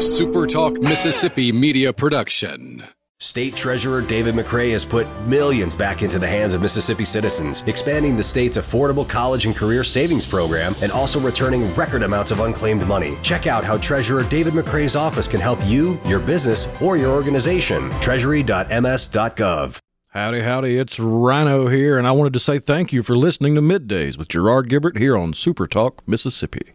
a 0.00 0.02
SuperTalk 0.02 0.82
Mississippi 0.82 1.52
media 1.52 1.92
production. 1.92 2.82
State 3.18 3.54
Treasurer 3.54 4.00
David 4.00 4.34
McRae 4.34 4.72
has 4.72 4.82
put 4.82 5.06
millions 5.26 5.74
back 5.74 6.02
into 6.02 6.18
the 6.18 6.26
hands 6.26 6.54
of 6.54 6.62
Mississippi 6.62 7.04
citizens, 7.04 7.62
expanding 7.66 8.16
the 8.16 8.22
state's 8.22 8.56
affordable 8.56 9.06
college 9.06 9.44
and 9.44 9.54
career 9.54 9.84
savings 9.84 10.24
program 10.24 10.72
and 10.82 10.90
also 10.90 11.20
returning 11.20 11.70
record 11.74 12.02
amounts 12.02 12.30
of 12.30 12.40
unclaimed 12.40 12.86
money. 12.86 13.18
Check 13.22 13.46
out 13.46 13.62
how 13.62 13.76
Treasurer 13.76 14.22
David 14.22 14.54
McRae's 14.54 14.96
office 14.96 15.28
can 15.28 15.38
help 15.38 15.58
you, 15.66 16.00
your 16.06 16.18
business, 16.18 16.66
or 16.80 16.96
your 16.96 17.10
organization. 17.10 17.90
Treasury.ms.gov. 18.00 19.78
Howdy, 20.08 20.40
howdy, 20.40 20.78
it's 20.78 20.98
Rhino 20.98 21.68
here, 21.68 21.98
and 21.98 22.06
I 22.06 22.12
wanted 22.12 22.32
to 22.32 22.40
say 22.40 22.58
thank 22.58 22.90
you 22.94 23.02
for 23.02 23.18
listening 23.18 23.54
to 23.54 23.60
Middays 23.60 24.16
with 24.16 24.28
Gerard 24.28 24.70
Gibert 24.70 24.96
here 24.96 25.18
on 25.18 25.34
Super 25.34 25.66
Talk, 25.66 26.02
Mississippi. 26.08 26.72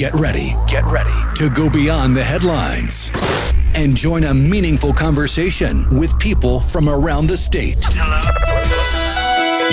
Get 0.00 0.14
ready, 0.14 0.56
get 0.66 0.82
ready 0.86 1.12
to 1.34 1.50
go 1.50 1.68
beyond 1.68 2.16
the 2.16 2.24
headlines 2.24 3.12
and 3.74 3.94
join 3.94 4.24
a 4.24 4.32
meaningful 4.32 4.94
conversation 4.94 5.86
with 5.90 6.18
people 6.18 6.58
from 6.58 6.88
around 6.88 7.26
the 7.26 7.36
state. 7.36 7.76
Hello. 7.82 8.18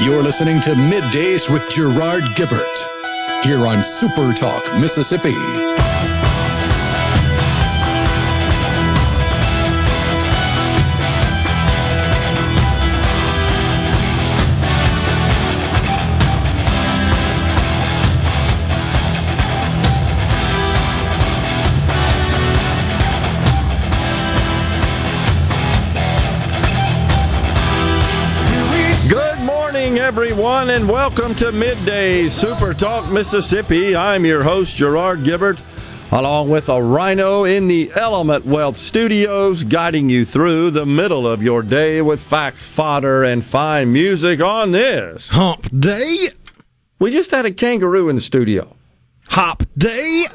You're 0.06 0.22
listening 0.22 0.60
to 0.64 0.72
Middays 0.72 1.50
with 1.50 1.64
Gerard 1.70 2.24
Gibert 2.36 2.60
here 3.46 3.66
on 3.66 3.82
Super 3.82 4.34
Talk, 4.34 4.66
Mississippi. 4.82 5.32
Everyone, 30.38 30.70
and 30.70 30.88
welcome 30.88 31.34
to 31.34 31.52
Midday 31.52 32.28
Super 32.28 32.72
Talk 32.72 33.12
Mississippi. 33.12 33.96
I'm 33.96 34.24
your 34.24 34.44
host, 34.44 34.76
Gerard 34.76 35.24
Gibert, 35.24 35.60
along 36.12 36.52
with 36.52 36.70
a 36.70 36.80
rhino 36.80 37.44
in 37.44 37.68
the 37.68 37.92
Element 37.96 38.46
Wealth 38.46 38.78
Studios, 38.78 39.64
guiding 39.64 40.12
you 40.12 40.26
through 40.26 40.70
the 40.70 40.86
middle 40.86 41.28
of 41.28 41.42
your 41.42 41.64
day 41.64 42.04
with 42.04 42.22
facts, 42.22 42.68
fodder, 42.68 43.24
and 43.24 43.44
fine 43.44 43.92
music 43.92 44.40
on 44.40 44.74
this 44.74 45.30
Hump 45.30 45.72
Day. 45.80 46.30
We 47.00 47.10
just 47.10 47.32
had 47.32 47.48
a 47.48 47.52
kangaroo 47.52 48.08
in 48.08 48.16
the 48.16 48.22
studio. 48.22 48.76
Hop 49.30 49.64
Day. 49.76 50.28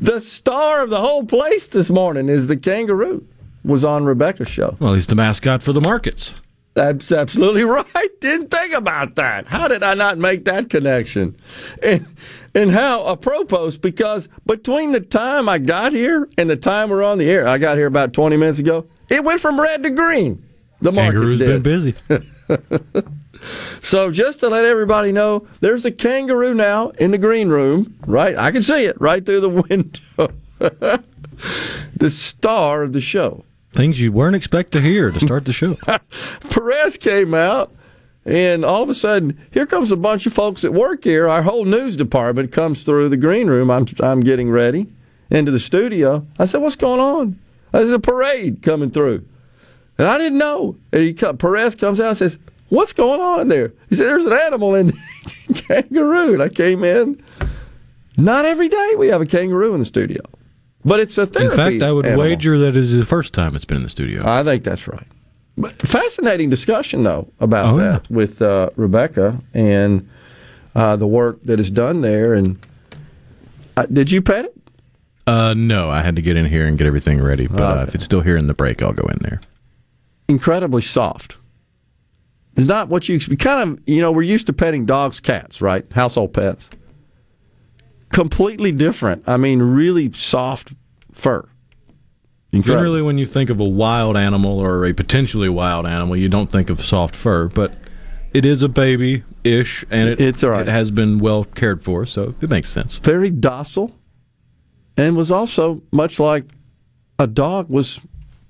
the 0.00 0.20
star 0.20 0.82
of 0.82 0.88
the 0.88 1.02
whole 1.02 1.26
place 1.26 1.68
this 1.68 1.90
morning 1.90 2.30
is 2.30 2.46
the 2.46 2.56
kangaroo 2.56 3.26
was 3.68 3.84
on 3.84 4.04
Rebecca's 4.04 4.48
show. 4.48 4.76
Well, 4.80 4.94
he's 4.94 5.06
the 5.06 5.14
mascot 5.14 5.62
for 5.62 5.72
the 5.72 5.80
markets. 5.80 6.34
That's 6.74 7.10
absolutely 7.12 7.64
right. 7.64 8.20
Didn't 8.20 8.50
think 8.50 8.72
about 8.72 9.16
that. 9.16 9.46
How 9.46 9.68
did 9.68 9.82
I 9.82 9.94
not 9.94 10.18
make 10.18 10.44
that 10.46 10.70
connection? 10.70 11.36
And 11.82 12.06
and 12.54 12.70
how 12.70 13.08
apropos 13.10 13.76
because 13.76 14.28
between 14.46 14.92
the 14.92 15.00
time 15.00 15.48
I 15.48 15.58
got 15.58 15.92
here 15.92 16.28
and 16.38 16.48
the 16.48 16.56
time 16.56 16.90
we're 16.90 17.02
on 17.02 17.18
the 17.18 17.28
air, 17.30 17.46
I 17.46 17.58
got 17.58 17.76
here 17.76 17.86
about 17.86 18.12
20 18.12 18.36
minutes 18.36 18.58
ago. 18.58 18.86
It 19.08 19.24
went 19.24 19.40
from 19.40 19.60
red 19.60 19.82
to 19.82 19.90
green. 19.90 20.44
The 20.80 20.92
market's 20.92 21.36
been 21.36 21.62
busy. 21.62 21.94
so 23.82 24.12
just 24.12 24.40
to 24.40 24.48
let 24.48 24.64
everybody 24.64 25.10
know, 25.10 25.48
there's 25.60 25.84
a 25.84 25.90
kangaroo 25.90 26.54
now 26.54 26.90
in 26.90 27.10
the 27.10 27.18
green 27.18 27.48
room. 27.48 27.96
Right, 28.06 28.36
I 28.36 28.52
can 28.52 28.62
see 28.62 28.84
it 28.84 29.00
right 29.00 29.24
through 29.24 29.40
the 29.40 29.48
window. 29.68 30.32
the 31.96 32.10
star 32.10 32.82
of 32.84 32.92
the 32.92 33.00
show. 33.00 33.44
Things 33.72 34.00
you 34.00 34.12
weren't 34.12 34.36
expect 34.36 34.72
to 34.72 34.80
hear 34.80 35.10
to 35.10 35.20
start 35.20 35.44
the 35.44 35.52
show. 35.52 35.76
Perez 36.50 36.96
came 36.96 37.34
out, 37.34 37.72
and 38.24 38.64
all 38.64 38.82
of 38.82 38.88
a 38.88 38.94
sudden, 38.94 39.38
here 39.50 39.66
comes 39.66 39.92
a 39.92 39.96
bunch 39.96 40.26
of 40.26 40.32
folks 40.32 40.62
that 40.62 40.72
work 40.72 41.04
here. 41.04 41.28
Our 41.28 41.42
whole 41.42 41.64
news 41.64 41.94
department 41.94 42.50
comes 42.50 42.82
through 42.82 43.10
the 43.10 43.16
green 43.16 43.48
room. 43.48 43.70
I'm 43.70 43.86
I'm 44.00 44.20
getting 44.20 44.50
ready 44.50 44.86
into 45.30 45.52
the 45.52 45.60
studio. 45.60 46.26
I 46.38 46.46
said, 46.46 46.62
"What's 46.62 46.76
going 46.76 47.00
on?" 47.00 47.38
There's 47.72 47.92
a 47.92 47.98
parade 47.98 48.62
coming 48.62 48.90
through, 48.90 49.24
and 49.98 50.08
I 50.08 50.16
didn't 50.18 50.38
know. 50.38 50.76
And 50.92 51.02
he 51.02 51.12
Perez 51.12 51.74
comes 51.74 52.00
out 52.00 52.08
and 52.08 52.18
says, 52.18 52.38
"What's 52.70 52.94
going 52.94 53.20
on 53.20 53.40
in 53.40 53.48
there?" 53.48 53.72
He 53.90 53.96
said, 53.96 54.06
"There's 54.06 54.24
an 54.24 54.32
animal 54.32 54.74
in 54.74 54.88
there, 54.88 55.82
kangaroo." 55.82 56.32
And 56.32 56.42
I 56.42 56.48
came 56.48 56.84
in. 56.84 57.22
Not 58.16 58.44
every 58.46 58.68
day 58.68 58.94
we 58.98 59.08
have 59.08 59.20
a 59.20 59.26
kangaroo 59.26 59.74
in 59.74 59.78
the 59.78 59.86
studio. 59.86 60.20
But 60.84 61.00
it's 61.00 61.18
a 61.18 61.26
therapy. 61.26 61.52
In 61.52 61.56
fact, 61.56 61.82
I 61.82 61.92
would 61.92 62.06
animal. 62.06 62.24
wager 62.24 62.58
that 62.58 62.76
is 62.76 62.94
the 62.94 63.04
first 63.04 63.34
time 63.34 63.56
it's 63.56 63.64
been 63.64 63.78
in 63.78 63.82
the 63.82 63.90
studio. 63.90 64.22
I 64.24 64.44
think 64.44 64.64
that's 64.64 64.86
right. 64.86 65.06
But 65.56 65.72
fascinating 65.72 66.50
discussion 66.50 67.02
though 67.02 67.28
about 67.40 67.74
oh, 67.74 67.76
that 67.78 68.06
yeah. 68.08 68.16
with 68.16 68.40
uh, 68.40 68.70
Rebecca 68.76 69.42
and 69.54 70.08
uh, 70.76 70.94
the 70.96 71.06
work 71.06 71.40
that 71.44 71.58
is 71.58 71.70
done 71.70 72.00
there. 72.00 72.34
And 72.34 72.64
uh, 73.76 73.86
did 73.86 74.12
you 74.12 74.22
pet 74.22 74.44
it? 74.44 74.54
Uh, 75.26 75.54
no, 75.54 75.90
I 75.90 76.00
had 76.00 76.16
to 76.16 76.22
get 76.22 76.36
in 76.36 76.46
here 76.46 76.66
and 76.66 76.78
get 76.78 76.86
everything 76.86 77.20
ready. 77.20 77.48
But 77.48 77.78
uh, 77.78 77.84
if 77.88 77.94
it's 77.94 78.04
still 78.04 78.20
here 78.20 78.36
in 78.36 78.46
the 78.46 78.54
break, 78.54 78.82
I'll 78.82 78.92
go 78.92 79.06
in 79.08 79.18
there. 79.20 79.40
Incredibly 80.28 80.82
soft. 80.82 81.36
It's 82.56 82.66
not 82.66 82.88
what 82.88 83.08
you 83.08 83.18
kind 83.36 83.70
of 83.70 83.80
you 83.86 84.00
know 84.00 84.12
we're 84.12 84.22
used 84.22 84.46
to 84.46 84.52
petting 84.52 84.86
dogs, 84.86 85.18
cats, 85.18 85.60
right? 85.60 85.90
Household 85.92 86.34
pets 86.34 86.70
completely 88.10 88.72
different. 88.72 89.24
I 89.26 89.36
mean, 89.36 89.60
really 89.60 90.12
soft 90.12 90.72
fur. 91.12 91.48
Incredible. 92.50 92.82
Generally, 92.82 93.02
when 93.02 93.18
you 93.18 93.26
think 93.26 93.50
of 93.50 93.60
a 93.60 93.64
wild 93.64 94.16
animal 94.16 94.58
or 94.58 94.86
a 94.86 94.94
potentially 94.94 95.48
wild 95.48 95.86
animal, 95.86 96.16
you 96.16 96.28
don't 96.28 96.50
think 96.50 96.70
of 96.70 96.82
soft 96.82 97.14
fur, 97.14 97.48
but 97.48 97.74
it 98.32 98.44
is 98.44 98.62
a 98.62 98.68
baby 98.68 99.22
ish, 99.44 99.84
and 99.90 100.08
it, 100.08 100.20
it's 100.20 100.42
it 100.42 100.68
has 100.68 100.90
been 100.90 101.18
well 101.18 101.44
cared 101.44 101.82
for, 101.84 102.06
so 102.06 102.34
it 102.40 102.48
makes 102.48 102.70
sense. 102.70 102.96
Very 102.96 103.30
docile, 103.30 103.94
and 104.96 105.16
was 105.16 105.30
also 105.30 105.82
much 105.92 106.18
like 106.18 106.44
a 107.18 107.26
dog 107.26 107.70
was 107.70 108.00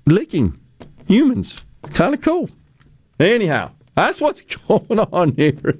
licking 0.05 0.57
humans. 1.07 1.65
Kind 1.93 2.13
of 2.13 2.21
cool. 2.21 2.49
Anyhow, 3.19 3.71
that's 3.99 4.21
what's 4.21 4.41
going 4.67 4.99
on 4.99 5.35
here 5.35 5.79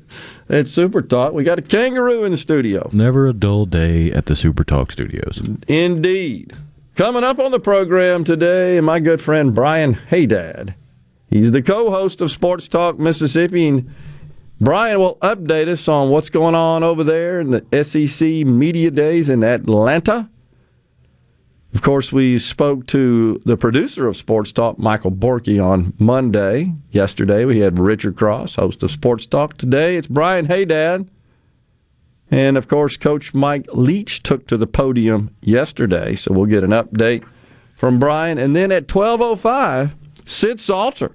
at 0.50 0.68
Super 0.68 1.02
Talk. 1.02 1.34
We 1.34 1.44
got 1.44 1.60
a 1.60 1.62
kangaroo 1.62 2.24
in 2.26 2.32
the 2.32 2.38
studio. 2.38 2.90
Never 2.92 3.28
a 3.28 3.34
dull 3.34 3.66
day 3.66 4.12
at 4.12 4.26
the 4.26 4.36
Super 4.36 4.64
Talk 4.64 4.92
studios. 4.92 5.42
Indeed. 5.68 6.54
Coming 6.96 7.24
up 7.24 7.40
on 7.40 7.52
the 7.52 7.60
program 7.60 8.26
today, 8.26 8.82
my 8.82 9.00
good 9.00 9.22
friend 9.22 9.56
Brian 9.56 9.94
Hadad. 9.94 10.76
He's 11.30 11.52
the 11.52 11.62
co-host 11.62 12.20
of 12.22 12.32
Sports 12.32 12.68
Talk 12.68 13.00
Mississippi. 13.00 13.68
And 13.68 13.94
Brian 14.60 15.00
will 15.00 15.16
update 15.22 15.70
us 15.70 15.88
on 15.88 16.10
what's 16.10 16.30
going 16.30 16.56
on 16.56 16.84
over 16.84 17.04
there 17.06 17.40
in 17.40 17.52
the 17.52 17.84
SEC 17.84 18.46
Media 18.46 18.92
Days 18.92 19.30
in 19.30 19.44
Atlanta. 19.44 20.30
Of 21.74 21.84
course, 21.84 22.12
we 22.12 22.40
spoke 22.40 22.88
to 22.88 23.40
the 23.46 23.56
producer 23.56 24.08
of 24.08 24.18
Sports 24.18 24.52
Talk, 24.52 24.80
Michael 24.80 25.12
Borky, 25.12 25.64
on 25.64 25.94
Monday. 26.00 26.74
Yesterday, 26.90 27.46
we 27.46 27.60
had 27.60 27.78
Richard 27.78 28.16
Cross, 28.16 28.56
host 28.56 28.82
of 28.82 28.90
Sports 28.90 29.28
Talk. 29.28 29.56
Today, 29.56 29.96
it's 29.96 30.08
Brian 30.08 30.46
Hadad. 30.46 31.08
And 32.32 32.58
of 32.58 32.68
course, 32.68 32.98
Coach 32.98 33.36
Mike 33.36 33.68
Leach 33.74 34.24
took 34.24 34.48
to 34.48 34.58
the 34.58 34.68
podium 34.68 35.36
yesterday, 35.42 36.16
so 36.16 36.34
we'll 36.34 36.46
get 36.46 36.64
an 36.64 36.72
update 36.72 37.24
from 37.76 38.00
Brian. 38.00 38.40
And 38.40 38.56
then 38.56 38.72
at 38.72 38.88
12.05, 38.88 39.92
Sid 40.26 40.60
Salter, 40.60 41.12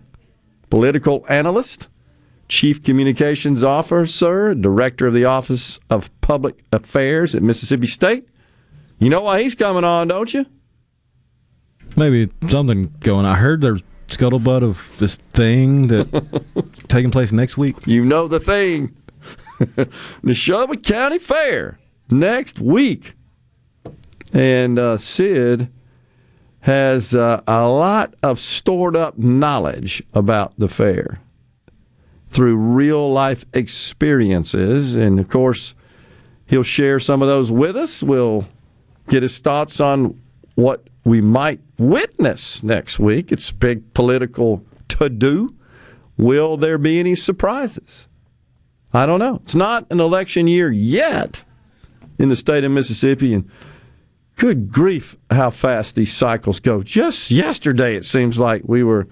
political 0.70 1.24
analyst, 1.28 1.88
chief 2.48 2.82
communications 2.82 3.64
officer, 3.64 4.54
director 4.54 5.08
of 5.08 5.14
the 5.14 5.24
Office 5.24 5.80
of 5.90 6.10
Public 6.20 6.64
Affairs 6.72 7.34
at 7.34 7.42
Mississippi 7.42 7.86
State, 7.86 8.28
you 9.04 9.10
know 9.10 9.20
why 9.20 9.42
he's 9.42 9.54
coming 9.54 9.84
on, 9.84 10.08
don't 10.08 10.32
you? 10.32 10.46
Maybe 11.94 12.32
something 12.48 12.90
going. 13.00 13.26
I 13.26 13.34
heard 13.34 13.60
there's 13.60 13.82
scuttlebutt 14.08 14.62
of 14.62 14.80
this 14.98 15.16
thing 15.34 15.88
that 15.88 16.08
taking 16.88 17.10
place 17.10 17.30
next 17.30 17.58
week. 17.58 17.76
You 17.84 18.02
know 18.02 18.28
the 18.28 18.40
thing, 18.40 18.96
the 19.58 19.90
Neshoba 20.24 20.82
County 20.82 21.18
Fair 21.18 21.78
next 22.10 22.60
week, 22.60 23.12
and 24.32 24.78
uh, 24.78 24.96
Sid 24.96 25.70
has 26.60 27.14
uh, 27.14 27.42
a 27.46 27.68
lot 27.68 28.14
of 28.22 28.40
stored 28.40 28.96
up 28.96 29.18
knowledge 29.18 30.02
about 30.14 30.54
the 30.56 30.68
fair 30.68 31.20
through 32.30 32.56
real 32.56 33.12
life 33.12 33.44
experiences, 33.52 34.96
and 34.96 35.20
of 35.20 35.28
course, 35.28 35.74
he'll 36.46 36.62
share 36.62 36.98
some 36.98 37.20
of 37.20 37.28
those 37.28 37.52
with 37.52 37.76
us. 37.76 38.02
We'll 38.02 38.48
get 39.08 39.22
his 39.22 39.38
thoughts 39.38 39.80
on 39.80 40.20
what 40.54 40.88
we 41.04 41.20
might 41.20 41.60
witness 41.78 42.62
next 42.62 42.98
week. 42.98 43.30
It's 43.32 43.50
big 43.50 43.92
political 43.94 44.64
to 44.88 45.08
do. 45.08 45.54
Will 46.16 46.56
there 46.56 46.78
be 46.78 46.98
any 46.98 47.14
surprises? 47.14 48.06
I 48.92 49.06
don't 49.06 49.18
know. 49.18 49.40
It's 49.42 49.56
not 49.56 49.86
an 49.90 50.00
election 50.00 50.46
year 50.46 50.70
yet 50.70 51.42
in 52.18 52.28
the 52.28 52.36
state 52.36 52.62
of 52.62 52.70
Mississippi, 52.70 53.34
and 53.34 53.50
good 54.36 54.70
grief, 54.70 55.16
how 55.30 55.50
fast 55.50 55.96
these 55.96 56.12
cycles 56.12 56.60
go. 56.60 56.82
Just 56.82 57.30
yesterday, 57.30 57.96
it 57.96 58.04
seems 58.04 58.38
like 58.38 58.62
we 58.64 58.84
were 58.84 59.08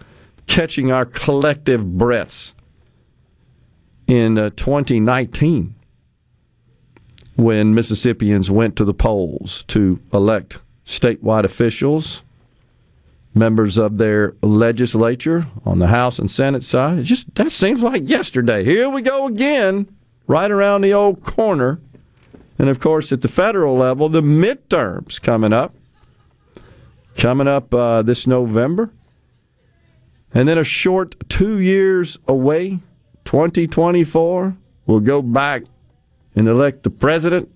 catching 0.47 0.93
our 0.93 1.05
collective 1.05 1.99
breaths 1.99 2.55
in 4.07 4.39
uh, 4.39 4.51
2019 4.51 5.75
when 7.37 7.75
Mississippians 7.75 8.51
went 8.51 8.77
to 8.77 8.85
the 8.85 8.95
polls 8.95 9.65
to 9.69 9.99
elect 10.13 10.59
statewide 10.87 11.45
officials, 11.45 12.23
members 13.35 13.79
of 13.79 13.97
their 13.99 14.35
legislature 14.43 15.47
on 15.65 15.79
the 15.79 15.87
House 15.87 16.19
and 16.19 16.31
Senate 16.31 16.63
side. 16.63 16.99
It 16.99 17.05
just 17.05 17.35
that 17.37 17.53
seems 17.53 17.83
like 17.83 18.09
yesterday. 18.09 18.65
Here 18.65 18.89
we 18.89 19.03
go 19.03 19.27
again, 19.27 19.89
right 20.27 20.51
around 20.51 20.83
the 20.83 20.93
old 20.93 21.25
corner. 21.25 21.81
And 22.59 22.69
of 22.69 22.81
course, 22.81 23.11
at 23.13 23.23
the 23.23 23.29
federal 23.29 23.77
level, 23.77 24.09
the 24.09 24.21
midterms 24.21 25.21
coming 25.21 25.53
up, 25.53 25.75
coming 27.17 27.49
up 27.49 27.73
uh, 27.73 28.03
this 28.03 28.27
November, 28.27 28.91
and 30.35 30.49
then 30.49 30.59
a 30.59 30.65
short 30.65 31.17
two 31.29 31.59
years 31.59 32.19
away, 32.29 32.79
2024, 33.25 34.57
we'll 34.87 35.01
go 35.01 35.23
back 35.23 35.63
and 36.35 36.49
elect 36.49 36.83
the 36.83 36.91
president. 36.91 37.49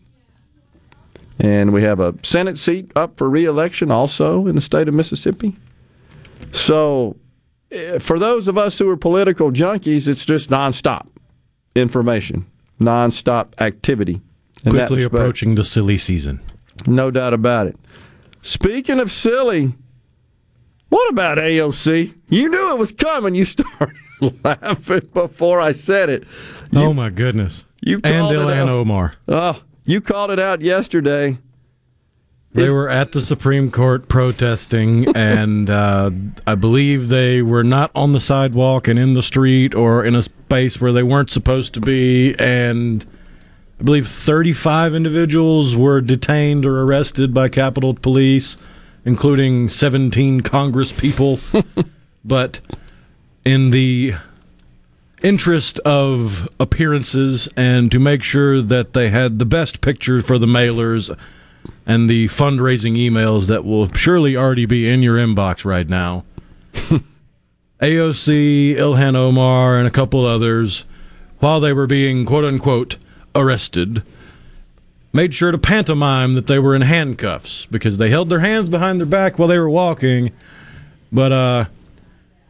And 1.38 1.73
we 1.73 1.82
have 1.82 2.00
a 2.00 2.14
Senate 2.23 2.58
seat 2.58 2.90
up 2.96 3.17
for 3.19 3.28
reelection 3.28 3.90
also 3.90 4.46
in 4.46 4.55
the 4.55 4.61
state 4.61 4.88
of 4.88 4.94
Mississippi. 4.94 5.56
So, 6.52 7.17
eh, 7.70 7.99
for 7.99 8.19
those 8.19 8.49
of 8.49 8.56
us 8.56 8.78
who 8.78 8.88
are 8.88 8.96
political 8.96 9.50
junkies, 9.50 10.08
it's 10.08 10.25
just 10.25 10.49
nonstop 10.49 11.06
information, 11.75 12.46
nonstop 12.81 13.49
activity. 13.61 14.20
Quickly 14.67 15.02
approaching 15.02 15.55
the 15.55 15.64
silly 15.64 15.99
season. 15.99 16.40
No 16.87 17.11
doubt 17.11 17.34
about 17.34 17.67
it. 17.67 17.76
Speaking 18.43 18.99
of 18.99 19.12
silly, 19.12 19.75
what 20.88 21.11
about 21.11 21.38
AOC? 21.38 22.14
You 22.28 22.49
knew 22.49 22.73
it 22.73 22.78
was 22.78 22.93
coming. 22.93 23.34
You 23.34 23.44
started 23.44 23.96
laughing 24.44 25.08
before 25.12 25.61
I 25.61 25.73
said 25.73 26.08
it. 26.08 26.25
You, 26.70 26.81
oh 26.81 26.94
my 26.94 27.11
goodness! 27.11 27.64
You 27.81 28.00
and 28.05 28.26
Ilhan 28.26 28.69
Omar. 28.69 29.14
Oh, 29.28 29.62
you 29.84 30.00
called 30.00 30.31
it 30.31 30.40
out 30.40 30.61
yesterday. 30.61 31.38
They 32.52 32.70
were 32.70 32.88
at 32.88 33.12
the 33.12 33.20
Supreme 33.20 33.70
Court 33.70 34.08
protesting, 34.08 35.06
and 35.17 35.69
uh, 35.69 36.11
I 36.46 36.55
believe 36.55 37.08
they 37.08 37.43
were 37.43 37.64
not 37.64 37.90
on 37.94 38.12
the 38.12 38.20
sidewalk 38.20 38.88
and 38.88 38.99
in 38.99 39.12
the 39.14 39.23
street 39.23 39.75
or 39.75 40.05
in 40.05 40.14
a 40.14 40.23
space 40.23 40.81
where 40.81 40.93
they 40.93 41.02
weren't 41.02 41.31
supposed 41.31 41.75
to 41.75 41.81
be. 41.81 42.34
And 42.38 43.05
I 43.78 43.82
believe 43.82 44.08
35 44.08 44.94
individuals 44.94 45.76
were 45.76 46.00
detained 46.00 46.64
or 46.64 46.82
arrested 46.82 47.34
by 47.34 47.50
Capitol 47.50 47.93
Police, 47.93 48.56
including 49.05 49.69
17 49.69 50.40
Congress 50.40 50.93
people. 50.93 51.38
but 52.25 52.61
in 53.44 53.70
the 53.70 54.14
interest 55.23 55.79
of 55.81 56.49
appearances 56.61 57.49
and 57.57 57.91
to 57.91 57.99
make 57.99 58.23
sure 58.23 58.61
that 58.63 58.93
they 58.93 59.09
had 59.09 59.39
the 59.39 59.45
best 59.45 59.81
picture 59.81 60.23
for 60.23 60.39
the 60.39 60.47
mailers 60.47 61.17
and 61.87 62.11
the 62.11 62.29
fundraising 62.29 62.97
emails 62.97 63.47
that 63.47 63.65
will 63.65 63.93
surely 63.93 64.37
already 64.37 64.67
be 64.67 64.89
in 64.89 65.03
your 65.03 65.17
inbox 65.17 65.65
right 65.65 65.89
now. 65.89 66.25
AOC, 67.81 68.77
Ilhan 68.77 69.17
Omar, 69.17 69.79
and 69.79 69.87
a 69.87 69.91
couple 69.91 70.25
others, 70.25 70.85
while 71.41 71.61
they 71.61 71.73
were 71.73 71.87
being 71.87 72.25
quote 72.25 72.45
unquote 72.45 72.97
arrested, 73.35 74.03
made 75.12 75.35
sure 75.35 75.53
to 75.53 75.59
pantomime 75.59 76.35
that 76.35 76.47
they 76.47 76.59
were 76.59 76.75
in 76.75 76.83
handcuffs 76.83 77.67
because 77.71 77.99
they 77.99 78.11
held 78.11 78.31
their 78.31 78.41
hands 78.41 78.69
behind 78.69 78.99
their 78.99 79.07
back 79.07 79.39
while 79.39 79.49
they 79.49 79.59
were 79.59 79.71
walking. 79.71 80.33
But 81.12 81.33
uh, 81.33 81.65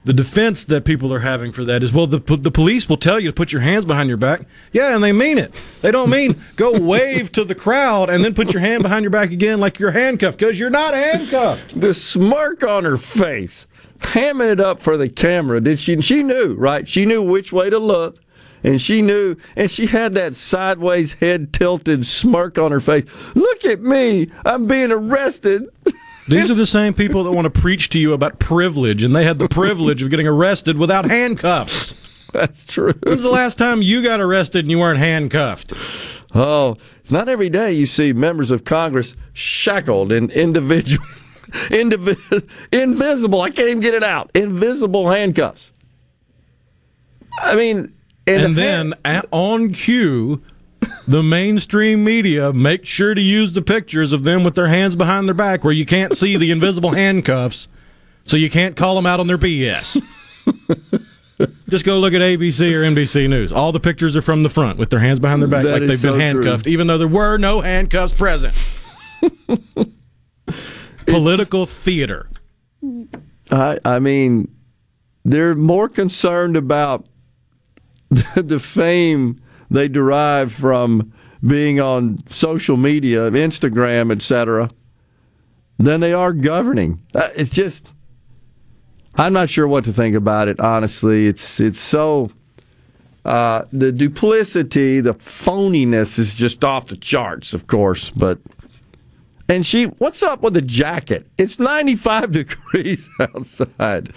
the 0.07 0.13
defense 0.13 0.63
that 0.65 0.85
people 0.85 1.13
are 1.13 1.19
having 1.19 1.51
for 1.51 1.65
that 1.65 1.83
is 1.83 1.93
well 1.93 2.07
the, 2.07 2.21
the 2.37 2.51
police 2.51 2.89
will 2.89 2.97
tell 2.97 3.19
you 3.19 3.29
to 3.29 3.35
put 3.35 3.51
your 3.51 3.61
hands 3.61 3.85
behind 3.85 4.09
your 4.09 4.17
back. 4.17 4.43
Yeah 4.73 4.95
and 4.95 5.03
they 5.03 5.11
mean 5.11 5.37
it. 5.37 5.53
They 5.83 5.91
don't 5.91 6.11
mean 6.11 6.41
go 6.57 6.79
wave 6.79 7.33
to 7.33 7.45
the 7.45 7.57
crowd 7.57 8.09
and 8.09 8.25
then 8.25 8.33
put 8.33 8.53
your 8.53 8.61
hand 8.61 8.85
behind 8.85 9.03
your 9.03 9.11
back 9.11 9.33
again 9.33 9.59
like 9.59 9.81
you're 9.81 9.91
handcuffed 9.91 10.39
because 10.39 10.61
you're 10.61 10.71
not 10.71 10.95
handcuffed. 10.95 11.79
The 11.79 11.93
smirk 11.93 12.63
on 12.63 12.85
her 12.85 12.97
face 12.97 13.67
hamming 13.99 14.53
it 14.53 14.61
up 14.61 14.81
for 14.81 14.97
the 14.97 15.09
camera. 15.09 15.61
Did 15.61 15.81
she 15.81 16.01
she 16.01 16.23
knew 16.23 16.55
right? 16.55 16.87
She 16.87 17.05
knew 17.05 17.21
which 17.21 17.53
way 17.53 17.69
to 17.69 17.79
look 17.79 18.21
and 18.63 18.81
she 18.81 19.03
knew 19.03 19.35
and 19.57 19.69
she 19.69 19.87
had 19.87 20.15
that 20.15 20.37
sideways 20.37 21.15
head 21.15 21.53
tilted 21.53 22.07
smirk 22.07 22.59
on 22.59 22.71
her 22.71 22.81
face. 22.81 23.07
Look 23.35 23.65
at 23.65 23.81
me. 23.81 24.29
I'm 24.45 24.69
being 24.69 24.93
arrested 24.93 25.65
These 26.29 26.51
are 26.51 26.55
the 26.55 26.67
same 26.67 26.93
people 26.93 27.25
that 27.25 27.33
want 27.33 27.45
to 27.45 27.61
preach 27.61 27.89
to 27.91 27.99
you 27.99 28.13
about 28.13 28.39
privilege, 28.39 29.03
and 29.03 29.15
they 29.15 29.25
had 29.25 29.39
the 29.39 29.49
privilege 29.49 30.03
of 30.03 30.11
getting 30.11 30.27
arrested 30.27 30.77
without 30.77 31.05
handcuffs. 31.05 31.95
That's 32.33 32.65
true. 32.65 32.95
When's 33.05 33.23
the 33.23 33.31
last 33.31 33.57
time 33.59 33.81
you 33.83 34.03
got 34.03 34.21
arrested 34.21 34.65
and 34.65 34.71
you 34.71 34.79
weren't 34.79 34.99
handcuffed? 34.99 35.73
Oh, 36.35 36.77
it's 37.01 37.11
not 37.13 37.29
every 37.29 37.49
day 37.49 37.73
you 37.73 37.87
see 37.87 38.13
members 38.13 38.51
of 38.51 38.65
Congress 38.65 39.15
shackled 39.33 40.11
and 40.13 40.31
individual, 40.33 41.07
indivi- 41.71 42.51
invisible. 42.73 43.41
I 43.41 43.51
can't 43.51 43.69
even 43.69 43.81
get 43.81 43.95
it 43.95 44.03
out. 44.03 44.31
Invisible 44.35 45.09
handcuffs. 45.11 45.73
I 47.39 47.55
mean, 47.55 47.95
and 48.27 48.57
then 48.57 48.95
at, 49.05 49.27
on 49.31 49.73
cue, 49.73 50.43
the 51.07 51.23
mainstream 51.23 52.05
media 52.05 52.53
make 52.53 52.85
sure 52.87 53.15
to 53.15 53.21
use 53.21 53.53
the 53.53 53.63
pictures 53.63 54.13
of 54.13 54.25
them 54.25 54.45
with 54.45 54.55
their 54.55 54.69
hands 54.69 54.97
behind 54.97 55.29
their 55.29 55.35
back 55.35 55.65
where 55.65 55.73
you 55.73 55.87
can't 55.87 56.17
see 56.17 56.37
the 56.37 56.51
invisible 56.51 56.91
handcuffs, 56.93 57.69
so 58.25 58.37
you 58.37 58.51
can't 58.51 58.77
call 58.77 58.95
them 58.95 59.07
out 59.07 59.21
on 59.21 59.27
their 59.27 59.39
BS. 59.39 60.03
Just 61.69 61.85
go 61.85 61.99
look 61.99 62.15
at 62.15 62.21
ABC 62.21 62.73
or 62.73 62.83
NBC 62.83 63.29
News. 63.29 63.53
All 63.53 63.71
the 63.73 63.81
pictures 63.81 64.17
are 64.17 64.23
from 64.23 64.43
the 64.43 64.49
front 64.49 64.79
with 64.79 64.89
their 64.91 65.01
hands 65.01 65.21
behind 65.21 65.43
their 65.43 65.49
back 65.49 65.65
that 65.65 65.81
like 65.81 65.87
they've 65.87 65.99
so 65.99 66.13
been 66.13 66.21
handcuffed, 66.21 66.65
true. 66.65 66.73
even 66.73 66.87
though 66.87 66.97
there 66.99 67.09
were 67.09 67.37
no 67.37 67.61
handcuffs 67.61 68.15
present. 68.15 68.55
Political 71.07 71.67
theater. 71.67 72.31
I, 73.51 73.79
I 73.85 73.99
mean, 73.99 74.49
they're 75.25 75.55
more 75.55 75.89
concerned 75.89 76.57
about 76.57 77.07
the 78.11 78.59
fame 78.59 79.41
they 79.71 79.89
derive 79.89 80.53
from 80.53 81.13
being 81.47 81.81
on 81.81 82.23
social 82.29 82.77
media, 82.77 83.31
Instagram, 83.31 84.13
etc., 84.13 84.71
than 85.79 86.01
they 86.01 86.13
are 86.13 86.33
governing. 86.33 87.01
Uh, 87.15 87.29
it's 87.35 87.51
just, 87.51 87.95
I'm 89.17 89.33
not 89.33 89.51
sure 89.51 89.69
what 89.69 89.85
to 89.85 89.93
think 89.93 90.17
about 90.17 90.49
it. 90.49 90.59
Honestly, 90.61 91.27
it's 91.27 91.61
it's 91.61 91.79
so 91.79 92.31
uh, 93.27 93.65
the 93.73 93.93
duplicity, 93.93 95.01
the 95.01 95.15
phoniness 95.15 96.19
is 96.19 96.35
just 96.35 96.65
off 96.65 96.87
the 96.87 96.97
charts, 96.97 97.53
of 97.53 97.67
course. 97.67 98.11
But 98.11 98.39
and 99.49 99.65
she, 99.65 99.85
what's 99.85 100.23
up 100.23 100.43
with 100.43 100.55
the 100.55 100.63
jacket? 100.63 101.27
It's 101.39 101.59
95 101.59 102.33
degrees 102.33 103.09
outside. 103.21 104.13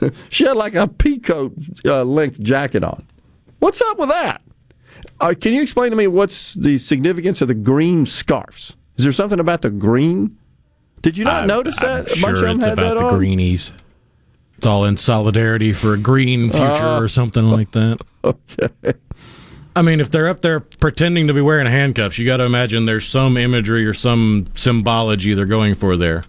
she 0.30 0.44
had 0.44 0.56
like 0.56 0.74
a 0.74 0.86
peacoat 0.86 1.84
uh, 1.84 2.04
length 2.04 2.40
jacket 2.40 2.84
on. 2.84 3.06
What's 3.60 3.80
up 3.80 3.98
with 3.98 4.10
that? 4.10 4.42
Uh, 5.24 5.32
can 5.32 5.54
you 5.54 5.62
explain 5.62 5.88
to 5.90 5.96
me 5.96 6.06
what's 6.06 6.52
the 6.52 6.76
significance 6.76 7.40
of 7.40 7.48
the 7.48 7.54
green 7.54 8.04
scarves? 8.04 8.76
Is 8.98 9.04
there 9.04 9.12
something 9.12 9.40
about 9.40 9.62
the 9.62 9.70
green? 9.70 10.36
Did 11.00 11.16
you 11.16 11.24
not 11.24 11.44
I'm, 11.44 11.48
notice 11.48 11.76
that? 11.76 12.12
I'm 12.12 12.18
a 12.18 12.20
bunch 12.20 12.20
sure 12.20 12.34
of 12.34 12.40
them 12.40 12.60
had 12.60 12.72
about 12.74 12.94
that 12.94 13.00
the 13.00 13.06
on? 13.06 13.16
greenies. 13.16 13.72
It's 14.58 14.66
all 14.66 14.84
in 14.84 14.98
solidarity 14.98 15.72
for 15.72 15.94
a 15.94 15.98
green 15.98 16.50
future 16.50 16.66
uh, 16.66 17.00
or 17.00 17.08
something 17.08 17.44
like 17.44 17.72
that. 17.72 18.00
Okay. 18.24 18.94
I 19.76 19.82
mean, 19.82 20.00
if 20.00 20.10
they're 20.10 20.30
up 20.30 20.40
there 20.40 20.60
pretending 20.60 21.26
to 21.26 21.34
be 21.34 21.42
wearing 21.42 21.66
handcuffs, 21.66 22.16
you 22.16 22.24
got 22.24 22.38
to 22.38 22.44
imagine 22.44 22.86
there's 22.86 23.06
some 23.06 23.36
imagery 23.36 23.84
or 23.84 23.92
some 23.92 24.46
symbology 24.54 25.34
they're 25.34 25.44
going 25.44 25.74
for 25.74 25.98
there. 25.98 26.24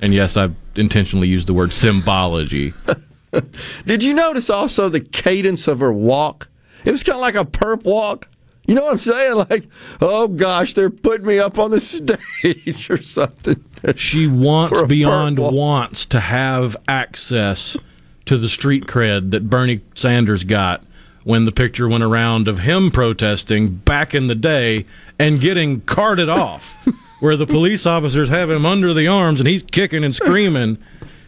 And 0.00 0.14
yes, 0.14 0.36
I've 0.36 0.54
intentionally 0.76 1.26
used 1.26 1.48
the 1.48 1.54
word 1.54 1.72
symbology. 1.72 2.72
Did 3.86 4.04
you 4.04 4.14
notice 4.14 4.48
also 4.48 4.88
the 4.88 5.00
cadence 5.00 5.66
of 5.66 5.80
her 5.80 5.92
walk? 5.92 6.48
It 6.84 6.90
was 6.90 7.02
kind 7.02 7.16
of 7.16 7.22
like 7.22 7.34
a 7.34 7.44
perp 7.44 7.84
walk. 7.84 8.28
You 8.66 8.74
know 8.74 8.84
what 8.84 8.92
I'm 8.92 8.98
saying? 8.98 9.46
Like, 9.50 9.68
oh 10.00 10.28
gosh, 10.28 10.72
they're 10.72 10.90
putting 10.90 11.26
me 11.26 11.38
up 11.38 11.58
on 11.58 11.70
the 11.70 11.80
stage 11.80 12.88
or 12.90 13.00
something. 13.02 13.62
She 13.96 14.26
wants 14.26 14.80
beyond 14.82 15.38
wants 15.38 16.06
to 16.06 16.20
have 16.20 16.76
access 16.88 17.76
to 18.24 18.38
the 18.38 18.48
street 18.48 18.86
cred 18.86 19.32
that 19.32 19.50
Bernie 19.50 19.82
Sanders 19.94 20.44
got 20.44 20.82
when 21.24 21.44
the 21.44 21.52
picture 21.52 21.88
went 21.88 22.04
around 22.04 22.48
of 22.48 22.60
him 22.60 22.90
protesting 22.90 23.74
back 23.76 24.14
in 24.14 24.26
the 24.26 24.34
day 24.34 24.86
and 25.18 25.40
getting 25.40 25.80
carted 25.82 26.28
off, 26.28 26.74
where 27.20 27.36
the 27.36 27.46
police 27.46 27.86
officers 27.86 28.28
have 28.28 28.50
him 28.50 28.64
under 28.64 28.94
the 28.94 29.06
arms 29.06 29.40
and 29.40 29.48
he's 29.48 29.62
kicking 29.62 30.04
and 30.04 30.14
screaming. 30.14 30.78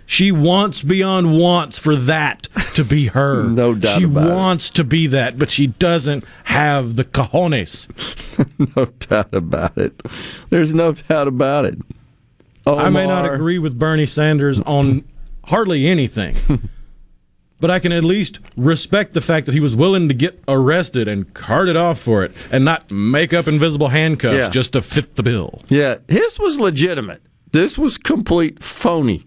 She 0.09 0.31
wants 0.31 0.83
beyond 0.83 1.37
wants 1.37 1.79
for 1.81 1.97
that 1.97 2.49
to 2.75 2.85
be 2.85 3.09
her. 3.09 3.43
no 3.49 3.75
doubt 3.75 3.99
She 3.99 4.05
about 4.05 4.31
wants 4.35 4.71
to 4.71 4.85
be 4.85 5.09
that, 5.09 5.37
but 5.39 5.51
she 5.51 5.67
doesn't 5.67 6.25
have 6.45 6.95
the 6.97 7.05
cojones. 7.05 7.87
no 8.77 8.85
doubt 8.87 9.35
about 9.35 9.77
it. 9.77 10.01
There's 10.51 10.73
no 10.73 10.93
doubt 10.93 11.27
about 11.29 11.65
it. 11.65 11.79
I 12.67 12.89
may 12.89 13.07
not 13.07 13.33
agree 13.33 13.59
with 13.59 13.79
Bernie 13.79 14.07
Sanders 14.07 14.59
on 14.61 15.05
hardly 15.45 15.87
anything, 15.87 16.37
but 17.61 17.71
I 17.71 17.79
can 17.79 17.93
at 17.93 18.03
least 18.05 18.39
respect 18.57 19.13
the 19.15 19.21
fact 19.21 19.47
that 19.47 19.53
he 19.53 19.61
was 19.61 19.77
willing 19.77 20.09
to 20.09 20.15
get 20.15 20.43
arrested 20.49 21.07
and 21.09 21.33
carted 21.35 21.77
off 21.77 21.99
for 22.01 22.25
it 22.25 22.33
and 22.53 22.65
not 22.65 22.91
make 22.91 23.33
up 23.33 23.47
invisible 23.47 23.89
handcuffs 23.89 24.35
Yeah. 24.37 24.51
just 24.51 24.73
to 24.73 24.83
fit 24.83 25.15
the 25.17 25.23
bill. 25.23 25.63
Yeah, 25.69 25.97
his 26.09 26.39
was 26.41 26.59
legitimate. 26.59 27.23
This 27.53 27.79
was 27.79 27.99
complete 27.99 28.63
phony. 28.63 29.25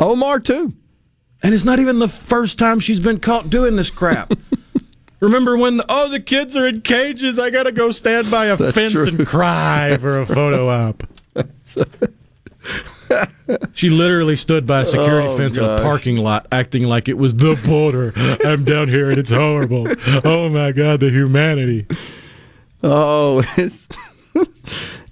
Omar 0.00 0.40
too. 0.40 0.74
And 1.42 1.54
it's 1.54 1.64
not 1.64 1.78
even 1.78 1.98
the 1.98 2.08
first 2.08 2.58
time 2.58 2.80
she's 2.80 3.00
been 3.00 3.20
caught 3.20 3.50
doing 3.50 3.76
this 3.76 3.90
crap. 3.90 4.32
Remember 5.20 5.56
when, 5.56 5.80
oh, 5.88 6.08
the 6.08 6.20
kids 6.20 6.56
are 6.56 6.66
in 6.66 6.80
cages. 6.82 7.38
I 7.38 7.50
got 7.50 7.62
to 7.64 7.72
go 7.72 7.92
stand 7.92 8.30
by 8.30 8.46
a 8.46 8.56
That's 8.56 8.74
fence 8.74 8.92
true. 8.92 9.06
and 9.06 9.26
cry 9.26 9.96
for 9.98 10.20
a 10.20 10.26
photo 10.26 10.68
op. 10.68 11.02
she 13.72 13.90
literally 13.90 14.36
stood 14.36 14.66
by 14.66 14.82
a 14.82 14.86
security 14.86 15.28
Oh, 15.28 15.36
fence 15.36 15.56
in 15.58 15.64
a 15.64 15.78
parking 15.82 16.16
lot 16.16 16.46
acting 16.52 16.84
like 16.84 17.08
it 17.08 17.18
was 17.18 17.34
the 17.34 17.54
border. 17.66 18.12
I'm 18.44 18.64
down 18.64 18.88
here 18.88 19.10
and 19.10 19.18
it's 19.18 19.30
horrible. 19.30 19.86
Oh 20.24 20.48
my 20.48 20.72
God, 20.72 21.00
the 21.00 21.10
humanity. 21.10 21.86
Oh, 22.82 23.42
it's 23.56 23.88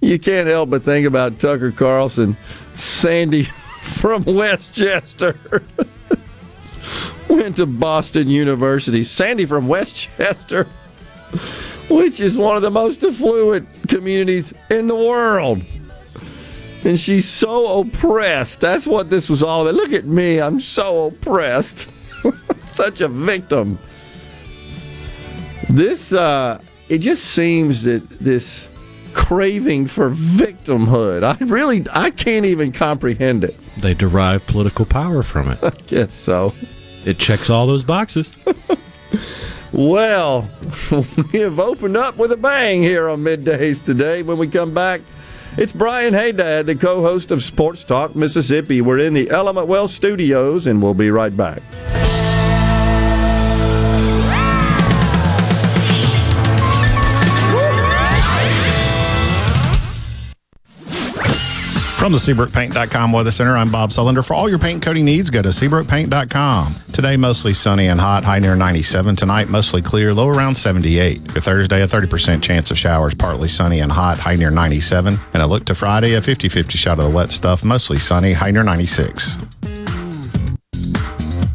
you 0.00 0.18
can't 0.18 0.48
help 0.48 0.70
but 0.70 0.82
think 0.82 1.06
about 1.06 1.38
Tucker 1.38 1.72
Carlson, 1.72 2.36
Sandy 2.74 3.48
from 3.82 4.24
Westchester. 4.24 5.36
Went 7.28 7.56
to 7.56 7.66
Boston 7.66 8.28
University. 8.28 9.04
Sandy 9.04 9.44
from 9.44 9.68
Westchester, 9.68 10.64
which 11.88 12.20
is 12.20 12.36
one 12.36 12.56
of 12.56 12.62
the 12.62 12.70
most 12.70 13.02
affluent 13.02 13.68
communities 13.88 14.54
in 14.70 14.86
the 14.86 14.96
world. 14.96 15.62
And 16.84 16.98
she's 16.98 17.28
so 17.28 17.80
oppressed. 17.80 18.60
That's 18.60 18.86
what 18.86 19.08
this 19.08 19.28
was 19.28 19.42
all 19.42 19.66
about. 19.66 19.74
Look 19.76 19.92
at 19.92 20.04
me. 20.04 20.40
I'm 20.40 20.58
so 20.58 21.06
oppressed. 21.06 21.88
Such 22.74 23.00
a 23.00 23.08
victim. 23.08 23.78
This, 25.68 26.12
uh, 26.12 26.60
it 26.88 26.98
just 26.98 27.24
seems 27.24 27.84
that 27.84 28.02
this 28.18 28.68
craving 29.14 29.86
for 29.86 30.10
victimhood, 30.10 31.22
I 31.22 31.42
really, 31.44 31.84
I 31.92 32.10
can't 32.10 32.46
even 32.46 32.72
comprehend 32.72 33.44
it. 33.44 33.56
They 33.79 33.95
derive 33.95 34.47
political 34.47 34.85
power 34.85 35.23
from 35.23 35.50
it. 35.50 35.59
I 35.62 35.71
guess 35.87 36.14
so. 36.14 36.55
It 37.05 37.19
checks 37.19 37.50
all 37.50 37.67
those 37.67 37.85
boxes. 37.85 38.31
Well, 39.73 40.50
we 41.33 41.38
have 41.41 41.59
opened 41.59 41.97
up 41.97 42.19
with 42.19 42.31
a 42.31 42.37
bang 42.37 42.83
here 42.83 43.09
on 43.09 43.21
middays 43.25 43.83
today. 43.83 44.23
When 44.23 44.37
we 44.37 44.47
come 44.47 44.75
back, 44.75 45.00
it's 45.57 45.73
Brian 45.73 46.12
Hadad, 46.12 46.67
the 46.67 46.75
co 46.75 47.00
host 47.00 47.31
of 47.31 47.43
Sports 47.43 47.83
Talk 47.83 48.14
Mississippi. 48.14 48.83
We're 48.83 48.99
in 48.99 49.14
the 49.14 49.31
Element 49.31 49.69
Wealth 49.69 49.91
studios, 49.91 50.67
and 50.67 50.83
we'll 50.83 50.93
be 50.93 51.11
right 51.11 51.35
back. 51.35 51.62
From 62.02 62.11
the 62.11 62.18
SeabrookPaint.com 62.18 63.12
Weather 63.12 63.30
Center, 63.30 63.56
I'm 63.56 63.71
Bob 63.71 63.90
Sullender. 63.90 64.26
For 64.26 64.35
all 64.35 64.49
your 64.49 64.59
paint 64.59 64.82
coating 64.82 65.04
needs, 65.04 65.30
go 65.30 65.40
to 65.40 65.50
SeabrookPaint.com. 65.50 66.75
Today, 66.92 67.16
mostly 67.16 67.52
sunny 67.52 67.87
and 67.87 68.00
hot, 68.00 68.25
high 68.25 68.40
near 68.40 68.56
97. 68.56 69.14
Tonight, 69.14 69.49
mostly 69.49 69.82
clear, 69.82 70.12
low 70.12 70.26
around 70.26 70.56
78. 70.56 71.30
For 71.30 71.38
Thursday, 71.38 71.80
a 71.80 71.87
30% 71.87 72.42
chance 72.42 72.73
of 72.73 72.76
showers, 72.76 73.14
partly 73.14 73.47
sunny 73.47 73.78
and 73.78 73.92
hot, 73.92 74.18
high 74.18 74.35
near 74.35 74.50
97. 74.50 75.16
And 75.32 75.42
a 75.44 75.47
look 75.47 75.64
to 75.66 75.76
Friday, 75.76 76.14
a 76.14 76.21
50 76.21 76.49
50 76.49 76.76
shot 76.76 76.99
of 76.99 77.04
the 77.04 77.11
wet 77.11 77.30
stuff, 77.30 77.62
mostly 77.62 78.00
sunny, 78.00 78.32
high 78.32 78.50
near 78.50 78.64
96. 78.64 79.37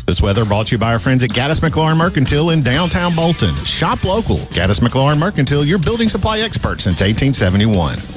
This 0.06 0.22
weather 0.22 0.46
brought 0.46 0.68
to 0.68 0.75
you 0.75 0.77
by 0.77 0.94
our 0.94 1.00
friends 1.00 1.25
at 1.25 1.32
Gaddis 1.32 1.60
McLaurin 1.60 1.98
Mercantile 1.98 2.51
in 2.51 2.63
downtown 2.63 3.13
Bolton. 3.13 3.54
Shop 3.66 4.01
local. 4.06 4.38
Gaddis 4.38 4.80
McLaurin 4.80 5.20
Mercantile, 5.20 5.66
your 5.66 5.77
building 5.77 6.08
supply 6.08 6.39
expert 6.39 6.80
since 6.80 7.01
1871. 7.01 8.17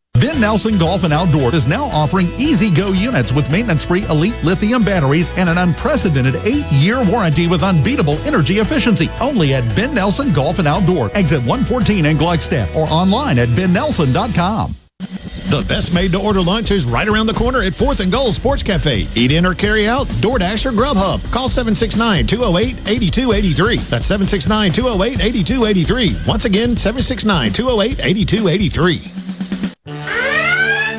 Ben 0.21 0.39
Nelson 0.39 0.77
Golf 0.77 1.03
and 1.03 1.11
Outdoor 1.11 1.55
is 1.55 1.67
now 1.67 1.85
offering 1.85 2.27
easy 2.37 2.69
go 2.69 2.91
units 2.91 3.33
with 3.33 3.49
maintenance 3.49 3.83
free 3.83 4.03
elite 4.03 4.35
lithium 4.43 4.83
batteries 4.83 5.31
and 5.31 5.49
an 5.49 5.57
unprecedented 5.57 6.35
eight 6.45 6.65
year 6.67 7.03
warranty 7.03 7.47
with 7.47 7.63
unbeatable 7.63 8.19
energy 8.19 8.59
efficiency. 8.59 9.09
Only 9.19 9.55
at 9.55 9.75
Ben 9.75 9.95
Nelson 9.95 10.31
Golf 10.31 10.59
and 10.59 10.67
Outdoor, 10.67 11.09
exit 11.17 11.39
114 11.39 12.05
in 12.05 12.17
Gluckstadt 12.17 12.73
or 12.75 12.87
online 12.91 13.39
at 13.39 13.49
bennelson.com. 13.49 14.75
The 15.49 15.65
best 15.67 15.91
made 15.91 16.11
to 16.11 16.19
order 16.19 16.41
lunch 16.41 16.69
is 16.69 16.85
right 16.85 17.07
around 17.07 17.25
the 17.25 17.33
corner 17.33 17.63
at 17.63 17.73
4th 17.73 17.99
and 18.01 18.11
Gold 18.11 18.35
Sports 18.35 18.61
Cafe. 18.61 19.07
Eat 19.15 19.31
in 19.31 19.43
or 19.43 19.55
carry 19.55 19.87
out, 19.87 20.05
DoorDash 20.07 20.67
or 20.67 20.71
Grubhub. 20.71 21.19
Call 21.31 21.49
769 21.49 22.27
208 22.27 22.77
8283. 22.87 23.77
That's 23.89 24.05
769 24.05 24.71
208 24.71 25.23
8283. 25.25 26.17
Once 26.27 26.45
again, 26.45 26.77
769 26.77 27.53
208 27.53 28.05
8283. 28.05 29.21
Hi, 29.87 30.95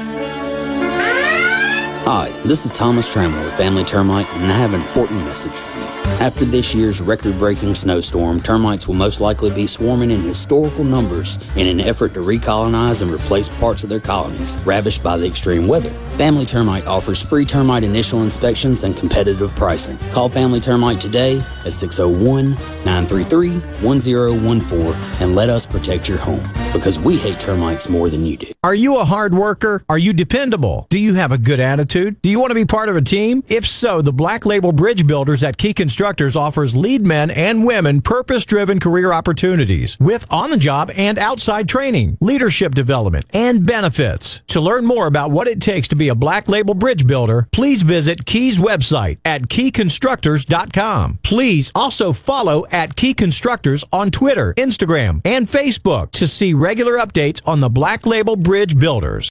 this 2.45 2.67
is 2.67 2.73
Thomas 2.73 3.15
Trammell 3.15 3.45
with 3.45 3.55
Family 3.55 3.85
Termite, 3.85 4.27
and 4.35 4.51
I 4.51 4.57
have 4.57 4.75
an 4.75 4.81
important 4.81 5.21
message 5.21 5.53
for 5.53 5.79
you. 5.79 6.02
After 6.23 6.45
this 6.45 6.75
year's 6.75 7.01
record 7.01 7.39
breaking 7.39 7.75
snowstorm, 7.75 8.41
termites 8.41 8.87
will 8.87 8.95
most 8.95 9.21
likely 9.21 9.51
be 9.51 9.67
swarming 9.67 10.11
in 10.11 10.21
historical 10.23 10.85
numbers 10.85 11.39
in 11.57 11.67
an 11.67 11.81
effort 11.81 12.15
to 12.15 12.21
recolonize 12.21 13.03
and 13.03 13.11
replace 13.11 13.49
parts 13.49 13.83
of 13.83 13.91
their 13.91 14.01
colonies 14.01 14.57
ravished 14.65 15.03
by 15.03 15.17
the 15.17 15.27
extreme 15.27 15.67
weather. 15.67 15.91
Family 16.17 16.45
Termite 16.45 16.87
offers 16.87 17.21
free 17.21 17.45
termite 17.45 17.83
initial 17.83 18.23
inspections 18.23 18.85
and 18.85 18.97
competitive 18.97 19.51
pricing. 19.57 19.99
Call 20.13 20.29
Family 20.29 20.61
Termite 20.61 21.01
today 21.01 21.39
at 21.65 21.73
601 21.73 22.51
933 22.85 23.59
1014 23.81 24.95
and 25.21 25.35
let 25.35 25.49
us 25.49 25.67
protect 25.67 26.09
your 26.09 26.19
home 26.19 26.43
because 26.73 26.99
we 27.01 27.17
hate 27.17 27.41
termites 27.41 27.89
more 27.89 28.09
than 28.09 28.25
you 28.25 28.37
do. 28.37 28.47
Are 28.63 28.75
you 28.75 28.99
a 28.99 29.05
hard 29.05 29.35
worker? 29.35 29.85
Are 29.89 29.99
you 29.99 30.13
dependable? 30.13 30.87
Do 30.91 30.99
you 30.99 31.15
have 31.15 31.33
a 31.33 31.39
good 31.39 31.61
attitude? 31.61 32.23
Do 32.23 32.31
you 32.31 32.39
want 32.39 32.51
to 32.51 32.55
be 32.55 32.65
part 32.65 32.89
of 32.89 32.97
a 32.97 33.03
team? 33.03 33.43
If 33.49 33.67
so, 33.67 34.03
the 34.03 34.13
Black 34.13 34.47
Label 34.47 34.73
Bridge 34.73 35.07
Builders 35.07 35.43
at 35.43 35.57
Key 35.57 35.75
Constructors 35.93 36.35
offers 36.37 36.75
lead 36.75 37.05
men 37.05 37.31
and 37.31 37.67
women 37.67 38.01
purpose 38.01 38.47
driven 38.47 38.81
career 38.81 39.13
opportunities 39.13 39.99
with 40.01 40.25
on 40.33 40.49
the 40.49 40.57
job 40.57 40.91
and 40.97 41.19
outside 41.19 41.69
training, 41.69 42.17
leadership 42.19 42.75
development, 42.75 43.27
and 43.35 43.67
benefits. 43.67 44.41
To 44.47 44.61
learn 44.63 44.87
more 44.87 45.07
about 45.07 45.33
what 45.33 45.49
it 45.49 45.61
takes 45.61 45.89
to 45.89 45.95
be 45.95 46.09
a 46.09 46.15
Black 46.15 46.49
Label 46.49 46.73
Bridge 46.73 47.07
Builder, 47.07 47.47
please 47.53 47.83
visit 47.83 48.25
Key's 48.25 48.59
website 48.59 49.19
at 49.23 49.49
keyconstructors.com. 49.49 51.19
Please 51.23 51.71
also 51.75 52.15
follow 52.15 52.65
at 52.73 52.97
Key 52.97 53.13
Constructors 53.13 53.85
on 53.93 54.11
Twitter, 54.11 54.55
Instagram, 54.55 55.21
and 55.27 55.47
Facebook 55.47 56.11
to 56.13 56.27
see 56.27 56.55
regular 56.55 56.95
updates 56.95 57.43
on 57.45 57.61
the 57.61 57.69
Black 57.69 58.07
Label 58.07 58.37
Bridge 58.37 58.79
Builders. 58.79 59.31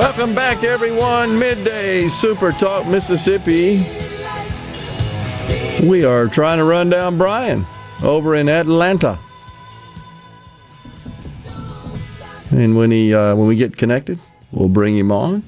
Welcome 0.00 0.34
back, 0.34 0.64
everyone. 0.64 1.38
Midday 1.38 2.08
Super 2.08 2.52
Talk 2.52 2.86
Mississippi. 2.86 3.84
We 5.86 6.04
are 6.04 6.26
trying 6.26 6.56
to 6.56 6.64
run 6.64 6.88
down 6.88 7.18
Brian 7.18 7.66
over 8.02 8.34
in 8.34 8.48
Atlanta. 8.48 9.18
And 12.50 12.78
when 12.78 12.90
he 12.90 13.12
uh, 13.12 13.36
when 13.36 13.46
we 13.46 13.56
get 13.56 13.76
connected, 13.76 14.18
we'll 14.52 14.70
bring 14.70 14.96
him 14.96 15.12
on. 15.12 15.46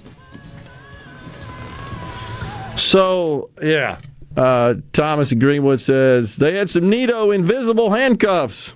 So 2.77 3.49
yeah, 3.63 4.01
uh, 4.37 4.75
Thomas 4.93 5.33
Greenwood 5.33 5.81
says 5.81 6.37
they 6.37 6.59
had 6.59 6.69
some 6.69 6.83
neato 6.83 7.35
invisible 7.35 7.91
handcuffs. 7.91 8.75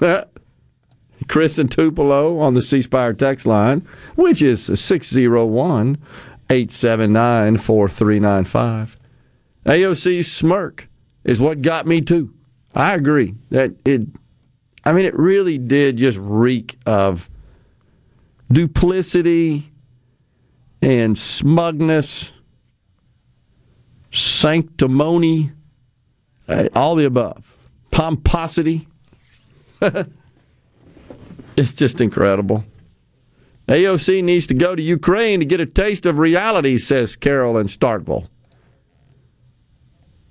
Chris 1.28 1.58
and 1.58 1.70
Tupelo 1.70 2.38
on 2.38 2.54
the 2.54 2.62
C 2.62 2.82
Spire 2.82 3.12
text 3.12 3.46
line, 3.46 3.86
which 4.16 4.42
is 4.42 4.64
601 4.64 5.98
879 6.50 7.58
4395. 7.58 8.96
AOC 9.66 10.24
smirk 10.24 10.88
is 11.24 11.40
what 11.40 11.62
got 11.62 11.86
me 11.86 12.00
too. 12.00 12.32
I 12.74 12.94
agree 12.94 13.34
that 13.50 13.72
it, 13.84 14.02
I 14.84 14.92
mean, 14.92 15.04
it 15.04 15.14
really 15.14 15.58
did 15.58 15.98
just 15.98 16.18
reek 16.18 16.78
of 16.86 17.28
duplicity 18.50 19.70
and 20.80 21.18
smugness, 21.18 22.32
sanctimony, 24.10 25.52
uh, 26.48 26.68
all 26.74 26.94
the 26.94 27.04
above, 27.04 27.44
pomposity. 27.90 28.88
It's 31.58 31.74
just 31.74 32.00
incredible. 32.00 32.64
AOC 33.66 34.22
needs 34.22 34.46
to 34.46 34.54
go 34.54 34.76
to 34.76 34.82
Ukraine 34.82 35.40
to 35.40 35.44
get 35.44 35.60
a 35.60 35.66
taste 35.66 36.06
of 36.06 36.18
reality, 36.18 36.78
says 36.78 37.16
Carol 37.16 37.58
in 37.58 37.66
Starkville. 37.66 38.28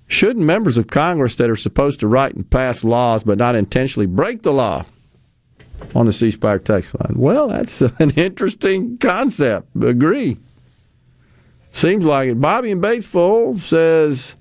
Shouldn't 0.08 0.46
members 0.46 0.78
of 0.78 0.88
Congress 0.88 1.36
that 1.36 1.50
are 1.50 1.58
supposed 1.58 2.00
to 2.00 2.08
write 2.08 2.34
and 2.34 2.50
pass 2.50 2.86
laws 2.86 3.26
but 3.26 3.38
not 3.38 3.56
intentionally 3.56 4.06
break 4.06 4.44
the 4.44 4.54
law 4.54 4.86
on 5.94 6.06
the 6.06 6.14
C 6.14 6.32
Spire 6.32 6.60
text 6.60 6.96
line? 6.98 7.20
Well, 7.20 7.50
that's 7.50 7.82
an 8.00 8.12
interesting 8.12 8.98
concept. 8.98 9.68
Agree. 9.84 10.38
Seems 11.74 12.06
like 12.06 12.30
it. 12.30 12.40
Bobby 12.40 12.72
in 12.72 12.80
Batesville 12.80 13.60
says 13.60 14.36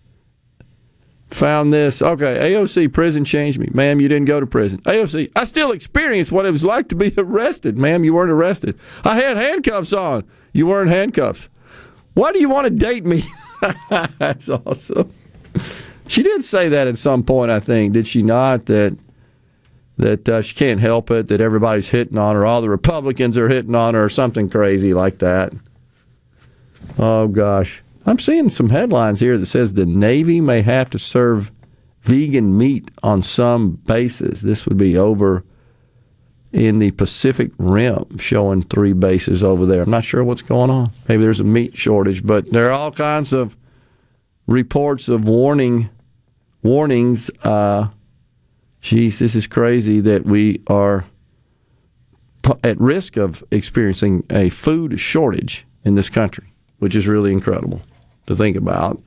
found 1.28 1.73
this. 1.73 2.02
Okay, 2.02 2.52
AOC 2.52 2.92
prison 2.92 3.25
changed 3.25 3.59
me. 3.59 3.68
Ma'am, 3.73 4.00
you 4.00 4.09
didn't 4.09 4.26
go 4.26 4.40
to 4.40 4.47
prison. 4.47 4.80
AOC, 4.83 5.33
I 5.37 5.45
still 5.45 5.73
experienced 5.73 6.33
what 6.33 6.47
it 6.47 6.50
was 6.50 6.64
like 6.64 6.88
to 6.88 6.95
be 6.95 7.12
arrested. 7.18 7.76
Ma'am, 7.76 8.04
you 8.04 8.14
weren't 8.14 8.30
arrested. 8.30 8.78
I 9.04 9.16
had 9.16 9.37
handcuffs 9.37 9.92
on. 9.92 10.25
You 10.52 10.66
weren't 10.66 10.90
handcuffs. 10.90 11.49
Why 12.14 12.33
do 12.33 12.40
you 12.40 12.48
want 12.48 12.64
to 12.66 12.70
date 12.70 13.05
me? 13.05 13.24
That's 14.18 14.48
awesome. 14.48 15.12
She 16.09 16.22
did 16.22 16.44
say 16.44 16.68
that 16.68 16.87
at 16.87 16.98
some 16.98 17.22
point, 17.22 17.50
I 17.50 17.61
think, 17.61 17.92
did 17.92 18.07
she 18.07 18.22
not? 18.22 18.66
That 18.66 18.96
that 19.98 20.29
uh, 20.29 20.42
she 20.42 20.55
can't 20.55 20.81
help 20.81 21.11
it, 21.11 21.29
that 21.29 21.40
everybody's 21.40 21.88
hitting 21.88 22.18
on 22.18 22.35
her, 22.35 22.44
all 22.44 22.61
the 22.61 22.68
Republicans 22.68 23.38
are 23.38 23.48
hitting 23.48 23.74
on 23.74 23.94
her, 23.94 24.05
or 24.05 24.09
something 24.11 24.48
crazy 24.48 24.92
like 24.94 25.18
that. 25.18 25.53
Oh 26.98 27.29
gosh. 27.29 27.83
I'm 28.09 28.21
seeing 28.21 28.51
some 28.51 28.71
headlines 28.71 29.19
here 29.19 29.37
that 29.37 29.47
says 29.47 29.75
the 29.75 29.85
Navy 29.85 30.40
may 30.40 30.62
have 30.62 30.90
to 30.90 30.99
serve 30.99 31.51
vegan 32.03 32.57
meat 32.57 32.88
on 33.03 33.21
some 33.21 33.73
bases. 33.73 34.42
This 34.42 34.64
would 34.64 34.77
be 34.77 34.97
over 34.97 35.45
in 36.53 36.79
the 36.79 36.92
Pacific 36.92 37.51
Rim, 37.59 38.19
showing 38.19 38.62
three 38.62 38.92
bases 38.92 39.42
over 39.42 39.66
there. 39.66 39.83
I'm 39.83 39.90
not 39.90 40.05
sure 40.05 40.23
what's 40.23 40.40
going 40.40 40.71
on. 40.71 40.92
Maybe 41.09 41.25
there's 41.25 41.40
a 41.40 41.45
meat 41.45 41.77
shortage, 41.77 42.25
but 42.25 42.53
there 42.53 42.69
are 42.69 42.73
all 42.73 42.92
kinds 42.92 43.33
of 43.33 43.57
reports 44.47 45.09
of 45.09 45.27
warning 45.27 45.90
warnings. 46.62 47.29
Uh, 47.42 47.88
geez, 48.81 49.19
this 49.19 49.35
is 49.35 49.49
crazy 49.49 50.01
that 50.01 50.25
we 50.25 50.62
are 50.69 51.05
at 52.62 52.81
risk 52.81 53.16
of 53.16 53.42
experiencing 53.51 54.25
a 54.31 54.49
food 54.51 55.01
shortage 55.01 55.66
in 55.85 55.97
this 55.97 56.09
country, 56.09 56.53
which 56.79 56.95
is 56.95 57.09
really 57.09 57.33
incredible 57.33 57.83
to 58.26 58.36
think 58.36 58.56
about. 58.56 59.00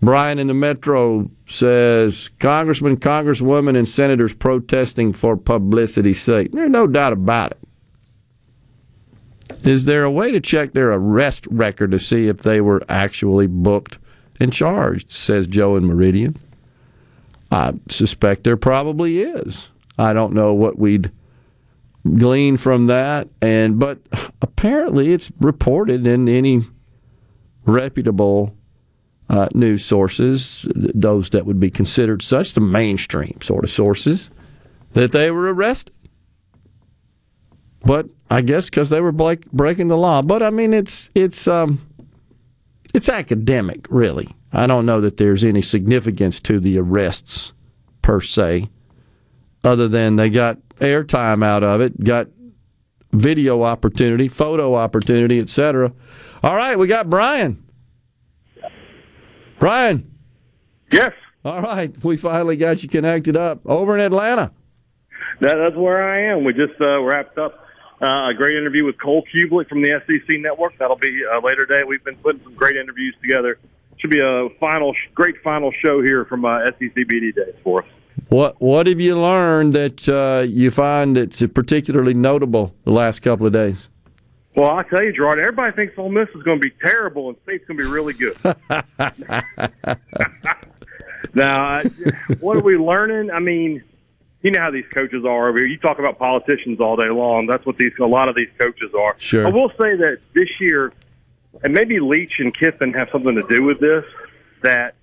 Brian 0.00 0.38
in 0.38 0.48
the 0.48 0.54
Metro 0.54 1.30
says 1.48 2.30
Congressmen, 2.38 2.98
Congresswomen, 2.98 3.76
and 3.76 3.88
senators 3.88 4.34
protesting 4.34 5.12
for 5.12 5.36
publicity's 5.36 6.20
sake. 6.20 6.52
There's 6.52 6.70
no 6.70 6.86
doubt 6.86 7.12
about 7.12 7.52
it. 7.52 7.58
Is 9.66 9.86
there 9.86 10.04
a 10.04 10.10
way 10.10 10.30
to 10.32 10.40
check 10.40 10.72
their 10.72 10.92
arrest 10.92 11.46
record 11.50 11.90
to 11.92 11.98
see 11.98 12.28
if 12.28 12.38
they 12.38 12.60
were 12.60 12.82
actually 12.88 13.46
booked 13.46 13.98
and 14.40 14.52
charged? 14.52 15.10
Says 15.10 15.46
Joe 15.46 15.76
in 15.76 15.86
Meridian. 15.86 16.36
I 17.50 17.72
suspect 17.88 18.44
there 18.44 18.56
probably 18.56 19.20
is. 19.22 19.70
I 19.98 20.12
don't 20.12 20.34
know 20.34 20.52
what 20.52 20.78
we'd 20.78 21.10
glean 22.16 22.56
from 22.56 22.86
that, 22.86 23.28
and 23.40 23.78
but 23.78 23.98
apparently 24.42 25.12
it's 25.12 25.30
reported 25.40 26.06
in 26.06 26.28
any 26.28 26.66
reputable 27.66 28.54
uh, 29.28 29.48
news 29.54 29.84
sources, 29.84 30.66
those 30.74 31.30
that 31.30 31.46
would 31.46 31.58
be 31.58 31.70
considered 31.70 32.22
such, 32.22 32.52
the 32.52 32.60
mainstream 32.60 33.38
sort 33.40 33.64
of 33.64 33.70
sources, 33.70 34.30
that 34.92 35.12
they 35.12 35.30
were 35.30 35.52
arrested. 35.52 35.94
But 37.84 38.08
I 38.30 38.40
guess 38.40 38.70
because 38.70 38.90
they 38.90 39.00
were 39.00 39.12
break, 39.12 39.50
breaking 39.52 39.88
the 39.88 39.96
law. 39.96 40.22
But 40.22 40.42
I 40.42 40.50
mean, 40.50 40.72
it's 40.72 41.10
it's 41.14 41.46
um, 41.46 41.80
it's 42.94 43.08
academic, 43.08 43.86
really. 43.90 44.34
I 44.52 44.66
don't 44.66 44.86
know 44.86 45.00
that 45.00 45.16
there's 45.16 45.44
any 45.44 45.62
significance 45.62 46.40
to 46.40 46.60
the 46.60 46.78
arrests 46.78 47.52
per 48.02 48.20
se, 48.20 48.70
other 49.64 49.88
than 49.88 50.16
they 50.16 50.30
got 50.30 50.58
airtime 50.78 51.44
out 51.44 51.64
of 51.64 51.80
it, 51.80 52.02
got 52.02 52.28
video 53.12 53.62
opportunity, 53.62 54.28
photo 54.28 54.74
opportunity, 54.74 55.40
etc. 55.40 55.92
All 56.44 56.54
right, 56.54 56.78
we 56.78 56.86
got 56.86 57.08
Brian. 57.08 57.64
Brian. 59.58 60.14
Yes. 60.92 61.12
All 61.42 61.62
right, 61.62 61.90
we 62.04 62.18
finally 62.18 62.58
got 62.58 62.82
you 62.82 62.88
connected 62.90 63.34
up 63.34 63.62
over 63.64 63.96
in 63.96 64.04
Atlanta. 64.04 64.52
That, 65.40 65.54
that's 65.54 65.74
where 65.74 66.06
I 66.06 66.34
am. 66.34 66.44
We 66.44 66.52
just 66.52 66.78
uh, 66.82 67.00
wrapped 67.00 67.38
up 67.38 67.64
uh, 68.02 68.28
a 68.28 68.34
great 68.36 68.58
interview 68.58 68.84
with 68.84 69.00
Cole 69.00 69.24
Cubelic 69.34 69.70
from 69.70 69.80
the 69.80 69.98
SEC 70.06 70.38
Network. 70.38 70.76
That'll 70.78 70.96
be 70.96 71.22
a 71.22 71.40
later 71.42 71.64
day. 71.64 71.82
We've 71.88 72.04
been 72.04 72.16
putting 72.16 72.42
some 72.42 72.52
great 72.52 72.76
interviews 72.76 73.16
together. 73.22 73.58
Should 73.96 74.10
be 74.10 74.20
a 74.20 74.50
final, 74.60 74.94
great 75.14 75.36
final 75.42 75.72
show 75.82 76.02
here 76.02 76.26
from 76.26 76.44
uh, 76.44 76.66
SEC 76.66 76.94
BD 76.94 77.34
days 77.34 77.54
for 77.62 77.84
us. 77.84 77.88
What 78.28 78.60
What 78.60 78.86
have 78.86 79.00
you 79.00 79.18
learned 79.18 79.74
that 79.76 80.06
uh, 80.10 80.42
you 80.42 80.70
find 80.70 81.16
that's 81.16 81.42
particularly 81.54 82.12
notable 82.12 82.74
the 82.84 82.92
last 82.92 83.22
couple 83.22 83.46
of 83.46 83.54
days? 83.54 83.88
Well, 84.54 84.70
I'll 84.70 84.84
tell 84.84 85.02
you, 85.02 85.12
Gerard, 85.12 85.40
everybody 85.40 85.74
thinks 85.74 85.98
Ole 85.98 86.10
Miss 86.10 86.28
is 86.34 86.42
going 86.44 86.60
to 86.60 86.62
be 86.62 86.72
terrible 86.80 87.28
and 87.28 87.36
State's 87.42 87.66
going 87.66 87.78
to 87.78 87.84
be 87.84 87.90
really 87.90 88.12
good. 88.12 88.38
now, 91.34 91.82
what 92.38 92.56
are 92.56 92.62
we 92.62 92.76
learning? 92.76 93.32
I 93.32 93.40
mean, 93.40 93.82
you 94.42 94.52
know 94.52 94.60
how 94.60 94.70
these 94.70 94.84
coaches 94.92 95.24
are 95.24 95.48
over 95.48 95.58
here. 95.58 95.66
You 95.66 95.78
talk 95.78 95.98
about 95.98 96.18
politicians 96.18 96.78
all 96.78 96.96
day 96.96 97.08
long. 97.08 97.46
That's 97.46 97.64
what 97.66 97.78
these 97.78 97.92
a 97.98 98.06
lot 98.06 98.28
of 98.28 98.36
these 98.36 98.50
coaches 98.58 98.92
are. 98.96 99.16
Sure. 99.18 99.46
I 99.46 99.50
will 99.50 99.70
say 99.70 99.96
that 99.96 100.18
this 100.34 100.48
year, 100.60 100.92
and 101.62 101.72
maybe 101.72 101.98
Leach 101.98 102.34
and 102.38 102.56
Kiffin 102.56 102.92
have 102.92 103.08
something 103.10 103.34
to 103.34 103.42
do 103.48 103.64
with 103.64 103.80
this, 103.80 104.04
that 104.62 104.94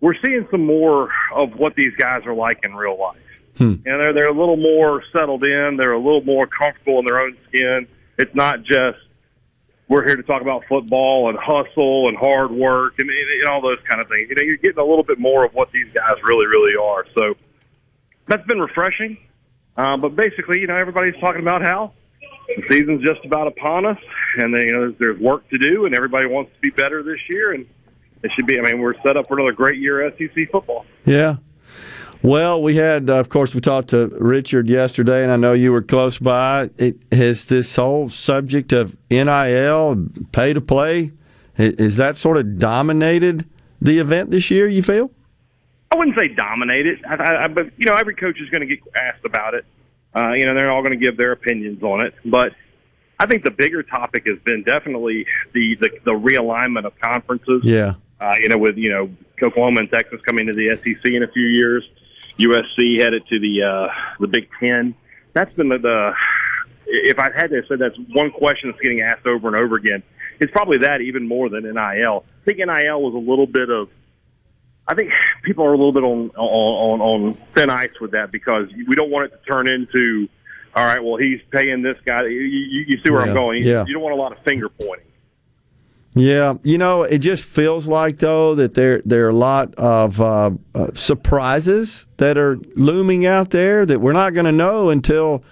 we're 0.00 0.16
seeing 0.24 0.48
some 0.50 0.64
more 0.64 1.10
of 1.34 1.54
what 1.56 1.76
these 1.76 1.92
guys 1.98 2.26
are 2.26 2.34
like 2.34 2.64
in 2.64 2.74
real 2.74 2.98
life. 2.98 3.18
Hmm. 3.58 3.74
And 3.84 3.84
they're 3.84 4.14
they're 4.14 4.28
a 4.28 4.38
little 4.38 4.56
more 4.56 5.02
settled 5.12 5.46
in. 5.46 5.76
They're 5.76 5.92
a 5.92 5.98
little 5.98 6.24
more 6.24 6.46
comfortable 6.46 6.98
in 6.98 7.04
their 7.04 7.20
own 7.20 7.36
skin. 7.48 7.86
It's 8.18 8.34
not 8.34 8.62
just 8.62 8.98
we're 9.88 10.04
here 10.06 10.16
to 10.16 10.22
talk 10.22 10.40
about 10.40 10.64
football 10.68 11.28
and 11.28 11.38
hustle 11.38 12.08
and 12.08 12.16
hard 12.16 12.50
work 12.50 12.94
and, 12.98 13.10
and 13.10 13.48
all 13.48 13.60
those 13.60 13.78
kind 13.88 14.00
of 14.00 14.08
things. 14.08 14.28
You 14.30 14.36
know, 14.36 14.42
you're 14.42 14.56
getting 14.56 14.78
a 14.78 14.84
little 14.84 15.04
bit 15.04 15.18
more 15.18 15.44
of 15.44 15.52
what 15.52 15.70
these 15.72 15.92
guys 15.92 16.14
really, 16.24 16.46
really 16.46 16.74
are. 16.80 17.04
So 17.16 17.34
that's 18.26 18.46
been 18.46 18.60
refreshing. 18.60 19.18
Uh, 19.76 19.96
but 19.96 20.16
basically, 20.16 20.60
you 20.60 20.66
know, 20.66 20.76
everybody's 20.76 21.20
talking 21.20 21.42
about 21.42 21.62
how 21.62 21.92
the 22.56 22.62
season's 22.70 23.02
just 23.02 23.24
about 23.24 23.48
upon 23.48 23.86
us, 23.86 23.98
and 24.38 24.54
they, 24.54 24.66
you 24.66 24.72
know, 24.72 24.80
there's, 24.80 24.94
there's 24.98 25.20
work 25.20 25.48
to 25.50 25.58
do, 25.58 25.86
and 25.86 25.94
everybody 25.94 26.26
wants 26.26 26.52
to 26.54 26.60
be 26.60 26.70
better 26.70 27.02
this 27.02 27.18
year, 27.28 27.52
and 27.52 27.66
it 28.22 28.30
should 28.36 28.46
be. 28.46 28.58
I 28.58 28.62
mean, 28.62 28.80
we're 28.80 28.94
set 29.02 29.16
up 29.16 29.28
for 29.28 29.38
another 29.38 29.52
great 29.52 29.78
year 29.78 30.12
SEC 30.16 30.50
football. 30.50 30.86
Yeah. 31.04 31.36
Well, 32.24 32.62
we 32.62 32.76
had, 32.76 33.10
uh, 33.10 33.16
of 33.16 33.28
course, 33.28 33.54
we 33.54 33.60
talked 33.60 33.90
to 33.90 34.06
Richard 34.18 34.66
yesterday, 34.66 35.22
and 35.22 35.30
I 35.30 35.36
know 35.36 35.52
you 35.52 35.70
were 35.70 35.82
close 35.82 36.16
by. 36.16 36.70
It, 36.78 36.96
has 37.12 37.44
this 37.44 37.76
whole 37.76 38.08
subject 38.08 38.72
of 38.72 38.96
NIL, 39.10 40.06
pay 40.32 40.54
to 40.54 40.60
play, 40.62 41.12
is 41.58 41.98
that 41.98 42.16
sort 42.16 42.38
of 42.38 42.58
dominated 42.58 43.44
the 43.82 43.98
event 43.98 44.30
this 44.30 44.50
year? 44.50 44.66
You 44.66 44.82
feel? 44.82 45.10
I 45.90 45.96
wouldn't 45.96 46.16
say 46.16 46.28
dominated, 46.28 47.04
I, 47.04 47.44
I, 47.44 47.48
but 47.48 47.66
you 47.76 47.84
know, 47.84 47.92
every 47.92 48.14
coach 48.14 48.40
is 48.40 48.48
going 48.48 48.66
to 48.66 48.74
get 48.74 48.78
asked 48.96 49.26
about 49.26 49.52
it. 49.52 49.66
Uh, 50.16 50.32
you 50.32 50.46
know, 50.46 50.54
they're 50.54 50.70
all 50.70 50.80
going 50.80 50.98
to 50.98 51.04
give 51.04 51.18
their 51.18 51.32
opinions 51.32 51.82
on 51.82 52.06
it, 52.06 52.14
but 52.24 52.52
I 53.20 53.26
think 53.26 53.44
the 53.44 53.50
bigger 53.50 53.82
topic 53.82 54.26
has 54.26 54.38
been 54.46 54.62
definitely 54.62 55.26
the 55.52 55.76
the, 55.78 55.90
the 56.06 56.12
realignment 56.12 56.86
of 56.86 56.98
conferences. 57.00 57.60
Yeah. 57.64 57.96
Uh, 58.18 58.32
you 58.40 58.48
know, 58.48 58.56
with 58.56 58.78
you 58.78 58.90
know 58.90 59.10
Oklahoma 59.42 59.80
and 59.80 59.90
Texas 59.90 60.22
coming 60.22 60.46
to 60.46 60.54
the 60.54 60.74
SEC 60.82 61.12
in 61.12 61.22
a 61.22 61.28
few 61.28 61.46
years, 61.46 61.86
USC 62.38 63.00
headed 63.00 63.26
to 63.28 63.38
the 63.38 63.62
uh, 63.62 63.88
the 64.20 64.28
Big 64.28 64.48
Ten. 64.60 64.94
That's 65.32 65.52
been 65.54 65.68
the, 65.68 65.78
the 65.78 66.12
if 66.86 67.18
I 67.18 67.30
had 67.34 67.48
to 67.50 67.62
say 67.68 67.76
that's 67.76 67.96
one 68.12 68.30
question 68.30 68.70
that's 68.70 68.80
getting 68.82 69.00
asked 69.00 69.26
over 69.26 69.48
and 69.48 69.56
over 69.56 69.76
again. 69.76 70.02
It's 70.40 70.50
probably 70.50 70.78
that 70.78 71.00
even 71.00 71.28
more 71.28 71.48
than 71.48 71.62
NIL. 71.62 72.24
I 72.26 72.44
think 72.44 72.58
NIL 72.58 73.02
was 73.02 73.14
a 73.14 73.30
little 73.30 73.46
bit 73.46 73.70
of 73.70 73.88
I 74.86 74.94
think 74.94 75.10
people 75.42 75.64
are 75.64 75.72
a 75.72 75.76
little 75.76 75.92
bit 75.92 76.02
on 76.02 76.30
on 76.36 77.00
on 77.00 77.34
thin 77.54 77.70
ice 77.70 77.98
with 78.00 78.12
that 78.12 78.30
because 78.30 78.68
we 78.86 78.94
don't 78.94 79.10
want 79.10 79.32
it 79.32 79.38
to 79.38 79.50
turn 79.50 79.68
into, 79.68 80.28
all 80.74 80.84
right, 80.84 81.02
well 81.02 81.16
he's 81.16 81.40
paying 81.50 81.82
this 81.82 81.96
guy. 82.04 82.22
You, 82.24 82.40
you, 82.40 82.84
you 82.88 82.98
see 83.02 83.10
where 83.10 83.24
Yeah, 83.24 83.30
I'm 83.30 83.34
going? 83.34 83.62
You, 83.62 83.70
yeah. 83.70 83.84
you 83.86 83.94
don't 83.94 84.02
want 84.02 84.14
a 84.14 84.20
lot 84.20 84.32
of 84.32 84.44
finger 84.44 84.68
pointing. 84.68 85.06
Yeah, 86.16 86.54
you 86.62 86.78
know, 86.78 87.02
it 87.02 87.18
just 87.18 87.42
feels 87.42 87.88
like 87.88 88.18
though 88.18 88.54
that 88.54 88.74
there 88.74 89.02
there 89.04 89.26
are 89.26 89.30
a 89.30 89.36
lot 89.36 89.74
of 89.74 90.20
uh, 90.20 90.50
uh, 90.74 90.90
surprises 90.94 92.06
that 92.18 92.38
are 92.38 92.56
looming 92.76 93.26
out 93.26 93.50
there 93.50 93.84
that 93.84 94.00
we're 94.00 94.12
not 94.12 94.32
going 94.32 94.46
to 94.46 94.52
know 94.52 94.90
until 94.90 95.42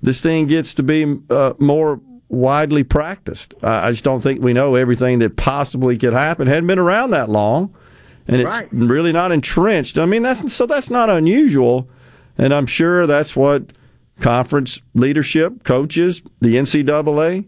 this 0.00 0.20
thing 0.20 0.46
gets 0.46 0.74
to 0.74 0.84
be 0.84 1.16
uh, 1.28 1.54
more 1.58 2.00
widely 2.28 2.84
practiced. 2.84 3.54
I 3.64 3.88
I 3.88 3.90
just 3.90 4.04
don't 4.04 4.20
think 4.20 4.40
we 4.40 4.52
know 4.52 4.76
everything 4.76 5.18
that 5.18 5.36
possibly 5.36 5.98
could 5.98 6.12
happen. 6.12 6.46
Hadn't 6.46 6.68
been 6.68 6.78
around 6.78 7.10
that 7.10 7.28
long, 7.28 7.74
and 8.28 8.40
it's 8.40 8.54
Right. 8.54 8.68
really 8.70 9.10
not 9.12 9.32
entrenched. 9.32 9.98
I 9.98 10.06
mean, 10.06 10.22
that's 10.22 10.52
so 10.52 10.66
that's 10.66 10.88
not 10.88 11.10
unusual, 11.10 11.88
and 12.38 12.54
I'm 12.54 12.66
sure 12.66 13.08
that's 13.08 13.34
what 13.34 13.72
conference 14.20 14.80
leadership, 14.94 15.64
coaches, 15.64 16.22
the 16.40 16.54
NCAA 16.56 17.44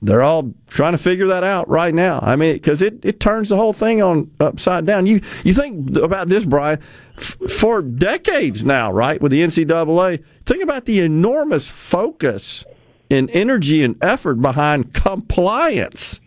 they're 0.00 0.22
all 0.22 0.52
trying 0.68 0.92
to 0.92 0.98
figure 0.98 1.26
that 1.28 1.42
out 1.42 1.68
right 1.68 1.92
now. 1.92 2.20
I 2.22 2.36
mean, 2.36 2.54
because 2.54 2.82
it, 2.82 3.04
it 3.04 3.18
turns 3.18 3.48
the 3.48 3.56
whole 3.56 3.72
thing 3.72 4.00
on 4.00 4.30
upside 4.38 4.86
down. 4.86 5.06
You 5.06 5.20
you 5.44 5.52
think 5.54 5.96
about 5.96 6.28
this, 6.28 6.44
Brian, 6.44 6.78
f- 7.16 7.36
for 7.50 7.82
decades 7.82 8.64
now, 8.64 8.92
right? 8.92 9.20
With 9.20 9.32
the 9.32 9.42
NCAA, 9.42 10.22
think 10.46 10.62
about 10.62 10.84
the 10.84 11.00
enormous 11.00 11.68
focus 11.68 12.64
and 13.10 13.28
energy 13.30 13.82
and 13.82 13.96
effort 14.02 14.36
behind 14.36 14.94
compliance. 14.94 16.20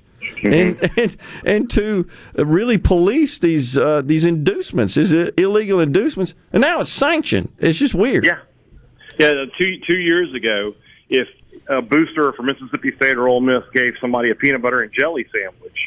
And, 0.44 0.90
and 0.98 1.18
and 1.46 1.70
to 1.72 2.08
really 2.36 2.78
police 2.78 3.40
these 3.40 3.78
uh, 3.78 4.02
these 4.04 4.26
inducements, 4.26 4.96
these 4.96 5.12
illegal 5.12 5.80
inducements, 5.80 6.34
and 6.52 6.62
now 6.62 6.82
it's 6.82 6.92
sanctioned. 6.92 7.52
It's 7.58 7.80
just 7.80 7.94
weird. 7.94 8.26
Yeah, 8.26 8.40
yeah. 9.18 9.46
Two 9.58 9.78
two 9.88 9.98
years 9.98 10.34
ago, 10.34 10.74
if 11.10 11.28
a 11.68 11.82
booster 11.82 12.34
for 12.34 12.44
Mississippi 12.44 12.92
State 12.96 13.18
or 13.18 13.28
Ole 13.28 13.42
Miss 13.42 13.64
gave 13.74 13.94
somebody 14.02 14.32
a 14.32 14.36
peanut 14.36 14.62
butter 14.62 14.82
and 14.82 14.92
jelly 14.92 15.26
sandwich, 15.32 15.78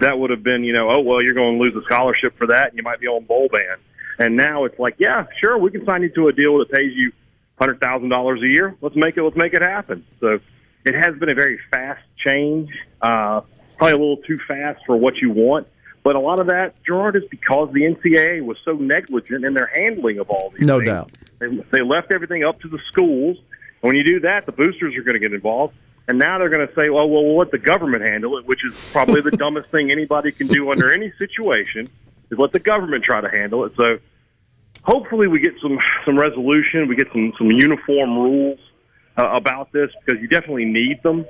that 0.00 0.18
would 0.18 0.30
have 0.30 0.42
been, 0.42 0.64
you 0.64 0.72
know, 0.72 0.90
oh 0.90 1.00
well, 1.00 1.22
you're 1.22 1.34
going 1.34 1.58
to 1.58 1.62
lose 1.62 1.74
a 1.74 1.82
scholarship 1.84 2.36
for 2.38 2.46
that, 2.48 2.68
and 2.68 2.76
you 2.76 2.82
might 2.82 3.00
be 3.00 3.06
on 3.06 3.24
bowl 3.24 3.48
ban. 3.50 3.76
And 4.18 4.36
now 4.36 4.64
it's 4.64 4.78
like, 4.78 4.94
yeah, 4.98 5.26
sure, 5.42 5.58
we 5.58 5.70
can 5.70 5.84
sign 5.84 6.02
you 6.02 6.08
to 6.10 6.28
a 6.28 6.32
deal 6.32 6.58
that 6.58 6.70
pays 6.70 6.92
you 6.94 7.12
hundred 7.58 7.80
thousand 7.80 8.08
dollars 8.10 8.40
a 8.42 8.46
year. 8.46 8.74
Let's 8.80 8.96
make 8.96 9.16
it. 9.16 9.22
Let's 9.22 9.36
make 9.36 9.52
it 9.54 9.62
happen. 9.62 10.04
So 10.20 10.38
it 10.84 10.94
has 10.94 11.14
been 11.18 11.28
a 11.28 11.34
very 11.34 11.58
fast 11.72 12.02
change. 12.24 12.70
Uh, 13.00 13.40
probably 13.76 13.92
a 13.92 13.98
little 13.98 14.16
too 14.18 14.38
fast 14.48 14.80
for 14.86 14.96
what 14.96 15.16
you 15.16 15.30
want. 15.30 15.66
But 16.02 16.14
a 16.14 16.20
lot 16.20 16.38
of 16.38 16.46
that, 16.48 16.74
Gerard, 16.84 17.16
is 17.16 17.24
because 17.30 17.70
the 17.72 17.80
NCAA 17.82 18.40
was 18.42 18.56
so 18.64 18.72
negligent 18.74 19.44
in 19.44 19.54
their 19.54 19.66
handling 19.74 20.18
of 20.18 20.30
all 20.30 20.50
these 20.56 20.64
No 20.66 20.78
things. 20.78 20.88
doubt. 20.88 21.10
They, 21.40 21.48
they 21.72 21.82
left 21.82 22.12
everything 22.12 22.44
up 22.44 22.60
to 22.60 22.68
the 22.68 22.78
schools. 22.92 23.38
And 23.82 23.88
when 23.88 23.96
you 23.96 24.04
do 24.04 24.20
that, 24.20 24.46
the 24.46 24.52
boosters 24.52 24.96
are 24.96 25.02
going 25.02 25.14
to 25.14 25.20
get 25.20 25.32
involved. 25.32 25.74
And 26.08 26.18
now 26.18 26.38
they're 26.38 26.48
going 26.48 26.66
to 26.66 26.74
say, 26.74 26.88
well, 26.88 27.08
well, 27.08 27.24
we'll 27.24 27.38
let 27.38 27.50
the 27.50 27.58
government 27.58 28.02
handle 28.02 28.38
it, 28.38 28.46
which 28.46 28.64
is 28.64 28.74
probably 28.92 29.20
the 29.20 29.30
dumbest 29.36 29.70
thing 29.70 29.90
anybody 29.90 30.30
can 30.30 30.46
do 30.46 30.70
under 30.70 30.92
any 30.92 31.12
situation 31.18 31.88
is 32.30 32.38
let 32.38 32.52
the 32.52 32.60
government 32.60 33.04
try 33.04 33.20
to 33.20 33.28
handle 33.28 33.64
it. 33.64 33.72
So 33.76 33.98
hopefully 34.82 35.26
we 35.26 35.40
get 35.40 35.54
some, 35.60 35.78
some 36.04 36.18
resolution. 36.18 36.88
We 36.88 36.96
get 36.96 37.08
some, 37.12 37.32
some 37.38 37.50
uniform 37.50 38.16
rules 38.16 38.60
uh, 39.16 39.28
about 39.28 39.72
this 39.72 39.90
because 40.04 40.20
you 40.20 40.28
definitely 40.28 40.66
need 40.66 41.02
them. 41.02 41.26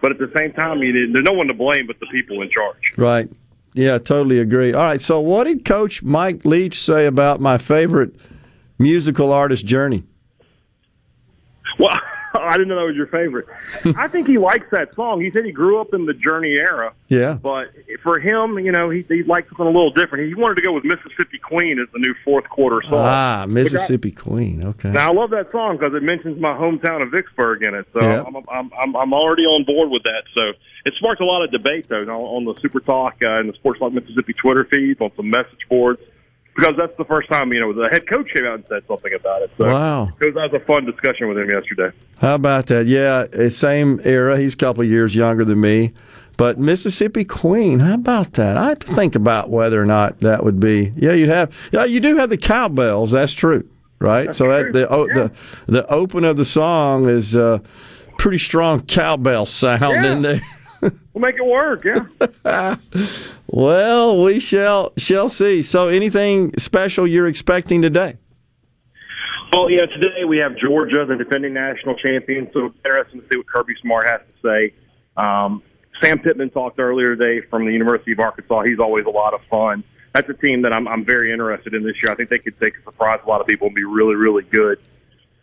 But 0.00 0.12
at 0.12 0.18
the 0.18 0.32
same 0.36 0.52
time, 0.52 0.78
you, 0.78 1.12
there's 1.12 1.24
no 1.24 1.32
one 1.32 1.48
to 1.48 1.54
blame 1.54 1.86
but 1.86 1.98
the 2.00 2.06
people 2.06 2.40
in 2.42 2.50
charge. 2.50 2.92
Right. 2.96 3.28
Yeah, 3.74 3.98
totally 3.98 4.38
agree. 4.38 4.72
All 4.72 4.82
right. 4.82 5.00
So, 5.00 5.20
what 5.20 5.44
did 5.44 5.64
Coach 5.64 6.02
Mike 6.02 6.44
Leach 6.44 6.80
say 6.80 7.06
about 7.06 7.40
my 7.40 7.58
favorite 7.58 8.14
musical 8.78 9.32
artist 9.32 9.64
journey? 9.64 10.04
Well, 11.78 11.90
I 12.34 12.52
didn't 12.52 12.68
know 12.68 12.76
that 12.76 12.86
was 12.86 12.94
your 12.96 13.08
favorite. 13.08 13.46
I 13.96 14.06
think 14.06 14.28
he 14.28 14.38
likes 14.38 14.66
that 14.70 14.94
song. 14.94 15.20
He 15.20 15.32
said 15.32 15.44
he 15.44 15.50
grew 15.50 15.80
up 15.80 15.92
in 15.92 16.06
the 16.06 16.14
Journey 16.14 16.52
era. 16.58 16.92
Yeah. 17.08 17.32
But 17.34 17.72
for 18.04 18.20
him, 18.20 18.56
you 18.60 18.70
know, 18.70 18.88
he, 18.88 19.04
he 19.08 19.24
liked 19.24 19.48
something 19.48 19.66
a 19.66 19.70
little 19.70 19.90
different. 19.90 20.28
He 20.28 20.34
wanted 20.36 20.54
to 20.54 20.62
go 20.62 20.72
with 20.72 20.84
Mississippi 20.84 21.38
Queen 21.42 21.80
as 21.80 21.88
the 21.92 21.98
new 21.98 22.14
fourth 22.24 22.48
quarter 22.48 22.82
song. 22.82 22.94
Ah, 22.94 23.42
Which 23.48 23.50
I- 23.50 23.54
Mississippi 23.54 24.12
Queen. 24.12 24.64
Okay. 24.64 24.90
now 24.90 25.10
I 25.10 25.12
love 25.12 25.30
that 25.30 25.50
song 25.50 25.76
because 25.76 25.92
it 25.94 26.04
mentions 26.04 26.40
my 26.40 26.52
hometown 26.52 27.02
of 27.02 27.10
Vicksburg 27.10 27.64
in 27.64 27.74
it. 27.74 27.86
So 27.92 28.00
Yeah. 28.00 28.22
I'm, 28.24 28.36
I'm 28.36 28.70
I'm 28.80 28.96
I'm 28.96 29.12
already 29.12 29.42
on 29.42 29.64
board 29.64 29.90
with 29.90 30.04
that. 30.04 30.22
So 30.34 30.52
it 30.86 30.94
sparked 30.98 31.20
a 31.20 31.24
lot 31.26 31.42
of 31.42 31.50
debate 31.50 31.88
though 31.88 32.02
on, 32.02 32.08
on 32.10 32.44
the 32.44 32.54
Super 32.60 32.78
Talk 32.80 33.16
uh, 33.24 33.40
and 33.40 33.48
the 33.48 33.54
Sports 33.54 33.80
Talk 33.80 33.92
Mississippi 33.92 34.34
Twitter 34.34 34.64
feeds 34.72 35.00
on 35.00 35.10
some 35.16 35.30
message 35.30 35.66
boards 35.68 36.00
because 36.56 36.74
that's 36.76 36.96
the 36.98 37.04
first 37.04 37.28
time 37.30 37.52
you 37.52 37.60
know 37.60 37.72
the 37.72 37.88
head 37.88 38.08
coach 38.08 38.28
came 38.34 38.44
out 38.46 38.54
and 38.54 38.66
said 38.66 38.82
something 38.88 39.12
about 39.14 39.42
it. 39.42 39.50
So 39.58 39.66
Wow. 39.66 40.12
it 40.20 40.26
was, 40.26 40.34
that 40.34 40.52
was 40.52 40.62
a 40.62 40.64
fun 40.64 40.84
discussion 40.84 41.28
with 41.28 41.38
him 41.38 41.50
yesterday. 41.50 41.90
How 42.20 42.34
about 42.34 42.66
that? 42.66 42.86
Yeah, 42.86 43.26
uh, 43.38 43.48
same 43.50 44.00
era. 44.04 44.38
He's 44.38 44.54
a 44.54 44.56
couple 44.56 44.82
of 44.82 44.88
years 44.88 45.14
younger 45.14 45.44
than 45.44 45.60
me. 45.60 45.92
But 46.36 46.58
Mississippi 46.58 47.24
Queen, 47.24 47.80
how 47.80 47.94
about 47.94 48.32
that? 48.34 48.56
I 48.56 48.70
have 48.70 48.78
to 48.80 48.94
think 48.94 49.14
about 49.14 49.50
whether 49.50 49.80
or 49.80 49.84
not 49.84 50.20
that 50.20 50.42
would 50.42 50.58
be. 50.58 50.90
Yeah, 50.96 51.12
you 51.12 51.28
have. 51.28 51.52
Yeah, 51.70 51.84
you 51.84 52.00
do 52.00 52.16
have 52.16 52.30
the 52.30 52.38
cowbells. 52.38 53.10
That's 53.10 53.34
true, 53.34 53.68
right? 53.98 54.34
so 54.34 54.48
that 54.48 54.72
the 54.72 54.88
oh, 54.88 55.06
the 55.06 55.30
the 55.66 55.86
open 55.88 56.24
of 56.24 56.38
the 56.38 56.46
song 56.46 57.08
is 57.10 57.36
uh, 57.36 57.58
pretty 58.18 58.38
strong 58.38 58.80
cowbell 58.86 59.44
sound 59.44 60.04
in 60.06 60.22
there. 60.22 60.40
We'll 61.12 61.22
make 61.22 61.36
it 61.36 61.46
work. 61.46 61.84
Yeah. 61.84 62.76
Well, 63.52 64.22
we 64.22 64.38
shall 64.38 64.92
shall 64.96 65.28
see. 65.28 65.64
So, 65.64 65.88
anything 65.88 66.56
special 66.56 67.04
you're 67.04 67.26
expecting 67.26 67.82
today? 67.82 68.16
Well, 69.52 69.68
yeah, 69.68 69.86
today 69.86 70.24
we 70.24 70.38
have 70.38 70.56
Georgia, 70.56 71.04
the 71.04 71.16
defending 71.16 71.52
national 71.54 71.96
champion. 71.96 72.48
So 72.52 72.66
it's 72.66 72.76
interesting 72.84 73.20
to 73.20 73.26
see 73.26 73.36
what 73.38 73.48
Kirby 73.48 73.74
Smart 73.82 74.08
has 74.08 74.20
to 74.20 74.48
say. 74.48 74.74
Um, 75.16 75.64
Sam 76.00 76.20
Pittman 76.20 76.50
talked 76.50 76.78
earlier 76.78 77.16
today 77.16 77.44
from 77.50 77.66
the 77.66 77.72
University 77.72 78.12
of 78.12 78.20
Arkansas. 78.20 78.62
He's 78.62 78.78
always 78.78 79.06
a 79.06 79.10
lot 79.10 79.34
of 79.34 79.40
fun. 79.50 79.82
That's 80.14 80.28
a 80.28 80.34
team 80.34 80.62
that 80.62 80.72
I'm, 80.72 80.86
I'm 80.86 81.04
very 81.04 81.32
interested 81.32 81.74
in 81.74 81.82
this 81.82 81.96
year. 82.00 82.12
I 82.12 82.14
think 82.14 82.30
they 82.30 82.38
could 82.38 82.58
take 82.60 82.76
a 82.78 82.82
surprise 82.84 83.18
a 83.24 83.28
lot 83.28 83.40
of 83.40 83.48
people 83.48 83.66
and 83.66 83.74
be 83.74 83.84
really, 83.84 84.14
really 84.14 84.44
good. 84.44 84.78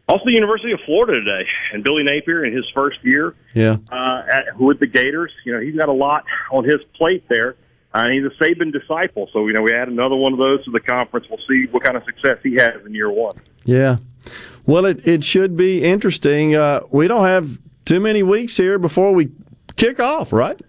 Also, 0.08 0.24
the 0.26 0.32
University 0.32 0.72
of 0.72 0.80
Florida 0.86 1.16
today, 1.20 1.46
and 1.74 1.84
Billy 1.84 2.04
Napier 2.04 2.46
in 2.46 2.56
his 2.56 2.66
first 2.74 2.98
year 3.04 3.36
Yeah. 3.54 3.78
uh, 3.92 4.24
at, 4.32 4.58
with 4.60 4.80
the 4.80 4.88
Gators. 4.88 5.32
You 5.46 5.54
know, 5.54 5.60
he's 5.60 5.76
got 5.76 5.90
a 5.90 5.94
lot 5.94 6.24
on 6.52 6.64
his 6.64 6.78
plate 6.96 7.28
there. 7.28 7.56
Uh, 7.94 8.04
and 8.06 8.14
he's 8.14 8.24
a 8.26 8.44
Saban 8.44 8.72
disciple. 8.72 9.30
So, 9.34 9.48
you 9.48 9.54
know, 9.54 9.62
we 9.62 9.74
add 9.74 9.88
another 9.88 10.16
one 10.16 10.34
of 10.34 10.40
those 10.40 10.64
to 10.66 10.72
the 10.72 10.80
conference. 10.80 11.26
We'll 11.30 11.40
see 11.50 11.66
what 11.72 11.84
kind 11.84 11.98
of 11.98 12.04
success 12.06 12.38
he 12.44 12.56
has 12.56 12.86
in 12.86 12.94
year 12.94 13.10
one. 13.10 13.40
Yeah. 13.66 13.98
Well, 14.66 14.86
it, 14.86 15.06
it 15.08 15.24
should 15.24 15.56
be 15.58 15.84
interesting. 15.84 16.56
Uh, 16.56 16.82
we 16.92 17.08
don't 17.08 17.26
have 17.26 17.58
too 17.86 18.00
many 18.00 18.24
weeks 18.24 18.56
here 18.58 18.78
before 18.78 19.14
we 19.14 19.30
kick 19.78 20.00
off, 20.00 20.32
right? 20.34 20.60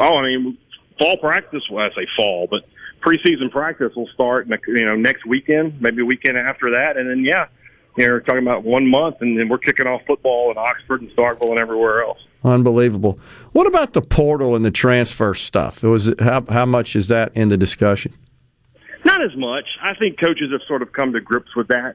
Oh, 0.00 0.16
I 0.16 0.22
mean, 0.22 0.58
fall 0.98 1.16
practice. 1.18 1.62
Well, 1.70 1.84
I 1.84 1.94
say 1.94 2.06
fall, 2.16 2.46
but 2.50 2.62
preseason 3.00 3.50
practice 3.50 3.92
will 3.94 4.08
start. 4.14 4.48
You 4.66 4.84
know, 4.86 4.96
next 4.96 5.24
weekend, 5.26 5.80
maybe 5.80 6.02
a 6.02 6.06
weekend 6.06 6.36
after 6.38 6.70
that, 6.70 6.96
and 6.96 7.08
then 7.08 7.22
yeah, 7.22 7.46
you 7.96 8.06
know, 8.06 8.12
we're 8.14 8.20
talking 8.20 8.42
about 8.42 8.64
one 8.64 8.86
month, 8.88 9.16
and 9.20 9.38
then 9.38 9.48
we're 9.48 9.58
kicking 9.58 9.86
off 9.86 10.02
football 10.06 10.50
in 10.50 10.58
Oxford 10.58 11.02
and 11.02 11.10
Starkville 11.10 11.50
and 11.50 11.58
everywhere 11.58 12.02
else. 12.02 12.18
Unbelievable. 12.44 13.18
What 13.52 13.66
about 13.66 13.92
the 13.92 14.02
portal 14.02 14.54
and 14.54 14.64
the 14.64 14.70
transfer 14.70 15.34
stuff? 15.34 15.82
Was 15.82 16.08
it, 16.08 16.20
how 16.20 16.44
how 16.48 16.64
much 16.66 16.94
is 16.94 17.08
that 17.08 17.32
in 17.34 17.48
the 17.48 17.56
discussion? 17.56 18.12
Not 19.04 19.22
as 19.22 19.36
much. 19.36 19.64
I 19.82 19.94
think 19.94 20.18
coaches 20.20 20.50
have 20.52 20.60
sort 20.68 20.82
of 20.82 20.92
come 20.92 21.12
to 21.12 21.20
grips 21.20 21.54
with 21.56 21.68
that 21.68 21.94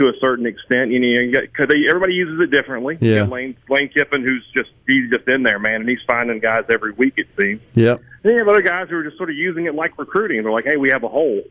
to 0.00 0.06
a 0.08 0.12
certain 0.20 0.46
extent. 0.46 0.90
You 0.90 0.98
know, 1.00 1.20
you 1.20 1.32
got, 1.32 1.42
cause 1.54 1.66
they, 1.68 1.86
everybody 1.88 2.14
uses 2.14 2.40
it 2.40 2.50
differently. 2.50 2.98
You 3.00 3.10
Yeah. 3.14 3.18
got 3.20 3.30
Lane 3.30 3.56
Lane 3.68 3.88
Kiffin, 3.88 4.22
who's 4.22 4.44
just 4.56 4.70
he's 4.86 5.10
just 5.10 5.28
in 5.28 5.42
there, 5.42 5.58
man, 5.58 5.80
and 5.82 5.88
he's 5.88 6.00
finding 6.06 6.40
guys 6.40 6.64
every 6.70 6.92
week. 6.92 7.14
It 7.16 7.26
seems. 7.40 7.60
Yep. 7.74 8.00
Then 8.22 8.32
you 8.32 8.38
have 8.38 8.48
other 8.48 8.62
guys 8.62 8.88
who 8.88 8.96
are 8.96 9.04
just 9.04 9.16
sort 9.16 9.30
of 9.30 9.36
using 9.36 9.66
it 9.66 9.74
like 9.74 9.96
recruiting. 9.98 10.42
They're 10.42 10.50
like, 10.52 10.64
hey, 10.64 10.76
we 10.76 10.88
have 10.90 11.04
a 11.04 11.08
hole 11.08 11.42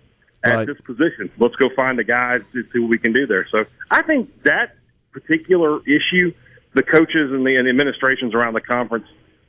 at 0.44 0.56
Right. 0.56 0.68
this 0.68 0.80
position. 0.82 1.30
Let's 1.40 1.56
go 1.56 1.70
find 1.76 2.00
a 2.00 2.04
guy 2.04 2.40
to 2.40 2.64
see 2.74 2.80
what 2.80 2.90
we 2.90 2.98
can 2.98 3.14
do 3.14 3.26
there. 3.26 3.48
So 3.52 3.66
I 3.90 4.02
think 4.02 4.30
that 4.44 4.76
particular 5.12 5.80
issue, 5.88 6.34
the 6.74 6.84
coaches 6.84 7.32
and 7.32 7.46
the, 7.46 7.56
and 7.56 7.66
the 7.66 7.70
administrations 7.70 8.34
around 8.34 8.54
the 8.54 8.62
conference 8.62 9.08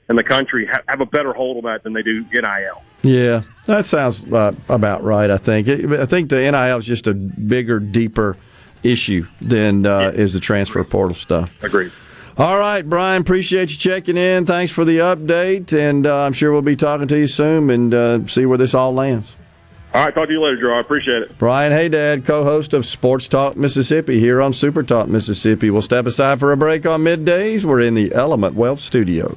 and 0.09 0.18
the 0.18 0.22
country 0.22 0.66
have, 0.66 0.83
have 0.87 1.00
a 1.00 1.07
better 1.07 1.33
hold 1.33 1.57
on 1.57 1.72
that 1.72 1.83
than 1.83 1.94
they 1.94 2.02
do 2.02 2.24
NIL. 2.33 2.83
Yeah, 3.02 3.42
that 3.66 3.87
sounds 3.87 4.24
uh, 4.33 4.52
about 4.68 5.02
right. 5.02 5.30
I 5.30 5.38
think. 5.38 5.68
I 5.68 6.07
think 6.07 6.30
the 6.30 6.50
NIL 6.50 6.78
is 6.78 6.85
just 6.85 7.07
a 7.07 7.14
bigger, 7.14 7.80
deeper 7.80 8.37
issue 8.83 9.26
than 9.40 9.87
uh, 9.87 10.12
is 10.14 10.35
the 10.35 10.40
transfer 10.40 10.85
portal 10.85 11.16
stuff. 11.16 11.50
Agreed. 11.62 11.90
All 12.37 12.59
right, 12.59 12.87
Brian. 12.87 13.22
Appreciate 13.22 13.70
you 13.70 13.76
checking 13.76 14.16
in. 14.16 14.44
Thanks 14.44 14.72
for 14.72 14.85
the 14.85 14.98
update, 14.98 15.72
and 15.72 16.07
uh, 16.07 16.22
I'm 16.22 16.33
sure 16.33 16.52
we'll 16.52 16.62
be 16.62 16.76
talking 16.76 17.07
to 17.09 17.18
you 17.18 17.28
soon 17.28 17.70
and 17.70 17.94
uh, 17.94 18.26
see 18.26 18.44
where 18.44 18.59
this 18.59 18.74
all 18.74 18.92
lands. 18.92 19.37
All 19.94 20.04
right, 20.04 20.12
talk 20.12 20.26
to 20.26 20.33
you 20.33 20.42
later, 20.42 20.61
Joe. 20.61 20.72
I 20.72 20.80
appreciate 20.80 21.22
it. 21.22 21.38
Brian 21.38 21.70
Hadad, 21.70 22.24
co-host 22.24 22.74
of 22.74 22.85
Sports 22.85 23.28
Talk 23.28 23.57
Mississippi 23.57 24.18
here 24.18 24.42
on 24.42 24.52
Super 24.52 24.83
Talk 24.83 25.07
Mississippi. 25.07 25.70
We'll 25.70 25.83
step 25.83 26.04
aside 26.07 26.40
for 26.40 26.50
a 26.50 26.57
break 26.57 26.85
on 26.85 27.04
middays. 27.04 27.64
We're 27.64 27.80
in 27.80 27.94
the 27.94 28.12
Element 28.12 28.57
Wealth 28.57 28.80
Studios. 28.80 29.37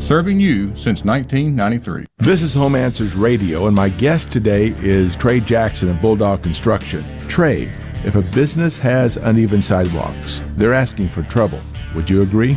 serving 0.00 0.40
you 0.40 0.68
since 0.76 1.04
1993. 1.04 2.06
This 2.18 2.42
is 2.42 2.54
Home 2.54 2.74
Answers 2.74 3.14
Radio, 3.14 3.66
and 3.66 3.74
my 3.74 3.88
guest 3.90 4.30
today 4.30 4.74
is 4.78 5.16
Trey 5.16 5.40
Jackson 5.40 5.88
of 5.88 6.00
Bulldog 6.00 6.42
Construction. 6.42 7.04
Trey, 7.28 7.70
if 8.04 8.14
a 8.14 8.22
business 8.22 8.78
has 8.78 9.16
uneven 9.16 9.60
sidewalks, 9.60 10.42
they're 10.56 10.72
asking 10.72 11.08
for 11.08 11.22
trouble. 11.24 11.60
Would 11.94 12.08
you 12.08 12.22
agree? 12.22 12.56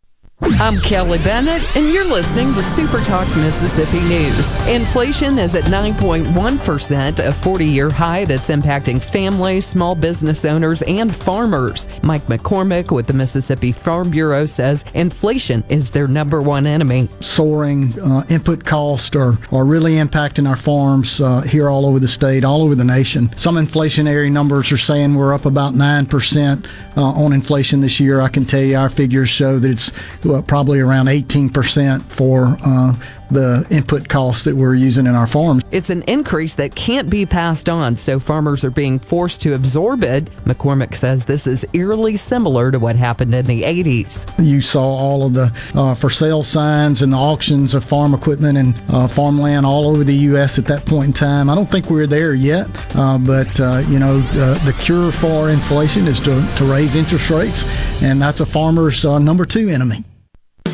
I'm 0.43 0.79
Kelly 0.79 1.19
Bennett, 1.19 1.63
and 1.75 1.93
you're 1.93 2.03
listening 2.03 2.51
to 2.55 2.63
Super 2.63 2.99
Talk 3.03 3.27
Mississippi 3.37 3.99
News. 4.01 4.51
Inflation 4.67 5.37
is 5.37 5.53
at 5.53 5.65
9.1%, 5.65 7.19
a 7.19 7.31
40 7.31 7.65
year 7.65 7.91
high 7.91 8.25
that's 8.25 8.49
impacting 8.49 9.03
families, 9.03 9.67
small 9.67 9.93
business 9.93 10.43
owners, 10.43 10.81
and 10.83 11.15
farmers. 11.15 11.87
Mike 12.01 12.25
McCormick 12.25 12.91
with 12.91 13.05
the 13.05 13.13
Mississippi 13.13 13.71
Farm 13.71 14.09
Bureau 14.09 14.47
says 14.47 14.83
inflation 14.95 15.63
is 15.69 15.91
their 15.91 16.07
number 16.07 16.41
one 16.41 16.65
enemy. 16.65 17.07
Soaring 17.19 17.99
uh, 18.01 18.25
input 18.29 18.65
costs 18.65 19.15
are, 19.15 19.37
are 19.51 19.65
really 19.65 19.93
impacting 19.93 20.49
our 20.49 20.57
farms 20.57 21.21
uh, 21.21 21.41
here 21.41 21.69
all 21.69 21.85
over 21.85 21.99
the 21.99 22.07
state, 22.07 22.43
all 22.43 22.63
over 22.63 22.73
the 22.73 22.83
nation. 22.83 23.31
Some 23.37 23.57
inflationary 23.57 24.31
numbers 24.31 24.71
are 24.71 24.77
saying 24.77 25.13
we're 25.13 25.35
up 25.35 25.45
about 25.45 25.75
9% 25.75 26.67
uh, 26.97 27.01
on 27.01 27.31
inflation 27.31 27.81
this 27.81 27.99
year. 27.99 28.21
I 28.21 28.29
can 28.29 28.45
tell 28.45 28.63
you 28.63 28.77
our 28.77 28.89
figures 28.89 29.29
show 29.29 29.59
that 29.59 29.69
it's 29.69 29.91
well, 30.31 30.41
probably 30.41 30.79
around 30.79 31.07
18% 31.07 32.01
for 32.03 32.55
uh, 32.65 32.95
the 33.31 33.65
input 33.69 34.07
costs 34.07 34.43
that 34.45 34.55
we're 34.55 34.75
using 34.75 35.05
in 35.05 35.15
our 35.15 35.27
farms. 35.27 35.63
It's 35.71 35.89
an 35.89 36.03
increase 36.03 36.55
that 36.55 36.73
can't 36.73 37.09
be 37.09 37.25
passed 37.25 37.69
on, 37.69 37.97
so 37.97 38.17
farmers 38.17 38.63
are 38.63 38.71
being 38.71 38.97
forced 38.97 39.41
to 39.43 39.53
absorb 39.53 40.03
it. 40.03 40.25
McCormick 40.45 40.95
says 40.95 41.25
this 41.25 41.47
is 41.47 41.65
eerily 41.73 42.15
similar 42.15 42.71
to 42.71 42.79
what 42.79 42.95
happened 42.95 43.35
in 43.35 43.45
the 43.45 43.63
80s. 43.63 44.31
You 44.39 44.61
saw 44.61 44.83
all 44.83 45.25
of 45.25 45.33
the 45.33 45.53
uh, 45.75 45.95
for 45.95 46.09
sale 46.09 46.43
signs 46.43 47.01
and 47.01 47.11
the 47.11 47.17
auctions 47.17 47.73
of 47.73 47.83
farm 47.83 48.13
equipment 48.13 48.57
and 48.57 48.81
uh, 48.89 49.07
farmland 49.07 49.65
all 49.65 49.89
over 49.89 50.05
the 50.05 50.15
U.S. 50.15 50.59
at 50.59 50.65
that 50.65 50.85
point 50.85 51.07
in 51.07 51.13
time. 51.13 51.49
I 51.49 51.55
don't 51.55 51.69
think 51.69 51.89
we're 51.89 52.07
there 52.07 52.33
yet, 52.33 52.67
uh, 52.95 53.17
but 53.17 53.59
uh, 53.59 53.83
you 53.89 53.99
know 53.99 54.19
the 54.19 54.75
cure 54.79 55.11
for 55.11 55.49
inflation 55.49 56.07
is 56.07 56.19
to, 56.21 56.53
to 56.55 56.65
raise 56.65 56.95
interest 56.95 57.29
rates, 57.29 57.63
and 58.01 58.21
that's 58.21 58.39
a 58.39 58.45
farmer's 58.45 59.03
uh, 59.03 59.19
number 59.19 59.45
two 59.45 59.67
enemy. 59.67 60.05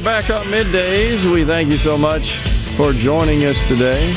Back 0.00 0.30
on 0.30 0.44
middays. 0.46 1.30
We 1.30 1.44
thank 1.44 1.70
you 1.70 1.76
so 1.76 1.96
much 1.96 2.38
for 2.76 2.92
joining 2.92 3.44
us 3.44 3.56
today. 3.68 4.10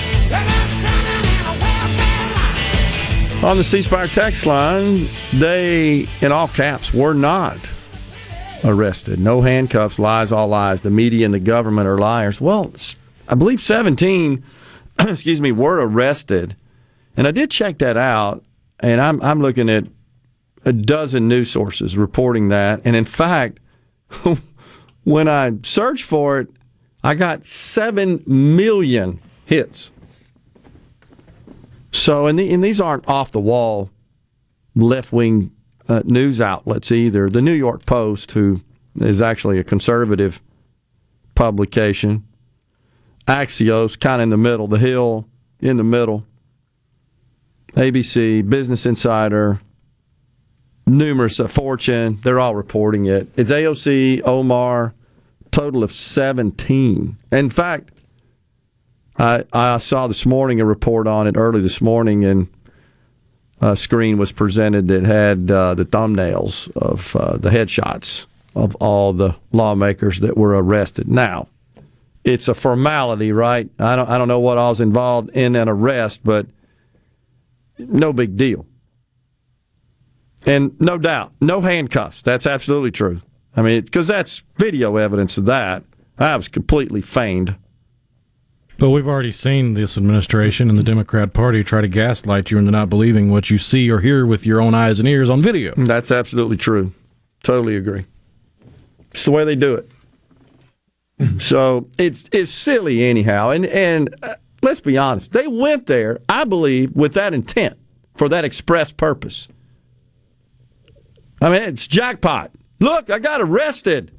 On 3.44 3.56
the 3.58 3.64
C 3.64 3.82
Spire 3.82 4.08
text 4.08 4.46
line, 4.46 5.08
they, 5.34 6.08
in 6.22 6.32
all 6.32 6.48
caps, 6.48 6.94
were 6.94 7.14
not 7.14 7.58
arrested. 8.64 9.20
No 9.20 9.42
handcuffs, 9.42 10.00
lies, 10.00 10.32
all 10.32 10.48
lies. 10.48 10.82
The 10.82 10.90
media 10.90 11.26
and 11.26 11.34
the 11.34 11.40
government 11.40 11.88
are 11.88 11.98
liars. 11.98 12.42
Well, 12.42 12.74
I 13.28 13.36
believe 13.36 13.62
17, 13.62 14.44
excuse 15.00 15.42
me, 15.42 15.52
were 15.52 15.86
arrested. 15.86 16.56
And 17.16 17.28
I 17.28 17.32
did 17.32 17.52
check 17.52 17.78
that 17.80 17.98
out, 17.98 18.44
and 18.80 19.00
I'm, 19.00 19.22
I'm 19.22 19.42
looking 19.42 19.70
at 19.70 19.86
a 20.66 20.74
dozen 20.74 21.28
news 21.28 21.52
sources 21.52 21.98
reporting 21.98 22.50
that. 22.50 22.82
And 22.84 22.96
in 22.96 23.06
fact, 23.06 23.60
when 25.08 25.30
I 25.30 25.54
searched 25.64 26.04
for 26.04 26.40
it, 26.40 26.50
I 27.02 27.16
got 27.16 27.46
7 27.46 28.24
million 28.28 29.22
hits. 29.46 29.90
So, 31.94 32.28
and, 32.28 32.38
the, 32.38 32.52
and 32.52 32.62
these 32.62 32.82
aren't 32.82 33.08
off 33.08 33.32
the 33.32 33.40
wall 33.40 33.90
left 34.76 35.14
wing 35.14 35.52
uh, 35.88 36.02
news 36.04 36.42
outlets 36.42 36.92
either. 36.92 37.30
The 37.30 37.40
New 37.40 37.54
York 37.54 37.86
Post, 37.86 38.34
who 38.34 38.60
is 39.00 39.22
actually 39.22 39.60
a 39.60 39.64
conservative 39.64 40.42
publication, 41.36 42.28
Axios, 43.30 43.98
kind 43.98 44.22
of 44.22 44.24
in 44.24 44.30
the 44.30 44.38
middle, 44.38 44.68
The 44.68 44.78
Hill 44.78 45.26
in 45.62 45.78
the 45.78 45.86
middle, 45.86 46.26
ABC, 47.76 48.48
Business 48.50 48.86
Insider, 48.86 49.62
numerous, 50.86 51.40
uh, 51.40 51.48
Fortune, 51.48 52.20
they're 52.24 52.42
all 52.42 52.56
reporting 52.56 53.06
it. 53.06 53.30
It's 53.38 53.52
AOC, 53.52 54.24
Omar, 54.26 54.94
total 55.58 55.84
of 55.84 55.92
17. 55.92 57.18
In 57.32 57.50
fact, 57.50 58.02
I, 59.18 59.44
I 59.52 59.80
saw 59.80 60.06
this 60.06 60.24
morning 60.24 60.62
a 60.62 60.66
report 60.66 61.08
on 61.08 61.26
it 61.26 61.36
early 61.36 61.62
this 61.62 61.82
morning, 61.82 62.24
and 62.26 62.48
a 63.60 63.76
screen 63.76 64.20
was 64.20 64.32
presented 64.32 64.88
that 64.90 65.04
had 65.04 65.50
uh, 65.50 65.74
the 65.74 65.84
thumbnails 65.84 66.72
of 66.78 67.16
uh, 67.16 67.38
the 67.38 67.50
headshots 67.50 68.28
of 68.54 68.76
all 68.76 69.14
the 69.14 69.36
lawmakers 69.52 70.20
that 70.20 70.38
were 70.38 70.52
arrested. 70.52 71.08
Now, 71.08 71.48
it's 72.24 72.48
a 72.48 72.54
formality, 72.54 73.32
right? 73.32 73.68
I 73.80 73.96
don't, 73.96 74.10
I 74.10 74.20
don't 74.20 74.28
know 74.28 74.40
what 74.40 74.60
all's 74.60 74.80
involved 74.80 75.32
in 75.32 75.56
an 75.56 75.68
arrest, 75.68 76.20
but 76.24 76.46
no 77.80 78.14
big 78.14 78.38
deal. 78.38 78.64
And 80.46 80.80
no 80.80 81.00
doubt, 81.00 81.32
no 81.42 81.62
handcuffs. 81.62 82.22
That's 82.22 82.46
absolutely 82.46 82.92
true. 82.92 83.22
I 83.58 83.62
mean, 83.64 83.82
because 83.82 84.08
that's 84.08 84.44
video 84.58 84.96
evidence 84.98 85.38
of 85.38 85.46
that. 85.46 85.84
That 86.18 86.36
was 86.36 86.48
completely 86.48 87.02
feigned. 87.02 87.56
But 88.78 88.92
we've 88.92 89.08
already 89.08 89.32
seen 89.32 89.74
this 89.74 89.98
administration 89.98 90.70
and 90.70 90.78
the 90.78 90.84
Democrat 90.84 91.34
Party 91.34 91.64
try 91.64 91.82
to 91.82 91.88
gaslight 91.88 92.52
you 92.52 92.60
into 92.60 92.70
not 92.70 92.90
believing 92.90 93.32
what 93.32 93.50
you 93.50 93.58
see 93.58 93.90
or 93.90 94.00
hear 94.00 94.26
with 94.28 94.46
your 94.46 94.62
own 94.62 94.76
eyes 94.76 95.00
and 95.00 95.10
ears 95.10 95.32
on 95.32 95.42
video. 95.42 95.74
That's 95.76 96.12
absolutely 96.12 96.58
true. 96.58 96.94
Totally 97.42 97.76
agree. 97.76 98.06
It's 99.12 99.26
the 99.26 99.32
way 99.32 99.44
they 99.44 99.56
do 99.56 99.74
it. 99.74 99.92
So 101.40 101.88
it's 101.98 102.30
it's 102.32 102.52
silly 102.52 103.04
anyhow. 103.04 103.50
And 103.50 103.66
and 103.66 104.14
uh, 104.22 104.36
let's 104.62 104.82
be 104.82 105.00
honest, 105.00 105.32
they 105.32 105.48
went 105.48 105.88
there, 105.88 106.20
I 106.30 106.44
believe, 106.44 106.96
with 106.96 107.14
that 107.14 107.34
intent 107.34 107.76
for 108.16 108.30
that 108.30 108.46
express 108.46 108.92
purpose. 108.92 109.48
I 111.42 111.50
mean, 111.50 111.64
it's 111.64 111.88
jackpot. 111.88 112.52
Look, 112.80 113.10
I 113.10 113.20
got 113.20 113.42
arrested. 113.42 114.12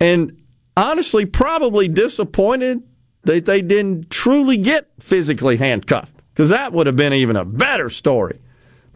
And 0.00 0.40
honestly, 0.76 1.26
probably 1.26 1.88
disappointed 1.88 2.82
that 3.24 3.44
they 3.44 3.60
didn't 3.60 4.10
truly 4.10 4.56
get 4.56 4.88
physically 4.98 5.56
handcuffed 5.56 6.12
because 6.32 6.48
that 6.50 6.72
would 6.72 6.86
have 6.86 6.96
been 6.96 7.12
even 7.12 7.36
a 7.36 7.44
better 7.44 7.90
story. 7.90 8.38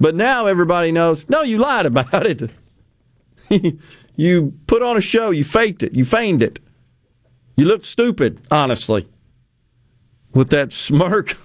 But 0.01 0.15
now 0.15 0.47
everybody 0.47 0.93
knows 0.93 1.29
no, 1.29 1.43
you 1.43 1.59
lied 1.59 1.87
about 1.87 2.27
it. 2.27 2.51
you 4.17 4.55
put 4.67 4.83
on 4.83 4.97
a 4.97 5.01
show, 5.01 5.31
you 5.31 5.45
faked 5.45 5.83
it, 5.83 5.95
you 5.95 6.05
feigned 6.05 6.43
it. 6.43 6.59
You 7.57 7.67
looked 7.67 7.87
stupid, 7.87 8.41
honestly, 8.51 9.07
with 10.33 10.51
that 10.51 10.73
smirk. 10.73 11.37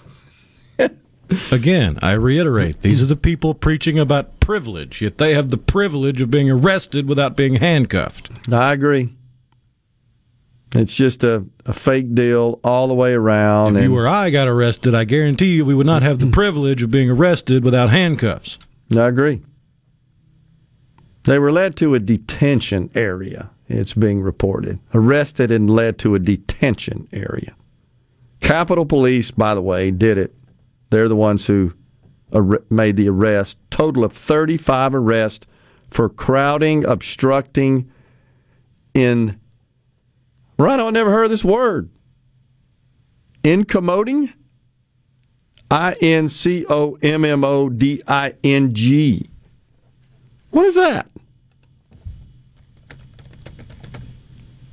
Again, 1.51 1.99
I 2.01 2.13
reiterate, 2.13 2.82
these 2.82 3.03
are 3.03 3.07
the 3.07 3.15
people 3.15 3.53
preaching 3.53 3.99
about 3.99 4.39
privilege, 4.39 5.01
yet 5.01 5.17
they 5.17 5.34
have 5.34 5.49
the 5.49 5.57
privilege 5.57 6.21
of 6.21 6.32
being 6.32 6.49
arrested 6.49 7.07
without 7.07 7.36
being 7.36 7.55
handcuffed. 7.55 8.30
I 8.51 8.73
agree. 8.73 9.13
It's 10.73 10.93
just 10.93 11.23
a, 11.23 11.45
a 11.65 11.73
fake 11.73 12.13
deal 12.13 12.59
all 12.63 12.88
the 12.88 12.93
way 12.93 13.13
around. 13.13 13.77
If 13.77 13.84
you 13.84 13.95
or 13.95 14.07
I 14.07 14.30
got 14.30 14.47
arrested, 14.47 14.93
I 14.93 15.03
guarantee 15.03 15.55
you 15.55 15.65
we 15.65 15.75
would 15.75 15.88
not 15.88 16.03
have 16.03 16.19
the 16.19 16.30
privilege 16.30 16.84
of 16.84 16.91
being 16.91 17.09
arrested 17.09 17.63
without 17.63 17.89
handcuffs. 17.89 18.57
I 18.95 19.07
agree. 19.07 19.41
They 21.23 21.39
were 21.39 21.51
led 21.51 21.75
to 21.77 21.95
a 21.95 21.99
detention 21.99 22.89
area, 22.95 23.49
it's 23.67 23.93
being 23.93 24.21
reported. 24.21 24.80
Arrested 24.93 25.51
and 25.51 25.69
led 25.69 25.99
to 25.99 26.15
a 26.15 26.19
detention 26.19 27.07
area. 27.11 27.55
Capitol 28.39 28.86
Police, 28.86 29.32
by 29.32 29.53
the 29.53 29.61
way, 29.61 29.91
did 29.91 30.17
it. 30.17 30.34
They're 30.89 31.07
the 31.09 31.15
ones 31.15 31.45
who 31.45 31.73
ar- 32.33 32.63
made 32.69 32.95
the 32.95 33.09
arrest. 33.09 33.57
Total 33.69 34.03
of 34.03 34.13
35 34.13 34.95
arrests 34.95 35.45
for 35.89 36.09
crowding, 36.09 36.85
obstructing, 36.85 37.89
in. 38.93 39.39
Right, 40.57 40.79
I 40.79 40.89
never 40.89 41.11
heard 41.11 41.31
this 41.31 41.43
word. 41.43 41.89
Incommoding? 43.43 44.33
I 45.71 45.93
N 46.01 46.29
C 46.29 46.65
O 46.69 46.97
M 47.01 47.23
M 47.23 47.43
O 47.43 47.69
D 47.69 48.01
I 48.07 48.33
N 48.43 48.73
G. 48.73 49.29
What 50.51 50.65
is 50.65 50.75
that? 50.75 51.07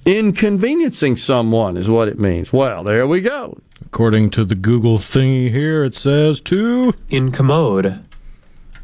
Inconveniencing 0.06 1.16
someone 1.16 1.76
is 1.76 1.88
what 1.88 2.08
it 2.08 2.18
means. 2.18 2.52
Well, 2.52 2.84
there 2.84 3.06
we 3.06 3.20
go. 3.20 3.58
According 3.86 4.30
to 4.30 4.44
the 4.44 4.54
Google 4.54 4.98
thingy 4.98 5.50
here, 5.50 5.84
it 5.84 5.94
says 5.94 6.40
to 6.42 6.92
incommode 7.10 8.04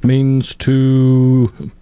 means 0.02 0.54
to 0.56 1.72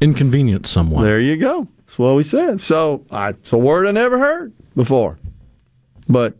inconvenience 0.00 0.70
someone. 0.70 1.04
There 1.04 1.20
you 1.20 1.36
go. 1.36 1.68
That's 1.86 1.98
what 1.98 2.14
we 2.14 2.22
said. 2.22 2.60
So 2.60 3.04
I, 3.10 3.30
it's 3.30 3.52
a 3.52 3.58
word 3.58 3.86
I 3.86 3.92
never 3.92 4.18
heard 4.18 4.52
before, 4.74 5.18
but 6.08 6.36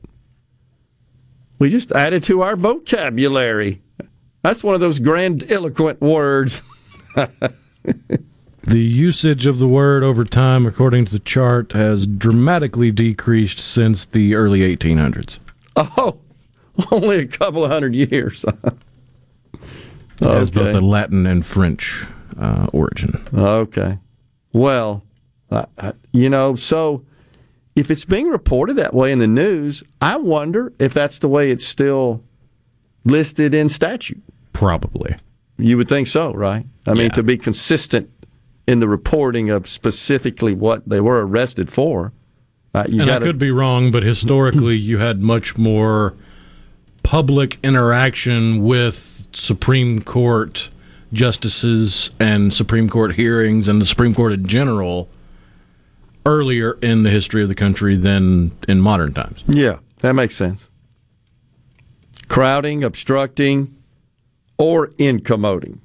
we 1.59 1.68
just 1.70 1.93
added 1.93 2.24
to 2.24 2.43
our 2.43 2.57
vocabulary. 2.57 3.82
That's 4.43 4.64
one 4.64 4.74
of 4.74 4.80
those 4.80 5.01
grandiloquent 5.01 6.01
words. 6.01 6.62
The 8.62 8.78
usage 8.78 9.47
of 9.47 9.59
the 9.59 9.66
word 9.66 10.03
over 10.03 10.24
time, 10.24 10.66
according 10.66 11.07
to 11.07 11.12
the 11.12 11.18
chart, 11.18 11.72
has 11.72 12.07
dramatically 12.07 12.93
decreased 12.93 13.59
since 13.59 14.05
the 14.05 14.34
early 14.34 14.61
1800s. 14.61 15.38
Oh, 15.76 16.18
only 16.90 17.18
a 17.20 17.26
couple 17.26 17.64
of 17.64 17.70
hundred 17.70 17.94
years. 17.94 18.44
It 20.22 20.26
has 20.26 20.50
both 20.50 20.74
a 20.74 20.80
Latin 20.82 21.26
and 21.26 21.44
French 21.46 22.04
uh, 22.38 22.66
origin. 22.74 23.26
Okay. 23.32 23.96
Well, 24.52 25.02
uh, 25.50 25.64
uh, 25.78 25.92
you 26.12 26.28
know, 26.28 26.54
so 26.56 27.02
if 27.74 27.90
it's 27.90 28.04
being 28.04 28.28
reported 28.28 28.76
that 28.76 28.92
way 28.92 29.12
in 29.12 29.18
the 29.18 29.26
news, 29.26 29.82
I 30.02 30.18
wonder 30.18 30.74
if 30.78 30.92
that's 30.92 31.20
the 31.20 31.28
way 31.28 31.50
it's 31.50 31.66
still 31.66 32.22
listed 33.06 33.54
in 33.54 33.70
statute. 33.70 34.22
Probably. 34.52 35.16
You 35.56 35.78
would 35.78 35.88
think 35.88 36.06
so, 36.06 36.34
right? 36.34 36.66
I 36.86 36.92
mean, 36.92 37.04
Yeah. 37.04 37.08
to 37.14 37.22
be 37.22 37.38
consistent 37.38 38.10
in 38.66 38.80
the 38.80 38.88
reporting 38.88 39.48
of 39.48 39.66
specifically 39.66 40.52
what 40.52 40.86
they 40.86 41.00
were 41.00 41.26
arrested 41.26 41.72
for. 41.72 42.12
Uh, 42.74 42.84
and 42.86 42.98
gotta, 42.98 43.16
I 43.16 43.18
could 43.18 43.38
be 43.38 43.50
wrong, 43.50 43.90
but 43.90 44.02
historically, 44.02 44.76
you 44.76 44.98
had 44.98 45.20
much 45.20 45.58
more 45.58 46.14
public 47.02 47.58
interaction 47.62 48.62
with 48.62 49.26
Supreme 49.32 50.02
Court 50.02 50.68
justices 51.12 52.10
and 52.20 52.52
Supreme 52.54 52.88
Court 52.88 53.14
hearings 53.14 53.66
and 53.68 53.80
the 53.82 53.86
Supreme 53.86 54.14
Court 54.14 54.32
in 54.32 54.46
general 54.46 55.08
earlier 56.26 56.78
in 56.82 57.02
the 57.02 57.10
history 57.10 57.42
of 57.42 57.48
the 57.48 57.54
country 57.54 57.96
than 57.96 58.52
in 58.68 58.80
modern 58.80 59.12
times. 59.14 59.42
Yeah, 59.46 59.78
that 60.00 60.12
makes 60.12 60.36
sense. 60.36 60.66
Crowding, 62.28 62.84
obstructing, 62.84 63.74
or 64.58 64.92
incommoding, 64.98 65.80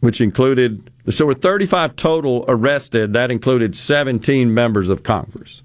which 0.00 0.20
included, 0.20 0.89
so 1.08 1.26
with 1.26 1.40
35 1.40 1.96
total 1.96 2.44
arrested, 2.46 3.12
that 3.14 3.30
included 3.30 3.74
17 3.74 4.52
members 4.52 4.88
of 4.88 5.02
Congress. 5.02 5.62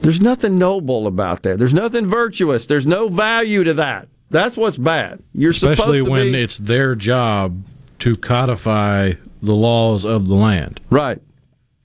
There's 0.00 0.20
nothing 0.20 0.58
noble 0.58 1.06
about 1.06 1.42
that. 1.42 1.58
There's 1.58 1.74
nothing 1.74 2.06
virtuous. 2.06 2.66
There's 2.66 2.86
no 2.86 3.08
value 3.08 3.64
to 3.64 3.74
that. 3.74 4.08
That's 4.30 4.56
what's 4.56 4.76
bad. 4.76 5.22
You're 5.32 5.50
Especially 5.50 5.76
supposed 5.76 6.04
to 6.04 6.10
when 6.10 6.32
be, 6.32 6.42
it's 6.42 6.58
their 6.58 6.94
job 6.94 7.62
to 8.00 8.14
codify 8.16 9.14
the 9.42 9.54
laws 9.54 10.04
of 10.04 10.28
the 10.28 10.34
land. 10.34 10.80
Right. 10.90 11.20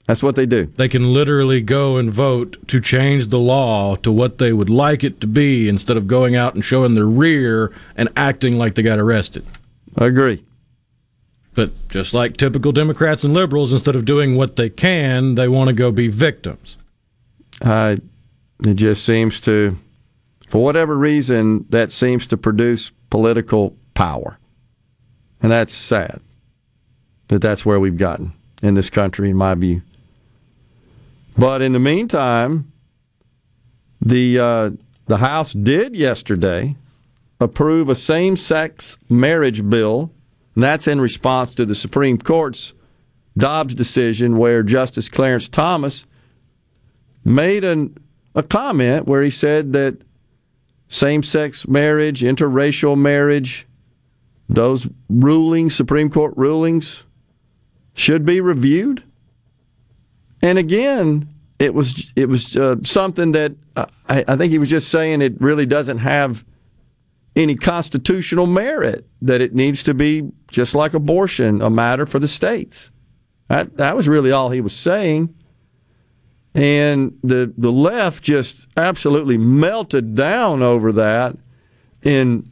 That's 0.06 0.22
what 0.22 0.34
they 0.34 0.44
do. 0.44 0.66
They 0.76 0.88
can 0.88 1.14
literally 1.14 1.62
go 1.62 1.96
and 1.96 2.12
vote 2.12 2.56
to 2.68 2.80
change 2.80 3.28
the 3.28 3.38
law 3.38 3.94
to 3.96 4.10
what 4.10 4.38
they 4.38 4.52
would 4.52 4.68
like 4.68 5.04
it 5.04 5.20
to 5.20 5.26
be 5.26 5.68
instead 5.68 5.96
of 5.96 6.08
going 6.08 6.34
out 6.34 6.54
and 6.54 6.64
showing 6.64 6.94
their 6.94 7.06
rear 7.06 7.72
and 7.96 8.08
acting 8.16 8.58
like 8.58 8.74
they 8.74 8.82
got 8.82 8.98
arrested. 8.98 9.46
I 9.96 10.06
agree. 10.06 10.44
But 11.54 11.88
just 11.88 12.14
like 12.14 12.36
typical 12.36 12.72
Democrats 12.72 13.24
and 13.24 13.34
liberals, 13.34 13.72
instead 13.72 13.96
of 13.96 14.04
doing 14.04 14.36
what 14.36 14.56
they 14.56 14.70
can, 14.70 15.34
they 15.34 15.48
want 15.48 15.68
to 15.68 15.74
go 15.74 15.90
be 15.90 16.08
victims. 16.08 16.76
Uh, 17.60 17.96
it 18.64 18.74
just 18.74 19.04
seems 19.04 19.40
to, 19.40 19.76
for 20.48 20.62
whatever 20.62 20.96
reason, 20.96 21.66
that 21.70 21.92
seems 21.92 22.26
to 22.28 22.36
produce 22.36 22.90
political 23.10 23.76
power. 23.94 24.38
And 25.42 25.50
that's 25.50 25.74
sad 25.74 26.20
that 27.28 27.40
that's 27.40 27.64
where 27.64 27.80
we've 27.80 27.96
gotten 27.96 28.32
in 28.62 28.74
this 28.74 28.90
country, 28.90 29.30
in 29.30 29.36
my 29.36 29.54
view. 29.54 29.82
But 31.36 31.62
in 31.62 31.72
the 31.72 31.78
meantime, 31.78 32.72
the 34.00 34.38
uh, 34.38 34.70
the 35.06 35.18
House 35.18 35.52
did 35.52 35.94
yesterday 35.94 36.76
approve 37.40 37.88
a 37.88 37.94
same-sex 37.94 38.98
marriage 39.08 39.68
bill, 39.68 40.10
and 40.54 40.64
that's 40.64 40.88
in 40.88 41.00
response 41.00 41.54
to 41.54 41.64
the 41.64 41.74
Supreme 41.74 42.18
Court's 42.18 42.72
Dobbs 43.36 43.74
decision, 43.74 44.36
where 44.36 44.62
Justice 44.62 45.08
Clarence 45.08 45.48
Thomas 45.48 46.04
made 47.24 47.64
an, 47.64 47.96
a 48.34 48.42
comment 48.42 49.06
where 49.06 49.22
he 49.22 49.30
said 49.30 49.72
that 49.72 49.96
same-sex 50.88 51.68
marriage, 51.68 52.22
interracial 52.22 52.98
marriage, 52.98 53.66
those 54.48 54.88
rulings, 55.08 55.76
Supreme 55.76 56.10
Court 56.10 56.34
rulings, 56.36 57.04
should 57.94 58.24
be 58.24 58.40
reviewed. 58.40 59.04
And 60.42 60.58
again, 60.58 61.28
it 61.58 61.74
was 61.74 62.12
it 62.16 62.28
was 62.28 62.56
uh, 62.56 62.76
something 62.82 63.32
that 63.32 63.52
uh, 63.76 63.86
I, 64.08 64.24
I 64.26 64.36
think 64.36 64.50
he 64.50 64.58
was 64.58 64.70
just 64.70 64.88
saying 64.88 65.22
it 65.22 65.40
really 65.40 65.66
doesn't 65.66 65.98
have 65.98 66.44
any 67.42 67.56
constitutional 67.56 68.46
merit. 68.46 69.06
That 69.22 69.40
it 69.40 69.54
needs 69.54 69.82
to 69.84 69.94
be 69.94 70.30
just 70.48 70.74
like 70.74 70.94
abortion, 70.94 71.60
a 71.60 71.70
matter 71.70 72.06
for 72.06 72.18
the 72.18 72.28
states. 72.28 72.90
That 73.48 73.76
that 73.76 73.96
was 73.96 74.08
really 74.08 74.32
all 74.32 74.50
he 74.50 74.60
was 74.60 74.74
saying. 74.74 75.34
And 76.54 77.18
the 77.22 77.52
the 77.56 77.72
left 77.72 78.22
just 78.22 78.66
absolutely 78.76 79.38
melted 79.38 80.14
down 80.14 80.62
over 80.62 80.92
that. 80.92 81.36
In 82.02 82.50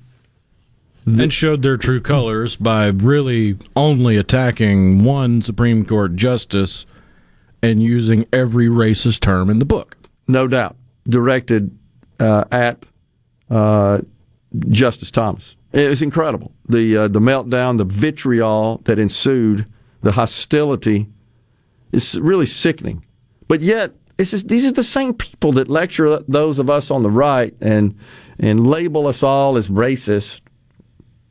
and 1.07 1.33
showed 1.33 1.63
their 1.63 1.77
true 1.77 2.01
colors 2.01 2.57
by 2.57 2.89
really 2.89 3.57
only 3.77 4.17
attacking 4.17 5.05
one 5.05 5.41
Supreme 5.41 5.85
Court 5.85 6.17
justice 6.17 6.85
and 7.63 7.83
using 7.83 8.27
every 8.33 8.67
racist 8.67 9.21
term 9.21 9.51
in 9.51 9.59
the 9.59 9.65
book. 9.65 9.97
no 10.27 10.47
doubt, 10.47 10.77
directed 11.09 11.77
uh, 12.21 12.45
at 12.53 12.85
uh, 13.51 13.99
Justice 14.69 15.11
Thomas. 15.11 15.57
It 15.73 15.89
was 15.89 16.03
incredible. 16.03 16.53
The 16.69 16.97
uh, 16.97 17.09
the 17.09 17.21
meltdown, 17.21 17.79
the 17.79 17.85
vitriol 17.85 18.81
that 18.85 18.99
ensued, 18.99 19.67
the 20.03 20.13
hostility 20.13 21.09
It's 21.93 22.15
really 22.17 22.47
sickening. 22.47 23.05
But 23.47 23.63
yet, 23.63 23.93
it's 24.19 24.33
just, 24.33 24.49
these 24.49 24.67
are 24.67 24.73
the 24.73 24.85
same 24.85 25.15
people 25.15 25.53
that 25.53 25.69
lecture 25.69 26.19
those 26.29 26.59
of 26.59 26.69
us 26.69 26.91
on 26.91 27.03
the 27.03 27.11
right 27.11 27.55
and 27.61 27.95
and 28.39 28.67
label 28.67 29.07
us 29.07 29.23
all 29.23 29.57
as 29.57 29.69
racist. 29.69 30.41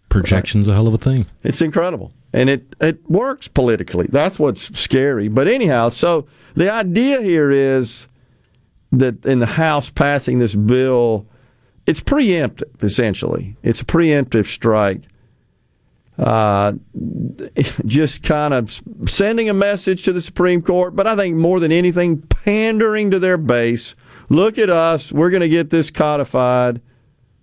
Projection's 0.10 0.68
a 0.68 0.74
hell 0.74 0.88
of 0.88 0.94
a 0.94 0.98
thing. 0.98 1.28
It's 1.44 1.62
incredible. 1.62 2.12
And 2.34 2.50
it, 2.50 2.76
it 2.82 3.10
works 3.10 3.48
politically. 3.48 4.08
That's 4.10 4.38
what's 4.40 4.78
scary. 4.80 5.28
But 5.28 5.48
anyhow, 5.48 5.90
so 5.90 6.28
the 6.56 6.72
idea 6.72 7.22
here 7.22 7.52
is 7.52 8.08
that 8.92 9.26
in 9.26 9.40
the 9.40 9.46
House 9.46 9.90
passing 9.90 10.40
this 10.40 10.56
bill, 10.56 11.28
it's 11.88 12.02
preemptive, 12.02 12.84
essentially. 12.84 13.56
It's 13.64 13.82
a 13.82 13.86
preemptive 13.86 14.46
strike. 14.46 15.04
Uh, 16.20 16.74
just 17.86 18.24
kind 18.24 18.54
of 18.54 18.82
sending 19.08 19.50
a 19.50 19.54
message 19.54 20.04
to 20.04 20.12
the 20.12 20.22
Supreme 20.22 20.62
Court, 20.62 20.96
but 20.96 21.06
I 21.08 21.16
think 21.16 21.36
more 21.36 21.60
than 21.60 21.72
anything, 21.72 22.22
pandering 22.22 23.12
to 23.12 23.20
their 23.20 23.38
base. 23.38 23.96
Look 24.30 24.58
at 24.58 24.70
us. 24.70 25.12
We're 25.12 25.30
going 25.30 25.42
to 25.42 25.50
get 25.50 25.70
this 25.70 25.90
codified, 25.90 26.82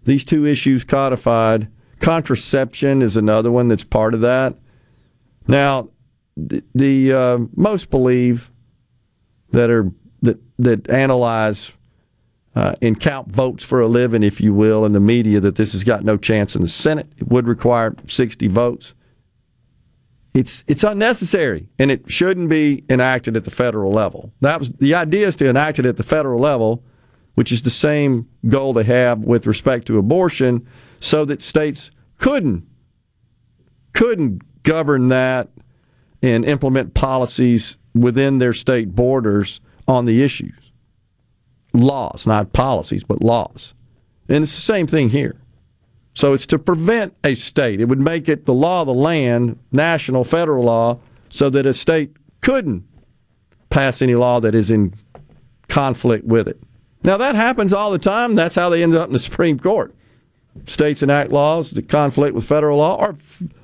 these 0.05 0.25
two 0.25 0.45
issues 0.45 0.85
codified. 0.85 1.69
Contraception 2.01 3.01
is 3.01 3.17
another 3.17 3.51
one 3.51 3.69
that's 3.69 3.85
part 3.85 4.13
of 4.13 4.21
that. 4.23 4.57
Now, 5.47 5.89
the, 6.37 6.63
the 6.75 7.13
uh, 7.13 7.39
most 7.55 7.91
believe 7.91 8.51
that 9.53 9.71
are 9.71 9.91
that 10.23 10.39
that 10.59 10.91
analyze 10.91 11.73
uh, 12.57 12.75
and 12.81 13.01
count 13.01 13.29
votes 13.29 13.65
for 13.65 13.81
a 13.81 13.89
living, 13.89 14.23
if 14.23 14.41
you 14.41 14.55
will, 14.55 14.85
in 14.85 14.93
the 14.93 15.01
media 15.01 15.41
that 15.41 15.57
this 15.57 15.73
has 15.73 15.83
got 15.83 16.05
no 16.05 16.17
chance 16.17 16.55
in 16.55 16.63
the 16.63 16.69
Senate. 16.69 17.13
It 17.17 17.29
would 17.29 17.49
require 17.49 17.97
60 18.07 18.47
votes. 18.49 18.95
It's 20.35 20.65
it's 20.67 20.83
unnecessary, 20.83 21.69
and 21.79 21.93
it 21.93 22.11
shouldn't 22.11 22.51
be 22.51 22.85
enacted 22.89 23.37
at 23.37 23.45
the 23.45 23.53
federal 23.53 23.93
level. 23.93 24.33
That 24.41 24.59
was 24.59 24.71
the 24.71 24.95
idea 24.95 25.29
is 25.29 25.37
to 25.37 25.49
enact 25.49 25.79
it 25.79 25.87
at 25.87 25.97
the 25.97 26.03
federal 26.03 26.41
level, 26.41 26.83
which 27.37 27.53
is 27.53 27.63
the 27.63 27.71
same 27.71 28.29
goal 28.49 28.73
they 28.73 28.83
have 28.83 29.21
with 29.21 29.47
respect 29.47 29.87
to 29.87 29.99
abortion, 29.99 30.67
so 30.99 31.25
that 31.25 31.41
states 31.41 31.93
couldn't 32.19 32.67
couldn't 33.93 34.43
govern 34.65 35.07
that 35.09 35.51
and 36.21 36.45
implement 36.45 36.95
policies 36.95 37.77
within 37.95 38.39
their 38.39 38.53
state 38.53 38.93
borders 38.93 39.61
on 39.87 40.05
the 40.05 40.25
issues 40.25 40.64
laws, 41.75 42.27
not 42.27 42.53
policies, 42.53 43.05
but 43.05 43.23
laws. 43.23 43.75
And 44.29 44.43
it's 44.43 44.55
the 44.55 44.63
same 44.63 44.87
thing 44.87 45.11
here. 45.11 45.37
So 46.15 46.33
it's 46.33 46.47
to 46.47 46.59
prevent 46.59 47.15
a 47.25 47.35
state. 47.35 47.81
It 47.81 47.87
would 47.87 48.01
make 48.01 48.29
it 48.29 48.47
the 48.47 48.55
law 48.55 48.83
of 48.83 48.87
the 48.87 48.95
land, 48.95 49.59
national, 49.73 50.25
federal 50.25 50.65
law, 50.65 51.01
so 51.29 51.51
that 51.51 51.67
a 51.67 51.75
state 51.75 52.17
couldn't 52.41 52.85
pass 53.69 54.01
any 54.01 54.15
law 54.15 54.41
that 54.41 54.55
is 54.55 54.71
in 54.71 54.95
conflict 55.69 56.25
with 56.25 56.47
it. 56.47 56.61
Now 57.03 57.17
that 57.17 57.35
happens 57.35 57.73
all 57.73 57.91
the 57.91 57.99
time. 57.99 58.37
That's 58.37 58.55
how 58.55 58.71
they 58.71 58.83
end 58.83 58.95
up 58.95 59.09
in 59.09 59.13
the 59.13 59.19
Supreme 59.31 59.59
Court. 59.59 59.95
States 60.67 61.03
enact 61.03 61.33
laws 61.33 61.73
that 61.73 61.89
conflict 61.89 62.33
with 62.33 62.45
federal 62.45 62.79
law, 62.79 62.95
or 62.95 63.19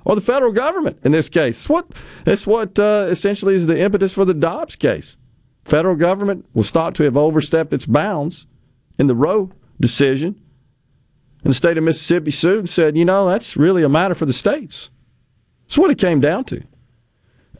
or 0.05 0.17
the 0.17 0.21
federal 0.21 0.51
government 0.51 0.99
in 1.05 1.13
this 1.13 1.29
case. 1.29 1.57
It's 1.57 1.69
what 1.69 1.87
it's 2.27 2.49
what 2.49 2.77
uh, 2.81 3.07
essentially 3.09 3.55
is 3.55 3.69
the 3.69 3.79
impetus 3.79 4.13
for 4.13 4.25
the 4.25 4.35
Dobbs 4.35 4.75
case 4.75 5.17
federal 5.65 5.97
government 5.97 6.47
was 6.55 6.71
thought 6.71 6.95
to 6.97 7.05
have 7.05 7.17
overstepped 7.17 7.73
its 7.73 7.87
bounds 7.87 8.47
in 8.99 9.07
the 9.07 9.15
Roe 9.15 9.51
decision. 9.81 10.41
And 11.43 11.51
the 11.51 11.55
state 11.55 11.79
of 11.79 11.85
Mississippi 11.85 12.31
sued 12.31 12.59
and 12.59 12.69
said, 12.69 12.97
you 12.97 13.05
know, 13.05 13.29
that's 13.29 13.57
really 13.57 13.83
a 13.83 13.89
matter 13.89 14.15
for 14.15 14.27
the 14.27 14.33
states. 14.33 14.91
That's 15.65 15.79
what 15.79 15.91
it 15.91 15.99
came 15.99 16.21
down 16.21 16.45
to. 16.45 16.63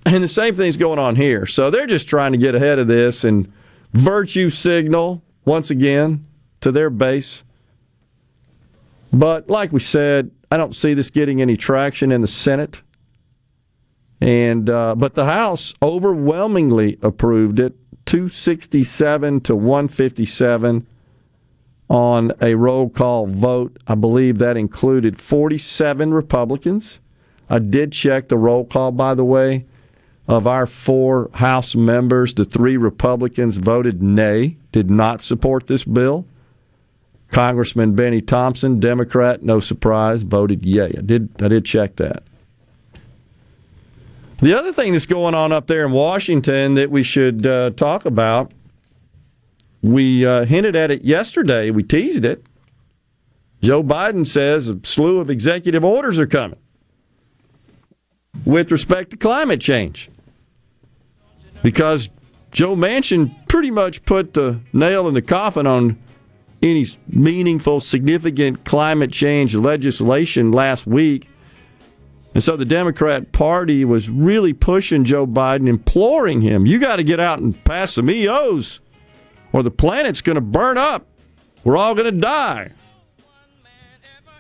And 0.07 0.23
the 0.23 0.29
same 0.29 0.55
thing's 0.55 0.77
going 0.77 0.99
on 0.99 1.17
here. 1.17 1.47
So 1.47 1.71
they're 1.71 1.87
just 1.87 2.09
trying 2.09 2.33
to 2.33 2.39
get 2.39 2.55
ahead 2.55 2.79
of 2.79 2.89
this 2.89 3.25
and 3.25 3.53
virtue 3.93 4.51
signal 4.51 5.23
once 5.45 5.71
again 5.71 6.27
to 6.61 6.73
their 6.73 6.91
base. 6.91 7.43
But 9.13 9.49
like 9.49 9.73
we 9.73 9.81
said, 9.81 10.31
I 10.51 10.57
don't 10.57 10.75
see 10.75 10.95
this 10.95 11.11
getting 11.11 11.41
any 11.41 11.57
traction 11.57 12.13
in 12.13 12.21
the 12.21 12.27
Senate. 12.27 12.83
And 14.21 14.69
uh, 14.69 14.95
but 14.97 15.15
the 15.15 15.25
House 15.25 15.75
overwhelmingly 15.83 16.99
approved 17.03 17.59
it 17.59 17.75
267 18.11 19.41
to 19.43 19.55
157 19.55 20.85
on 21.89 22.33
a 22.41 22.57
roll 22.57 22.91
call 22.91 23.29
vote. 23.29 23.77
I 23.87 23.95
believe 23.95 24.39
that 24.39 24.57
included 24.57 25.21
47 25.21 26.13
Republicans. 26.13 26.99
I 27.49 27.61
did 27.61 27.93
check 27.93 28.27
the 28.27 28.37
roll 28.37 28.65
call, 28.65 28.91
by 28.91 29.15
the 29.15 29.25
way. 29.25 29.65
Of 30.27 30.49
our 30.49 30.67
four 30.67 31.31
House 31.35 31.77
members, 31.77 32.35
the 32.35 32.45
three 32.45 32.77
Republicans 32.77 33.59
voted 33.59 34.03
nay, 34.03 34.57
did 34.73 34.91
not 34.91 35.23
support 35.23 35.69
this 35.69 35.85
bill. 35.85 36.27
Congressman 37.31 37.95
Benny 37.95 38.21
Thompson, 38.21 38.81
Democrat, 38.81 39.45
no 39.45 39.61
surprise, 39.61 40.23
voted 40.23 40.67
yay. 40.67 40.97
I 40.99 41.03
did 41.03 41.29
I 41.41 41.47
did 41.47 41.65
check 41.65 41.95
that. 41.97 42.25
The 44.41 44.59
other 44.59 44.73
thing 44.73 44.93
that's 44.93 45.07
going 45.07 45.35
on 45.35 45.53
up 45.53 45.67
there 45.67 45.85
in 45.85 45.93
Washington 45.93 46.75
that 46.75 46.91
we 46.91 47.03
should 47.03 47.47
uh, 47.47 47.71
talk 47.71 48.07
about, 48.07 48.53
we 49.83 50.25
uh, 50.25 50.47
hinted 50.47 50.75
at 50.77 50.91
it 50.91 51.03
yesterday, 51.03 51.71
we 51.71 51.83
teased 51.83 52.25
it. 52.25 52.43
Joe 53.63 53.83
Biden 53.83 54.27
says 54.27 54.69
a 54.69 54.81
slew 54.83 55.19
of 55.19 55.29
executive 55.29 55.85
orders 55.85 56.19
are 56.19 56.27
coming 56.27 56.59
with 58.47 58.73
respect 58.73 59.11
to 59.11 59.19
climate 59.19 59.61
change. 59.61 60.09
Because 61.63 62.09
Joe 62.51 62.75
Manchin 62.75 63.35
pretty 63.47 63.71
much 63.71 64.03
put 64.07 64.33
the 64.33 64.59
nail 64.73 65.07
in 65.07 65.13
the 65.13 65.21
coffin 65.21 65.67
on 65.67 65.99
any 66.63 66.87
meaningful, 67.09 67.81
significant 67.81 68.65
climate 68.65 69.13
change 69.13 69.55
legislation 69.55 70.51
last 70.53 70.87
week 70.87 71.29
and 72.35 72.45
so 72.45 72.57
the 72.57 72.65
Democrat 72.65 73.33
Party 73.33 73.85
was 73.85 74.09
really 74.09 74.53
pushing 74.53 75.05
Joe 75.05 75.27
Biden, 75.27 75.69
imploring 75.69 76.41
him, 76.41 76.67
you 76.67 76.79
got 76.79 76.97
to 76.97 77.05
get 77.05 77.19
out 77.19 77.41
and 77.41 77.63
pass 77.65 77.95
some 77.95 78.09
EOs, 78.09 78.81
or 79.53 79.63
the 79.63 79.71
planet's 79.71 80.21
going 80.21 80.37
to 80.37 80.41
burn 80.41 80.79
up. 80.79 81.07
We're 81.65 81.77
all 81.77 81.95
going 81.95 82.13
to 82.13 82.21
die. 82.21 82.71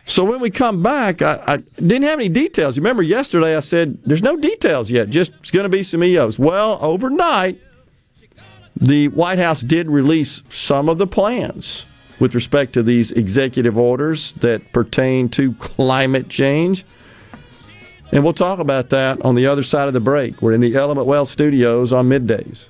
So 0.07 0.25
when 0.25 0.41
we 0.41 0.51
come 0.51 0.83
back, 0.83 1.23
I, 1.23 1.41
I, 1.47 1.57
didn't 1.77 2.03
have 2.03 2.19
any 2.19 2.29
details. 2.29 2.77
Remember 2.77 3.03
yesterday 3.03 3.57
I 3.57 3.61
said 3.61 3.99
there's 4.05 4.23
no 4.23 4.37
details 4.37 4.91
yet, 4.91 5.11
just 5.11 5.33
it's 5.39 5.51
going 5.51 5.65
to 5.65 5.69
be 5.69 5.83
some 5.83 6.03
EOs. 6.03 6.39
Well, 6.39 6.79
overnight, 6.81 7.61
the 8.77 9.09
White 9.09 9.39
House 9.39 9.61
did 9.61 9.89
release 9.89 10.43
some 10.49 10.89
of 10.89 10.99
the 10.99 11.07
plans 11.07 11.87
with 12.19 12.35
respect 12.35 12.73
to 12.75 12.83
these 12.83 13.13
executive 13.13 13.79
orders 13.79 14.33
that 14.35 14.73
pertain 14.73 15.29
to 15.31 15.53
climate 15.55 16.29
change. 16.29 16.85
And 18.13 18.25
we'll 18.25 18.33
talk 18.33 18.59
about 18.59 18.89
that 18.89 19.25
on 19.25 19.37
the 19.37 19.47
other 19.47 19.63
side 19.63 19.87
of 19.87 19.95
the 19.95 20.01
break. 20.01 20.43
We're 20.43 20.53
in 20.53 20.61
the 20.61 20.75
Element 20.75 21.07
Wealth 21.07 21.29
studios 21.29 21.93
on 21.93 22.09
middays. 22.09 22.70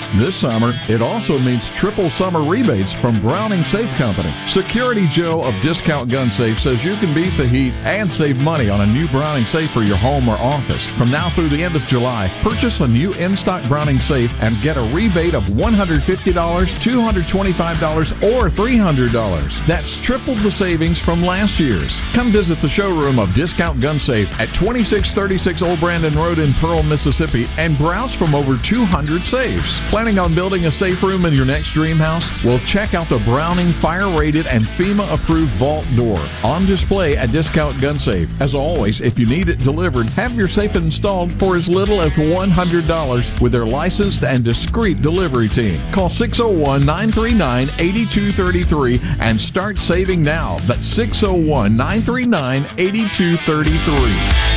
This 0.15 0.35
summer, 0.35 0.73
it 0.89 1.01
also 1.01 1.39
means 1.39 1.69
triple 1.69 2.09
summer 2.09 2.43
rebates 2.43 2.91
from 2.91 3.21
Browning 3.21 3.63
Safe 3.63 3.89
Company. 3.91 4.33
Security 4.45 5.07
Joe 5.07 5.41
of 5.41 5.55
Discount 5.61 6.11
Gun 6.11 6.29
Safe 6.29 6.59
says 6.59 6.83
you 6.83 6.97
can 6.97 7.13
beat 7.13 7.37
the 7.37 7.47
heat 7.47 7.71
and 7.85 8.11
save 8.11 8.35
money 8.35 8.69
on 8.69 8.81
a 8.81 8.85
new 8.85 9.07
Browning 9.07 9.45
Safe 9.45 9.71
for 9.71 9.83
your 9.83 9.95
home 9.95 10.27
or 10.27 10.37
office. 10.37 10.89
From 10.91 11.09
now 11.09 11.29
through 11.29 11.47
the 11.47 11.63
end 11.63 11.77
of 11.77 11.83
July, 11.83 12.29
purchase 12.43 12.81
a 12.81 12.87
new 12.87 13.13
in 13.13 13.37
stock 13.37 13.65
Browning 13.69 14.01
Safe 14.01 14.33
and 14.41 14.61
get 14.61 14.75
a 14.75 14.81
rebate 14.93 15.33
of 15.33 15.45
$150, 15.45 16.03
$225, 16.03 18.33
or 18.33 18.49
$300. 18.49 19.65
That's 19.65 19.95
triple 19.95 20.35
the 20.35 20.51
savings 20.51 20.99
from 20.99 21.23
last 21.23 21.57
year's. 21.57 22.01
Come 22.11 22.31
visit 22.31 22.59
the 22.59 22.67
showroom 22.67 23.17
of 23.17 23.33
Discount 23.33 23.79
Gun 23.79 23.97
Safe 23.97 24.29
at 24.41 24.49
2636 24.49 25.61
Old 25.61 25.79
Brandon 25.79 26.13
Road 26.15 26.39
in 26.39 26.51
Pearl, 26.55 26.83
Mississippi, 26.83 27.47
and 27.57 27.77
browse 27.77 28.13
from 28.13 28.35
over 28.35 28.57
200 28.57 29.23
safes. 29.23 29.79
Planning 30.01 30.17
on 30.17 30.33
building 30.33 30.65
a 30.65 30.71
safe 30.71 31.03
room 31.03 31.25
in 31.25 31.33
your 31.35 31.45
next 31.45 31.73
dream 31.73 31.97
house? 31.97 32.43
Well, 32.43 32.57
check 32.65 32.95
out 32.95 33.07
the 33.07 33.19
Browning 33.19 33.71
fire 33.71 34.09
rated 34.09 34.47
and 34.47 34.63
FEMA 34.63 35.13
approved 35.13 35.51
vault 35.51 35.85
door 35.95 36.19
on 36.43 36.65
display 36.65 37.15
at 37.15 37.31
Discount 37.31 37.79
Gun 37.79 37.99
Safe. 37.99 38.27
As 38.41 38.55
always, 38.55 38.99
if 38.99 39.19
you 39.19 39.27
need 39.27 39.47
it 39.47 39.59
delivered, 39.59 40.09
have 40.09 40.33
your 40.33 40.47
safe 40.47 40.75
installed 40.75 41.31
for 41.35 41.55
as 41.55 41.69
little 41.69 42.01
as 42.01 42.13
$100 42.13 43.41
with 43.41 43.51
their 43.51 43.67
licensed 43.67 44.23
and 44.23 44.43
discreet 44.43 45.01
delivery 45.01 45.47
team. 45.47 45.79
Call 45.91 46.09
601 46.09 46.83
939 46.83 47.69
8233 47.77 48.99
and 49.19 49.39
start 49.39 49.79
saving 49.79 50.23
now. 50.23 50.57
That's 50.61 50.87
601 50.87 51.77
939 51.77 52.65
8233. 52.75 54.50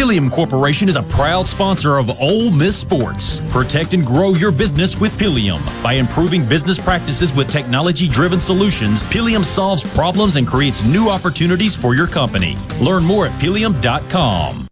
Pilium 0.00 0.30
Corporation 0.30 0.88
is 0.88 0.96
a 0.96 1.02
proud 1.02 1.46
sponsor 1.46 1.98
of 1.98 2.08
Ole 2.22 2.50
Miss 2.50 2.74
Sports. 2.74 3.42
Protect 3.50 3.92
and 3.92 4.02
grow 4.02 4.30
your 4.30 4.50
business 4.50 4.98
with 4.98 5.12
Pilium. 5.18 5.60
By 5.82 5.92
improving 5.92 6.42
business 6.48 6.78
practices 6.78 7.34
with 7.34 7.50
technology 7.50 8.08
driven 8.08 8.40
solutions, 8.40 9.02
Pilium 9.02 9.44
solves 9.44 9.84
problems 9.92 10.36
and 10.36 10.46
creates 10.46 10.82
new 10.86 11.10
opportunities 11.10 11.76
for 11.76 11.94
your 11.94 12.06
company. 12.06 12.56
Learn 12.80 13.04
more 13.04 13.26
at 13.26 13.38
pilium.com. 13.38 14.68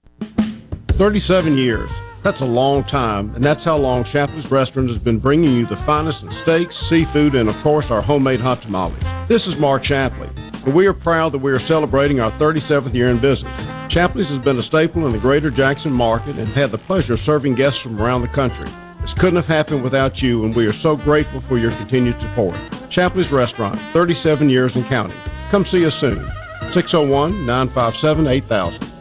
37 0.93 1.59
years. 1.59 1.91
That's 2.23 2.41
a 2.41 2.47
long 2.47 2.83
time, 2.83 3.35
and 3.35 3.45
that's 3.45 3.67
how 3.67 3.77
long 3.77 4.05
Shapley's 4.05 4.51
Restaurant 4.51 4.89
has 4.89 4.99
been 4.99 5.19
bringing 5.19 5.53
you 5.53 5.67
the 5.67 5.77
finest 5.77 6.23
in 6.23 6.33
steaks, 6.33 6.75
seafood, 6.75 7.35
and 7.35 7.51
of 7.51 7.57
course 7.57 7.91
our 7.91 8.01
homemade 8.01 8.41
hot 8.41 8.63
tamales. 8.63 8.99
This 9.29 9.47
is 9.47 9.59
Mark 9.59 9.85
Shapley, 9.85 10.31
and 10.69 10.77
we 10.77 10.87
are 10.87 10.93
proud 10.93 11.33
that 11.33 11.39
we 11.39 11.51
are 11.51 11.59
celebrating 11.59 12.21
our 12.21 12.31
37th 12.31 12.93
year 12.93 13.09
in 13.09 13.17
business. 13.17 13.59
Shapley's 13.91 14.29
has 14.29 14.37
been 14.37 14.59
a 14.59 14.63
staple 14.63 15.07
in 15.07 15.13
the 15.13 15.19
greater 15.19 15.51
Jackson 15.51 15.91
market 15.91 16.37
and 16.37 16.47
had 16.49 16.71
the 16.71 16.77
pleasure 16.77 17.15
of 17.15 17.21
serving 17.21 17.55
guests 17.55 17.81
from 17.81 17.99
around 17.99 18.21
the 18.21 18.29
country. 18.29 18.67
This 19.01 19.15
couldn't 19.15 19.37
have 19.37 19.47
happened 19.47 19.83
without 19.83 20.21
you, 20.21 20.45
and 20.45 20.55
we 20.55 20.67
are 20.67 20.73
so 20.75 20.95
grateful 20.95 21.41
for 21.41 21.57
your 21.57 21.71
continued 21.71 22.21
support. 22.21 22.55
Shapley's 22.91 23.33
Restaurant, 23.33 23.81
37 23.95 24.51
years 24.51 24.77
in 24.77 24.85
counting. 24.85 25.17
Come 25.49 25.65
see 25.65 25.87
us 25.87 25.99
soon. 25.99 26.29
601 26.71 27.47
957 27.47 28.27
8000. 28.27 28.98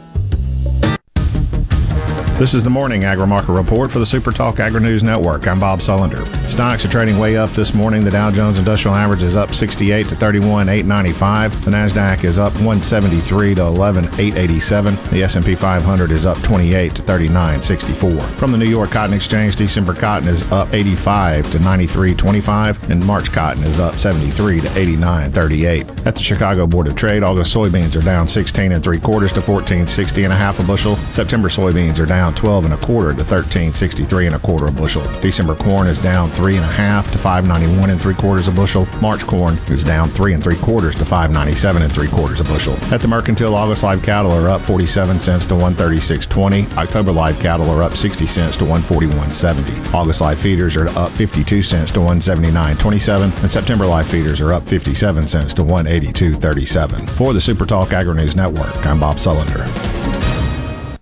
This 2.38 2.54
is 2.54 2.62
the 2.62 2.70
morning 2.70 3.02
agri-market 3.02 3.50
report 3.50 3.90
for 3.90 3.98
the 3.98 4.06
Super 4.06 4.30
Talk 4.30 4.60
Agri 4.60 4.80
News 4.80 5.02
Network. 5.02 5.48
I'm 5.48 5.58
Bob 5.58 5.80
Sullender. 5.80 6.24
Stocks 6.48 6.84
are 6.84 6.88
trading 6.88 7.18
way 7.18 7.36
up 7.36 7.50
this 7.50 7.74
morning. 7.74 8.04
The 8.04 8.12
Dow 8.12 8.30
Jones 8.30 8.60
Industrial 8.60 8.94
Average 8.94 9.24
is 9.24 9.34
up 9.34 9.52
68 9.52 10.08
to 10.08 10.14
31 10.14 10.68
895. 10.68 11.64
The 11.64 11.70
Nasdaq 11.72 12.22
is 12.22 12.38
up 12.38 12.52
173 12.52 13.56
to 13.56 13.62
11 13.62 14.04
887. 14.04 14.94
The 15.10 15.24
S&P 15.24 15.56
500 15.56 16.12
is 16.12 16.26
up 16.26 16.40
28 16.42 16.94
to 16.94 17.02
39 17.02 17.60
64. 17.60 18.20
From 18.20 18.52
the 18.52 18.58
New 18.58 18.66
York 18.66 18.90
Cotton 18.92 19.16
Exchange, 19.16 19.56
December 19.56 19.92
cotton 19.92 20.28
is 20.28 20.48
up 20.52 20.72
85 20.72 21.50
to 21.50 21.58
93 21.58 22.14
25, 22.14 22.90
and 22.90 23.04
March 23.04 23.32
cotton 23.32 23.64
is 23.64 23.80
up 23.80 23.96
73 23.96 24.60
to 24.60 24.78
89 24.78 25.32
38. 25.32 25.90
At 26.06 26.14
the 26.14 26.22
Chicago 26.22 26.68
Board 26.68 26.86
of 26.86 26.94
Trade, 26.94 27.24
August 27.24 27.52
soybeans 27.52 27.96
are 27.96 28.04
down 28.04 28.28
16 28.28 28.70
and 28.70 28.84
three 28.84 29.00
quarters 29.00 29.32
to 29.32 29.40
14.60 29.40 30.22
and 30.22 30.32
a 30.32 30.36
half 30.36 30.60
a 30.60 30.62
bushel. 30.62 30.94
September 31.10 31.48
soybeans 31.48 31.98
are 31.98 32.06
down 32.06 32.27
12 32.34 32.66
and 32.66 32.74
a 32.74 32.76
quarter 32.78 33.14
to 33.14 33.22
13.63 33.22 34.26
and 34.26 34.34
a 34.34 34.38
quarter 34.38 34.66
a 34.66 34.72
bushel. 34.72 35.02
December 35.20 35.54
corn 35.54 35.86
is 35.86 35.98
down 35.98 36.30
three 36.30 36.56
and 36.56 36.64
a 36.64 36.68
half 36.68 37.10
to 37.12 37.18
5.91 37.18 37.90
and 37.90 38.00
three 38.00 38.14
quarters 38.14 38.48
a 38.48 38.52
bushel. 38.52 38.86
March 39.00 39.26
corn 39.26 39.58
is 39.68 39.84
down 39.84 40.08
three 40.10 40.32
and 40.32 40.42
three 40.42 40.56
quarters 40.56 40.94
to 40.96 41.04
5.97 41.04 41.82
and 41.82 41.92
three 41.92 42.08
quarters 42.08 42.40
a 42.40 42.44
bushel. 42.44 42.74
At 42.92 43.00
the 43.00 43.08
Mercantile, 43.08 43.54
August 43.54 43.82
live 43.82 44.02
cattle 44.02 44.32
are 44.32 44.48
up 44.48 44.62
47 44.62 45.20
cents 45.20 45.46
to 45.46 45.54
136.20. 45.54 46.76
October 46.76 47.12
live 47.12 47.38
cattle 47.40 47.70
are 47.70 47.82
up 47.82 47.94
60 47.94 48.26
cents 48.26 48.56
to 48.56 48.64
141.70. 48.64 49.94
August 49.94 50.20
live 50.20 50.38
feeders 50.38 50.76
are 50.76 50.88
up 50.98 51.10
52 51.10 51.62
cents 51.62 51.90
to 51.92 52.00
179.27, 52.00 53.40
and 53.40 53.50
September 53.50 53.86
live 53.86 54.06
feeders 54.06 54.40
are 54.40 54.52
up 54.52 54.68
57 54.68 55.28
cents 55.28 55.54
to 55.54 55.62
182.37. 55.62 57.08
For 57.10 57.32
the 57.32 57.40
Super 57.40 57.66
Talk 57.66 57.92
Agri 57.92 58.14
News 58.14 58.36
Network, 58.36 58.86
I'm 58.86 59.00
Bob 59.00 59.16
Sullender. 59.16 60.37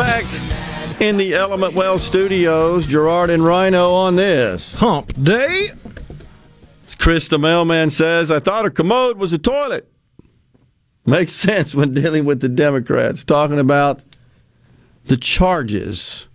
Back 0.00 0.24
in 0.98 1.18
the 1.18 1.34
Element 1.34 1.74
Wealth 1.74 2.00
studios. 2.00 2.86
Gerard 2.86 3.28
and 3.28 3.44
Rhino 3.44 3.92
on 3.92 4.16
this. 4.16 4.72
Hump 4.76 5.12
Day. 5.22 5.68
Chris 6.96 7.28
the 7.28 7.38
mailman 7.38 7.90
says, 7.90 8.30
I 8.30 8.40
thought 8.40 8.64
a 8.64 8.70
commode 8.70 9.18
was 9.18 9.34
a 9.34 9.38
toilet. 9.38 9.92
Makes 11.04 11.32
sense 11.32 11.74
when 11.74 11.92
dealing 11.92 12.24
with 12.24 12.40
the 12.40 12.48
Democrats, 12.48 13.24
talking 13.24 13.58
about 13.58 14.02
the 15.04 15.18
charges 15.18 16.28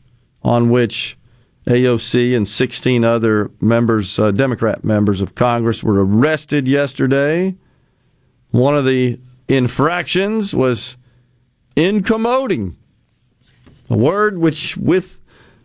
on 0.43 0.69
which 0.69 1.17
AOC 1.65 2.37
and 2.37 2.47
16 2.47 3.03
other 3.03 3.49
members, 3.61 4.19
uh, 4.19 4.29
Democrat 4.29 4.83
members 4.83 5.21
of 5.21 5.33
Congress, 5.33 5.81
were 5.81 6.05
arrested 6.05 6.67
yesterday. 6.67 7.55
One 8.51 8.77
of 8.77 8.85
the 8.85 9.19
infractions 9.47 10.53
was 10.53 10.97
incommoding, 11.75 12.77
a 13.89 13.97
word 13.97 14.37
which 14.37 14.77
with 14.77 15.19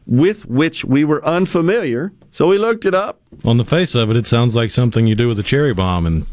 with 0.06 0.46
which 0.46 0.84
we 0.84 1.04
were 1.04 1.24
unfamiliar. 1.24 2.12
So 2.32 2.48
we 2.48 2.58
looked 2.58 2.84
it 2.84 2.94
up. 2.94 3.20
On 3.44 3.56
the 3.56 3.64
face 3.64 3.94
of 3.94 4.10
it, 4.10 4.16
it 4.16 4.26
sounds 4.26 4.54
like 4.54 4.70
something 4.70 5.06
you 5.06 5.14
do 5.14 5.28
with 5.28 5.38
a 5.38 5.42
cherry 5.42 5.72
bomb 5.74 6.06
in 6.06 6.26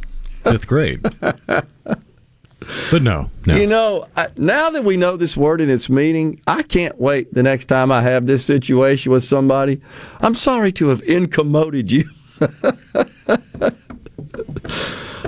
fifth 0.44 0.68
grade. 0.68 1.02
but 1.22 3.02
no, 3.02 3.30
no. 3.46 3.56
You 3.56 3.68
know, 3.68 4.08
I, 4.16 4.30
now 4.36 4.70
that 4.72 4.84
we 4.84 4.98
know 4.98 5.16
this 5.18 5.38
word 5.38 5.62
and 5.62 5.70
its 5.70 5.90
meaning, 5.90 6.42
I 6.48 6.64
can't 6.64 7.00
wait 7.00 7.34
the 7.34 7.44
next 7.44 7.66
time 7.66 7.92
I 7.92 8.02
have 8.02 8.26
this 8.26 8.46
situation 8.46 9.12
with 9.12 9.24
somebody. 9.24 9.82
I'm 10.20 10.36
sorry 10.36 10.72
to 10.74 10.88
have 10.88 11.04
incommoded 11.04 11.92
you. 11.92 12.10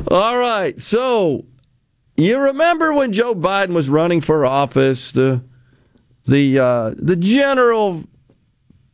All 0.08 0.38
right. 0.38 0.80
So 0.82 1.46
you 2.18 2.40
remember 2.40 2.94
when 2.94 3.12
Joe 3.12 3.36
Biden 3.36 3.74
was 3.74 3.90
running 3.90 4.22
for 4.22 4.46
office, 4.46 5.12
the 5.12 5.42
the 6.30 6.60
uh, 6.60 6.94
the 6.98 7.16
general 7.16 8.04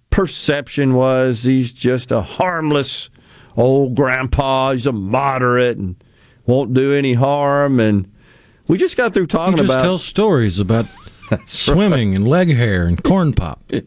perception 0.10 0.94
was 0.94 1.44
he's 1.44 1.72
just 1.74 2.12
a 2.12 2.22
harmless 2.22 3.10
old 3.58 3.96
grandpa. 3.96 4.72
He's 4.72 4.86
a 4.86 4.92
moderate 4.92 5.78
and 5.78 6.02
won't 6.46 6.74
do 6.74 6.94
any 6.94 7.14
harm. 7.14 7.80
And 7.80 8.12
we 8.68 8.78
just 8.78 8.98
got 8.98 9.14
through 9.14 9.28
talking 9.28 9.54
He 9.54 9.60
just 9.64 9.70
about 9.70 9.82
tells 9.82 10.04
stories 10.04 10.60
about 10.60 10.86
swimming 11.46 12.16
and 12.16 12.28
leg 12.28 12.50
hair 12.50 12.88
and 12.88 13.04
corn 13.04 13.34
pop. 13.34 13.62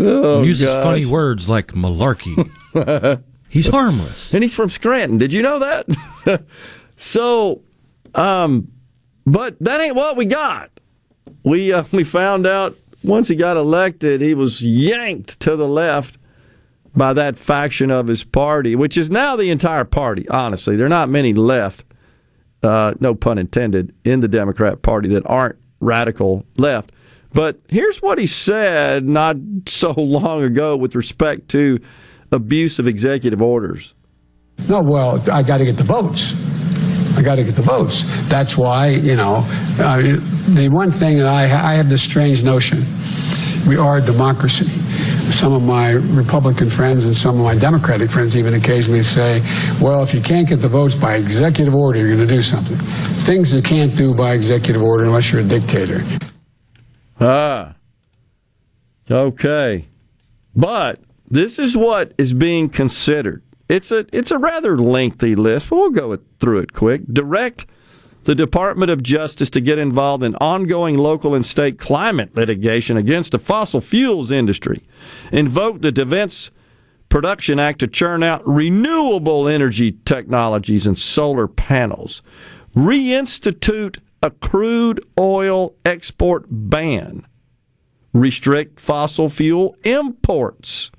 Oh, 0.00 0.42
uses 0.42 0.66
gosh. 0.66 0.82
funny 0.82 1.04
words 1.04 1.48
like 1.50 1.72
malarkey. 1.72 2.50
he's 3.48 3.66
harmless. 3.66 4.32
And 4.32 4.42
he's 4.42 4.54
from 4.54 4.70
Scranton. 4.70 5.18
Did 5.18 5.32
you 5.32 5.42
know 5.42 5.58
that? 5.58 6.44
so, 6.96 7.62
um, 8.14 8.68
but 9.26 9.58
that 9.60 9.80
ain't 9.80 9.96
what 9.96 10.16
we 10.16 10.24
got. 10.24 10.70
We 11.42 11.72
uh, 11.72 11.84
we 11.92 12.04
found 12.04 12.46
out 12.46 12.76
once 13.02 13.28
he 13.28 13.36
got 13.36 13.56
elected, 13.56 14.20
he 14.20 14.34
was 14.34 14.62
yanked 14.62 15.40
to 15.40 15.56
the 15.56 15.68
left 15.68 16.18
by 16.94 17.12
that 17.12 17.38
faction 17.38 17.90
of 17.90 18.08
his 18.08 18.24
party, 18.24 18.74
which 18.74 18.96
is 18.96 19.10
now 19.10 19.36
the 19.36 19.50
entire 19.50 19.84
party. 19.84 20.28
Honestly, 20.28 20.76
there 20.76 20.86
are 20.86 20.90
not 20.90 21.08
many 21.08 21.32
left. 21.32 21.84
Uh, 22.60 22.92
no 22.98 23.14
pun 23.14 23.38
intended 23.38 23.94
in 24.04 24.18
the 24.18 24.26
Democrat 24.26 24.82
Party 24.82 25.08
that 25.10 25.22
aren't 25.26 25.56
radical 25.80 26.44
left. 26.56 26.90
But 27.32 27.60
here's 27.68 28.02
what 28.02 28.18
he 28.18 28.26
said 28.26 29.04
not 29.04 29.36
so 29.66 29.92
long 29.92 30.42
ago 30.42 30.76
with 30.76 30.94
respect 30.94 31.48
to 31.50 31.78
abuse 32.32 32.78
of 32.78 32.86
executive 32.86 33.40
orders. 33.40 33.94
No, 34.68 34.80
well, 34.82 35.22
I 35.30 35.44
got 35.44 35.58
to 35.58 35.64
get 35.64 35.76
the 35.76 35.84
votes. 35.84 36.32
I 37.18 37.22
got 37.22 37.34
to 37.34 37.44
get 37.44 37.56
the 37.56 37.62
votes. 37.62 38.04
That's 38.28 38.56
why, 38.56 38.88
you 38.88 39.16
know, 39.16 39.42
uh, 39.78 40.00
the 40.00 40.68
one 40.70 40.90
thing 40.92 41.18
that 41.18 41.26
I, 41.26 41.44
I 41.44 41.74
have 41.74 41.88
this 41.88 42.02
strange 42.02 42.44
notion 42.44 42.84
we 43.68 43.76
are 43.76 43.98
a 43.98 44.00
democracy. 44.00 44.66
Some 45.30 45.52
of 45.52 45.62
my 45.62 45.90
Republican 45.90 46.70
friends 46.70 47.04
and 47.04 47.14
some 47.14 47.38
of 47.38 47.44
my 47.44 47.54
Democratic 47.54 48.10
friends 48.10 48.34
even 48.34 48.54
occasionally 48.54 49.02
say, 49.02 49.40
well, 49.78 50.02
if 50.02 50.14
you 50.14 50.22
can't 50.22 50.48
get 50.48 50.60
the 50.60 50.68
votes 50.68 50.94
by 50.94 51.16
executive 51.16 51.74
order, 51.74 51.98
you're 51.98 52.16
going 52.16 52.26
to 52.26 52.34
do 52.34 52.40
something. 52.40 52.78
Things 53.26 53.52
you 53.52 53.62
can't 53.62 53.94
do 53.94 54.14
by 54.14 54.32
executive 54.32 54.80
order 54.80 55.04
unless 55.04 55.30
you're 55.30 55.42
a 55.42 55.44
dictator. 55.44 56.02
Ah. 57.20 57.74
Okay. 59.10 59.86
But 60.56 61.00
this 61.28 61.58
is 61.58 61.76
what 61.76 62.12
is 62.16 62.32
being 62.32 62.70
considered. 62.70 63.42
It's 63.68 63.90
a 63.92 64.06
it's 64.12 64.30
a 64.30 64.38
rather 64.38 64.78
lengthy 64.78 65.34
list, 65.34 65.70
but 65.70 65.76
we'll 65.76 65.90
go 65.90 66.18
through 66.40 66.60
it 66.60 66.72
quick. 66.72 67.02
Direct 67.12 67.66
the 68.24 68.34
Department 68.34 68.90
of 68.90 69.02
Justice 69.02 69.50
to 69.50 69.60
get 69.60 69.78
involved 69.78 70.22
in 70.22 70.34
ongoing 70.36 70.98
local 70.98 71.34
and 71.34 71.46
state 71.46 71.78
climate 71.78 72.34
litigation 72.34 72.96
against 72.96 73.32
the 73.32 73.38
fossil 73.38 73.80
fuels 73.80 74.30
industry. 74.30 74.82
Invoke 75.32 75.80
the 75.80 75.92
Defense 75.92 76.50
Production 77.08 77.58
Act 77.58 77.78
to 77.80 77.86
churn 77.86 78.22
out 78.22 78.46
renewable 78.46 79.48
energy 79.48 79.92
technologies 80.04 80.86
and 80.86 80.98
solar 80.98 81.48
panels. 81.48 82.20
Reinstitute 82.76 83.98
a 84.22 84.30
crude 84.30 85.04
oil 85.18 85.74
export 85.84 86.44
ban. 86.50 87.26
Restrict 88.12 88.78
fossil 88.78 89.28
fuel 89.28 89.76
imports. 89.84 90.90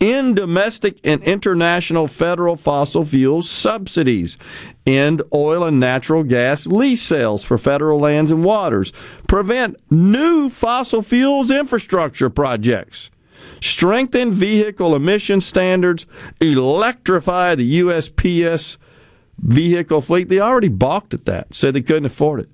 End 0.00 0.36
domestic 0.36 0.98
and 1.04 1.22
international 1.24 2.06
federal 2.06 2.56
fossil 2.56 3.04
fuel 3.04 3.42
subsidies. 3.42 4.38
End 4.86 5.20
oil 5.34 5.64
and 5.64 5.78
natural 5.78 6.22
gas 6.22 6.66
lease 6.66 7.02
sales 7.02 7.44
for 7.44 7.58
federal 7.58 8.00
lands 8.00 8.30
and 8.30 8.42
waters. 8.42 8.94
Prevent 9.28 9.76
new 9.90 10.48
fossil 10.48 11.02
fuels 11.02 11.50
infrastructure 11.50 12.30
projects. 12.30 13.10
Strengthen 13.60 14.32
vehicle 14.32 14.96
emission 14.96 15.42
standards. 15.42 16.06
Electrify 16.40 17.54
the 17.54 17.80
USPS 17.80 18.78
vehicle 19.38 20.00
fleet. 20.00 20.30
They 20.30 20.40
already 20.40 20.68
balked 20.68 21.12
at 21.12 21.26
that, 21.26 21.54
said 21.54 21.74
they 21.74 21.82
couldn't 21.82 22.06
afford 22.06 22.40
it. 22.40 22.48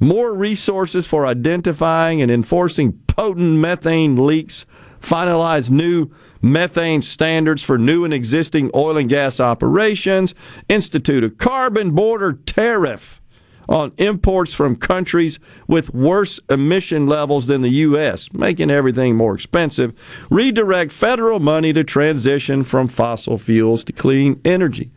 More 0.00 0.32
resources 0.32 1.06
for 1.06 1.26
identifying 1.26 2.22
and 2.22 2.30
enforcing 2.30 2.92
potent 3.08 3.58
methane 3.58 4.24
leaks. 4.24 4.64
Finalize 5.02 5.68
new 5.68 6.10
methane 6.42 7.02
standards 7.02 7.62
for 7.62 7.78
new 7.78 8.04
and 8.04 8.14
existing 8.14 8.70
oil 8.74 8.96
and 8.96 9.08
gas 9.08 9.40
operations. 9.40 10.34
Institute 10.68 11.24
a 11.24 11.30
carbon 11.30 11.92
border 11.92 12.32
tariff 12.32 13.20
on 13.68 13.92
imports 13.98 14.54
from 14.54 14.74
countries 14.76 15.38
with 15.66 15.92
worse 15.92 16.40
emission 16.48 17.06
levels 17.06 17.46
than 17.46 17.60
the 17.60 17.68
U.S., 17.68 18.32
making 18.32 18.70
everything 18.70 19.14
more 19.14 19.34
expensive. 19.34 19.92
Redirect 20.30 20.90
federal 20.90 21.38
money 21.38 21.72
to 21.74 21.84
transition 21.84 22.64
from 22.64 22.88
fossil 22.88 23.36
fuels 23.36 23.84
to 23.84 23.92
clean 23.92 24.40
energy. 24.44 24.90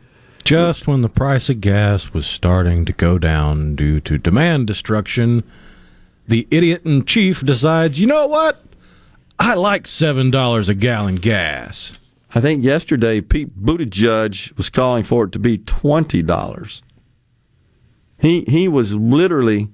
Just 0.44 0.88
when 0.88 1.02
the 1.02 1.08
price 1.08 1.48
of 1.50 1.60
gas 1.60 2.12
was 2.12 2.26
starting 2.26 2.84
to 2.86 2.92
go 2.92 3.18
down 3.18 3.76
due 3.76 4.00
to 4.00 4.18
demand 4.18 4.66
destruction, 4.66 5.44
the 6.26 6.48
idiot 6.50 6.82
in 6.84 7.04
chief 7.04 7.44
decides, 7.44 8.00
you 8.00 8.06
know 8.06 8.26
what? 8.26 8.64
I 9.44 9.54
like 9.54 9.88
$7 9.88 10.68
a 10.68 10.74
gallon 10.74 11.16
gas. 11.16 11.92
I 12.32 12.40
think 12.40 12.62
yesterday 12.62 13.20
Pete 13.20 13.60
Buttigieg 13.60 14.56
was 14.56 14.70
calling 14.70 15.02
for 15.02 15.24
it 15.24 15.32
to 15.32 15.40
be 15.40 15.58
twenty 15.58 16.22
dollars. 16.22 16.80
He 18.20 18.44
he 18.46 18.68
was 18.68 18.94
literally 18.94 19.68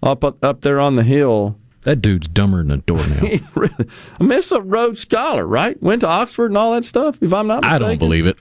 up 0.00 0.22
up 0.22 0.60
there 0.60 0.78
on 0.78 0.94
the 0.94 1.02
hill. 1.02 1.58
That 1.82 1.96
dude's 2.00 2.28
dumber 2.28 2.58
than 2.58 2.70
a 2.70 2.76
doornail. 2.78 3.40
Really, 3.56 3.88
I 4.20 4.22
mean, 4.22 4.38
it's 4.38 4.52
a 4.52 4.62
Rhodes 4.62 5.00
Scholar, 5.00 5.44
right? 5.44 5.82
Went 5.82 6.02
to 6.02 6.06
Oxford 6.06 6.52
and 6.52 6.56
all 6.56 6.72
that 6.74 6.84
stuff. 6.84 7.18
If 7.20 7.34
I'm 7.34 7.48
not 7.48 7.62
mistaken. 7.64 7.74
I 7.74 7.78
don't 7.88 7.98
believe 7.98 8.26
it. 8.26 8.38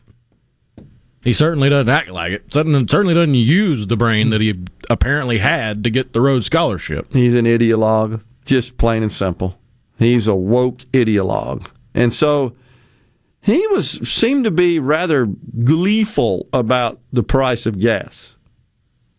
He 1.24 1.34
certainly 1.34 1.70
doesn't 1.70 1.90
act 1.90 2.10
like 2.10 2.32
it. 2.32 2.54
Certainly 2.54 3.14
doesn't 3.16 3.34
use 3.34 3.88
the 3.88 3.98
brain 3.98 4.30
that 4.30 4.40
he 4.42 4.54
apparently 4.88 5.40
had 5.40 5.84
to 5.84 5.90
get 5.90 6.14
the 6.14 6.22
Rhodes 6.22 6.46
Scholarship. 6.46 7.12
He's 7.12 7.34
an 7.34 7.46
ideologue, 7.46 8.22
just 8.46 8.78
plain 8.78 9.02
and 9.02 9.12
simple. 9.12 9.58
He's 9.98 10.28
a 10.28 10.36
woke 10.36 10.80
ideologue, 10.94 11.70
and 11.94 12.14
so 12.14 12.56
he 13.42 13.66
was 13.68 13.92
seemed 14.08 14.44
to 14.44 14.52
be 14.52 14.78
rather 14.78 15.26
gleeful 15.64 16.48
about 16.54 17.00
the 17.12 17.24
price 17.24 17.66
of 17.66 17.80
gas, 17.80 18.36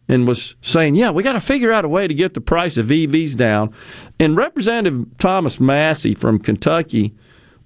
and 0.06 0.28
was 0.28 0.54
saying, 0.62 0.94
"Yeah, 0.94 1.10
we 1.10 1.22
got 1.22 1.32
to 1.32 1.40
figure 1.40 1.72
out 1.72 1.84
a 1.84 1.88
way 1.88 2.06
to 2.06 2.14
get 2.14 2.34
the 2.34 2.40
price 2.40 2.76
of 2.76 2.86
EVs 2.90 3.36
down." 3.36 3.72
And 4.20 4.36
Representative 4.36 5.06
Thomas 5.18 5.58
Massie 5.58 6.14
from 6.14 6.38
Kentucky 6.38 7.14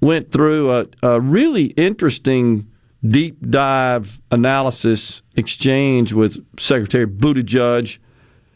went 0.01 0.33
through 0.33 0.73
a, 0.73 0.87
a 1.03 1.21
really 1.21 1.67
interesting 1.67 2.67
deep 3.07 3.39
dive 3.51 4.21
analysis 4.31 5.23
exchange 5.37 6.13
with 6.13 6.45
Secretary 6.59 7.07
Buttigieg, 7.07 7.99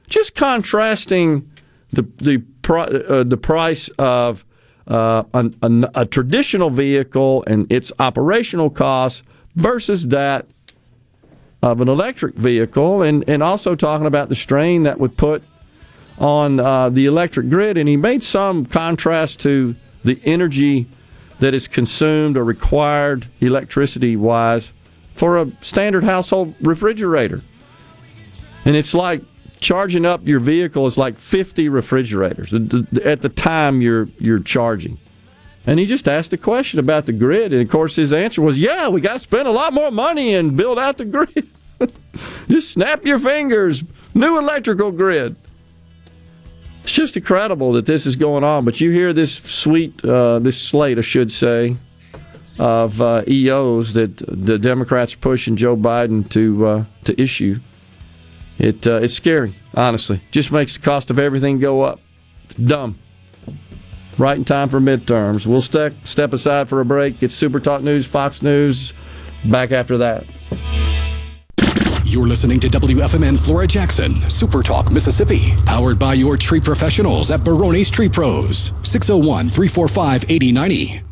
just 0.08 0.34
contrasting 0.34 1.50
the 1.92 2.02
the 2.18 2.42
uh, 2.72 3.24
the 3.24 3.36
price 3.36 3.88
of 3.98 4.45
uh, 4.86 5.24
an, 5.34 5.56
an, 5.62 5.86
a 5.94 6.06
traditional 6.06 6.70
vehicle 6.70 7.44
and 7.46 7.70
its 7.70 7.92
operational 7.98 8.70
costs 8.70 9.22
versus 9.54 10.08
that 10.08 10.46
of 11.62 11.80
an 11.80 11.88
electric 11.88 12.34
vehicle, 12.34 13.02
and 13.02 13.24
and 13.28 13.42
also 13.42 13.74
talking 13.74 14.06
about 14.06 14.28
the 14.28 14.34
strain 14.34 14.84
that 14.84 15.00
would 15.00 15.16
put 15.16 15.42
on 16.18 16.60
uh, 16.60 16.88
the 16.90 17.06
electric 17.06 17.48
grid. 17.48 17.76
And 17.76 17.88
he 17.88 17.96
made 17.96 18.22
some 18.22 18.66
contrast 18.66 19.40
to 19.40 19.74
the 20.04 20.20
energy 20.24 20.86
that 21.40 21.54
is 21.54 21.68
consumed 21.68 22.36
or 22.36 22.44
required 22.44 23.26
electricity 23.40 24.16
wise 24.16 24.72
for 25.14 25.38
a 25.38 25.50
standard 25.60 26.04
household 26.04 26.54
refrigerator. 26.60 27.42
And 28.64 28.76
it's 28.76 28.94
like 28.94 29.22
charging 29.60 30.06
up 30.06 30.26
your 30.26 30.40
vehicle 30.40 30.86
is 30.86 30.98
like 30.98 31.18
50 31.18 31.68
refrigerators 31.68 32.52
at 32.52 33.20
the 33.20 33.32
time 33.34 33.80
you're 33.80 34.08
you're 34.18 34.40
charging. 34.40 34.98
And 35.66 35.80
he 35.80 35.86
just 35.86 36.06
asked 36.06 36.32
a 36.32 36.36
question 36.36 36.78
about 36.78 37.06
the 37.06 37.12
grid, 37.12 37.52
and 37.52 37.60
of 37.60 37.68
course 37.68 37.96
his 37.96 38.12
answer 38.12 38.40
was, 38.40 38.58
"Yeah, 38.58 38.88
we 38.88 39.00
got 39.00 39.14
to 39.14 39.18
spend 39.18 39.48
a 39.48 39.52
lot 39.52 39.72
more 39.72 39.90
money 39.90 40.34
and 40.34 40.56
build 40.56 40.78
out 40.78 40.96
the 40.96 41.04
grid. 41.04 41.48
just 42.48 42.72
snap 42.72 43.04
your 43.04 43.18
fingers, 43.18 43.82
new 44.14 44.38
electrical 44.38 44.92
grid." 44.92 45.34
It's 46.84 46.94
just 46.94 47.16
incredible 47.16 47.72
that 47.72 47.84
this 47.84 48.06
is 48.06 48.14
going 48.14 48.44
on. 48.44 48.64
But 48.64 48.80
you 48.80 48.92
hear 48.92 49.12
this 49.12 49.34
sweet, 49.34 50.04
uh, 50.04 50.38
this 50.38 50.56
slate, 50.56 51.00
I 51.00 51.02
should 51.02 51.32
say, 51.32 51.76
of 52.60 53.02
uh, 53.02 53.24
EOs 53.26 53.94
that 53.94 54.16
the 54.18 54.56
Democrats 54.56 55.16
pushing 55.16 55.56
Joe 55.56 55.76
Biden 55.76 56.28
to 56.30 56.66
uh, 56.66 56.84
to 57.04 57.20
issue. 57.20 57.58
It 58.58 58.86
uh, 58.86 58.96
it's 58.96 59.14
scary, 59.14 59.54
honestly. 59.74 60.20
Just 60.30 60.50
makes 60.50 60.74
the 60.74 60.82
cost 60.82 61.10
of 61.10 61.18
everything 61.18 61.58
go 61.58 61.82
up. 61.82 62.00
It's 62.50 62.58
dumb. 62.58 62.98
Right 64.18 64.36
in 64.36 64.44
time 64.44 64.70
for 64.70 64.80
midterms. 64.80 65.46
We'll 65.46 65.60
step 65.60 65.94
step 66.04 66.32
aside 66.32 66.68
for 66.68 66.80
a 66.80 66.84
break. 66.84 67.22
It's 67.22 67.34
Super 67.34 67.60
Talk 67.60 67.82
News, 67.82 68.06
Fox 68.06 68.42
News. 68.42 68.94
Back 69.44 69.72
after 69.72 69.98
that. 69.98 70.24
You're 72.04 72.26
listening 72.26 72.60
to 72.60 72.68
WFMN 72.68 73.36
Flora 73.44 73.66
Jackson, 73.66 74.10
Super 74.12 74.62
Talk, 74.62 74.90
Mississippi, 74.92 75.52
powered 75.66 75.98
by 75.98 76.14
your 76.14 76.36
tree 76.36 76.60
professionals 76.60 77.30
at 77.30 77.44
Barone's 77.44 77.90
Tree 77.90 78.08
Pros, 78.08 78.72
601 78.82 79.48
345 79.50 80.24
8090. 80.30 81.02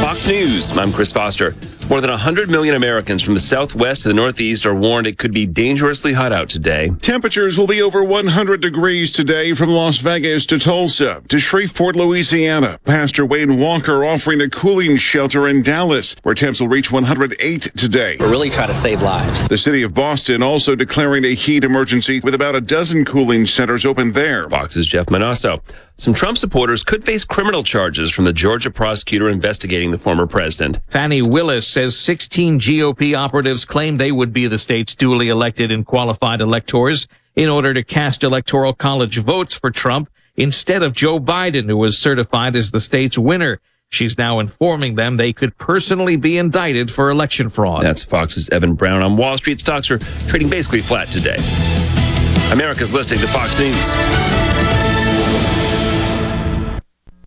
Fox 0.00 0.28
News. 0.28 0.76
I'm 0.76 0.92
Chris 0.92 1.10
Foster. 1.10 1.56
More 1.90 2.00
than 2.00 2.10
100 2.10 2.48
million 2.48 2.74
Americans 2.74 3.20
from 3.20 3.34
the 3.34 3.40
southwest 3.40 4.02
to 4.02 4.08
the 4.08 4.14
northeast 4.14 4.64
are 4.64 4.74
warned 4.74 5.06
it 5.06 5.18
could 5.18 5.34
be 5.34 5.44
dangerously 5.44 6.14
hot 6.14 6.32
out 6.32 6.48
today. 6.48 6.90
Temperatures 7.02 7.58
will 7.58 7.66
be 7.66 7.82
over 7.82 8.02
100 8.02 8.62
degrees 8.62 9.12
today 9.12 9.52
from 9.52 9.68
Las 9.68 9.98
Vegas 9.98 10.46
to 10.46 10.58
Tulsa 10.58 11.22
to 11.28 11.38
Shreveport, 11.38 11.94
Louisiana. 11.94 12.80
Pastor 12.84 13.26
Wayne 13.26 13.60
Walker 13.60 14.02
offering 14.02 14.40
a 14.40 14.48
cooling 14.48 14.96
shelter 14.96 15.46
in 15.46 15.62
Dallas, 15.62 16.16
where 16.22 16.34
temps 16.34 16.58
will 16.58 16.68
reach 16.68 16.90
108 16.90 17.68
today. 17.76 18.16
We're 18.18 18.30
really 18.30 18.50
trying 18.50 18.68
to 18.68 18.74
save 18.74 19.02
lives. 19.02 19.46
The 19.48 19.58
city 19.58 19.82
of 19.82 19.92
Boston 19.92 20.42
also 20.42 20.74
declaring 20.74 21.26
a 21.26 21.34
heat 21.34 21.64
emergency 21.64 22.20
with 22.20 22.34
about 22.34 22.54
a 22.54 22.62
dozen 22.62 23.04
cooling 23.04 23.46
centers 23.46 23.84
open 23.84 24.12
there. 24.12 24.48
Fox's 24.48 24.86
Jeff 24.86 25.06
Monosso. 25.06 25.60
Some 25.96 26.12
Trump 26.12 26.38
supporters 26.38 26.82
could 26.82 27.04
face 27.04 27.22
criminal 27.22 27.62
charges 27.62 28.10
from 28.10 28.24
the 28.24 28.32
Georgia 28.32 28.68
prosecutor 28.68 29.28
investigating 29.28 29.92
the 29.92 29.98
former 29.98 30.26
president. 30.26 30.80
Fani 30.88 31.22
Willis 31.22 31.68
says 31.74 31.98
16 31.98 32.60
GOP 32.60 33.18
operatives 33.18 33.64
claim 33.64 33.96
they 33.96 34.12
would 34.12 34.32
be 34.32 34.46
the 34.46 34.58
state's 34.58 34.94
duly 34.94 35.28
elected 35.28 35.72
and 35.72 35.84
qualified 35.84 36.40
electors 36.40 37.08
in 37.34 37.48
order 37.48 37.74
to 37.74 37.82
cast 37.82 38.22
electoral 38.22 38.72
college 38.72 39.18
votes 39.18 39.54
for 39.54 39.72
Trump 39.72 40.08
instead 40.36 40.84
of 40.84 40.92
Joe 40.92 41.18
Biden, 41.18 41.68
who 41.68 41.76
was 41.76 41.98
certified 41.98 42.54
as 42.54 42.70
the 42.70 42.78
state's 42.78 43.18
winner. 43.18 43.60
She's 43.88 44.16
now 44.16 44.38
informing 44.38 44.94
them 44.94 45.16
they 45.16 45.32
could 45.32 45.58
personally 45.58 46.16
be 46.16 46.38
indicted 46.38 46.92
for 46.92 47.10
election 47.10 47.48
fraud. 47.48 47.82
That's 47.82 48.04
Fox's 48.04 48.48
Evan 48.50 48.74
Brown 48.74 49.02
on 49.02 49.16
Wall 49.16 49.36
Street. 49.36 49.58
Stocks 49.58 49.90
are 49.90 49.98
trading 50.28 50.48
basically 50.48 50.80
flat 50.80 51.08
today. 51.08 51.38
America's 52.52 52.94
listening 52.94 53.18
to 53.18 53.26
Fox 53.26 53.58
News. 53.58 54.83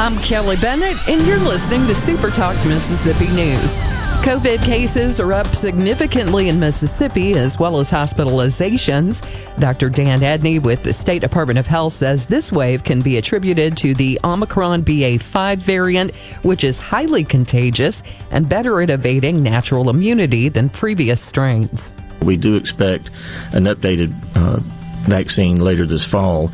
I'm 0.00 0.16
Kelly 0.20 0.54
Bennett, 0.54 0.96
and 1.08 1.26
you're 1.26 1.40
listening 1.40 1.84
to 1.88 1.94
Super 1.96 2.30
Talk 2.30 2.54
Mississippi 2.64 3.26
News. 3.32 3.80
COVID 4.22 4.64
cases 4.64 5.18
are 5.18 5.32
up 5.32 5.56
significantly 5.56 6.48
in 6.48 6.60
Mississippi 6.60 7.32
as 7.32 7.58
well 7.58 7.80
as 7.80 7.90
hospitalizations. 7.90 9.26
Dr. 9.58 9.90
Dan 9.90 10.20
Edney 10.20 10.62
with 10.62 10.84
the 10.84 10.92
State 10.92 11.20
Department 11.20 11.58
of 11.58 11.66
Health 11.66 11.94
says 11.94 12.26
this 12.26 12.52
wave 12.52 12.84
can 12.84 13.02
be 13.02 13.16
attributed 13.16 13.76
to 13.78 13.92
the 13.92 14.20
Omicron 14.22 14.84
BA5 14.84 15.56
variant, 15.56 16.14
which 16.44 16.62
is 16.62 16.78
highly 16.78 17.24
contagious 17.24 18.04
and 18.30 18.48
better 18.48 18.80
at 18.80 18.90
evading 18.90 19.42
natural 19.42 19.90
immunity 19.90 20.48
than 20.48 20.68
previous 20.68 21.20
strains. 21.20 21.92
We 22.22 22.36
do 22.36 22.54
expect 22.54 23.10
an 23.52 23.64
updated 23.64 24.14
uh, 24.36 24.60
vaccine 25.00 25.60
later 25.60 25.86
this 25.86 26.04
fall. 26.04 26.50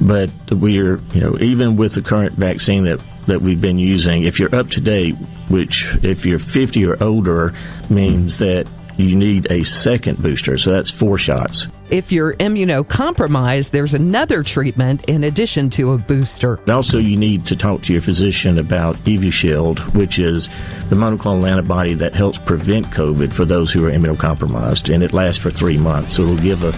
But 0.00 0.30
we're, 0.50 1.00
you 1.14 1.20
know, 1.20 1.38
even 1.40 1.76
with 1.76 1.94
the 1.94 2.02
current 2.02 2.32
vaccine 2.32 2.84
that, 2.84 3.00
that 3.26 3.40
we've 3.40 3.60
been 3.60 3.78
using, 3.78 4.24
if 4.24 4.38
you're 4.38 4.54
up 4.54 4.70
to 4.70 4.80
date, 4.80 5.16
which 5.48 5.86
if 6.02 6.26
you're 6.26 6.38
50 6.38 6.84
or 6.86 7.02
older 7.02 7.54
means 7.90 8.38
that 8.38 8.66
you 8.96 9.16
need 9.16 9.50
a 9.50 9.64
second 9.64 10.22
booster. 10.22 10.58
So 10.58 10.72
that's 10.72 10.90
four 10.90 11.18
shots. 11.18 11.68
If 11.90 12.10
you're 12.10 12.34
immunocompromised, 12.34 13.70
there's 13.70 13.94
another 13.94 14.42
treatment 14.42 15.04
in 15.08 15.24
addition 15.24 15.70
to 15.70 15.92
a 15.92 15.98
booster. 15.98 16.58
Also, 16.68 16.98
you 16.98 17.16
need 17.16 17.46
to 17.46 17.56
talk 17.56 17.82
to 17.82 17.92
your 17.92 18.02
physician 18.02 18.58
about 18.58 18.96
Evusheld, 19.04 19.94
which 19.94 20.18
is 20.18 20.48
the 20.88 20.96
monoclonal 20.96 21.48
antibody 21.48 21.94
that 21.94 22.14
helps 22.14 22.38
prevent 22.38 22.86
COVID 22.86 23.32
for 23.32 23.44
those 23.44 23.70
who 23.70 23.84
are 23.86 23.90
immunocompromised, 23.90 24.92
and 24.92 25.02
it 25.02 25.12
lasts 25.12 25.40
for 25.40 25.50
three 25.50 25.78
months. 25.78 26.16
So 26.16 26.22
it'll 26.22 26.36
give 26.36 26.64
a, 26.64 26.68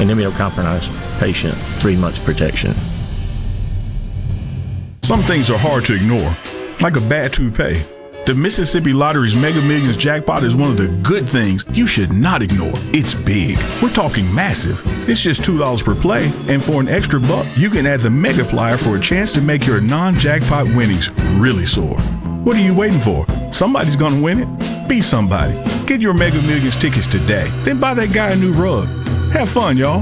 an 0.00 0.08
immunocompromised 0.08 1.20
patient 1.20 1.56
three 1.80 1.96
months 1.96 2.18
protection. 2.18 2.74
Some 5.02 5.22
things 5.24 5.50
are 5.50 5.58
hard 5.58 5.84
to 5.84 5.94
ignore, 5.94 6.34
like 6.80 6.96
a 6.96 7.00
bad 7.00 7.34
toupee. 7.34 7.82
The 8.26 8.34
Mississippi 8.34 8.94
Lottery's 8.94 9.34
Mega 9.34 9.60
Millions 9.68 9.98
jackpot 9.98 10.44
is 10.44 10.56
one 10.56 10.70
of 10.70 10.78
the 10.78 10.88
good 11.02 11.28
things 11.28 11.62
you 11.74 11.86
should 11.86 12.10
not 12.10 12.42
ignore. 12.42 12.72
It's 12.94 13.12
big. 13.12 13.58
We're 13.82 13.92
talking 13.92 14.34
massive. 14.34 14.80
It's 15.06 15.20
just 15.20 15.42
$2 15.42 15.84
per 15.84 15.94
play, 15.94 16.32
and 16.48 16.64
for 16.64 16.80
an 16.80 16.88
extra 16.88 17.20
buck, 17.20 17.44
you 17.54 17.68
can 17.68 17.86
add 17.86 18.00
the 18.00 18.08
Mega 18.08 18.42
Megaplier 18.42 18.82
for 18.82 18.96
a 18.96 19.00
chance 19.00 19.30
to 19.32 19.42
make 19.42 19.66
your 19.66 19.78
non-jackpot 19.82 20.64
winnings 20.74 21.10
really 21.36 21.66
soar. 21.66 21.98
What 22.44 22.56
are 22.56 22.62
you 22.62 22.72
waiting 22.74 22.98
for? 22.98 23.26
Somebody's 23.52 23.94
gonna 23.94 24.22
win 24.22 24.40
it. 24.40 24.88
Be 24.88 25.02
somebody. 25.02 25.62
Get 25.84 26.00
your 26.00 26.14
Mega 26.14 26.40
Millions 26.40 26.76
tickets 26.76 27.06
today. 27.06 27.50
Then 27.66 27.78
buy 27.78 27.92
that 27.92 28.14
guy 28.14 28.30
a 28.30 28.36
new 28.36 28.54
rug. 28.54 28.86
Have 29.32 29.50
fun, 29.50 29.76
y'all. 29.76 30.00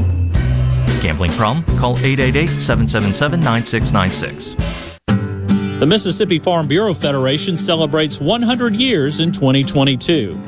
Gambling 1.00 1.32
problem? 1.32 1.64
Call 1.76 1.98
888 1.98 2.62
777 2.62 3.40
9696. 3.40 4.81
The 5.82 5.86
Mississippi 5.86 6.38
Farm 6.38 6.68
Bureau 6.68 6.94
Federation 6.94 7.58
celebrates 7.58 8.20
100 8.20 8.72
years 8.72 9.18
in 9.18 9.32
2022. 9.32 10.40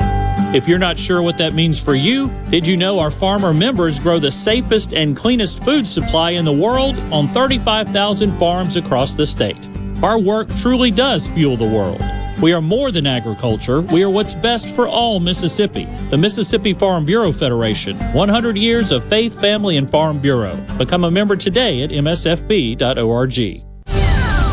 If 0.54 0.68
you're 0.68 0.78
not 0.78 0.96
sure 0.96 1.22
what 1.22 1.38
that 1.38 1.54
means 1.54 1.82
for 1.82 1.96
you, 1.96 2.28
did 2.50 2.64
you 2.64 2.76
know 2.76 3.00
our 3.00 3.10
farmer 3.10 3.52
members 3.52 3.98
grow 3.98 4.20
the 4.20 4.30
safest 4.30 4.94
and 4.94 5.16
cleanest 5.16 5.64
food 5.64 5.88
supply 5.88 6.30
in 6.30 6.44
the 6.44 6.52
world 6.52 6.96
on 7.12 7.26
35,000 7.26 8.32
farms 8.32 8.76
across 8.76 9.16
the 9.16 9.26
state? 9.26 9.58
Our 10.04 10.20
work 10.20 10.54
truly 10.54 10.92
does 10.92 11.28
fuel 11.28 11.56
the 11.56 11.68
world. 11.68 12.00
We 12.40 12.52
are 12.52 12.62
more 12.62 12.92
than 12.92 13.04
agriculture. 13.04 13.80
We 13.80 14.04
are 14.04 14.10
what's 14.10 14.36
best 14.36 14.72
for 14.72 14.86
all 14.86 15.18
Mississippi. 15.18 15.86
The 16.10 16.18
Mississippi 16.18 16.74
Farm 16.74 17.04
Bureau 17.04 17.32
Federation. 17.32 17.98
100 18.12 18.56
years 18.56 18.92
of 18.92 19.02
faith, 19.02 19.40
family, 19.40 19.78
and 19.78 19.90
farm 19.90 20.20
bureau. 20.20 20.54
Become 20.78 21.02
a 21.02 21.10
member 21.10 21.34
today 21.34 21.82
at 21.82 21.90
msfb.org. 21.90 23.73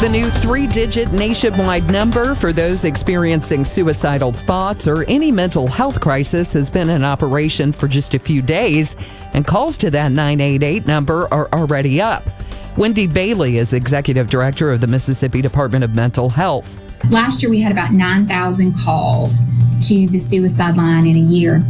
The 0.02 0.10
new 0.10 0.32
three 0.32 0.66
digit 0.66 1.12
nationwide 1.12 1.88
number 1.91 2.34
for 2.34 2.52
those 2.52 2.86
experiencing 2.86 3.64
suicidal 3.64 4.32
thoughts 4.32 4.88
or 4.88 5.04
any 5.04 5.32
mental 5.32 5.68
health 5.68 6.02
crisis 6.02 6.52
has 6.54 6.72
been 6.72 6.89
in 6.89 7.06
operation 7.06 7.72
for 7.72 7.88
just 7.88 8.16
a 8.16 8.20
few 8.20 8.41
days, 8.41 8.95
and 9.36 9.45
calls 9.45 9.78
to 9.78 9.91
that 9.91 10.12
988 10.12 10.88
number 10.88 11.32
are 11.32 11.47
already 11.54 12.02
up. 12.02 12.24
Wendy 12.78 13.06
Bailey 13.06 13.58
is 13.58 13.74
executive 13.74 14.28
director 14.28 14.72
of 14.72 14.82
the 14.82 14.88
Mississippi 14.88 15.39
Department 15.39 15.84
of 15.84 15.93
Mental 15.93 16.32
Health. 16.32 16.84
Last 17.12 17.43
year, 17.43 17.52
we 17.52 17.62
had 17.62 17.72
about 17.72 17.91
9,000 17.91 18.74
calls 18.84 19.41
to 19.88 20.08
the 20.08 20.18
suicide 20.18 20.78
line 20.78 21.06
in 21.06 21.16
a 21.16 21.20
year. 21.20 21.64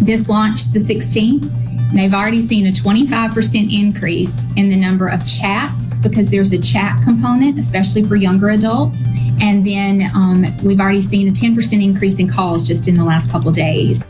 This 0.00 0.28
launched 0.28 0.74
the 0.74 0.78
16th. 0.78 1.67
And 1.88 1.98
they've 1.98 2.12
already 2.12 2.40
seen 2.40 2.66
a 2.66 2.70
25% 2.70 3.72
increase 3.72 4.38
in 4.56 4.68
the 4.68 4.76
number 4.76 5.08
of 5.08 5.26
chats 5.26 5.98
because 6.00 6.28
there's 6.28 6.52
a 6.52 6.60
chat 6.60 7.02
component, 7.02 7.58
especially 7.58 8.04
for 8.04 8.16
younger 8.16 8.50
adults. 8.50 9.06
And 9.40 9.66
then 9.66 10.10
um, 10.14 10.44
we've 10.62 10.80
already 10.80 11.00
seen 11.00 11.28
a 11.28 11.32
10% 11.32 11.82
increase 11.82 12.18
in 12.18 12.28
calls 12.28 12.66
just 12.66 12.88
in 12.88 12.96
the 12.96 13.04
last 13.04 13.30
couple 13.30 13.50
days. 13.52 14.04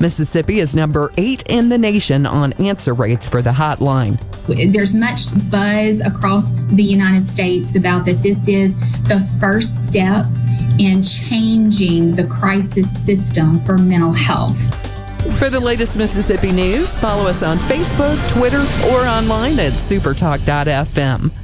Mississippi 0.00 0.58
is 0.58 0.74
number 0.74 1.12
eight 1.16 1.44
in 1.48 1.68
the 1.68 1.78
nation 1.78 2.26
on 2.26 2.52
answer 2.54 2.92
rates 2.92 3.28
for 3.28 3.40
the 3.40 3.50
hotline. 3.50 4.20
There's 4.72 4.94
much 4.94 5.28
buzz 5.50 6.00
across 6.00 6.64
the 6.64 6.82
United 6.82 7.28
States 7.28 7.76
about 7.76 8.04
that 8.06 8.22
this 8.22 8.48
is 8.48 8.76
the 9.04 9.20
first 9.40 9.86
step 9.86 10.26
in 10.78 11.02
changing 11.02 12.16
the 12.16 12.26
crisis 12.26 12.90
system 13.04 13.64
for 13.64 13.78
mental 13.78 14.12
health. 14.12 14.83
For 15.38 15.48
the 15.50 15.60
latest 15.60 15.96
Mississippi 15.98 16.52
news, 16.52 16.94
follow 16.94 17.24
us 17.26 17.42
on 17.42 17.58
Facebook, 17.58 18.16
Twitter, 18.28 18.60
or 18.92 19.06
online 19.06 19.58
at 19.58 19.72
supertalk.fm. 19.72 21.43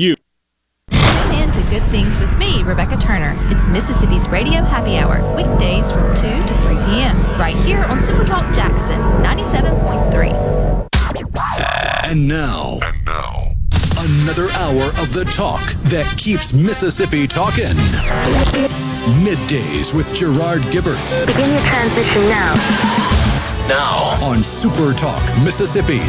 Tune 1.71 1.79
in 1.79 1.83
to 1.83 1.91
Good 1.91 1.91
Things 1.91 2.19
with 2.19 2.37
me, 2.37 2.63
Rebecca 2.63 2.97
Turner. 2.97 3.35
It's 3.49 3.67
Mississippi's 3.67 4.27
Radio 4.27 4.63
Happy 4.63 4.97
Hour, 4.97 5.21
weekdays 5.35 5.91
from 5.91 6.13
2 6.15 6.21
to 6.21 6.61
3 6.61 6.75
p.m. 6.85 7.17
right 7.39 7.55
here 7.55 7.83
on 7.85 7.97
Supertalk 7.97 8.53
Jackson 8.53 8.99
97.3. 9.23 10.31
And 12.09 12.27
now, 12.27 12.77
and 12.83 13.05
now, 13.05 13.53
another 13.99 14.49
hour 14.51 14.89
of 15.01 15.13
the 15.13 15.25
talk 15.35 15.61
that 15.89 16.13
keeps 16.17 16.53
Mississippi 16.53 17.27
talking. 17.27 17.75
Middays 19.23 19.93
with 19.93 20.13
Gerard 20.13 20.61
Gibert. 20.71 21.25
Begin 21.25 21.51
your 21.51 21.59
transition 21.59 22.29
now. 22.29 22.55
Now 23.67 24.19
on 24.21 24.43
Super 24.43 24.93
Talk 24.93 25.23
Mississippi. 25.43 26.01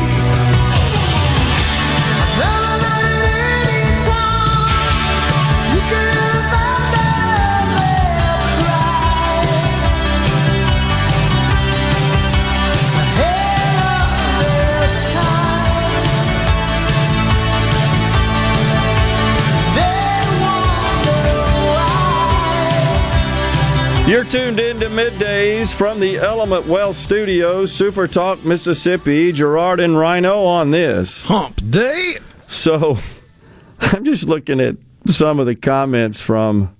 You're 24.12 24.24
tuned 24.24 24.60
in 24.60 24.78
to 24.80 24.88
middays 24.88 25.72
from 25.72 25.98
the 25.98 26.18
Element 26.18 26.66
Wealth 26.66 26.98
Studios, 26.98 27.72
Super 27.72 28.06
Talk, 28.06 28.44
Mississippi. 28.44 29.32
Gerard 29.32 29.80
and 29.80 29.96
Rhino 29.96 30.44
on 30.44 30.70
this 30.70 31.22
hump 31.22 31.62
day. 31.70 32.16
So, 32.46 32.98
I'm 33.80 34.04
just 34.04 34.24
looking 34.24 34.60
at 34.60 34.76
some 35.06 35.40
of 35.40 35.46
the 35.46 35.54
comments 35.54 36.20
from 36.20 36.76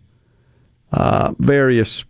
uh, 0.93 1.33
various 1.39 2.05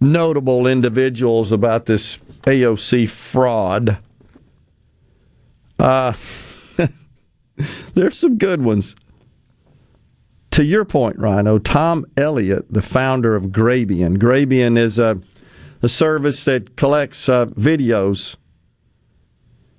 notable 0.00 0.66
individuals 0.66 1.52
about 1.52 1.86
this 1.86 2.18
AOC 2.42 3.08
fraud. 3.08 3.98
Uh, 5.78 6.14
there's 7.94 8.18
some 8.18 8.36
good 8.36 8.62
ones 8.62 8.96
to 10.56 10.64
your 10.64 10.86
point, 10.86 11.18
Rhino, 11.18 11.58
Tom 11.58 12.06
Elliott, 12.16 12.64
the 12.72 12.80
founder 12.80 13.36
of 13.36 13.48
Grabien. 13.48 14.16
Grabien 14.16 14.78
is 14.78 14.98
a, 14.98 15.20
a 15.82 15.88
service 15.88 16.44
that 16.44 16.76
collects 16.76 17.28
uh, 17.28 17.44
videos 17.44 18.36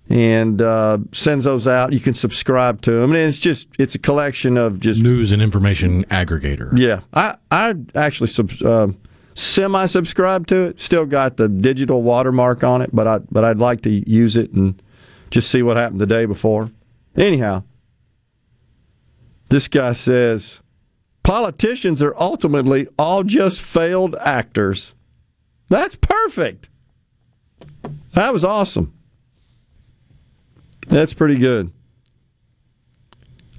and 0.07 0.61
uh, 0.61 0.99
sends 1.13 1.45
those 1.45 1.65
out. 1.65 1.93
You 1.93 1.99
can 1.99 2.13
subscribe 2.13 2.83
to 2.83 2.91
them, 2.91 3.11
and 3.13 3.21
it's 3.21 3.39
just 3.39 3.67
it's 3.79 3.95
a 3.95 3.97
collection 3.97 4.55
of 4.55 4.79
just 4.79 5.01
news 5.01 5.31
and 5.31 5.41
information 5.41 6.05
aggregator. 6.11 6.77
Yeah, 6.77 6.99
I 7.11 7.37
I 7.49 7.73
actually 7.95 8.27
sub, 8.27 8.51
uh, 8.63 8.89
semi 9.33 9.87
subscribe 9.87 10.45
to 10.47 10.65
it. 10.65 10.79
Still 10.79 11.07
got 11.07 11.37
the 11.37 11.49
digital 11.49 12.03
watermark 12.03 12.63
on 12.63 12.83
it, 12.83 12.91
but 12.93 13.07
I 13.07 13.17
but 13.31 13.43
I'd 13.43 13.57
like 13.57 13.81
to 13.81 14.07
use 14.07 14.37
it 14.37 14.51
and 14.51 14.79
just 15.31 15.49
see 15.49 15.63
what 15.63 15.75
happened 15.75 16.01
the 16.01 16.05
day 16.05 16.25
before. 16.25 16.69
Anyhow, 17.15 17.63
this 19.49 19.67
guy 19.67 19.93
says 19.93 20.59
politicians 21.27 22.01
are 22.01 22.15
ultimately 22.17 22.87
all 22.97 23.21
just 23.21 23.59
failed 23.59 24.15
actors. 24.21 24.93
That's 25.67 25.93
perfect. 25.93 26.69
That 28.13 28.31
was 28.31 28.45
awesome. 28.45 28.93
That's 30.87 31.11
pretty 31.11 31.35
good. 31.35 31.73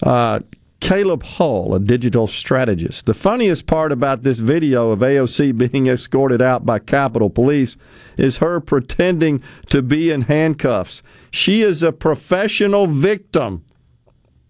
Uh, 0.03 0.41
Caleb 0.81 1.23
Hull, 1.23 1.75
a 1.75 1.79
digital 1.79 2.27
strategist. 2.27 3.05
The 3.05 3.12
funniest 3.12 3.66
part 3.66 3.93
about 3.93 4.23
this 4.23 4.39
video 4.39 4.91
of 4.91 5.01
AOC 5.01 5.59
being 5.71 5.89
escorted 5.89 6.41
out 6.41 6.64
by 6.64 6.79
Capitol 6.79 7.29
Police 7.29 7.77
is 8.16 8.39
her 8.39 8.61
pretending 8.61 9.43
to 9.69 9.83
be 9.83 10.11
in 10.11 10.23
handcuffs. 10.23 11.03
She 11.31 11.61
is 11.61 11.83
a 11.83 11.93
professional 11.93 12.87
victim. 12.87 13.62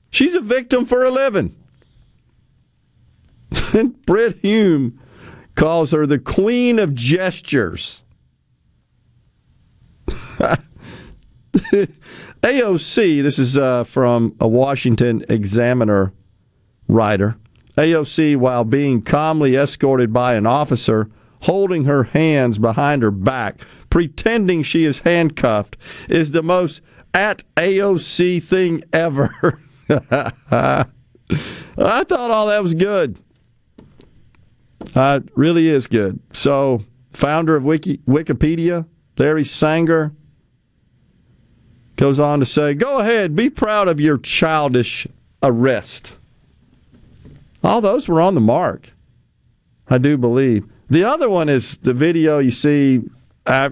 She's 0.09 0.37
a 0.37 0.41
victim 0.41 0.85
for 0.85 1.05
a 1.05 1.11
living. 1.11 1.57
And 3.75 4.01
Brit 4.07 4.39
Hume 4.41 4.99
calls 5.55 5.91
her 5.91 6.07
the 6.07 6.19
queen 6.19 6.79
of 6.79 6.95
gestures. 6.95 8.03
AOC, 12.43 13.23
this 13.23 13.39
is 13.39 13.59
uh, 13.59 13.85
from 13.85 14.35
a 14.41 14.49
Washington 14.49 15.25
Examiner 15.29 16.13
writer. 16.89 17.37
AOC, 17.77 18.37
while 18.37 18.65
being 18.65 19.03
calmly 19.03 19.57
escorted 19.57 20.13
by 20.13 20.35
an 20.35 20.47
officer, 20.47 21.11
holding 21.43 21.85
her 21.85 22.05
hands 22.05 22.59
behind 22.59 23.03
her 23.03 23.11
back, 23.11 23.61
pretending 23.91 24.63
she 24.63 24.85
is 24.85 25.01
handcuffed, 25.01 25.77
is 26.09 26.31
the 26.31 26.43
most 26.43 26.81
at 27.13 27.45
AOC 27.57 28.43
thing 28.43 28.83
ever. 28.93 29.61
I 29.91 30.85
thought 31.77 32.31
all 32.31 32.47
that 32.47 32.63
was 32.63 32.75
good. 32.75 33.19
Uh, 34.95 35.21
it 35.23 35.33
really 35.35 35.69
is 35.69 35.87
good. 35.87 36.21
So, 36.33 36.85
founder 37.13 37.57
of 37.57 37.65
Wiki, 37.65 37.99
Wikipedia, 38.09 38.87
Larry 39.17 39.45
Sanger, 39.45 40.13
goes 41.97 42.21
on 42.21 42.41
to 42.41 42.47
say, 42.47 42.75
Go 42.75 42.99
ahead, 42.99 43.37
be 43.37 43.51
proud 43.51 43.89
of 43.89 44.01
your 44.01 44.19
childish 44.19 45.07
arrest. 45.43 46.13
All 47.63 47.81
those 47.81 48.09
were 48.09 48.21
on 48.21 48.35
the 48.35 48.41
mark, 48.41 48.91
I 49.89 49.99
do 49.99 50.17
believe. 50.17 50.65
The 50.89 51.05
other 51.05 51.29
one 51.29 51.49
is 51.49 51.77
the 51.79 51.93
video 51.93 52.39
you 52.39 52.53
see 52.53 53.03
uh, 53.47 53.71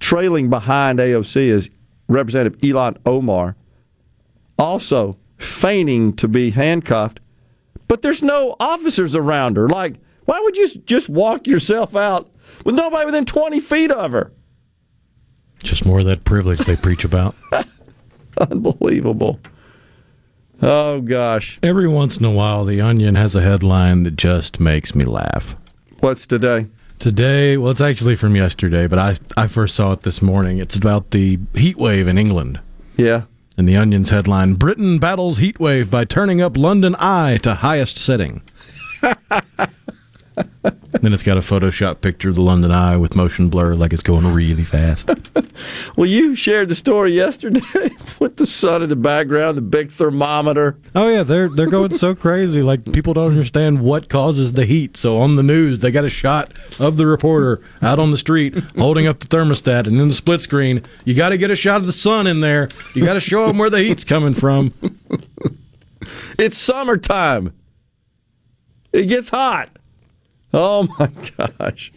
trailing 0.00 0.50
behind 0.50 0.98
AOC 0.98 1.46
is 1.46 1.70
Representative 2.08 2.60
Ilhan 2.60 2.98
Omar, 3.06 3.56
also 4.58 5.16
feigning 5.38 6.14
to 6.16 6.28
be 6.28 6.50
handcuffed, 6.50 7.20
but 7.88 8.02
there's 8.02 8.22
no 8.22 8.56
officers 8.60 9.14
around 9.14 9.56
her. 9.56 9.68
Like, 9.68 9.94
why 10.32 10.40
would 10.40 10.56
you 10.56 10.66
just 10.86 11.10
walk 11.10 11.46
yourself 11.46 11.94
out 11.94 12.30
with 12.64 12.74
nobody 12.74 13.04
within 13.04 13.26
20 13.26 13.60
feet 13.60 13.90
of 13.90 14.12
her? 14.12 14.32
Just 15.62 15.84
more 15.84 15.98
of 15.98 16.06
that 16.06 16.24
privilege 16.24 16.60
they 16.60 16.74
preach 16.74 17.04
about. 17.04 17.34
Unbelievable. 18.38 19.38
Oh, 20.62 21.02
gosh. 21.02 21.58
Every 21.62 21.86
once 21.86 22.16
in 22.16 22.24
a 22.24 22.30
while, 22.30 22.64
The 22.64 22.80
Onion 22.80 23.14
has 23.14 23.36
a 23.36 23.42
headline 23.42 24.04
that 24.04 24.16
just 24.16 24.58
makes 24.58 24.94
me 24.94 25.04
laugh. 25.04 25.54
What's 26.00 26.26
today? 26.26 26.66
Today, 26.98 27.58
well, 27.58 27.72
it's 27.72 27.82
actually 27.82 28.16
from 28.16 28.34
yesterday, 28.34 28.86
but 28.86 28.98
I, 28.98 29.16
I 29.36 29.48
first 29.48 29.74
saw 29.74 29.92
it 29.92 30.00
this 30.02 30.22
morning. 30.22 30.56
It's 30.56 30.76
about 30.76 31.10
the 31.10 31.38
heat 31.54 31.76
wave 31.76 32.08
in 32.08 32.16
England. 32.16 32.58
Yeah. 32.96 33.24
And 33.58 33.68
The 33.68 33.76
Onion's 33.76 34.08
headline 34.08 34.54
Britain 34.54 34.98
battles 34.98 35.36
heat 35.36 35.60
wave 35.60 35.90
by 35.90 36.06
turning 36.06 36.40
up 36.40 36.56
London 36.56 36.96
Eye 36.98 37.36
to 37.42 37.56
highest 37.56 37.98
setting. 37.98 38.40
Then 41.00 41.12
it's 41.12 41.22
got 41.22 41.36
a 41.36 41.40
Photoshop 41.40 42.00
picture 42.00 42.28
of 42.28 42.36
the 42.36 42.42
London 42.42 42.70
Eye 42.70 42.96
with 42.96 43.16
motion 43.16 43.48
blur, 43.48 43.74
like 43.74 43.92
it's 43.92 44.02
going 44.02 44.26
really 44.32 44.64
fast. 44.64 45.10
well, 45.96 46.06
you 46.06 46.34
shared 46.34 46.68
the 46.68 46.74
story 46.74 47.12
yesterday 47.12 47.90
with 48.18 48.36
the 48.36 48.46
sun 48.46 48.82
in 48.82 48.88
the 48.88 48.96
background, 48.96 49.56
the 49.56 49.62
big 49.62 49.90
thermometer. 49.90 50.76
Oh 50.94 51.08
yeah, 51.08 51.22
they're 51.22 51.48
they're 51.48 51.66
going 51.66 51.96
so 51.98 52.14
crazy. 52.14 52.62
Like 52.62 52.92
people 52.92 53.14
don't 53.14 53.30
understand 53.30 53.80
what 53.80 54.08
causes 54.08 54.52
the 54.52 54.64
heat. 54.64 54.96
So 54.96 55.18
on 55.18 55.36
the 55.36 55.42
news, 55.42 55.80
they 55.80 55.90
got 55.90 56.04
a 56.04 56.10
shot 56.10 56.52
of 56.78 56.96
the 56.96 57.06
reporter 57.06 57.62
out 57.80 57.98
on 57.98 58.10
the 58.10 58.18
street 58.18 58.56
holding 58.76 59.06
up 59.06 59.20
the 59.20 59.26
thermostat, 59.26 59.86
and 59.86 59.98
then 59.98 60.08
the 60.08 60.14
split 60.14 60.40
screen, 60.40 60.82
you 61.04 61.14
got 61.14 61.30
to 61.30 61.38
get 61.38 61.50
a 61.50 61.56
shot 61.56 61.80
of 61.80 61.86
the 61.86 61.92
sun 61.92 62.26
in 62.26 62.40
there. 62.40 62.68
You 62.94 63.04
got 63.04 63.14
to 63.14 63.20
show 63.20 63.46
them 63.46 63.58
where 63.58 63.70
the 63.70 63.82
heat's 63.82 64.04
coming 64.04 64.34
from. 64.34 64.72
It's 66.38 66.58
summertime. 66.58 67.52
It 68.92 69.06
gets 69.06 69.28
hot. 69.28 69.78
Oh 70.54 70.88
my 70.98 71.10
gosh. 71.36 71.92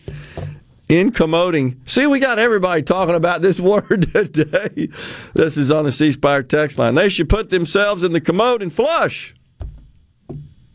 Incommoding. 0.87 1.81
See, 1.85 2.05
we 2.05 2.19
got 2.19 2.37
everybody 2.39 2.83
talking 2.83 3.15
about 3.15 3.41
this 3.41 3.59
word 3.61 4.13
today. 4.13 4.89
This 5.33 5.57
is 5.57 5.71
on 5.71 5.85
the 5.85 5.91
C 5.91 6.11
Spire 6.11 6.43
text 6.43 6.77
line. 6.77 6.95
They 6.95 7.09
should 7.09 7.27
put 7.29 7.49
themselves 7.49 8.03
in 8.03 8.11
the 8.11 8.21
commode 8.21 8.61
and 8.61 8.71
flush. 8.71 9.33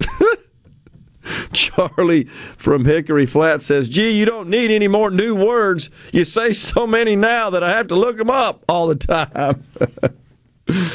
Charlie 1.52 2.24
from 2.56 2.84
Hickory 2.84 3.26
Flat 3.26 3.62
says, 3.62 3.88
Gee, 3.88 4.18
you 4.18 4.24
don't 4.24 4.48
need 4.48 4.70
any 4.70 4.88
more 4.88 5.10
new 5.10 5.36
words. 5.36 5.90
You 6.12 6.24
say 6.24 6.52
so 6.52 6.86
many 6.86 7.14
now 7.14 7.50
that 7.50 7.62
I 7.62 7.70
have 7.70 7.86
to 7.88 7.94
look 7.94 8.16
them 8.16 8.30
up 8.30 8.64
all 8.68 8.88
the 8.88 8.96
time. 8.96 9.64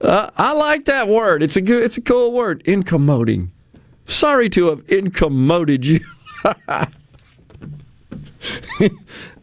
uh, 0.00 0.30
I 0.36 0.52
like 0.52 0.86
that 0.86 1.06
word. 1.06 1.42
It's 1.44 1.56
a 1.56 1.60
good, 1.60 1.84
it's 1.84 1.96
a 1.96 2.02
cool 2.02 2.32
word. 2.32 2.62
Incommoding. 2.64 3.52
Sorry 4.12 4.50
to 4.50 4.66
have 4.66 4.84
incommoded 4.88 5.86
you. 5.86 6.00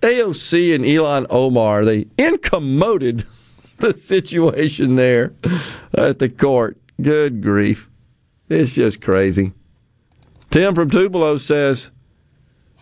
AOC 0.01 0.75
and 0.75 0.85
Ilhan 0.85 1.25
Omar, 1.29 1.83
they 1.85 2.05
incommoded 2.17 3.25
the 3.79 3.93
situation 3.93 4.95
there 4.95 5.33
at 5.93 6.19
the 6.19 6.29
court. 6.29 6.77
Good 7.01 7.41
grief. 7.41 7.89
It's 8.47 8.73
just 8.73 9.01
crazy. 9.01 9.53
Tim 10.51 10.75
from 10.75 10.91
Tupelo 10.91 11.37
says, 11.37 11.89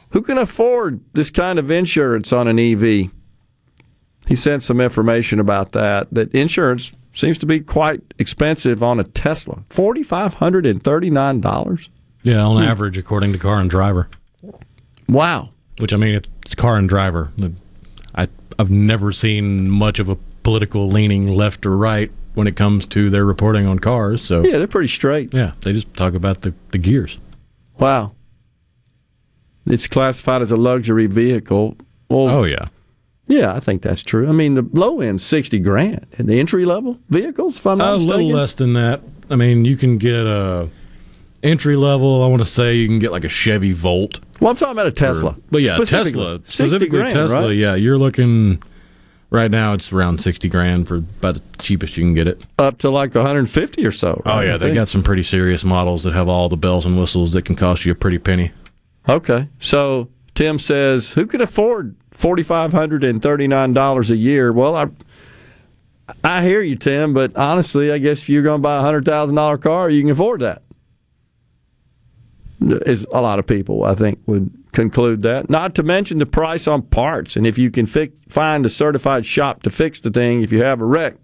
Who 0.10 0.22
can 0.22 0.38
afford 0.38 1.00
this 1.14 1.30
kind 1.30 1.58
of 1.58 1.72
insurance 1.72 2.34
on 2.34 2.48
an 2.48 2.60
EV? 2.60 3.12
He 4.28 4.36
sent 4.36 4.62
some 4.62 4.82
information 4.82 5.40
about 5.40 5.72
that, 5.72 6.14
that 6.14 6.34
insurance 6.34 6.92
seems 7.18 7.38
to 7.40 7.46
be 7.46 7.60
quite 7.60 8.02
expensive 8.20 8.82
on 8.84 9.00
a 9.00 9.04
Tesla. 9.04 9.64
$4,539? 9.70 11.90
Yeah, 12.24 12.42
on 12.42 12.64
Hmm. 12.64 12.70
average, 12.70 12.98
according 12.98 13.34
to 13.34 13.40
Car 13.40 13.60
and 13.60 13.70
Driver. 13.70 14.08
Wow. 15.08 15.50
Which 15.80 15.94
I 15.94 15.98
mean, 15.98 16.20
it's 16.44 16.56
Car 16.56 16.78
and 16.78 16.90
Driver. 16.90 17.32
I 18.16 18.28
I've 18.60 18.72
never 18.72 19.12
seen 19.12 19.70
much 19.70 20.00
of 20.00 20.10
a 20.10 20.16
political 20.44 20.88
leaning 20.90 21.30
left 21.32 21.66
or 21.66 21.78
right 21.78 22.10
when 22.34 22.48
it 22.48 22.56
comes 22.56 22.86
to 22.88 23.10
their 23.10 23.26
reporting 23.26 23.68
on 23.68 23.80
cars. 23.80 24.22
So 24.22 24.44
Yeah, 24.44 24.58
they're 24.58 24.68
pretty 24.68 24.88
straight. 24.88 25.34
yeah, 25.34 25.52
they 25.62 25.74
just 25.74 25.94
talk 25.96 26.14
about 26.16 26.42
the, 26.42 26.54
the 26.72 26.78
gears. 26.80 27.18
Wow. 27.80 28.14
It's 29.68 29.86
classified 29.88 30.42
as 30.42 30.50
a 30.52 30.56
luxury 30.58 31.06
vehicle. 31.08 31.78
Well, 32.10 32.30
Oh 32.30 32.44
yeah. 32.46 32.68
Yeah, 33.28 33.54
I 33.54 33.60
think 33.60 33.82
that's 33.82 34.02
true. 34.04 34.28
I 34.30 34.32
mean, 34.32 34.54
the 34.54 34.68
low 34.74 35.02
end 35.02 35.22
60 35.22 35.60
grand. 35.60 36.06
And 36.18 36.28
the 36.30 36.40
entry 36.40 36.66
level 36.66 36.98
vehicles, 37.10 37.58
if 37.58 37.68
I'm 37.68 37.78
not 37.78 37.90
a 37.90 37.98
mistaken? 37.98 38.16
little 38.26 38.32
less 38.40 38.54
than 38.54 38.74
that. 38.74 39.02
I 39.30 39.36
mean, 39.36 39.66
you 39.66 39.76
can 39.76 39.98
get 39.98 40.26
a 40.26 40.70
entry 41.44 41.76
level. 41.76 42.24
I 42.24 42.28
want 42.28 42.42
to 42.42 42.48
say 42.50 42.76
you 42.76 42.88
can 42.88 43.00
get 43.00 43.12
like 43.12 43.26
a 43.26 43.30
Chevy 43.30 43.74
Volt. 43.74 44.20
Well, 44.40 44.52
I'm 44.52 44.56
talking 44.58 44.72
about 44.72 44.88
a 44.88 44.92
Tesla. 44.92 45.32
Or- 45.32 45.36
but 45.52 45.62
yeah, 45.62 45.76
Specifically. 45.76 46.12
Tesla 46.24 46.38
60 46.46 46.52
specifically 46.64 46.88
grand, 47.00 47.14
Tesla. 47.16 47.42
right? 47.48 47.56
Yeah, 47.58 47.76
you're 47.76 47.98
looking 47.98 48.62
right 49.30 49.52
now. 49.52 49.74
It's 49.74 49.92
around 49.92 50.22
sixty 50.22 50.48
grand 50.48 50.88
for 50.88 50.96
about 50.98 51.36
the 51.36 51.42
cheapest 51.60 51.98
you 51.98 52.04
can 52.06 52.14
get 52.14 52.28
it. 52.30 52.42
Up 52.60 52.78
to 52.80 52.90
like 52.90 53.14
150 53.14 53.86
or 53.86 53.92
so. 53.92 54.22
Oh 54.26 54.40
yeah, 54.40 54.54
I 54.56 54.58
they 54.58 54.68
think. 54.68 54.76
got 54.76 54.88
some 54.88 55.04
pretty 55.04 55.24
serious 55.24 55.66
models 55.66 56.04
that 56.04 56.14
have 56.14 56.30
all 56.30 56.48
the 56.48 56.56
bells 56.58 56.86
and 56.86 56.98
whistles 56.98 57.32
that 57.34 57.44
can 57.44 57.56
cost 57.58 57.84
you 57.84 57.92
a 57.92 57.96
pretty 57.96 58.20
penny. 58.20 58.52
Okay. 59.10 59.50
So 59.60 60.08
Tim 60.36 60.60
says, 60.60 61.12
who 61.12 61.26
could 61.26 61.42
afford 61.42 61.96
$4,539 62.20 64.10
a 64.10 64.18
year? 64.18 64.52
Well, 64.52 64.76
I 64.76 64.88
I 66.24 66.44
hear 66.44 66.62
you, 66.62 66.76
Tim, 66.76 67.14
but 67.14 67.36
honestly, 67.36 67.92
I 67.92 67.98
guess 67.98 68.20
if 68.20 68.30
you're 68.30 68.44
going 68.44 68.60
to 68.60 68.64
buy 68.64 68.78
a 68.78 68.82
$100,000 68.82 69.62
car, 69.62 69.90
you 69.90 70.02
can 70.02 70.12
afford 70.12 70.42
that. 70.42 70.62
Is 72.60 73.06
a 73.12 73.22
lot 73.22 73.40
of 73.40 73.46
people, 73.46 73.84
I 73.84 73.94
think, 73.94 74.20
would 74.26 74.52
conclude 74.72 75.22
that. 75.24 75.50
Not 75.50 75.76
to 75.76 75.84
mention 75.84 76.18
the 76.18 76.26
price 76.26 76.68
on 76.68 76.82
parts. 76.82 77.36
And 77.36 77.46
if 77.46 77.58
you 77.58 77.70
can 77.70 77.86
fi- 77.86 78.12
find 78.30 78.66
a 78.66 78.70
certified 78.70 79.26
shop 79.26 79.64
to 79.64 79.70
fix 79.70 80.02
the 80.02 80.10
thing 80.10 80.42
if 80.42 80.52
you 80.52 80.64
have 80.64 80.82
a 80.82 80.86
wreck, 80.86 81.18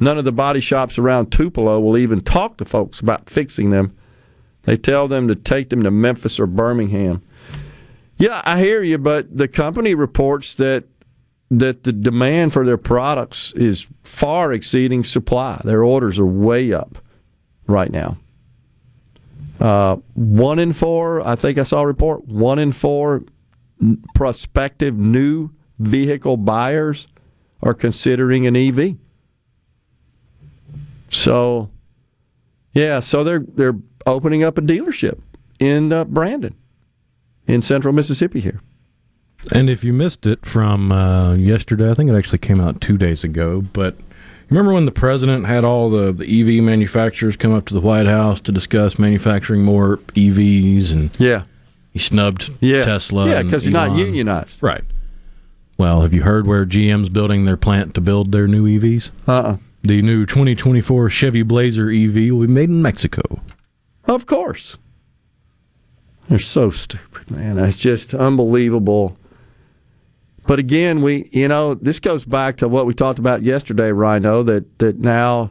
none 0.00 0.18
of 0.18 0.24
the 0.24 0.32
body 0.32 0.60
shops 0.60 0.98
around 0.98 1.30
Tupelo 1.30 1.78
will 1.80 1.98
even 1.98 2.22
talk 2.22 2.56
to 2.56 2.64
folks 2.64 3.00
about 3.00 3.28
fixing 3.28 3.70
them. 3.70 3.94
They 4.62 4.76
tell 4.76 5.08
them 5.08 5.28
to 5.28 5.34
take 5.34 5.68
them 5.68 5.82
to 5.82 5.90
Memphis 5.90 6.40
or 6.40 6.46
Birmingham. 6.46 7.22
Yeah, 8.22 8.40
I 8.44 8.60
hear 8.60 8.84
you, 8.84 8.98
but 8.98 9.36
the 9.36 9.48
company 9.48 9.94
reports 9.94 10.54
that 10.54 10.84
that 11.50 11.82
the 11.82 11.92
demand 11.92 12.52
for 12.52 12.64
their 12.64 12.78
products 12.78 13.52
is 13.54 13.88
far 14.04 14.52
exceeding 14.52 15.02
supply. 15.02 15.60
Their 15.64 15.82
orders 15.82 16.20
are 16.20 16.26
way 16.26 16.72
up 16.72 16.98
right 17.66 17.90
now. 17.90 18.18
Uh, 19.58 19.96
one 20.14 20.60
in 20.60 20.72
four, 20.72 21.26
I 21.26 21.34
think 21.34 21.58
I 21.58 21.64
saw 21.64 21.80
a 21.80 21.86
report. 21.86 22.24
One 22.28 22.60
in 22.60 22.70
four 22.70 23.24
prospective 24.14 24.96
new 24.96 25.50
vehicle 25.80 26.36
buyers 26.36 27.08
are 27.60 27.74
considering 27.74 28.46
an 28.46 28.54
EV. 28.54 28.98
So, 31.08 31.70
yeah, 32.72 33.00
so 33.00 33.24
they're 33.24 33.44
they're 33.56 33.78
opening 34.06 34.44
up 34.44 34.58
a 34.58 34.60
dealership 34.60 35.18
in 35.58 35.92
uh, 35.92 36.04
Brandon, 36.04 36.54
in 37.52 37.62
Central 37.62 37.92
Mississippi 37.92 38.40
here. 38.40 38.60
And 39.50 39.68
if 39.68 39.82
you 39.82 39.92
missed 39.92 40.24
it 40.26 40.46
from 40.46 40.92
uh, 40.92 41.34
yesterday, 41.34 41.90
I 41.90 41.94
think 41.94 42.08
it 42.10 42.14
actually 42.16 42.38
came 42.38 42.60
out 42.60 42.80
two 42.80 42.96
days 42.96 43.24
ago. 43.24 43.60
But 43.60 43.96
remember 44.48 44.72
when 44.72 44.84
the 44.84 44.92
president 44.92 45.46
had 45.46 45.64
all 45.64 45.90
the, 45.90 46.12
the 46.12 46.24
EV 46.58 46.62
manufacturers 46.62 47.36
come 47.36 47.52
up 47.52 47.66
to 47.66 47.74
the 47.74 47.80
White 47.80 48.06
House 48.06 48.40
to 48.42 48.52
discuss 48.52 48.98
manufacturing 49.00 49.64
more 49.64 49.96
EVs, 50.14 50.92
and 50.92 51.10
yeah, 51.20 51.42
he 51.92 51.98
snubbed 51.98 52.50
Yeah. 52.60 52.84
Tesla. 52.84 53.28
Yeah, 53.28 53.40
and 53.40 53.50
'cause 53.50 53.64
he's 53.64 53.72
not 53.72 53.96
unionized. 53.98 54.62
Right. 54.62 54.84
Well, 55.76 56.02
have 56.02 56.14
you 56.14 56.22
heard 56.22 56.46
where 56.46 56.64
GM's 56.64 57.08
building 57.08 57.44
their 57.44 57.56
plant 57.56 57.94
to 57.94 58.00
build 58.00 58.30
their 58.30 58.46
new 58.46 58.66
EVs? 58.68 59.10
Uh-uh. 59.26 59.56
The 59.82 60.00
new 60.02 60.24
2024 60.24 61.10
Chevy 61.10 61.42
Blazer 61.42 61.90
EV 61.90 62.30
will 62.32 62.46
be 62.46 62.46
made 62.46 62.68
in 62.68 62.80
Mexico. 62.82 63.40
Of 64.04 64.26
course. 64.26 64.78
They're 66.32 66.38
so 66.38 66.70
stupid, 66.70 67.30
man. 67.30 67.56
That's 67.56 67.76
just 67.76 68.14
unbelievable. 68.14 69.18
But 70.46 70.58
again, 70.58 71.02
we 71.02 71.28
you 71.30 71.46
know, 71.46 71.74
this 71.74 72.00
goes 72.00 72.24
back 72.24 72.56
to 72.56 72.68
what 72.68 72.86
we 72.86 72.94
talked 72.94 73.18
about 73.18 73.42
yesterday, 73.42 73.92
Rhino, 73.92 74.42
that 74.44 74.78
that 74.78 74.98
now 74.98 75.50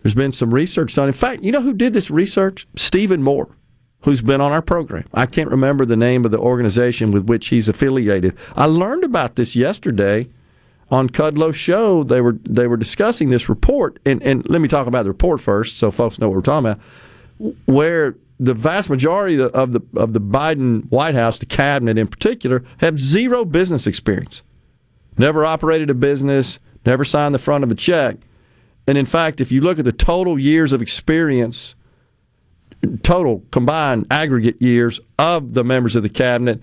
there's 0.00 0.14
been 0.14 0.32
some 0.32 0.54
research 0.54 0.94
done. 0.94 1.08
In 1.08 1.12
fact, 1.12 1.42
you 1.42 1.52
know 1.52 1.60
who 1.60 1.74
did 1.74 1.92
this 1.92 2.10
research? 2.10 2.66
Stephen 2.76 3.22
Moore, 3.22 3.54
who's 4.00 4.22
been 4.22 4.40
on 4.40 4.52
our 4.52 4.62
program. 4.62 5.04
I 5.12 5.26
can't 5.26 5.50
remember 5.50 5.84
the 5.84 5.96
name 5.96 6.24
of 6.24 6.30
the 6.30 6.38
organization 6.38 7.10
with 7.10 7.26
which 7.26 7.48
he's 7.48 7.68
affiliated. 7.68 8.34
I 8.56 8.64
learned 8.64 9.04
about 9.04 9.36
this 9.36 9.54
yesterday 9.54 10.30
on 10.90 11.10
Kudlow's 11.10 11.58
show. 11.58 12.04
They 12.04 12.22
were 12.22 12.38
they 12.48 12.68
were 12.68 12.78
discussing 12.78 13.28
this 13.28 13.50
report, 13.50 13.98
and 14.06 14.22
and 14.22 14.48
let 14.48 14.62
me 14.62 14.68
talk 14.68 14.86
about 14.86 15.02
the 15.02 15.10
report 15.10 15.42
first, 15.42 15.76
so 15.76 15.90
folks 15.90 16.18
know 16.18 16.30
what 16.30 16.36
we're 16.36 16.40
talking 16.40 16.70
about 16.70 16.80
where 17.66 18.16
the 18.40 18.54
vast 18.54 18.90
majority 18.90 19.40
of 19.40 19.72
the 19.72 19.80
of 19.96 20.12
the 20.12 20.20
Biden 20.20 20.90
White 20.90 21.14
House, 21.14 21.38
the 21.38 21.46
cabinet 21.46 21.98
in 21.98 22.08
particular, 22.08 22.64
have 22.78 22.98
zero 22.98 23.44
business 23.44 23.86
experience. 23.86 24.42
Never 25.16 25.46
operated 25.46 25.90
a 25.90 25.94
business, 25.94 26.58
never 26.84 27.04
signed 27.04 27.34
the 27.34 27.38
front 27.38 27.64
of 27.64 27.70
a 27.70 27.74
check. 27.74 28.16
And 28.86 28.98
in 28.98 29.06
fact, 29.06 29.40
if 29.40 29.52
you 29.52 29.60
look 29.60 29.78
at 29.78 29.84
the 29.84 29.92
total 29.92 30.38
years 30.38 30.72
of 30.72 30.82
experience, 30.82 31.74
total 33.02 33.42
combined 33.50 34.06
aggregate 34.10 34.60
years 34.60 35.00
of 35.18 35.54
the 35.54 35.64
members 35.64 35.96
of 35.96 36.02
the 36.02 36.08
cabinet, 36.08 36.60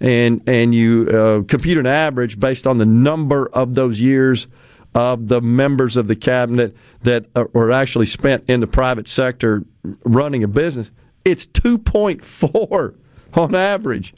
and 0.00 0.40
and 0.46 0.74
you 0.74 1.08
uh, 1.08 1.42
compute 1.48 1.78
an 1.78 1.86
average 1.86 2.38
based 2.38 2.66
on 2.66 2.78
the 2.78 2.86
number 2.86 3.48
of 3.48 3.74
those 3.74 4.00
years 4.00 4.46
of 4.94 5.28
the 5.28 5.40
members 5.40 5.96
of 5.96 6.08
the 6.08 6.16
cabinet 6.16 6.74
that 7.02 7.26
are, 7.36 7.50
are 7.54 7.72
actually 7.72 8.06
spent 8.06 8.44
in 8.48 8.60
the 8.60 8.66
private 8.66 9.06
sector 9.06 9.62
running 10.04 10.42
a 10.42 10.48
business, 10.48 10.90
it's 11.24 11.46
2.4 11.46 12.94
on 13.34 13.54
average. 13.54 14.14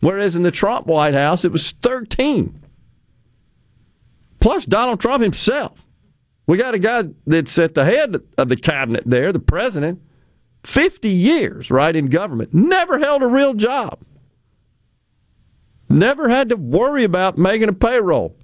Whereas 0.00 0.34
in 0.34 0.42
the 0.42 0.50
Trump 0.50 0.86
White 0.86 1.14
House, 1.14 1.44
it 1.44 1.52
was 1.52 1.70
13. 1.70 2.60
Plus 4.40 4.64
Donald 4.64 5.00
Trump 5.00 5.22
himself. 5.22 5.86
We 6.48 6.58
got 6.58 6.74
a 6.74 6.80
guy 6.80 7.04
that's 7.24 7.56
at 7.58 7.76
the 7.76 7.84
head 7.84 8.16
of 8.36 8.48
the 8.48 8.56
cabinet 8.56 9.04
there, 9.06 9.32
the 9.32 9.38
president, 9.38 10.02
50 10.64 11.08
years, 11.08 11.70
right, 11.70 11.94
in 11.94 12.06
government, 12.06 12.52
never 12.52 12.98
held 12.98 13.22
a 13.22 13.28
real 13.28 13.54
job. 13.54 14.00
Never 15.88 16.28
had 16.28 16.48
to 16.48 16.56
worry 16.56 17.04
about 17.04 17.38
making 17.38 17.68
a 17.68 17.72
payroll. 17.72 18.34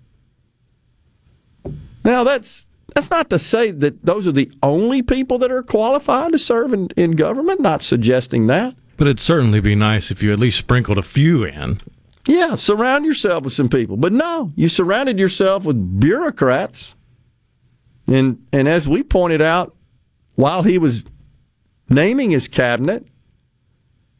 Now, 2.04 2.22
that's 2.22 2.67
that's 2.94 3.10
not 3.10 3.30
to 3.30 3.38
say 3.38 3.70
that 3.70 4.04
those 4.04 4.26
are 4.26 4.32
the 4.32 4.50
only 4.62 5.02
people 5.02 5.38
that 5.38 5.52
are 5.52 5.62
qualified 5.62 6.32
to 6.32 6.38
serve 6.38 6.72
in, 6.72 6.88
in 6.96 7.12
government, 7.12 7.60
not 7.60 7.82
suggesting 7.82 8.46
that. 8.46 8.74
But 8.96 9.06
it'd 9.06 9.20
certainly 9.20 9.60
be 9.60 9.74
nice 9.74 10.10
if 10.10 10.22
you 10.22 10.32
at 10.32 10.38
least 10.38 10.58
sprinkled 10.58 10.98
a 10.98 11.02
few 11.02 11.44
in. 11.44 11.80
Yeah, 12.26 12.56
surround 12.56 13.04
yourself 13.04 13.44
with 13.44 13.52
some 13.52 13.68
people. 13.68 13.96
But 13.96 14.12
no, 14.12 14.52
you 14.56 14.68
surrounded 14.68 15.18
yourself 15.18 15.64
with 15.64 16.00
bureaucrats. 16.00 16.94
And 18.06 18.44
and 18.52 18.68
as 18.68 18.88
we 18.88 19.02
pointed 19.02 19.40
out, 19.40 19.74
while 20.34 20.62
he 20.62 20.78
was 20.78 21.04
naming 21.88 22.30
his 22.30 22.48
cabinet, 22.48 23.06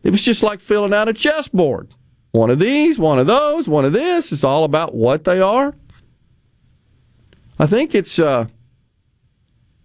it 0.03 0.11
was 0.11 0.23
just 0.23 0.43
like 0.43 0.61
filling 0.61 0.95
out 0.95 1.09
a 1.09 1.13
chessboard. 1.13 1.95
One 2.31 2.51
of 2.51 2.59
these, 2.59 2.99
one 2.99 3.19
of 3.19 3.27
those, 3.27 3.69
one 3.69 3.85
of 3.85 3.93
this. 3.93 4.33
It's 4.33 4.45
all 4.45 4.65
about 4.65 4.95
what 4.95 5.25
they 5.25 5.41
are. 5.41 5.75
I 7.59 7.67
think 7.67 7.95
it's 7.95 8.19
uh, 8.19 8.47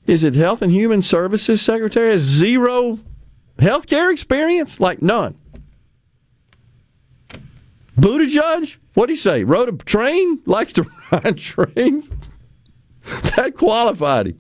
is 0.05 0.23
it 0.23 0.35
Health 0.35 0.61
and 0.61 0.71
Human 0.71 1.01
Services 1.01 1.61
Secretary 1.61 2.11
has 2.11 2.21
zero 2.21 2.99
healthcare 3.57 4.11
experience, 4.11 4.79
like 4.79 5.01
none. 5.01 5.35
Buttigieg, 7.99 8.77
what 8.95 9.05
do 9.05 9.13
you 9.13 9.17
say? 9.17 9.43
Rode 9.43 9.69
a 9.69 9.83
train, 9.83 10.39
likes 10.45 10.73
to 10.73 10.85
ride 11.11 11.37
trains. 11.37 12.11
that 13.35 13.55
qualified 13.57 14.27
him. 14.27 14.39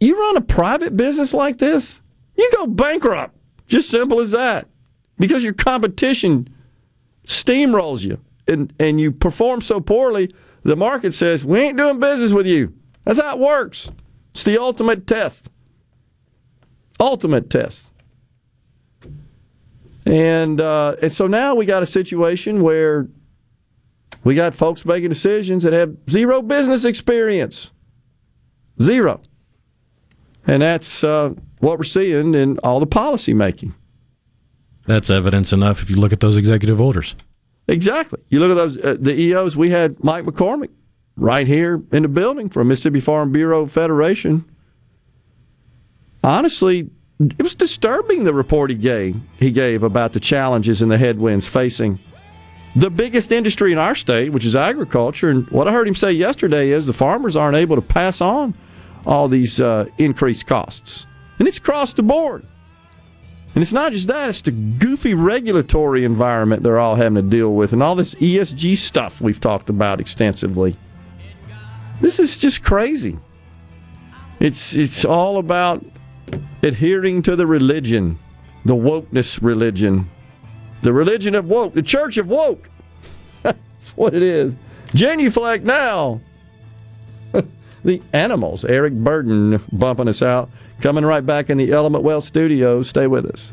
You 0.00 0.18
run 0.18 0.36
a 0.36 0.40
private 0.40 0.96
business 0.96 1.34
like 1.34 1.58
this, 1.58 2.02
you 2.36 2.50
go 2.54 2.66
bankrupt. 2.66 3.36
Just 3.66 3.90
simple 3.90 4.20
as 4.20 4.30
that. 4.30 4.66
Because 5.18 5.42
your 5.42 5.52
competition 5.52 6.48
steamrolls 7.26 8.02
you 8.02 8.18
and, 8.46 8.72
and 8.78 8.98
you 8.98 9.12
perform 9.12 9.60
so 9.60 9.80
poorly, 9.80 10.34
the 10.62 10.76
market 10.76 11.12
says, 11.12 11.44
We 11.44 11.58
ain't 11.60 11.76
doing 11.76 12.00
business 12.00 12.32
with 12.32 12.46
you. 12.46 12.72
That's 13.08 13.20
how 13.20 13.34
it 13.34 13.38
works. 13.38 13.90
It's 14.34 14.44
the 14.44 14.60
ultimate 14.60 15.06
test. 15.06 15.48
Ultimate 17.00 17.48
test. 17.48 17.90
And 20.04 20.60
uh, 20.60 20.96
and 21.00 21.10
so 21.10 21.26
now 21.26 21.54
we 21.54 21.64
got 21.64 21.82
a 21.82 21.86
situation 21.86 22.62
where 22.62 23.08
we 24.24 24.34
got 24.34 24.54
folks 24.54 24.84
making 24.84 25.08
decisions 25.08 25.62
that 25.62 25.72
have 25.72 25.96
zero 26.10 26.42
business 26.42 26.84
experience. 26.84 27.70
Zero. 28.82 29.22
And 30.46 30.60
that's 30.60 31.02
uh, 31.02 31.32
what 31.60 31.78
we're 31.78 31.84
seeing 31.84 32.34
in 32.34 32.58
all 32.58 32.78
the 32.78 32.86
policy 32.86 33.32
making. 33.32 33.74
That's 34.86 35.08
evidence 35.08 35.54
enough 35.54 35.80
if 35.80 35.88
you 35.88 35.96
look 35.96 36.12
at 36.12 36.20
those 36.20 36.36
executive 36.36 36.78
orders. 36.78 37.14
Exactly. 37.68 38.20
You 38.28 38.40
look 38.40 38.50
at 38.50 38.54
those 38.56 38.76
uh, 38.76 38.96
the 39.00 39.18
EOs. 39.18 39.56
We 39.56 39.70
had 39.70 40.04
Mike 40.04 40.26
McCormick 40.26 40.68
right 41.18 41.46
here 41.46 41.82
in 41.92 42.02
the 42.02 42.08
building 42.08 42.48
from 42.48 42.68
Mississippi 42.68 43.00
Farm 43.00 43.32
Bureau 43.32 43.66
Federation. 43.66 44.44
Honestly, 46.22 46.88
it 47.20 47.42
was 47.42 47.54
disturbing 47.54 48.24
the 48.24 48.32
report 48.32 48.70
he 48.70 48.76
gave. 48.76 49.16
He 49.38 49.50
gave 49.50 49.82
about 49.82 50.12
the 50.12 50.20
challenges 50.20 50.82
and 50.82 50.90
the 50.90 50.98
headwinds 50.98 51.46
facing 51.46 51.98
the 52.76 52.90
biggest 52.90 53.32
industry 53.32 53.72
in 53.72 53.78
our 53.78 53.94
state, 53.94 54.32
which 54.32 54.44
is 54.44 54.54
agriculture. 54.54 55.30
And 55.30 55.48
what 55.50 55.66
I 55.66 55.72
heard 55.72 55.88
him 55.88 55.94
say 55.96 56.12
yesterday 56.12 56.70
is 56.70 56.86
the 56.86 56.92
farmers 56.92 57.34
aren't 57.34 57.56
able 57.56 57.76
to 57.76 57.82
pass 57.82 58.20
on 58.20 58.54
all 59.04 59.26
these 59.26 59.60
uh, 59.60 59.86
increased 59.98 60.46
costs, 60.46 61.06
and 61.38 61.48
it's 61.48 61.58
across 61.58 61.94
the 61.94 62.02
board. 62.02 62.46
And 63.54 63.62
it's 63.62 63.72
not 63.72 63.92
just 63.92 64.06
that, 64.08 64.28
it's 64.28 64.42
the 64.42 64.52
goofy 64.52 65.14
regulatory 65.14 66.04
environment 66.04 66.62
they're 66.62 66.78
all 66.78 66.94
having 66.94 67.16
to 67.16 67.22
deal 67.22 67.54
with 67.54 67.72
and 67.72 67.82
all 67.82 67.96
this 67.96 68.14
ESG 68.16 68.76
stuff 68.76 69.20
we've 69.20 69.40
talked 69.40 69.70
about 69.70 70.00
extensively. 70.00 70.76
This 72.00 72.18
is 72.18 72.38
just 72.38 72.62
crazy. 72.62 73.18
It's 74.40 74.74
it's 74.74 75.04
all 75.04 75.38
about 75.38 75.84
adhering 76.62 77.22
to 77.22 77.36
the 77.36 77.46
religion, 77.46 78.18
the 78.64 78.74
wokeness 78.74 79.42
religion, 79.42 80.08
the 80.82 80.92
religion 80.92 81.34
of 81.34 81.46
woke, 81.46 81.74
the 81.74 81.82
church 81.82 82.16
of 82.18 82.28
woke. 82.28 82.70
That's 83.42 83.96
what 83.96 84.14
it 84.14 84.22
is. 84.22 84.54
Genuflect 84.94 85.64
now. 85.64 86.20
the 87.84 88.02
animals. 88.12 88.64
Eric 88.64 88.94
Burdon 88.94 89.62
bumping 89.72 90.08
us 90.08 90.22
out. 90.22 90.50
Coming 90.80 91.04
right 91.04 91.24
back 91.24 91.50
in 91.50 91.58
the 91.58 91.72
Element 91.72 92.04
Wealth 92.04 92.24
studios. 92.24 92.88
Stay 92.88 93.08
with 93.08 93.26
us. 93.26 93.52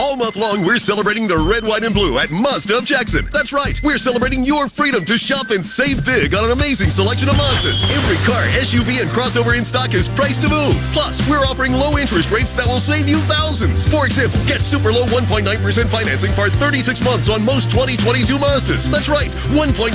All 0.00 0.16
month 0.16 0.36
long, 0.36 0.64
we're 0.64 0.78
celebrating 0.78 1.28
the 1.28 1.36
red, 1.36 1.64
white, 1.64 1.84
and 1.84 1.92
blue 1.94 2.18
at 2.18 2.30
Mazda 2.30 2.78
of 2.78 2.84
Jackson. 2.84 3.28
That's 3.30 3.52
right, 3.52 3.78
we're 3.82 3.98
celebrating 3.98 4.42
your 4.42 4.66
freedom 4.68 5.04
to 5.04 5.18
shop 5.18 5.50
and 5.50 5.64
save 5.64 6.04
big 6.06 6.34
on 6.34 6.44
an 6.44 6.50
amazing 6.50 6.88
selection 6.90 7.28
of 7.28 7.36
Mazdas. 7.36 7.84
Every 7.92 8.16
car, 8.24 8.40
SUV, 8.56 9.02
and 9.02 9.10
crossover 9.10 9.56
in 9.56 9.64
stock 9.66 9.92
is 9.92 10.08
priced 10.08 10.40
to 10.42 10.48
move. 10.48 10.72
Plus, 10.96 11.20
we're 11.28 11.44
offering 11.44 11.74
low 11.74 11.98
interest 11.98 12.30
rates 12.30 12.54
that 12.54 12.66
will 12.66 12.80
save 12.80 13.06
you 13.06 13.18
thousands. 13.28 13.86
For 13.88 14.06
example, 14.06 14.40
get 14.46 14.64
super 14.64 14.92
low 14.92 15.04
1.9% 15.12 15.44
financing 15.90 16.32
for 16.32 16.48
36 16.48 17.04
months 17.04 17.28
on 17.28 17.44
most 17.44 17.70
2022 17.70 18.38
Mazdas. 18.38 18.88
That's 18.88 19.10
right, 19.10 19.30
1.9% 19.52 19.92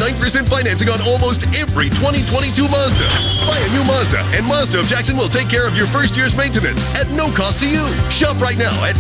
financing 0.47 0.89
on 0.89 1.01
almost 1.09 1.41
every 1.57 1.89
2022 1.89 2.69
Mazda. 2.69 3.09
Buy 3.49 3.57
a 3.57 3.69
new 3.73 3.83
Mazda, 3.89 4.21
and 4.37 4.45
Mazda 4.45 4.79
of 4.79 4.85
Jackson 4.85 5.17
will 5.17 5.29
take 5.29 5.49
care 5.49 5.67
of 5.67 5.75
your 5.75 5.87
first 5.87 6.15
year's 6.15 6.37
maintenance 6.37 6.85
at 6.93 7.09
no 7.17 7.33
cost 7.33 7.61
to 7.61 7.67
you. 7.67 7.89
Shop 8.13 8.37
right 8.39 8.57
now 8.57 8.77
at 8.85 8.95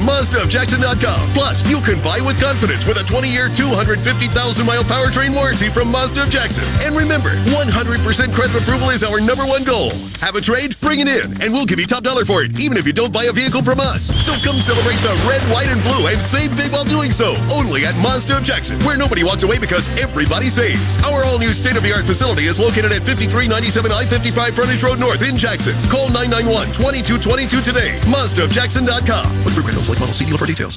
MazdaofJackson.com. 0.87 1.29
Plus, 1.33 1.69
you 1.69 1.81
can 1.81 2.01
buy 2.03 2.19
with 2.21 2.39
confidence 2.39 2.85
with 2.85 2.97
a 2.97 3.03
20-year, 3.03 3.49
250,000-mile 3.49 4.83
powertrain 4.83 5.35
warranty 5.35 5.69
from 5.69 5.91
Mazda 5.91 6.23
of 6.23 6.29
Jackson. 6.29 6.63
And 6.81 6.95
remember, 6.95 7.31
100% 7.51 8.33
credit 8.33 8.55
approval 8.55 8.89
is 8.89 9.03
our 9.03 9.19
number 9.19 9.43
one 9.43 9.63
goal. 9.63 9.91
Have 10.19 10.35
a 10.35 10.41
trade? 10.41 10.79
Bring 10.81 10.99
it 10.99 11.07
in, 11.07 11.41
and 11.41 11.53
we'll 11.53 11.65
give 11.65 11.79
you 11.79 11.85
top 11.85 12.03
dollar 12.03 12.25
for 12.25 12.43
it, 12.43 12.59
even 12.59 12.77
if 12.77 12.85
you 12.85 12.93
don't 12.93 13.13
buy 13.13 13.25
a 13.25 13.31
vehicle 13.31 13.61
from 13.63 13.79
us. 13.79 14.07
So 14.23 14.33
come 14.43 14.57
celebrate 14.59 14.97
the 15.03 15.13
red, 15.27 15.41
white, 15.51 15.67
and 15.67 15.81
blue 15.83 16.07
and 16.07 16.21
save 16.21 16.55
big 16.55 16.71
while 16.71 16.85
doing 16.85 17.11
so. 17.11 17.35
Only 17.51 17.85
at 17.85 17.95
Mazda 18.01 18.37
of 18.37 18.43
Jackson, 18.43 18.79
where 18.81 18.97
nobody 18.97 19.23
walks 19.23 19.43
away 19.43 19.59
because 19.59 19.87
everybody 19.99 20.49
saves. 20.49 20.97
Our 21.03 21.23
all-new 21.25 21.53
state-of-the-art 21.53 22.05
facility 22.05 22.45
is 22.45 22.59
located 22.59 22.91
at 22.91 23.03
5397 23.03 23.91
I-55 23.91 24.53
Frontage 24.53 24.83
Road 24.83 24.99
North 24.99 25.21
in 25.27 25.37
Jackson. 25.37 25.75
Call 25.89 26.09
991-2222 26.09 27.63
today. 27.63 27.99
MazdaofJackson.com. 28.07 29.43
Look 29.43 29.53
for 29.53 29.99
model. 29.99 30.13
See 30.13 30.25
dealer 30.25 30.37
for 30.37 30.45
details. 30.45 30.76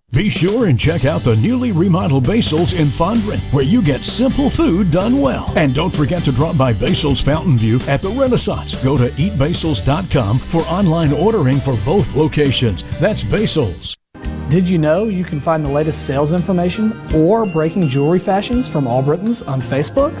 Be 0.13 0.27
sure 0.27 0.65
and 0.65 0.77
check 0.77 1.05
out 1.05 1.21
the 1.21 1.37
newly 1.37 1.71
remodeled 1.71 2.27
Basil's 2.27 2.73
in 2.73 2.87
Fondren, 2.87 3.39
where 3.53 3.63
you 3.63 3.81
get 3.81 4.03
simple 4.03 4.49
food 4.49 4.91
done 4.91 5.21
well. 5.21 5.49
And 5.55 5.73
don't 5.73 5.95
forget 5.95 6.25
to 6.25 6.33
drop 6.33 6.57
by 6.57 6.73
Basil's 6.73 7.21
Fountain 7.21 7.57
View 7.57 7.79
at 7.87 8.01
the 8.01 8.09
Renaissance. 8.09 8.75
Go 8.83 8.97
to 8.97 9.09
eatbasils.com 9.11 10.39
for 10.39 10.63
online 10.63 11.13
ordering 11.13 11.61
for 11.61 11.77
both 11.85 12.13
locations. 12.13 12.83
That's 12.99 13.23
Basil's. 13.23 13.95
Did 14.49 14.67
you 14.67 14.77
know 14.77 15.05
you 15.05 15.23
can 15.23 15.39
find 15.39 15.63
the 15.63 15.69
latest 15.69 16.05
sales 16.05 16.33
information 16.33 16.91
or 17.15 17.45
breaking 17.45 17.87
jewelry 17.87 18.19
fashions 18.19 18.67
from 18.67 18.87
Albritton's 18.87 19.41
on 19.43 19.61
Facebook? 19.61 20.13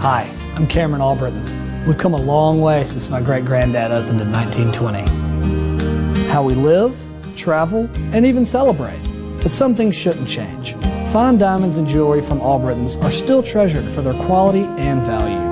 Hi, 0.00 0.32
I'm 0.54 0.68
Cameron 0.68 1.02
Albritton. 1.02 1.84
We've 1.84 1.98
come 1.98 2.14
a 2.14 2.20
long 2.20 2.60
way 2.60 2.84
since 2.84 3.10
my 3.10 3.20
great 3.20 3.44
granddad 3.44 3.90
opened 3.90 4.20
in 4.20 4.30
1920. 4.30 6.28
How 6.28 6.44
we 6.44 6.54
live, 6.54 6.96
travel, 7.34 7.90
and 8.12 8.24
even 8.24 8.46
celebrate. 8.46 9.00
But 9.42 9.50
some 9.50 9.74
things 9.74 9.96
shouldn't 9.96 10.28
change. 10.28 10.74
Fine 11.12 11.38
diamonds 11.38 11.76
and 11.76 11.86
jewelry 11.86 12.22
from 12.22 12.40
Albritton's 12.40 12.96
are 12.96 13.10
still 13.10 13.42
treasured 13.42 13.84
for 13.92 14.00
their 14.00 14.14
quality 14.14 14.64
and 14.78 15.02
value. 15.02 15.42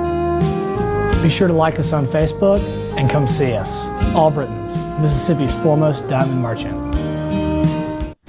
Be 1.21 1.29
sure 1.29 1.47
to 1.47 1.53
like 1.53 1.77
us 1.77 1.93
on 1.93 2.05
Facebook 2.07 2.61
and 2.97 3.09
come 3.09 3.27
see 3.27 3.53
us. 3.53 3.87
Albritton's, 4.15 4.75
Mississippi's 4.99 5.53
foremost 5.53 6.07
diamond 6.07 6.41
merchant. 6.41 6.90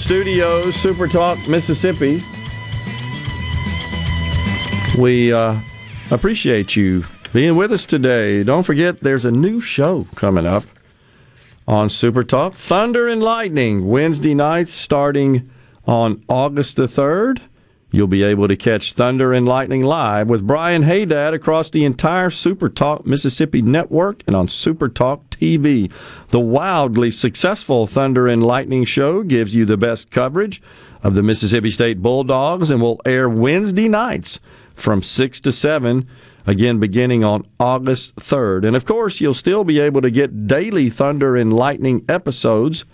Studios, 0.00 0.74
Super 0.74 1.06
Talk, 1.06 1.46
Mississippi. 1.46 2.22
We 4.98 5.30
uh, 5.32 5.60
appreciate 6.10 6.74
you 6.74 7.04
being 7.34 7.54
with 7.54 7.70
us 7.70 7.84
today. 7.84 8.42
Don't 8.42 8.62
forget, 8.62 9.00
there's 9.00 9.26
a 9.26 9.30
new 9.30 9.60
show 9.60 10.06
coming 10.14 10.46
up 10.46 10.64
on 11.68 11.90
Super 11.90 12.22
Talk 12.22 12.54
Thunder 12.54 13.08
and 13.08 13.22
Lightning, 13.22 13.86
Wednesday 13.86 14.34
nights 14.34 14.72
starting 14.72 15.50
on 15.86 16.24
August 16.28 16.76
the 16.76 16.86
3rd. 16.86 17.42
You'll 17.92 18.06
be 18.06 18.22
able 18.22 18.46
to 18.46 18.54
catch 18.54 18.92
Thunder 18.92 19.32
and 19.32 19.46
Lightning 19.46 19.82
live 19.82 20.28
with 20.28 20.46
Brian 20.46 20.84
Hadad 20.84 21.34
across 21.34 21.70
the 21.70 21.84
entire 21.84 22.30
Super 22.30 22.68
Talk 22.68 23.04
Mississippi 23.04 23.62
network 23.62 24.22
and 24.28 24.36
on 24.36 24.46
Super 24.46 24.88
Talk 24.88 25.28
TV. 25.30 25.90
The 26.28 26.38
wildly 26.38 27.10
successful 27.10 27.88
Thunder 27.88 28.28
and 28.28 28.46
Lightning 28.46 28.84
show 28.84 29.24
gives 29.24 29.56
you 29.56 29.64
the 29.64 29.76
best 29.76 30.12
coverage 30.12 30.62
of 31.02 31.16
the 31.16 31.22
Mississippi 31.22 31.72
State 31.72 32.00
Bulldogs 32.00 32.70
and 32.70 32.80
will 32.80 33.00
air 33.04 33.28
Wednesday 33.28 33.88
nights 33.88 34.38
from 34.74 35.02
6 35.02 35.40
to 35.40 35.50
7, 35.50 36.06
again 36.46 36.78
beginning 36.78 37.24
on 37.24 37.44
August 37.58 38.14
3rd. 38.16 38.66
And 38.66 38.76
of 38.76 38.84
course, 38.84 39.20
you'll 39.20 39.34
still 39.34 39.64
be 39.64 39.80
able 39.80 40.00
to 40.02 40.12
get 40.12 40.46
daily 40.46 40.90
Thunder 40.90 41.36
and 41.36 41.52
Lightning 41.52 42.04
episodes 42.08 42.84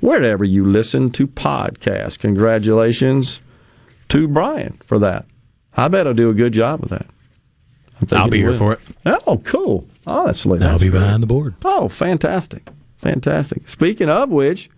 wherever 0.00 0.44
you 0.44 0.64
listen 0.64 1.10
to 1.10 1.28
podcasts. 1.28 2.18
Congratulations 2.18 3.40
to 4.10 4.28
Brian 4.28 4.80
for 4.84 4.98
that. 4.98 5.26
I 5.76 5.88
bet 5.88 6.06
I'll 6.06 6.14
do 6.14 6.30
a 6.30 6.34
good 6.34 6.52
job 6.52 6.80
with 6.80 6.90
that. 6.90 7.06
I'll 8.12 8.28
be 8.28 8.38
here 8.38 8.50
will. 8.50 8.58
for 8.58 8.72
it. 8.74 8.80
Oh, 9.26 9.38
cool. 9.44 9.86
Honestly, 10.06 10.60
I'll 10.62 10.78
be 10.78 10.88
great. 10.88 11.00
behind 11.00 11.22
the 11.22 11.26
board. 11.26 11.54
Oh, 11.64 11.88
fantastic. 11.88 12.68
Fantastic. 12.98 13.68
Speaking 13.68 14.08
of 14.08 14.30
which, 14.30 14.70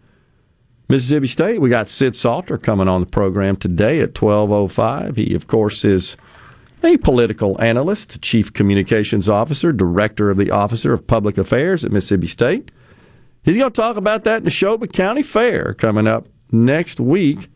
Mississippi 0.89 1.27
State, 1.27 1.61
we 1.61 1.71
got 1.71 1.89
Sid 1.89 2.17
Salter 2.17 2.59
coming 2.59 2.89
on 2.89 3.01
the 3.01 3.07
program 3.07 3.57
today 3.57 4.01
at 4.01 4.15
12.05. 4.15 5.17
He, 5.17 5.35
of 5.35 5.47
course, 5.47 5.85
is 5.85 6.17
a 6.85 6.97
political 6.99 7.61
analyst, 7.61 8.21
chief 8.23 8.53
communications 8.53 9.29
officer, 9.29 9.73
director 9.73 10.31
of 10.31 10.37
the 10.37 10.51
Officer 10.51 10.93
of 10.93 11.07
Public 11.07 11.39
Affairs 11.39 11.85
at 11.85 11.93
Mississippi 11.93 12.27
State. 12.27 12.71
He's 13.45 13.57
going 13.57 13.73
to 13.73 13.81
talk 13.81 13.97
about 13.97 14.25
that 14.25 14.39
in 14.39 14.45
the 14.45 14.51
Neshoba 14.51 14.93
County 14.93 15.23
Fair 15.23 15.75
coming 15.75 16.07
up 16.07 16.27
next 16.51 17.01
week. 17.01 17.49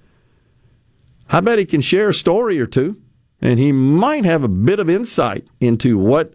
I 1.28 1.40
bet 1.40 1.58
he 1.58 1.66
can 1.66 1.80
share 1.80 2.08
a 2.08 2.14
story 2.14 2.60
or 2.60 2.66
two, 2.66 3.00
and 3.40 3.58
he 3.58 3.72
might 3.72 4.24
have 4.24 4.44
a 4.44 4.48
bit 4.48 4.78
of 4.78 4.88
insight 4.88 5.48
into 5.60 5.98
what 5.98 6.34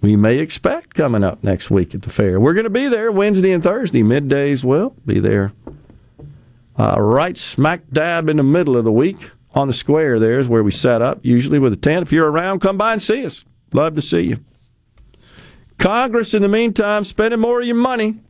we 0.00 0.16
may 0.16 0.38
expect 0.38 0.94
coming 0.94 1.24
up 1.24 1.42
next 1.42 1.70
week 1.70 1.94
at 1.94 2.02
the 2.02 2.10
fair. 2.10 2.40
We're 2.40 2.54
going 2.54 2.64
to 2.64 2.70
be 2.70 2.88
there 2.88 3.12
Wednesday 3.12 3.52
and 3.52 3.62
Thursday, 3.62 4.02
middays. 4.02 4.64
Well, 4.64 4.94
be 5.04 5.18
there 5.18 5.52
uh, 6.78 7.00
right 7.00 7.36
smack 7.36 7.82
dab 7.92 8.28
in 8.28 8.36
the 8.36 8.42
middle 8.42 8.76
of 8.76 8.84
the 8.84 8.92
week 8.92 9.30
on 9.54 9.66
the 9.66 9.72
square. 9.72 10.20
There 10.20 10.38
is 10.38 10.48
where 10.48 10.62
we 10.62 10.70
set 10.70 11.02
up, 11.02 11.18
usually 11.22 11.58
with 11.58 11.72
a 11.72 11.76
tent. 11.76 12.02
If 12.02 12.12
you're 12.12 12.30
around, 12.30 12.60
come 12.60 12.78
by 12.78 12.92
and 12.92 13.02
see 13.02 13.26
us. 13.26 13.44
Love 13.72 13.96
to 13.96 14.02
see 14.02 14.20
you. 14.22 14.38
Congress, 15.78 16.34
in 16.34 16.42
the 16.42 16.48
meantime, 16.48 17.04
spending 17.04 17.40
more 17.40 17.60
of 17.60 17.66
your 17.66 17.76
money. 17.76 18.20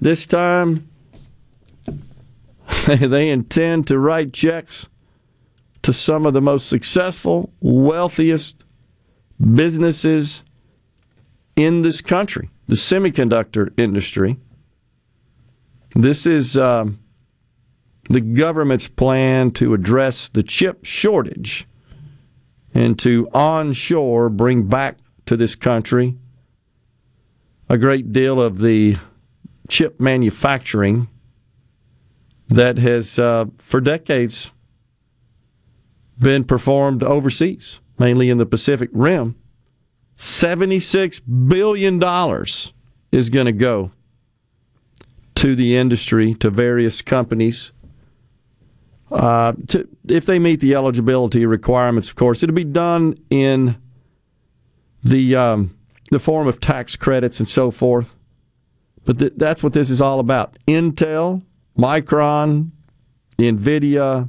This 0.00 0.26
time, 0.26 0.88
they 2.86 3.28
intend 3.28 3.86
to 3.88 3.98
write 3.98 4.32
checks 4.32 4.88
to 5.90 5.98
some 5.98 6.24
of 6.24 6.34
the 6.34 6.40
most 6.40 6.68
successful, 6.68 7.52
wealthiest 7.60 8.64
businesses 9.54 10.44
in 11.56 11.82
this 11.82 12.00
country, 12.00 12.48
the 12.68 12.76
semiconductor 12.76 13.76
industry. 13.76 14.36
This 15.96 16.26
is 16.26 16.56
um, 16.56 17.00
the 18.08 18.20
government's 18.20 18.86
plan 18.86 19.50
to 19.52 19.74
address 19.74 20.28
the 20.28 20.44
chip 20.44 20.84
shortage 20.84 21.66
and 22.72 22.96
to 23.00 23.28
onshore 23.34 24.28
bring 24.28 24.68
back 24.68 24.98
to 25.26 25.36
this 25.36 25.56
country 25.56 26.16
a 27.68 27.76
great 27.76 28.12
deal 28.12 28.40
of 28.40 28.58
the 28.58 28.96
chip 29.68 29.98
manufacturing 29.98 31.08
that 32.48 32.78
has, 32.78 33.18
uh, 33.18 33.46
for 33.58 33.80
decades, 33.80 34.52
been 36.20 36.44
performed 36.44 37.02
overseas, 37.02 37.80
mainly 37.98 38.30
in 38.30 38.38
the 38.38 38.46
Pacific 38.46 38.90
Rim. 38.92 39.36
$76 40.16 41.20
billion 41.48 41.94
is 43.10 43.30
going 43.30 43.46
to 43.46 43.52
go 43.52 43.90
to 45.36 45.56
the 45.56 45.76
industry, 45.76 46.34
to 46.34 46.50
various 46.50 47.00
companies. 47.00 47.72
Uh, 49.10 49.54
to, 49.68 49.88
if 50.06 50.26
they 50.26 50.38
meet 50.38 50.60
the 50.60 50.74
eligibility 50.74 51.46
requirements, 51.46 52.10
of 52.10 52.16
course, 52.16 52.42
it'll 52.42 52.54
be 52.54 52.64
done 52.64 53.18
in 53.30 53.76
the 55.02 55.34
um, 55.34 55.76
the 56.10 56.18
form 56.18 56.46
of 56.46 56.60
tax 56.60 56.94
credits 56.96 57.40
and 57.40 57.48
so 57.48 57.70
forth. 57.70 58.14
But 59.04 59.18
th- 59.18 59.32
that's 59.36 59.62
what 59.62 59.72
this 59.72 59.88
is 59.88 60.00
all 60.00 60.20
about. 60.20 60.58
Intel, 60.68 61.42
Micron, 61.78 62.70
Nvidia, 63.38 64.28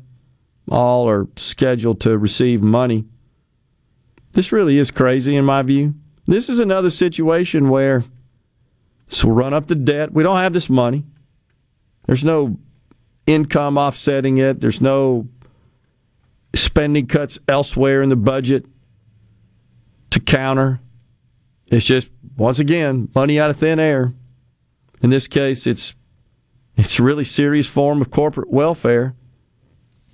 all 0.72 1.08
are 1.10 1.28
scheduled 1.36 2.00
to 2.02 2.18
receive 2.18 2.62
money. 2.62 3.06
This 4.32 4.52
really 4.52 4.78
is 4.78 4.90
crazy 4.90 5.36
in 5.36 5.46
my 5.46 5.62
view. 5.62 5.96
This 6.26 6.50
is 6.50 6.60
another 6.60 6.90
situation 6.90 7.70
where 7.70 8.06
so 9.10 9.28
we'll 9.28 9.36
run 9.36 9.54
up 9.54 9.68
the 9.68 9.76
debt. 9.76 10.14
We 10.14 10.24
don't 10.24 10.38
have 10.38 10.54
this 10.54 10.70
money. 10.70 11.06
There's 12.08 12.24
no 12.24 12.58
income 13.28 13.78
offsetting 13.78 14.38
it. 14.38 14.62
There's 14.62 14.80
no 14.80 15.28
spending 16.56 17.08
cuts 17.08 17.38
elsewhere 17.48 18.02
in 18.02 18.10
the 18.10 18.16
budget 18.16 18.66
to 20.12 20.20
counter. 20.22 20.80
It's 21.68 21.86
just 21.86 22.10
once 22.38 22.60
again, 22.60 23.10
money 23.14 23.40
out 23.40 23.50
of 23.50 23.58
thin 23.58 23.80
air. 23.80 24.14
In 25.02 25.10
this 25.10 25.28
case, 25.28 25.68
it's 25.68 25.94
it's 26.78 27.00
a 27.00 27.04
really 27.04 27.26
serious 27.26 27.68
form 27.68 28.02
of 28.02 28.10
corporate 28.10 28.50
welfare. 28.50 29.16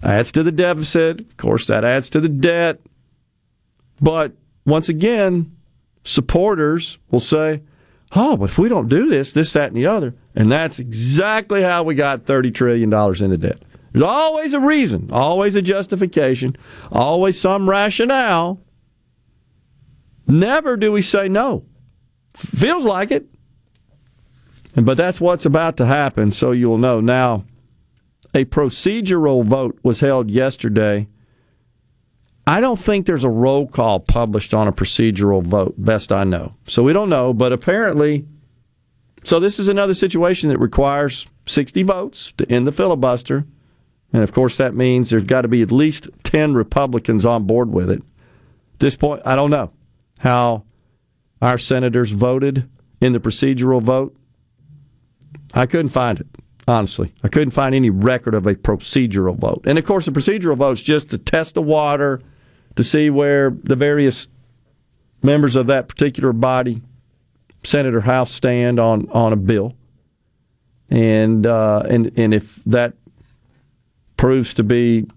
Adds 0.04 0.32
to 0.34 0.44
the 0.44 0.52
deficit. 0.52 1.22
Of 1.22 1.38
course, 1.38 1.66
that 1.68 1.84
adds 1.84 2.10
to 2.12 2.20
the 2.20 2.30
debt. 2.30 2.80
But 4.00 4.34
once 4.66 4.90
again, 4.90 5.56
supporters 6.04 7.00
will 7.10 7.20
say, 7.20 7.62
oh, 8.16 8.38
but 8.38 8.50
if 8.50 8.58
we 8.58 8.70
don't 8.70 8.90
do 8.90 9.10
this, 9.10 9.32
this, 9.32 9.54
that, 9.54 9.70
and 9.70 9.78
the 9.78 9.88
other. 9.88 10.14
And 10.36 10.52
that's 10.52 10.80
exactly 10.80 11.62
how 11.64 11.84
we 11.84 11.96
got 11.96 12.26
$30 12.26 12.54
trillion 12.54 12.94
into 12.94 13.38
debt. 13.38 13.62
There's 13.92 14.04
always 14.04 14.54
a 14.54 14.60
reason, 14.60 15.10
always 15.12 15.56
a 15.56 15.62
justification, 15.62 16.56
always 16.92 17.40
some 17.40 17.70
rationale. 17.70 18.62
Never 20.28 20.78
do 20.78 20.92
we 20.92 21.02
say 21.02 21.28
no. 21.28 21.66
Feels 22.36 22.86
like 22.86 23.12
it. 23.12 23.26
But 24.76 24.98
that's 24.98 25.20
what's 25.20 25.46
about 25.46 25.78
to 25.78 25.86
happen, 25.88 26.30
so 26.30 26.52
you'll 26.52 26.78
know. 26.78 27.00
Now, 27.00 27.46
a 28.38 28.46
procedural 28.46 29.44
vote 29.44 29.80
was 29.82 30.00
held 30.00 30.30
yesterday. 30.30 31.08
I 32.46 32.62
don't 32.62 32.80
think 32.80 33.06
there's 33.06 33.24
a 33.24 33.30
roll 33.30 33.68
call 33.68 34.00
published 34.00 34.54
on 34.54 34.68
a 34.68 34.72
procedural 34.72 35.44
vote, 35.44 35.74
best 35.78 36.12
I 36.12 36.24
know. 36.24 36.54
So 36.68 36.84
we 36.84 36.94
don't 36.94 37.10
know, 37.10 37.34
but 37.34 37.52
apparently 37.52 38.26
so 39.24 39.40
this 39.40 39.60
is 39.60 39.68
another 39.68 39.96
situation 39.96 40.50
that 40.50 40.60
requires 40.60 41.28
60 41.48 41.84
votes 41.84 42.32
to 42.38 42.50
end 42.50 42.68
the 42.68 42.72
filibuster. 42.72 43.46
And 44.14 44.24
of 44.24 44.32
course 44.32 44.56
that 44.58 44.76
means 44.76 45.10
there's 45.10 45.24
got 45.24 45.42
to 45.42 45.48
be 45.48 45.62
at 45.62 45.72
least 45.72 46.08
10 46.24 46.54
Republicans 46.54 47.26
on 47.26 47.46
board 47.46 47.74
with 47.74 47.90
it. 47.90 48.00
At 48.76 48.80
this 48.80 48.96
point, 48.96 49.24
I 49.26 49.36
don't 49.36 49.50
know 49.50 49.72
how 50.20 50.64
our 51.42 51.58
senators 51.58 52.12
voted 52.12 52.70
in 53.02 53.14
the 53.14 53.20
procedural 53.20 53.82
vote. 53.82 54.16
I 55.54 55.66
couldn't 55.66 55.90
find 55.90 56.20
it, 56.20 56.28
honestly. 56.68 57.14
I 57.24 57.30
couldn't 57.30 57.52
find 57.52 57.74
any 57.74 57.90
record 57.90 58.34
of 58.34 58.46
a 58.46 58.56
procedural 58.56 59.38
vote. 59.38 59.64
And 59.66 59.78
of 59.78 59.86
course, 59.86 60.06
the 60.06 60.12
procedural 60.12 60.58
vote 60.58 60.74
is 60.74 60.84
just 60.84 61.10
to 61.12 61.18
test 61.18 61.54
the 61.54 61.62
water, 61.62 62.22
to 62.76 62.84
see 62.84 63.10
where 63.10 63.56
the 63.64 63.76
various 63.76 64.28
members 65.24 65.56
of 65.56 65.68
that 65.68 65.88
particular 65.88 66.34
body, 66.34 66.82
Senate 67.64 67.96
or 67.96 68.02
House, 68.02 68.32
stand 68.32 68.80
on, 68.80 69.10
on 69.12 69.34
a 69.34 69.38
bill. 69.38 69.76
And, 70.90 71.46
uh, 71.46 71.84
and, 71.90 72.12
and 72.18 72.34
if 72.34 72.60
that 72.66 72.94
proves 74.16 74.54
to 74.56 74.64
be 74.64 75.08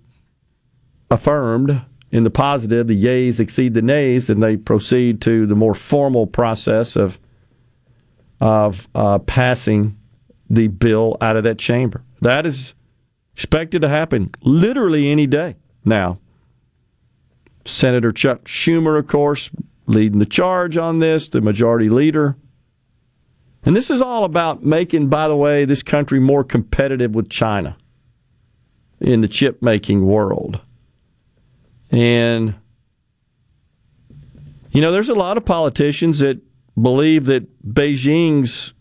affirmed 1.10 1.82
in 2.10 2.24
the 2.24 2.30
positive, 2.30 2.86
the 2.86 3.04
yays 3.04 3.40
exceed 3.40 3.74
the 3.74 3.82
nays, 3.82 4.26
then 4.28 4.40
they 4.40 4.56
proceed 4.56 5.20
to 5.22 5.46
the 5.46 5.54
more 5.54 5.74
formal 5.74 6.26
process 6.26 6.96
of 6.96 7.18
of 8.40 8.88
uh, 8.94 9.18
passing 9.18 9.99
the 10.50 10.66
bill 10.66 11.16
out 11.20 11.36
of 11.36 11.44
that 11.44 11.58
chamber. 11.58 12.02
That 12.20 12.44
is 12.44 12.74
expected 13.34 13.80
to 13.82 13.88
happen 13.88 14.34
literally 14.42 15.10
any 15.10 15.26
day 15.26 15.56
now. 15.84 16.18
Senator 17.64 18.10
Chuck 18.10 18.44
Schumer, 18.44 18.98
of 18.98 19.06
course, 19.06 19.50
leading 19.86 20.18
the 20.18 20.26
charge 20.26 20.76
on 20.76 20.98
this, 20.98 21.28
the 21.28 21.40
majority 21.40 21.88
leader. 21.88 22.36
And 23.62 23.76
this 23.76 23.90
is 23.90 24.02
all 24.02 24.24
about 24.24 24.64
making, 24.64 25.08
by 25.08 25.28
the 25.28 25.36
way, 25.36 25.64
this 25.64 25.82
country 25.82 26.18
more 26.18 26.42
competitive 26.42 27.14
with 27.14 27.28
China 27.28 27.76
in 29.00 29.20
the 29.20 29.28
chip 29.28 29.62
making 29.62 30.06
world. 30.06 30.60
And, 31.90 32.54
you 34.70 34.80
know, 34.80 34.92
there's 34.92 35.08
a 35.08 35.14
lot 35.14 35.36
of 35.36 35.44
politicians 35.44 36.20
that 36.20 36.40
believe 36.80 37.26
that 37.26 37.66
Beijing's 37.66 38.72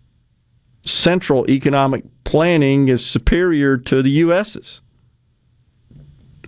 central 0.84 1.50
economic 1.50 2.04
planning 2.24 2.88
is 2.88 3.06
superior 3.06 3.78
to 3.78 4.02
the 4.02 4.12
U.S.'s. 4.12 4.82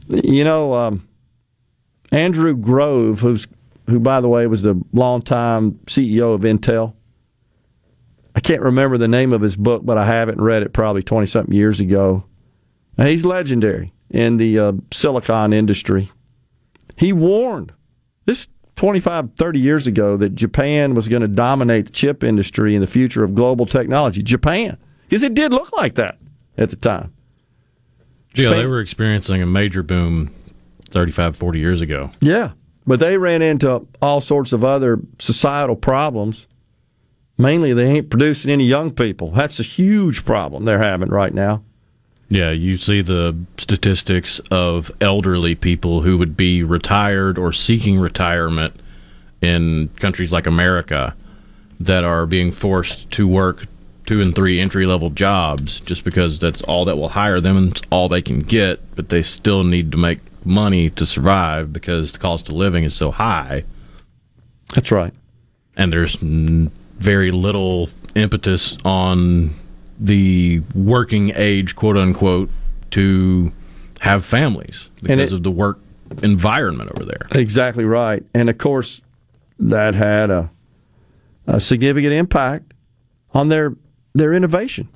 You 0.08 0.44
know, 0.44 0.74
um, 0.74 1.08
Andrew 2.12 2.56
Grove, 2.56 3.20
who's 3.20 3.48
who, 3.88 4.00
by 4.00 4.22
the 4.22 4.28
way, 4.28 4.48
was 4.48 4.62
the 4.62 4.82
longtime 4.94 5.74
CEO 5.86 6.34
of 6.34 6.42
Intel. 6.42 6.94
I 8.36 8.40
can't 8.40 8.62
remember 8.62 8.98
the 8.98 9.08
name 9.08 9.34
of 9.34 9.42
his 9.42 9.56
book, 9.56 9.86
but 9.86 9.98
I 9.98 10.06
haven't 10.06 10.40
read 10.40 10.64
it 10.64 10.74
probably 10.74 11.04
20 11.04 11.28
something 11.28 11.54
years 11.54 11.80
ago. 11.80 12.24
Now, 12.98 13.06
he's 13.06 13.26
legendary 13.26 13.94
in 14.10 14.38
the 14.38 14.60
uh, 14.60 14.72
silicon 14.92 15.54
industry. 15.54 16.12
He 16.98 17.12
warned 17.14 17.74
this 18.26 18.48
25, 18.82 19.36
30 19.36 19.60
years 19.60 19.86
ago 19.86 20.18
that 20.18 20.34
Japan 20.34 20.96
was 20.96 21.08
going 21.08 21.22
to 21.22 21.28
dominate 21.28 21.86
the 21.86 21.92
chip 21.92 22.24
industry 22.24 22.74
in 22.74 22.82
the 22.82 22.88
future 22.88 23.24
of 23.24 23.36
global 23.36 23.68
technology. 23.68 24.24
Japan. 24.24 24.76
Because 25.08 25.22
it 25.22 25.36
did 25.36 25.54
look 25.54 25.72
like 25.74 25.94
that 25.96 26.18
at 26.58 26.72
the 26.72 26.76
time. 26.76 27.14
Yeah, 28.34 28.46
Japan- 28.46 28.58
they 28.58 28.66
were 28.66 28.80
experiencing 28.80 29.40
a 29.44 29.46
major 29.46 29.84
boom 29.84 30.34
35, 30.90 31.36
40 31.36 31.60
years 31.60 31.82
ago. 31.82 32.10
Yeah, 32.22 32.54
but 32.88 33.00
they 33.00 33.18
ran 33.18 33.44
into 33.44 33.86
all 34.02 34.20
sorts 34.20 34.52
of 34.52 34.64
other 34.64 35.00
societal 35.20 35.76
problems. 35.76 36.48
Mainly, 37.38 37.74
they 37.74 37.86
ain't 37.86 38.10
producing 38.10 38.50
any 38.50 38.66
young 38.66 38.90
people. 38.90 39.30
That's 39.30 39.60
a 39.60 39.64
huge 39.64 40.26
problem 40.26 40.66
they're 40.66 40.82
having 40.82 41.10
right 41.10 41.36
now. 41.36 41.62
Yeah, 42.32 42.52
you 42.52 42.78
see 42.78 43.02
the 43.02 43.36
statistics 43.58 44.40
of 44.52 44.90
elderly 45.02 45.54
people 45.54 46.02
who 46.02 46.18
would 46.18 46.38
be 46.38 46.64
retired 46.64 47.38
or 47.38 47.52
seeking 47.52 48.00
retirement 48.00 48.74
in 49.42 49.90
countries 50.00 50.32
like 50.32 50.48
America 50.48 51.14
that 51.82 52.06
are 52.06 52.26
being 52.26 52.54
forced 52.54 53.12
to 53.12 53.28
work 53.28 53.66
two 54.06 54.22
and 54.22 54.34
three 54.34 54.62
entry 54.62 54.86
level 54.86 55.10
jobs 55.10 55.82
just 55.82 56.06
because 56.06 56.40
that's 56.40 56.62
all 56.62 56.86
that 56.86 56.96
will 56.96 57.10
hire 57.10 57.42
them 57.42 57.58
and 57.58 57.72
it's 57.72 57.82
all 57.92 58.08
they 58.08 58.22
can 58.22 58.40
get, 58.40 58.80
but 58.96 59.10
they 59.10 59.24
still 59.24 59.66
need 59.66 59.92
to 59.92 59.98
make 59.98 60.20
money 60.46 60.90
to 60.92 61.06
survive 61.06 61.74
because 61.74 62.14
the 62.14 62.20
cost 62.20 62.48
of 62.48 62.56
living 62.56 62.86
is 62.86 62.94
so 62.94 63.12
high. 63.12 63.62
That's 64.74 64.90
right. 64.90 65.14
And 65.76 65.92
there's 65.92 66.16
very 66.16 67.32
little 67.32 67.90
impetus 68.16 68.78
on 68.86 69.54
the 70.02 70.62
working 70.76 71.32
age, 71.36 71.76
quote 71.76 71.96
unquote, 71.96 72.50
to 72.92 73.52
have 74.02 74.26
families 74.26 74.90
because 75.02 75.32
it- 75.32 75.36
of 75.36 75.44
the 75.44 75.52
work 75.52 75.80
environment 76.24 76.92
over 76.96 77.06
there. 77.06 77.28
Exactly 77.32 77.86
right. 77.86 78.24
And 78.34 78.50
of 78.50 78.58
course, 78.58 79.00
that 79.60 79.94
had 79.96 80.30
a, 80.32 80.50
a 81.48 81.62
significant 81.62 82.14
impact 82.14 82.74
on 83.34 83.48
their 83.48 83.76
their 84.14 84.34
innovation. 84.34 84.90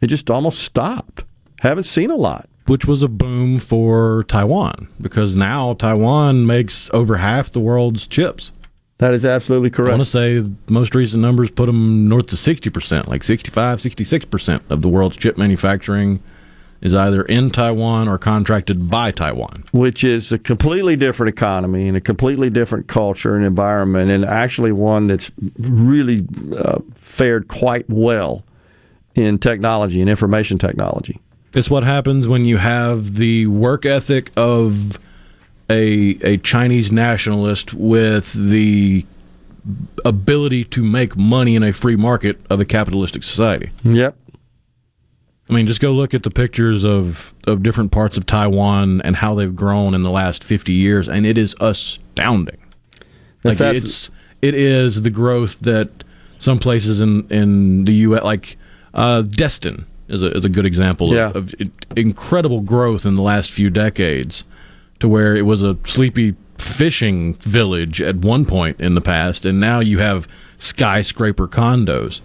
It 0.00 0.06
just 0.06 0.30
almost 0.30 0.60
stopped. 0.60 1.24
Haven't 1.60 1.84
seen 1.84 2.10
a 2.10 2.16
lot. 2.16 2.48
Which 2.66 2.86
was 2.86 3.02
a 3.02 3.08
boom 3.08 3.58
for 3.58 4.24
Taiwan 4.28 4.88
because 5.00 5.34
now 5.34 5.74
Taiwan 5.74 6.46
makes 6.46 6.88
over 6.94 7.16
half 7.16 7.50
the 7.52 7.60
world's 7.60 8.06
chips. 8.06 8.52
That 8.98 9.14
is 9.14 9.24
absolutely 9.24 9.70
correct. 9.70 9.94
I 9.94 9.96
want 9.96 10.06
to 10.06 10.10
say 10.10 10.48
most 10.68 10.94
recent 10.94 11.22
numbers 11.22 11.50
put 11.50 11.66
them 11.66 12.08
north 12.08 12.32
of 12.32 12.38
60%, 12.38 13.08
like 13.08 13.24
65, 13.24 13.80
66% 13.80 14.60
of 14.70 14.82
the 14.82 14.88
world's 14.88 15.16
chip 15.16 15.36
manufacturing 15.36 16.22
is 16.82 16.94
either 16.94 17.22
in 17.22 17.50
Taiwan 17.50 18.08
or 18.08 18.18
contracted 18.18 18.90
by 18.90 19.10
Taiwan. 19.12 19.64
which 19.72 20.02
is 20.04 20.32
a 20.32 20.38
completely 20.38 20.96
different 20.96 21.28
economy 21.28 21.86
and 21.88 21.96
a 21.96 22.00
completely 22.00 22.50
different 22.50 22.88
culture 22.88 23.36
and 23.36 23.44
environment, 23.44 24.10
and 24.10 24.24
actually 24.24 24.72
one 24.72 25.06
that's 25.06 25.30
really 25.58 26.26
uh, 26.56 26.78
fared 26.94 27.48
quite 27.48 27.88
well 27.88 28.44
in 29.14 29.38
technology 29.38 30.00
and 30.00 30.10
information 30.10 30.58
technology. 30.58 31.20
It's 31.54 31.70
what 31.70 31.84
happens 31.84 32.26
when 32.26 32.44
you 32.46 32.56
have 32.56 33.14
the 33.14 33.46
work 33.46 33.84
ethic 33.84 34.30
of 34.36 34.98
a 35.72 36.18
a 36.22 36.36
Chinese 36.38 36.92
nationalist 36.92 37.72
with 37.74 38.32
the 38.32 39.04
ability 40.04 40.64
to 40.64 40.82
make 40.82 41.16
money 41.16 41.54
in 41.56 41.62
a 41.62 41.72
free 41.72 41.96
market 41.96 42.38
of 42.50 42.60
a 42.60 42.64
capitalistic 42.64 43.22
society. 43.22 43.70
Yep. 43.84 44.16
I 45.48 45.52
mean, 45.54 45.66
just 45.66 45.80
go 45.80 45.92
look 45.92 46.14
at 46.14 46.22
the 46.22 46.30
pictures 46.30 46.84
of, 46.84 47.34
of 47.46 47.62
different 47.62 47.92
parts 47.92 48.16
of 48.16 48.24
Taiwan 48.26 49.00
and 49.02 49.16
how 49.16 49.34
they've 49.34 49.54
grown 49.54 49.92
in 49.94 50.02
the 50.02 50.10
last 50.10 50.42
50 50.44 50.72
years, 50.72 51.08
and 51.08 51.26
it 51.26 51.36
is 51.36 51.54
astounding. 51.60 52.58
Like 53.44 53.58
That's 53.58 53.60
abso- 53.60 53.74
it's 53.84 54.10
it 54.40 54.54
is 54.54 55.02
the 55.02 55.10
growth 55.10 55.58
that 55.60 55.90
some 56.38 56.58
places 56.58 57.00
in, 57.00 57.26
in 57.28 57.84
the 57.84 57.92
U.S. 58.06 58.22
like 58.24 58.56
uh, 58.94 59.22
Destin 59.22 59.86
is 60.08 60.22
a, 60.22 60.36
is 60.36 60.44
a 60.44 60.48
good 60.48 60.66
example 60.66 61.14
Yeah. 61.14 61.28
of, 61.34 61.36
of 61.36 61.54
incredible 61.96 62.60
growth 62.62 63.04
in 63.06 63.14
the 63.16 63.22
last 63.22 63.50
few 63.52 63.70
decades, 63.70 64.42
to 65.02 65.08
where 65.08 65.34
it 65.34 65.42
was 65.42 65.62
a 65.62 65.76
sleepy 65.84 66.36
fishing 66.58 67.34
village 67.42 68.00
at 68.00 68.14
one 68.14 68.46
point 68.46 68.80
in 68.80 68.94
the 68.94 69.00
past, 69.00 69.44
and 69.44 69.58
now 69.58 69.80
you 69.80 69.98
have 69.98 70.28
skyscraper 70.58 71.48
condos. 71.48 72.20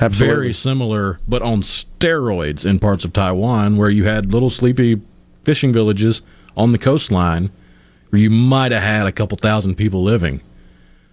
Absolutely. 0.00 0.34
Very 0.34 0.52
similar, 0.54 1.20
but 1.28 1.42
on 1.42 1.60
steroids 1.60 2.64
in 2.64 2.78
parts 2.78 3.04
of 3.04 3.12
Taiwan, 3.12 3.76
where 3.76 3.90
you 3.90 4.04
had 4.04 4.32
little 4.32 4.48
sleepy 4.48 4.98
fishing 5.44 5.74
villages 5.74 6.22
on 6.56 6.72
the 6.72 6.78
coastline 6.78 7.50
where 8.08 8.20
you 8.20 8.30
might 8.30 8.72
have 8.72 8.82
had 8.82 9.06
a 9.06 9.12
couple 9.12 9.36
thousand 9.36 9.74
people 9.74 10.02
living. 10.02 10.40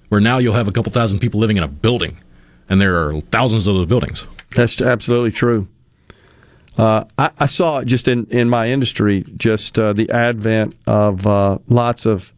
Where 0.08 0.22
now 0.22 0.38
you'll 0.38 0.56
have 0.56 0.70
a 0.70 0.72
couple 0.72 0.94
thousand 0.94 1.20
people 1.20 1.42
living 1.42 1.58
in 1.58 1.64
a 1.64 1.68
building 1.68 2.18
and 2.70 2.80
there 2.80 2.96
are 2.96 3.20
thousands 3.32 3.68
of 3.68 3.76
those 3.76 3.88
buildings. 3.88 4.26
That's 4.56 4.80
absolutely 4.80 5.32
true. 5.32 5.68
Uh, 6.78 7.04
I, 7.18 7.32
I, 7.40 7.46
saw 7.48 7.84
just 7.84 8.08
in, 8.08 8.26
in 8.28 8.48
my 8.48 8.70
industry, 8.70 9.26
just 9.36 9.78
uh, 9.78 9.92
the 9.92 10.10
advent 10.12 10.76
of 10.88 11.28
uh, 11.28 11.58
lots 11.68 12.06
of 12.06 12.32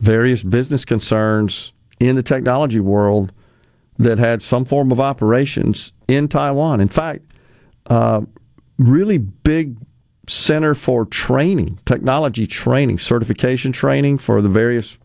various 0.00 0.42
business 0.42 0.84
concerns 0.84 1.72
in 1.98 2.16
the 2.16 2.22
technology 2.22 2.80
world 2.80 3.32
that 3.98 4.18
had 4.18 4.42
some 4.42 4.64
form 4.64 4.90
of 4.92 5.00
operations 5.00 5.92
in 6.08 6.28
Taiwan. 6.28 6.80
In 6.80 6.88
fact, 6.88 7.22
uh, 7.86 8.22
really 8.78 9.18
big 9.18 9.76
center 10.26 10.74
for 10.74 11.04
training, 11.04 11.78
technology 11.84 12.46
training, 12.46 12.98
certification 12.98 13.72
training 13.72 14.18
for 14.18 14.40
the 14.40 14.48
various 14.48 14.96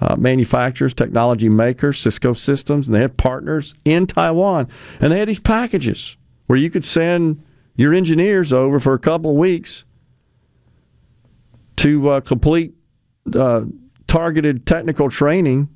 uh, 0.00 0.14
manufacturers, 0.16 0.94
technology 0.94 1.48
makers, 1.48 2.00
Cisco 2.00 2.32
Systems, 2.32 2.86
and 2.86 2.94
they 2.94 3.00
had 3.00 3.16
partners 3.16 3.74
in 3.84 4.06
Taiwan. 4.06 4.68
And 5.00 5.12
they 5.12 5.18
had 5.18 5.28
these 5.28 5.40
packages 5.40 6.16
where 6.46 6.58
you 6.58 6.70
could 6.70 6.84
send 6.84 7.42
your 7.78 7.94
engineers 7.94 8.52
over 8.52 8.80
for 8.80 8.92
a 8.92 8.98
couple 8.98 9.30
of 9.30 9.36
weeks 9.36 9.84
to 11.76 12.10
uh, 12.10 12.20
complete 12.20 12.74
uh, 13.34 13.62
targeted 14.08 14.66
technical 14.66 15.08
training 15.08 15.68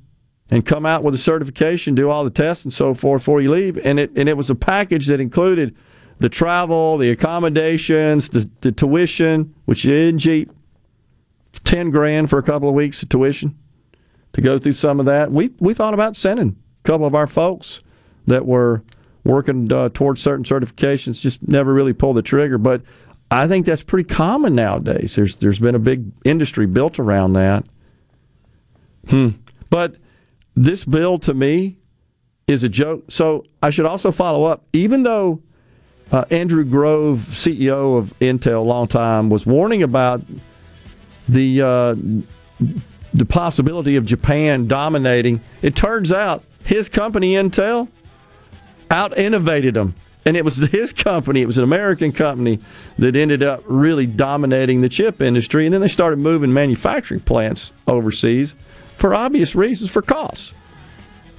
and 0.49 0.65
come 0.65 0.85
out 0.85 1.01
with 1.01 1.15
a 1.15 1.17
certification, 1.17 1.95
do 1.95 2.09
all 2.09 2.25
the 2.25 2.29
tests 2.29 2.65
and 2.65 2.73
so 2.73 2.93
forth 2.93 3.21
before 3.21 3.41
you 3.41 3.49
leave. 3.49 3.77
And 3.77 3.99
it 3.99 4.11
and 4.17 4.27
it 4.27 4.35
was 4.35 4.49
a 4.49 4.55
package 4.55 5.07
that 5.07 5.21
included 5.21 5.75
the 6.19 6.27
travel, 6.27 6.97
the 6.97 7.09
accommodations, 7.09 8.29
the, 8.29 8.49
the 8.61 8.73
tuition, 8.73 9.55
which 9.65 9.85
isn't 9.85 10.19
cheap. 10.19 10.51
Ten 11.63 11.89
grand 11.89 12.29
for 12.29 12.37
a 12.37 12.43
couple 12.43 12.67
of 12.67 12.75
weeks 12.75 13.01
of 13.01 13.09
tuition 13.09 13.57
to 14.33 14.41
go 14.41 14.59
through 14.59 14.73
some 14.73 14.99
of 14.99 15.05
that. 15.05 15.31
We 15.31 15.51
we 15.59 15.73
thought 15.73 15.93
about 15.93 16.17
sending 16.17 16.57
a 16.83 16.83
couple 16.83 17.07
of 17.07 17.15
our 17.15 17.27
folks 17.27 17.81
that 18.27 18.45
were 18.45 18.83
working 19.23 19.71
uh, 19.71 19.89
towards 19.93 20.21
certain 20.21 20.45
certifications, 20.45 21.19
just 21.19 21.47
never 21.47 21.73
really 21.73 21.93
pull 21.93 22.13
the 22.13 22.21
trigger. 22.21 22.57
But 22.57 22.81
I 23.31 23.47
think 23.47 23.65
that's 23.65 23.83
pretty 23.83 24.07
common 24.07 24.55
nowadays. 24.55 25.15
There's 25.15 25.35
there's 25.37 25.59
been 25.59 25.75
a 25.75 25.79
big 25.79 26.05
industry 26.23 26.65
built 26.65 26.99
around 26.99 27.33
that. 27.33 27.65
Hmm. 29.09 29.29
But 29.69 29.95
this 30.55 30.85
bill 30.85 31.19
to 31.19 31.33
me 31.33 31.77
is 32.47 32.63
a 32.63 32.69
joke. 32.69 33.05
So 33.09 33.45
I 33.61 33.69
should 33.69 33.85
also 33.85 34.11
follow 34.11 34.45
up, 34.45 34.65
even 34.73 35.03
though 35.03 35.41
uh, 36.11 36.25
Andrew 36.29 36.63
Grove, 36.63 37.25
CEO 37.31 37.97
of 37.97 38.17
Intel, 38.19 38.57
a 38.57 38.59
long 38.59 38.87
time, 38.87 39.29
was 39.29 39.45
warning 39.45 39.81
about 39.81 40.21
the 41.27 41.61
uh, 41.61 41.95
the 43.13 43.25
possibility 43.25 43.95
of 43.95 44.05
Japan 44.05 44.67
dominating. 44.67 45.41
It 45.61 45.75
turns 45.75 46.11
out 46.11 46.43
his 46.63 46.89
company 46.89 47.33
Intel 47.33 47.87
out 48.91 49.17
innovated 49.17 49.73
them. 49.73 49.95
And 50.25 50.37
it 50.37 50.45
was 50.45 50.57
his 50.71 50.93
company, 50.93 51.41
it 51.41 51.47
was 51.47 51.57
an 51.57 51.63
American 51.63 52.11
company 52.11 52.59
that 52.99 53.15
ended 53.15 53.43
up 53.43 53.63
really 53.65 54.05
dominating 54.05 54.81
the 54.81 54.89
chip 54.89 55.21
industry. 55.21 55.65
And 55.65 55.73
then 55.73 55.81
they 55.81 55.87
started 55.87 56.19
moving 56.19 56.53
manufacturing 56.53 57.21
plants 57.21 57.71
overseas 57.87 58.55
for 58.97 59.13
obvious 59.13 59.55
reasons 59.55 59.89
for 59.89 60.01
costs. 60.01 60.53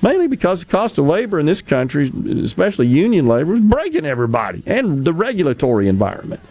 Mainly 0.02 0.28
because 0.28 0.60
the 0.60 0.66
cost 0.66 0.98
of 0.98 1.06
labor 1.06 1.40
in 1.40 1.46
this 1.46 1.62
country, 1.62 2.12
especially 2.42 2.86
union 2.86 3.26
labor, 3.26 3.54
is 3.54 3.60
breaking 3.60 4.04
everybody 4.04 4.62
and 4.66 5.04
the 5.04 5.14
regulatory 5.14 5.88
environment. 5.88 6.42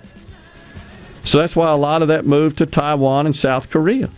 So 1.24 1.38
that's 1.38 1.56
why 1.56 1.72
a 1.72 1.78
lot 1.78 2.02
of 2.02 2.07
that 2.07 2.26
moved 2.26 2.57
to 2.57 2.65
Taiwan 2.65 3.28
and 3.28 3.36
South 3.36 3.70
Korea. 3.70 4.10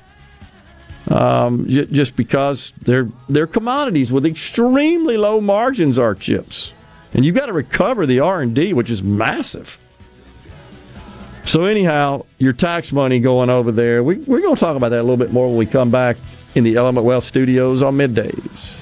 Um, 1.10 1.68
j- 1.70 1.86
just 1.86 2.16
because 2.16 2.74
they're 2.82 3.08
they're 3.30 3.48
commodities 3.48 4.12
with 4.12 4.26
extremely 4.26 5.18
low 5.18 5.40
margins 5.40 6.00
are 6.00 6.16
chips, 6.16 6.74
and 7.14 7.24
you've 7.24 7.36
got 7.36 7.46
to 7.46 7.54
recover 7.54 8.06
the 8.06 8.20
R 8.22 8.42
and 8.42 8.56
D, 8.56 8.74
which 8.74 8.90
is 8.90 9.04
massive. 9.04 9.78
So 11.46 11.66
anyhow, 11.66 12.26
your 12.40 12.54
tax 12.54 12.92
money 12.92 13.20
going 13.20 13.52
over 13.52 13.72
there, 13.72 14.04
we, 14.04 14.16
we're 14.16 14.42
going 14.42 14.56
to 14.56 14.60
talk 14.60 14.76
about 14.76 14.90
that 14.90 15.00
a 15.00 15.04
little 15.04 15.16
bit 15.18 15.32
more 15.32 15.48
when 15.48 15.58
we 15.58 15.68
come 15.68 15.92
back 15.92 16.18
in 16.56 16.64
the 16.64 16.76
Element 16.76 17.06
Wealth 17.06 17.24
Studios 17.24 17.84
on 17.84 17.96
middays. 17.98 18.82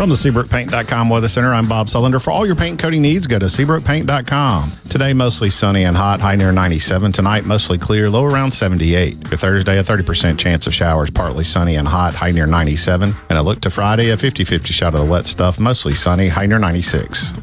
From 0.00 0.08
the 0.08 0.14
SeabrookPaint.com 0.14 1.10
Weather 1.10 1.28
Center, 1.28 1.52
I'm 1.52 1.68
Bob 1.68 1.88
Sullender. 1.88 2.24
For 2.24 2.30
all 2.30 2.46
your 2.46 2.56
paint 2.56 2.78
coating 2.78 3.02
needs, 3.02 3.26
go 3.26 3.38
to 3.38 3.44
SeabrookPaint.com. 3.44 4.72
Today, 4.88 5.12
mostly 5.12 5.50
sunny 5.50 5.84
and 5.84 5.94
hot, 5.94 6.22
high 6.22 6.36
near 6.36 6.52
97. 6.52 7.12
Tonight, 7.12 7.44
mostly 7.44 7.76
clear, 7.76 8.08
low 8.08 8.24
around 8.24 8.52
78. 8.52 9.28
For 9.28 9.36
Thursday, 9.36 9.78
a 9.78 9.82
30% 9.82 10.38
chance 10.38 10.66
of 10.66 10.72
showers, 10.72 11.10
partly 11.10 11.44
sunny 11.44 11.76
and 11.76 11.86
hot, 11.86 12.14
high 12.14 12.30
near 12.30 12.46
97. 12.46 13.12
And 13.28 13.38
a 13.38 13.42
look 13.42 13.60
to 13.60 13.68
Friday, 13.68 14.08
a 14.08 14.16
50 14.16 14.42
50 14.42 14.72
shot 14.72 14.94
of 14.94 15.00
the 15.00 15.06
wet 15.06 15.26
stuff, 15.26 15.60
mostly 15.60 15.92
sunny, 15.92 16.28
high 16.28 16.46
near 16.46 16.58
96. 16.58 17.34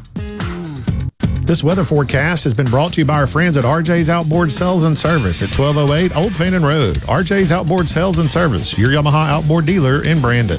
This 1.42 1.62
weather 1.62 1.84
forecast 1.84 2.42
has 2.42 2.54
been 2.54 2.66
brought 2.66 2.94
to 2.94 3.02
you 3.02 3.04
by 3.04 3.14
our 3.20 3.28
friends 3.28 3.56
at 3.56 3.62
RJ's 3.62 4.10
Outboard 4.10 4.50
Sales 4.50 4.82
and 4.82 4.98
Service 4.98 5.42
at 5.42 5.56
1208 5.56 6.16
Old 6.16 6.34
Fannin 6.34 6.64
Road. 6.64 6.96
RJ's 7.02 7.52
Outboard 7.52 7.88
Sales 7.88 8.18
and 8.18 8.28
Service, 8.28 8.76
your 8.76 8.88
Yamaha 8.88 9.28
outboard 9.28 9.64
dealer 9.64 10.02
in 10.02 10.20
Brandon. 10.20 10.58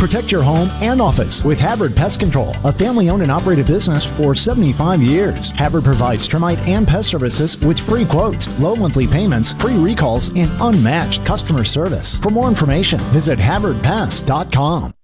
Protect 0.00 0.32
your 0.32 0.42
home 0.42 0.70
and 0.80 0.98
office 0.98 1.44
with 1.44 1.60
Havard 1.60 1.94
Pest 1.94 2.20
Control, 2.20 2.54
a 2.64 2.72
family 2.72 3.10
owned 3.10 3.20
and 3.20 3.30
operated 3.30 3.66
business 3.66 4.02
for 4.02 4.34
75 4.34 5.02
years. 5.02 5.50
Havard 5.50 5.84
provides 5.84 6.26
termite 6.26 6.58
and 6.60 6.88
pest 6.88 7.10
services 7.10 7.62
with 7.62 7.78
free 7.78 8.06
quotes, 8.06 8.48
low 8.58 8.74
monthly 8.74 9.06
payments, 9.06 9.52
free 9.52 9.76
recalls, 9.76 10.34
and 10.34 10.50
unmatched 10.62 11.26
customer 11.26 11.64
service. 11.64 12.16
For 12.16 12.30
more 12.30 12.48
information, 12.48 12.98
visit 13.10 13.38
HavardPest.com. 13.38 14.94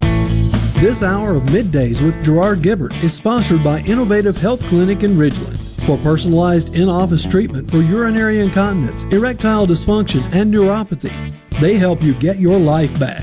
This 0.81 1.03
hour 1.03 1.35
of 1.35 1.43
Middays 1.43 2.03
with 2.03 2.25
Gerard 2.25 2.63
Gibert 2.63 2.95
is 3.05 3.13
sponsored 3.13 3.63
by 3.63 3.81
Innovative 3.81 4.39
Health 4.39 4.61
Clinic 4.65 5.03
in 5.03 5.19
Ridgeland. 5.19 5.59
For 5.85 5.99
personalized 5.99 6.75
in 6.75 6.89
office 6.89 7.27
treatment 7.27 7.71
for 7.71 7.83
urinary 7.83 8.41
incontinence, 8.41 9.05
erectile 9.13 9.67
dysfunction, 9.67 10.23
and 10.33 10.53
neuropathy, 10.53 11.35
they 11.61 11.75
help 11.75 12.03
you 12.03 12.15
get 12.15 12.39
your 12.39 12.59
life 12.59 12.99
back. 12.99 13.23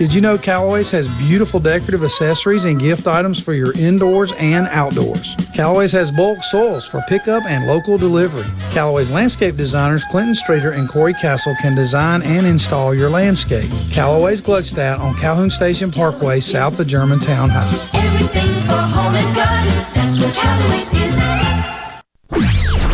Did 0.00 0.14
you 0.14 0.22
know 0.22 0.38
Callaway's 0.38 0.90
has 0.92 1.06
beautiful 1.18 1.60
decorative 1.60 2.02
accessories 2.02 2.64
and 2.64 2.80
gift 2.80 3.06
items 3.06 3.38
for 3.38 3.52
your 3.52 3.74
indoors 3.74 4.32
and 4.38 4.66
outdoors? 4.68 5.36
Callaway's 5.54 5.92
has 5.92 6.10
bulk 6.10 6.42
soils 6.42 6.86
for 6.86 7.02
pickup 7.06 7.44
and 7.44 7.66
local 7.66 7.98
delivery. 7.98 8.46
Callaway's 8.70 9.10
landscape 9.10 9.58
designers 9.58 10.02
Clinton 10.04 10.34
Streeter 10.34 10.70
and 10.70 10.88
Corey 10.88 11.12
Castle 11.12 11.54
can 11.60 11.74
design 11.74 12.22
and 12.22 12.46
install 12.46 12.94
your 12.94 13.10
landscape. 13.10 13.70
Callaway's 13.90 14.40
Gluckstadt 14.40 14.98
on 14.98 15.14
Calhoun 15.16 15.50
Station 15.50 15.92
Parkway, 15.92 16.40
south 16.40 16.80
of 16.80 16.86
Germantown 16.86 17.50
High. 17.52 18.00
Everything 18.02 18.48
for 18.62 18.80
home 18.80 19.14
and 19.14 19.36
garden, 19.36 19.68
that's 19.92 20.18
what 20.18 20.32
Callaway's 20.34 20.90
is. 20.94 21.20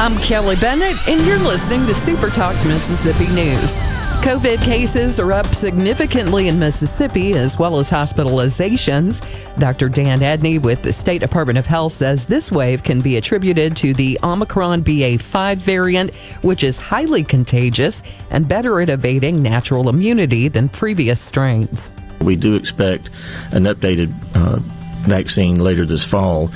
I'm 0.00 0.18
Kelly 0.18 0.56
Bennett, 0.56 0.96
and 1.08 1.24
you're 1.24 1.38
listening 1.38 1.86
to 1.86 1.94
Super 1.94 2.30
Talk 2.30 2.56
Mississippi 2.66 3.28
News. 3.28 3.78
COVID 4.22 4.62
cases 4.64 5.20
are 5.20 5.32
up 5.32 5.54
significantly 5.54 6.48
in 6.48 6.58
Mississippi 6.58 7.34
as 7.34 7.58
well 7.58 7.78
as 7.78 7.90
hospitalizations. 7.90 9.22
Dr. 9.58 9.88
Dan 9.88 10.20
Edney 10.20 10.60
with 10.60 10.82
the 10.82 10.92
State 10.92 11.20
Department 11.20 11.58
of 11.58 11.66
Health 11.66 11.92
says 11.92 12.26
this 12.26 12.50
wave 12.50 12.82
can 12.82 13.00
be 13.00 13.16
attributed 13.16 13.76
to 13.76 13.94
the 13.94 14.18
Omicron 14.24 14.82
BA5 14.82 15.56
variant, 15.56 16.14
which 16.42 16.64
is 16.64 16.78
highly 16.78 17.22
contagious 17.22 18.02
and 18.30 18.48
better 18.48 18.80
at 18.80 18.90
evading 18.90 19.42
natural 19.42 19.88
immunity 19.88 20.48
than 20.48 20.68
previous 20.68 21.20
strains. 21.20 21.92
We 22.20 22.34
do 22.36 22.56
expect 22.56 23.10
an 23.52 23.64
updated 23.64 24.12
uh, 24.34 24.58
vaccine 25.06 25.60
later 25.60 25.86
this 25.86 26.04
fall, 26.04 26.50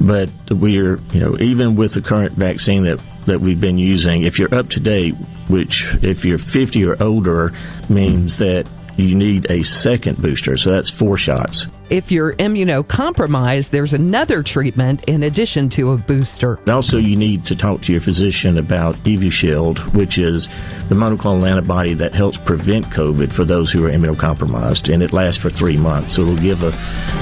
but 0.00 0.28
we're, 0.50 1.00
you 1.12 1.20
know, 1.20 1.38
even 1.38 1.74
with 1.76 1.94
the 1.94 2.02
current 2.02 2.32
vaccine 2.32 2.84
that, 2.84 3.00
that 3.26 3.40
we've 3.40 3.60
been 3.60 3.78
using, 3.78 4.24
if 4.24 4.38
you're 4.38 4.54
up 4.54 4.68
to 4.70 4.80
date, 4.80 5.14
which 5.48 5.86
if 6.02 6.24
you're 6.24 6.38
50 6.38 6.84
or 6.84 7.02
older 7.02 7.52
means 7.88 8.38
that 8.38 8.66
you 8.96 9.14
need 9.14 9.50
a 9.50 9.62
second 9.64 10.18
booster, 10.18 10.56
so 10.56 10.70
that's 10.70 10.90
four 10.90 11.16
shots. 11.16 11.66
If 11.90 12.10
you're 12.10 12.34
immunocompromised, 12.34 13.70
there's 13.70 13.92
another 13.92 14.42
treatment 14.42 15.04
in 15.08 15.24
addition 15.24 15.68
to 15.70 15.92
a 15.92 15.98
booster. 15.98 16.58
Also, 16.68 16.98
you 16.98 17.16
need 17.16 17.44
to 17.46 17.56
talk 17.56 17.82
to 17.82 17.92
your 17.92 18.00
physician 18.00 18.56
about 18.58 18.96
Evusheld, 18.98 19.78
which 19.94 20.16
is 20.18 20.48
the 20.88 20.94
monoclonal 20.94 21.48
antibody 21.48 21.94
that 21.94 22.14
helps 22.14 22.38
prevent 22.38 22.86
COVID 22.86 23.32
for 23.32 23.44
those 23.44 23.70
who 23.70 23.84
are 23.84 23.90
immunocompromised, 23.90 24.92
and 24.92 25.02
it 25.02 25.12
lasts 25.12 25.40
for 25.42 25.50
three 25.50 25.76
months. 25.76 26.14
So 26.14 26.22
it'll 26.22 26.36
give 26.36 26.62
a, 26.62 26.68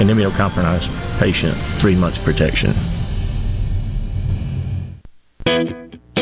an 0.01 0.09
immunocompromised 0.09 1.19
patient 1.19 1.57
three 1.81 1.97
months 1.97 2.19
protection. 2.19 2.75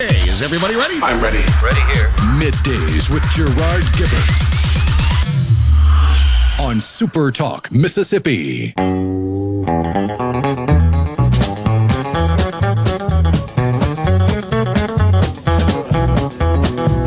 Hey, 0.00 0.30
is 0.30 0.42
everybody 0.42 0.76
ready? 0.76 1.00
I'm 1.02 1.20
ready. 1.20 1.42
Ready 1.60 1.80
here. 1.92 2.06
Middays 2.38 3.10
with 3.12 3.28
Gerard 3.32 3.82
Gibert 3.96 4.38
on 6.60 6.80
Super 6.80 7.32
Talk, 7.32 7.68
Mississippi. 7.72 8.74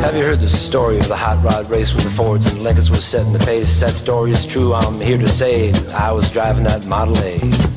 Have 0.02 0.14
you 0.14 0.24
heard 0.24 0.40
the 0.40 0.50
story 0.50 0.98
of 0.98 1.08
the 1.08 1.16
hot 1.16 1.42
rod 1.42 1.70
race 1.70 1.94
when 1.94 2.04
the 2.04 2.10
Fords 2.10 2.52
and 2.52 2.62
Lincolns 2.62 2.90
was 2.90 3.06
setting 3.06 3.32
the 3.32 3.38
pace? 3.38 3.80
That 3.80 3.96
story 3.96 4.32
is 4.32 4.44
true, 4.44 4.74
I'm 4.74 5.00
here 5.00 5.16
to 5.16 5.28
say 5.30 5.72
I 5.94 6.12
was 6.12 6.30
driving 6.30 6.64
that 6.64 6.84
Model 6.84 7.16
A. 7.20 7.71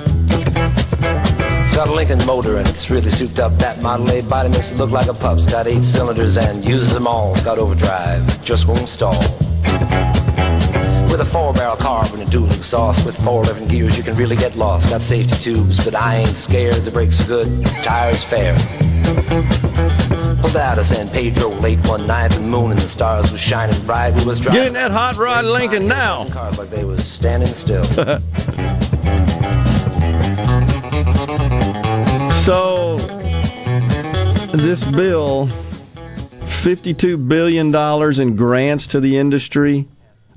Got 1.76 1.90
a 1.90 1.94
Lincoln 1.94 2.26
motor 2.26 2.56
and 2.56 2.66
it's 2.70 2.90
really 2.90 3.10
souped 3.10 3.38
up. 3.38 3.58
That 3.60 3.82
Model 3.82 4.10
A 4.10 4.22
body 4.22 4.48
makes 4.48 4.72
it 4.72 4.78
look 4.78 4.92
like 4.92 5.08
a 5.08 5.14
pup's. 5.14 5.46
Got 5.46 5.68
eight 5.68 5.84
cylinders 5.84 6.38
and 6.38 6.64
uses 6.64 6.94
them 6.94 7.06
all. 7.06 7.36
Got 7.44 7.60
overdrive, 7.60 8.42
just 8.46 8.66
won't 8.66 8.88
stall. 8.88 9.20
With 11.12 11.20
a 11.20 11.28
four 11.30 11.52
barrel 11.52 11.76
carb 11.76 12.14
and 12.14 12.22
a 12.22 12.32
dual 12.32 12.50
exhaust 12.54 13.06
with 13.06 13.22
four 13.22 13.44
living 13.44 13.68
gears, 13.68 13.98
you 13.98 14.04
can 14.04 14.16
really 14.16 14.38
get 14.38 14.56
lost. 14.56 14.90
Got 14.90 15.02
safety 15.02 15.36
tubes, 15.36 15.84
but 15.84 15.96
I 15.96 16.20
ain't 16.20 16.38
scared. 16.38 16.86
The 16.86 16.92
brakes 16.92 17.20
are 17.20 17.28
good, 17.28 17.66
tires 17.84 18.24
fair. 18.24 18.58
Pulled 20.40 20.56
out 20.56 20.80
of 20.80 20.86
San 20.86 21.10
Pedro 21.10 21.50
late 21.50 21.86
one 21.90 22.08
night. 22.08 22.30
The 22.30 22.40
moon 22.40 22.72
and 22.72 22.80
the 22.80 22.88
stars 22.88 23.34
was 23.34 23.42
shining 23.42 23.84
bright. 23.84 24.16
We 24.16 24.24
was 24.24 24.40
driving. 24.40 24.62
Get 24.62 24.68
in 24.68 24.74
that 24.76 24.92
hot 24.92 25.18
rod 25.18 25.44
Lincoln 25.44 25.90
now. 25.90 26.26
Cars 26.30 26.58
like 26.58 26.70
they 26.70 26.86
was 26.86 27.06
standing 27.06 27.50
still. 27.50 27.84
So, 32.46 32.98
this 34.56 34.84
bill, 34.84 35.48
$52 35.48 37.28
billion 37.28 37.74
in 38.22 38.36
grants 38.36 38.86
to 38.86 39.00
the 39.00 39.18
industry 39.18 39.88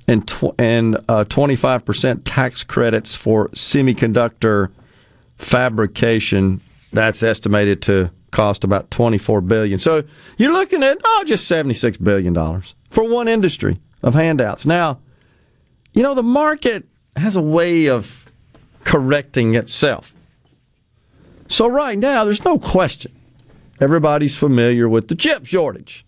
and, 0.06 0.26
tw- 0.26 0.58
and 0.58 0.96
uh, 1.10 1.24
25% 1.24 2.22
tax 2.24 2.64
credits 2.64 3.14
for 3.14 3.48
semiconductor 3.48 4.70
fabrication. 5.36 6.62
That's 6.94 7.22
estimated 7.22 7.82
to 7.82 8.10
cost 8.30 8.64
about 8.64 8.90
24 8.90 9.42
billion. 9.42 9.78
So 9.78 10.02
you're 10.38 10.54
looking 10.54 10.82
at 10.82 10.96
oh 11.04 11.24
just 11.26 11.46
76 11.46 11.98
billion 11.98 12.32
dollars 12.32 12.74
for 12.88 13.06
one 13.06 13.28
industry 13.28 13.80
of 14.02 14.14
handouts. 14.14 14.64
Now, 14.64 14.98
you 15.92 16.02
know 16.02 16.14
the 16.14 16.22
market 16.22 16.88
has 17.16 17.36
a 17.36 17.42
way 17.42 17.90
of 17.90 18.24
correcting 18.84 19.56
itself. 19.56 20.14
So 21.48 21.66
right 21.66 21.98
now, 21.98 22.24
there's 22.24 22.44
no 22.44 22.58
question. 22.58 23.12
Everybody's 23.80 24.36
familiar 24.36 24.88
with 24.88 25.08
the 25.08 25.14
chip 25.14 25.46
shortage. 25.46 26.04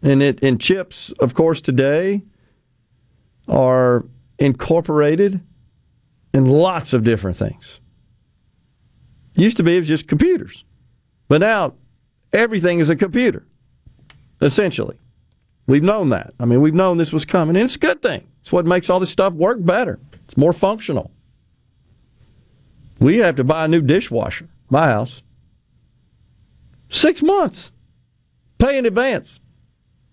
And 0.00 0.22
it 0.22 0.42
and 0.42 0.60
chips, 0.60 1.10
of 1.18 1.34
course, 1.34 1.60
today 1.60 2.22
are 3.48 4.04
incorporated 4.38 5.40
in 6.32 6.46
lots 6.46 6.92
of 6.92 7.02
different 7.02 7.36
things. 7.36 7.80
Used 9.34 9.56
to 9.56 9.62
be 9.62 9.74
it 9.74 9.80
was 9.80 9.88
just 9.88 10.06
computers. 10.06 10.64
But 11.26 11.40
now 11.40 11.74
everything 12.32 12.78
is 12.78 12.90
a 12.90 12.96
computer, 12.96 13.44
essentially. 14.40 14.98
We've 15.66 15.82
known 15.82 16.10
that. 16.10 16.32
I 16.38 16.44
mean, 16.44 16.60
we've 16.60 16.74
known 16.74 16.96
this 16.96 17.12
was 17.12 17.24
coming, 17.24 17.56
and 17.56 17.64
it's 17.64 17.76
a 17.76 17.80
good 17.80 18.02
thing. 18.02 18.26
It's 18.40 18.52
what 18.52 18.66
makes 18.66 18.88
all 18.88 19.00
this 19.00 19.10
stuff 19.10 19.32
work 19.34 19.58
better. 19.60 19.98
It's 20.24 20.36
more 20.36 20.52
functional. 20.52 21.10
We 22.98 23.18
have 23.18 23.36
to 23.36 23.44
buy 23.44 23.64
a 23.64 23.68
new 23.68 23.80
dishwasher, 23.80 24.48
my 24.70 24.86
house. 24.86 25.22
Six 26.88 27.22
months. 27.22 27.70
Pay 28.58 28.78
in 28.78 28.86
advance. 28.86 29.40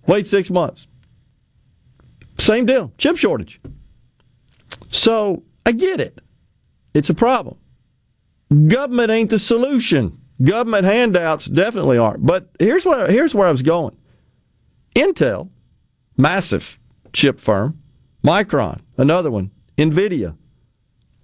Wait 0.07 0.27
six 0.27 0.49
months. 0.49 0.87
Same 2.37 2.65
deal. 2.65 2.91
Chip 2.97 3.17
shortage. 3.17 3.59
So 4.89 5.43
I 5.65 5.71
get 5.71 5.99
it. 5.99 6.19
It's 6.93 7.09
a 7.09 7.13
problem. 7.13 7.57
Government 8.67 9.09
ain't 9.09 9.31
the 9.31 9.39
solution. 9.39 10.19
Government 10.43 10.85
handouts 10.85 11.45
definitely 11.45 11.97
aren't. 11.97 12.25
But 12.25 12.49
here's 12.59 12.85
where 12.85 13.09
here's 13.09 13.33
where 13.33 13.47
I 13.47 13.51
was 13.51 13.61
going. 13.61 13.97
Intel, 14.95 15.49
massive 16.17 16.77
chip 17.13 17.39
firm, 17.39 17.81
Micron, 18.23 18.81
another 18.97 19.31
one, 19.31 19.51
Nvidia, 19.77 20.35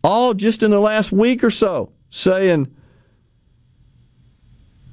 all 0.03 0.33
just 0.33 0.63
in 0.63 0.71
the 0.71 0.79
last 0.79 1.11
week 1.11 1.43
or 1.43 1.49
so 1.49 1.91
saying 2.09 2.73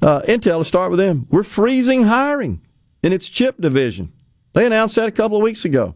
uh, 0.00 0.20
Intel, 0.22 0.60
to 0.60 0.64
start 0.64 0.90
with 0.90 1.00
them, 1.00 1.26
we're 1.30 1.42
freezing 1.42 2.04
hiring 2.04 2.60
in 3.02 3.12
its 3.12 3.28
chip 3.28 3.60
division. 3.60 4.12
They 4.52 4.64
announced 4.64 4.96
that 4.96 5.08
a 5.08 5.12
couple 5.12 5.36
of 5.36 5.42
weeks 5.42 5.64
ago. 5.64 5.94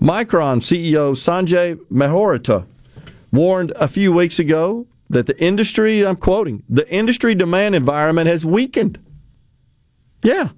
Micron 0.00 0.60
CEO 0.60 1.12
Sanjay 1.12 1.76
Mehrotra 1.90 2.66
warned 3.30 3.70
a 3.72 3.86
few 3.86 4.12
weeks 4.12 4.40
ago 4.40 4.86
that 5.10 5.26
the 5.26 5.40
industry, 5.40 6.04
I'm 6.04 6.16
quoting, 6.16 6.64
the 6.68 6.88
industry 6.90 7.34
demand 7.34 7.74
environment 7.74 8.26
has 8.26 8.44
weakened. 8.44 8.98
Yeah. 10.22 10.50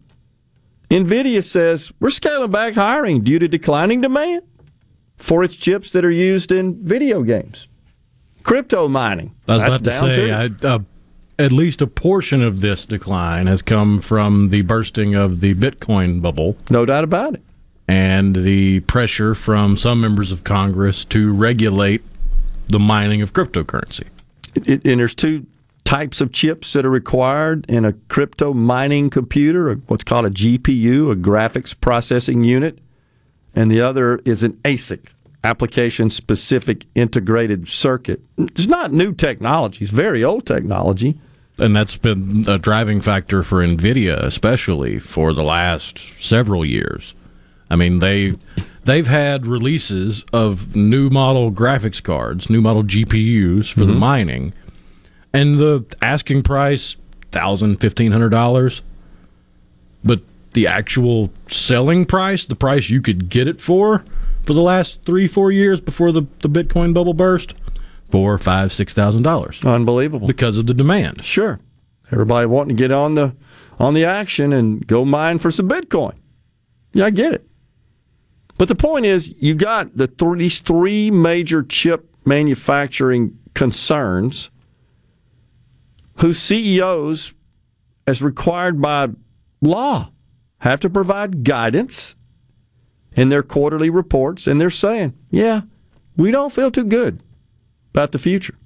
NVIDIA 0.91 1.45
says 1.45 1.93
we're 2.01 2.11
scaling 2.11 2.51
back 2.51 2.75
hiring 2.75 3.23
due 3.23 3.39
to 3.39 3.49
declining 3.49 4.01
demand 4.01 4.43
for 5.17 5.45
its 5.45 5.57
chips 5.57 5.91
that 5.93 6.05
are 6.05 6.11
used 6.11 6.53
in 6.53 6.83
video 6.85 7.23
games. 7.23 7.69
Crypto 8.43 8.89
mining. 8.89 9.35
I 9.49 9.53
was 9.55 9.63
that's 9.63 9.69
about 9.69 9.85
to 9.85 10.15
say. 10.15 10.31
I, 10.31 10.51
uh, 10.67 10.79
at 11.39 11.53
least 11.53 11.83
a 11.83 11.87
portion 11.87 12.43
of 12.43 12.61
this 12.61 12.85
decline 12.85 13.47
has 13.47 13.63
come 13.63 14.01
from 14.01 14.51
the 14.51 14.63
bursting 14.63 15.15
of 15.15 15.41
the 15.41 15.55
Bitcoin 15.55 16.21
bubble. 16.23 16.57
No 16.71 16.85
doubt 16.87 17.05
about 17.05 17.35
it. 17.35 17.43
And 17.89 18.37
the 18.37 18.81
pressure 18.81 19.35
from 19.35 19.77
some 19.77 20.01
members 20.01 20.31
of 20.31 20.45
Congress 20.45 21.05
to 21.07 21.33
regulate 21.33 22.03
the 22.69 22.79
mining 22.79 23.21
of 23.21 23.33
cryptocurrency. 23.33 24.07
It, 24.55 24.85
and 24.85 25.01
there's 25.01 25.15
two 25.15 25.47
types 25.85 26.21
of 26.21 26.33
chips 26.33 26.73
that 26.73 26.87
are 26.87 26.91
required 26.91 27.67
in 27.69 27.85
a 27.85 27.93
crypto 27.93 28.55
mining 28.55 29.11
computer, 29.11 29.75
what's 29.87 30.05
called 30.05 30.25
a 30.25 30.31
GPU, 30.31 31.13
a 31.13 31.17
graphics 31.17 31.79
processing 31.79 32.45
unit, 32.45 32.79
and 33.55 33.71
the 33.71 33.81
other 33.81 34.21
is 34.25 34.43
an 34.43 34.55
ASIC, 34.65 35.09
application 35.43 36.11
specific 36.11 36.87
integrated 36.95 37.69
circuit. 37.69 38.21
It's 38.39 38.67
not 38.67 38.93
new 38.93 39.13
technology, 39.13 39.83
it's 39.83 39.91
very 39.91 40.25
old 40.25 40.47
technology. 40.47 41.19
And 41.59 41.77
that's 41.77 41.97
been 41.97 42.45
a 42.49 42.59
driving 42.59 43.01
factor 43.01 43.45
for 43.45 43.65
NVIDIA, 43.65 44.21
especially 44.25 44.99
for 44.99 45.33
the 45.33 45.45
last 45.45 46.01
several 46.19 46.65
years. 46.65 47.15
I 47.71 47.77
mean, 47.77 48.01
they 48.01 48.37
they've 48.85 49.07
had 49.07 49.47
releases 49.47 50.25
of 50.33 50.75
new 50.75 51.11
model 51.11 51.51
graphics 51.53 52.03
cards, 52.03 52.51
new 52.51 52.61
model 52.61 52.83
GPUs 52.83 53.73
for 53.73 53.85
the 53.85 53.93
mm-hmm. 53.93 54.01
mining, 54.01 54.53
and 55.33 55.57
the 55.57 55.85
asking 56.03 56.43
price 56.43 56.97
thousand 57.33 57.77
fifteen 57.81 58.13
hundred 58.13 58.31
dollars, 58.31 58.83
the 60.55 60.67
actual 60.67 61.31
selling 61.49 62.07
price, 62.07 62.47
the 62.47 62.57
price 62.57 62.89
you 62.89 63.03
could 63.03 63.29
get 63.29 63.47
it 63.47 63.61
for, 63.61 64.05
for 64.45 64.53
the 64.53 64.63
last 64.63 65.05
three 65.05 65.27
four 65.27 65.53
years 65.53 65.81
before 65.81 66.13
the 66.13 66.23
the 66.41 66.49
Bitcoin 66.49 66.95
bubble 66.95 67.15
burst, 67.15 67.55
four 68.11 68.39
five 68.39 68.73
six 68.73 68.95
thousand 68.95 69.23
dollars. 69.23 69.61
Unbelievable 69.65 70.27
because 70.27 70.57
of 70.57 70.67
the 70.67 70.75
demand. 70.75 71.23
Sure, 71.23 71.61
everybody 72.11 72.47
wanting 72.47 72.77
to 72.77 72.81
get 72.81 72.91
on 72.91 73.15
the 73.15 73.35
on 73.79 73.95
the 73.95 74.05
action 74.05 74.53
and 74.53 74.87
go 74.87 75.05
mine 75.05 75.39
for 75.39 75.51
some 75.51 75.69
Bitcoin. 75.69 76.15
Yeah, 76.93 77.07
I 77.07 77.11
get 77.11 77.33
it. 77.33 77.47
But 78.57 78.69
the 78.69 78.77
point 78.77 79.05
is, 79.05 79.35
you 79.39 79.55
got 79.55 79.97
the 79.97 80.07
th- 80.07 80.39
these 80.39 80.61
three 80.61 81.11
major 81.11 81.63
chip 81.65 82.09
manufacturing 82.25 83.37
concerns 83.55 84.51
whose 86.19 86.39
CEOs, 86.39 87.35
as 88.07 88.23
required 88.23 88.81
by 88.81 89.09
law, 89.61 90.11
have 90.65 90.81
to 90.81 90.89
provide 90.89 91.45
guidance 91.45 92.17
in 93.13 93.29
their 93.29 93.43
quarterly 93.43 93.91
reports, 93.91 94.47
and 94.47 94.59
they're 94.59 94.71
saying, 94.71 95.13
yeah, 95.31 95.61
we 96.17 96.31
don't 96.31 96.55
feel 96.55 96.71
too 96.71 96.85
good 96.85 97.21
about 97.93 98.13
the 98.13 98.19
future. 98.19 98.57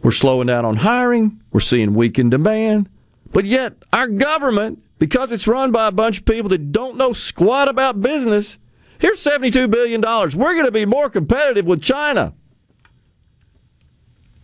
We're 0.00 0.12
slowing 0.12 0.46
down 0.46 0.64
on 0.64 0.76
hiring, 0.76 1.42
we're 1.50 1.58
seeing 1.58 1.92
weakened 1.94 2.30
demand, 2.30 2.88
but 3.32 3.44
yet 3.44 3.74
our 3.92 4.06
government, 4.06 4.80
because 5.00 5.32
it's 5.32 5.48
run 5.48 5.72
by 5.72 5.88
a 5.88 5.92
bunch 5.92 6.18
of 6.18 6.24
people 6.24 6.50
that 6.50 6.70
don't 6.70 6.96
know 6.96 7.12
squat 7.12 7.68
about 7.68 8.00
business, 8.00 8.56
here's 9.00 9.24
$72 9.24 9.68
billion. 9.68 10.00
We're 10.00 10.54
going 10.54 10.66
to 10.66 10.70
be 10.70 10.86
more 10.86 11.10
competitive 11.10 11.66
with 11.66 11.82
China. 11.82 12.32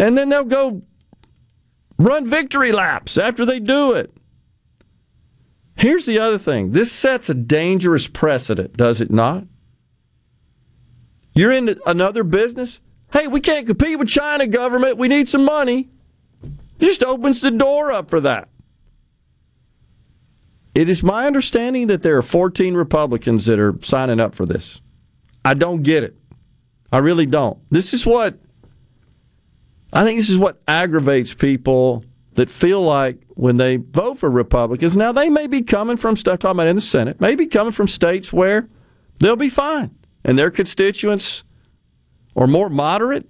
And 0.00 0.18
then 0.18 0.28
they'll 0.28 0.42
go 0.42 0.82
run 1.98 2.28
victory 2.28 2.72
laps 2.72 3.16
after 3.16 3.46
they 3.46 3.60
do 3.60 3.92
it. 3.92 4.12
Here's 5.80 6.04
the 6.04 6.18
other 6.18 6.36
thing 6.36 6.72
this 6.72 6.92
sets 6.92 7.30
a 7.30 7.34
dangerous 7.34 8.06
precedent, 8.06 8.76
does 8.76 9.00
it 9.00 9.10
not? 9.10 9.44
You're 11.34 11.52
in 11.52 11.80
another 11.86 12.22
business. 12.22 12.80
Hey, 13.14 13.26
we 13.26 13.40
can't 13.40 13.66
compete 13.66 13.98
with 13.98 14.08
China 14.08 14.46
government. 14.46 14.98
We 14.98 15.08
need 15.08 15.26
some 15.26 15.44
money. 15.44 15.88
Just 16.78 17.02
opens 17.02 17.40
the 17.40 17.50
door 17.50 17.92
up 17.92 18.10
for 18.10 18.20
that. 18.20 18.50
It 20.74 20.90
is 20.90 21.02
my 21.02 21.26
understanding 21.26 21.86
that 21.86 22.02
there 22.02 22.18
are 22.18 22.22
14 22.22 22.74
Republicans 22.74 23.46
that 23.46 23.58
are 23.58 23.74
signing 23.80 24.20
up 24.20 24.34
for 24.34 24.44
this. 24.44 24.82
I 25.46 25.54
don't 25.54 25.82
get 25.82 26.04
it. 26.04 26.14
I 26.92 26.98
really 26.98 27.26
don't. 27.26 27.58
This 27.70 27.94
is 27.94 28.04
what 28.04 28.38
I 29.94 30.04
think 30.04 30.18
this 30.18 30.28
is 30.28 30.36
what 30.36 30.60
aggravates 30.68 31.32
people 31.32 32.04
that 32.34 32.50
feel 32.50 32.82
like 32.82 33.22
when 33.40 33.56
they 33.56 33.76
vote 33.76 34.18
for 34.18 34.28
Republicans, 34.28 34.94
now 34.94 35.12
they 35.12 35.30
may 35.30 35.46
be 35.46 35.62
coming 35.62 35.96
from 35.96 36.14
stuff 36.14 36.40
talking 36.40 36.56
about 36.56 36.66
in 36.66 36.76
the 36.76 36.82
Senate, 36.82 37.18
maybe 37.22 37.46
coming 37.46 37.72
from 37.72 37.88
states 37.88 38.30
where 38.30 38.68
they'll 39.18 39.34
be 39.34 39.48
fine 39.48 39.90
and 40.22 40.38
their 40.38 40.50
constituents 40.50 41.42
are 42.36 42.46
more 42.46 42.68
moderate 42.68 43.26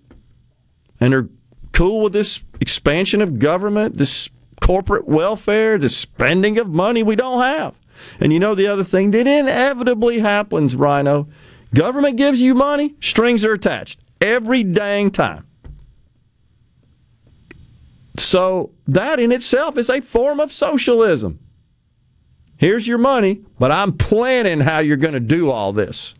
and 0.99 1.15
are 1.15 1.29
cool 1.73 2.03
with 2.03 2.13
this 2.13 2.43
expansion 2.61 3.23
of 3.23 3.39
government, 3.39 3.99
this 3.99 4.29
corporate 4.61 5.07
welfare, 5.07 5.79
this 5.79 5.97
spending 5.97 6.59
of 6.59 6.69
money 6.69 7.05
we 7.05 7.15
don't 7.15 7.41
have. 7.41 7.77
And 8.19 8.33
you 8.33 8.41
know 8.41 8.57
the 8.57 8.67
other 8.67 8.83
thing 8.83 9.13
that 9.13 9.29
inevitably 9.29 10.19
happens, 10.19 10.75
Rhino, 10.75 11.29
government 11.73 12.17
gives 12.17 12.43
you 12.43 12.57
money, 12.57 12.97
strings 13.01 13.45
are 13.45 13.53
attached 13.53 14.01
every 14.21 14.65
dang 14.65 15.13
time. 15.13 15.47
So 18.21 18.71
that 18.87 19.19
in 19.19 19.33
itself 19.33 19.79
is 19.79 19.89
a 19.89 20.01
form 20.01 20.41
of 20.41 20.53
socialism. 20.53 21.39
Here's 22.57 22.87
your 22.87 22.99
money, 22.99 23.43
but 23.59 23.73
I'm 23.73 23.93
planning 23.97 24.61
how 24.61 24.81
you're 24.81 24.99
going 24.99 25.15
to 25.15 25.21
do 25.21 25.51
all 25.51 25.73
this. 25.73 26.15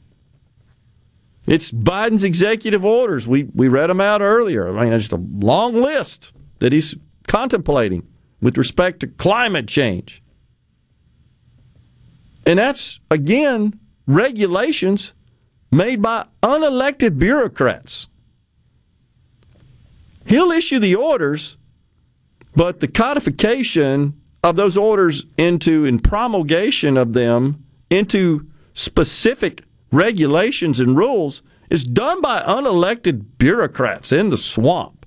It's 1.47 1.71
Biden's 1.71 2.25
executive 2.25 2.85
orders. 2.85 3.27
We 3.27 3.45
we 3.55 3.69
read 3.69 3.91
them 3.91 4.01
out 4.01 4.23
earlier. 4.23 4.69
I 4.69 4.85
mean, 4.85 4.93
it's 4.93 5.09
just 5.09 5.13
a 5.13 5.45
long 5.45 5.75
list 5.75 6.33
that 6.61 6.73
he's 6.73 6.95
contemplating 7.27 8.07
with 8.41 8.57
respect 8.57 9.01
to 9.01 9.07
climate 9.07 9.69
change. 9.69 10.23
And 12.47 12.59
that's 12.59 13.01
again 13.11 13.79
regulations 14.07 15.13
made 15.71 16.01
by 16.01 16.27
unelected 16.43 17.19
bureaucrats. 17.19 18.09
He'll 20.27 20.53
issue 20.53 20.79
the 20.79 20.95
orders, 20.95 21.57
but 22.61 22.81
the 22.81 22.89
codification 22.89 24.21
of 24.45 24.55
those 24.55 24.77
orders 24.77 25.25
into 25.39 25.87
and 25.87 26.05
promulgation 26.05 26.99
of 26.99 27.15
them 27.15 27.65
into 27.89 28.47
specific 28.75 29.65
regulations 29.91 30.79
and 30.79 30.95
rules 30.95 31.41
is 31.71 31.85
done 31.85 32.21
by 32.21 32.43
unelected 32.43 33.25
bureaucrats 33.39 34.13
in 34.13 34.29
the 34.29 34.37
swamp. 34.37 35.07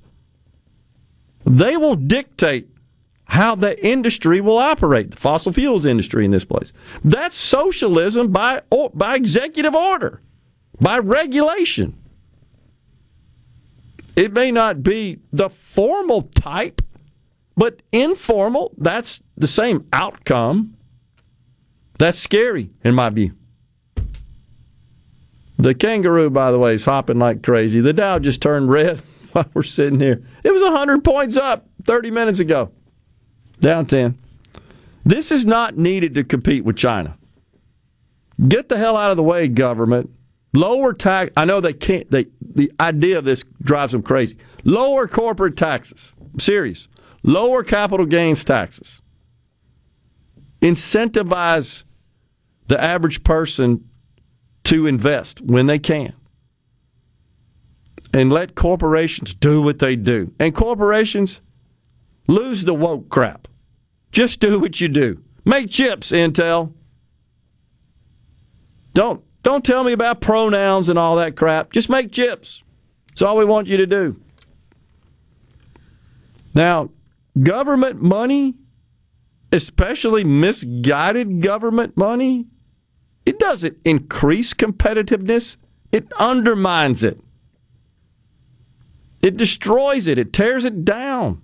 They 1.45 1.77
will 1.77 1.93
dictate 1.95 2.69
how 3.25 3.53
the 3.53 3.79
industry 3.85 4.41
will 4.41 4.57
operate, 4.57 5.11
the 5.11 5.17
fossil 5.17 5.53
fuels 5.53 5.85
industry 5.85 6.25
in 6.25 6.31
this 6.31 6.45
place. 6.45 6.73
That's 7.03 7.35
socialism 7.35 8.31
by, 8.31 8.63
by 8.95 9.15
executive 9.15 9.75
order, 9.75 10.23
by 10.81 10.97
regulation. 10.97 11.99
It 14.15 14.33
may 14.33 14.49
not 14.49 14.81
be 14.81 15.19
the 15.31 15.51
formal 15.51 16.23
type, 16.33 16.81
but 17.55 17.81
informal, 17.91 18.73
that's 18.77 19.21
the 19.37 19.47
same 19.47 19.87
outcome. 19.93 20.75
That's 21.99 22.19
scary, 22.19 22.71
in 22.83 22.95
my 22.95 23.09
view. 23.09 23.33
The 25.57 25.75
kangaroo, 25.75 26.29
by 26.29 26.51
the 26.51 26.59
way, 26.59 26.73
is 26.73 26.85
hopping 26.85 27.19
like 27.19 27.43
crazy. 27.43 27.79
The 27.79 27.93
Dow 27.93 28.19
just 28.19 28.41
turned 28.41 28.69
red 28.69 29.01
while 29.31 29.49
we're 29.53 29.63
sitting 29.63 29.99
here. 29.99 30.23
It 30.43 30.51
was 30.51 30.61
100 30.61 31.03
points 31.03 31.37
up 31.37 31.67
30 31.85 32.11
minutes 32.11 32.39
ago, 32.39 32.71
down 33.61 33.85
10. 33.85 34.17
This 35.05 35.31
is 35.31 35.45
not 35.45 35.77
needed 35.77 36.15
to 36.15 36.23
compete 36.23 36.63
with 36.63 36.77
China. 36.77 37.17
Get 38.47 38.69
the 38.69 38.77
hell 38.77 38.97
out 38.97 39.11
of 39.11 39.17
the 39.17 39.23
way, 39.23 39.47
government. 39.47 40.09
Lower 40.53 40.93
tax. 40.93 41.31
I 41.35 41.45
know 41.45 41.61
they 41.61 41.73
can't. 41.73 42.09
They 42.11 42.27
the 42.41 42.71
idea 42.79 43.17
of 43.17 43.25
this 43.25 43.43
drives 43.61 43.91
them 43.91 44.03
crazy. 44.03 44.37
Lower 44.63 45.07
corporate 45.07 45.57
taxes. 45.57 46.13
I'm 46.19 46.39
serious. 46.39 46.87
Lower 47.23 47.63
capital 47.63 48.05
gains 48.05 48.43
taxes. 48.43 49.01
Incentivize 50.61 51.83
the 52.67 52.81
average 52.81 53.23
person 53.23 53.89
to 54.65 54.87
invest 54.87 55.41
when 55.41 55.65
they 55.67 55.79
can. 55.79 56.13
And 58.13 58.31
let 58.31 58.55
corporations 58.55 59.33
do 59.33 59.61
what 59.61 59.79
they 59.79 59.95
do. 59.95 60.33
And 60.39 60.53
corporations 60.53 61.41
lose 62.27 62.63
the 62.63 62.73
woke 62.73 63.09
crap. 63.09 63.47
Just 64.11 64.39
do 64.39 64.59
what 64.59 64.79
you 64.79 64.87
do. 64.87 65.23
Make 65.45 65.69
chips, 65.69 66.11
Intel. 66.11 66.73
Don't 68.93 69.23
don't 69.41 69.65
tell 69.65 69.83
me 69.83 69.91
about 69.91 70.21
pronouns 70.21 70.87
and 70.87 70.97
all 70.97 71.17
that 71.17 71.35
crap. 71.35 71.71
Just 71.73 71.89
make 71.89 72.11
chips. 72.11 72.63
That's 73.09 73.21
all 73.21 73.35
we 73.35 73.45
want 73.45 73.67
you 73.67 73.77
to 73.77 73.85
do. 73.85 74.21
Now, 76.53 76.89
government 77.41 78.01
money, 78.01 78.55
especially 79.51 80.23
misguided 80.23 81.41
government 81.41 81.97
money, 81.97 82.47
it 83.25 83.39
doesn't 83.39 83.77
increase 83.85 84.53
competitiveness, 84.53 85.57
it 85.91 86.11
undermines 86.13 87.03
it. 87.03 87.19
It 89.21 89.37
destroys 89.37 90.07
it, 90.07 90.19
it 90.19 90.33
tears 90.33 90.65
it 90.65 90.83
down. 90.83 91.41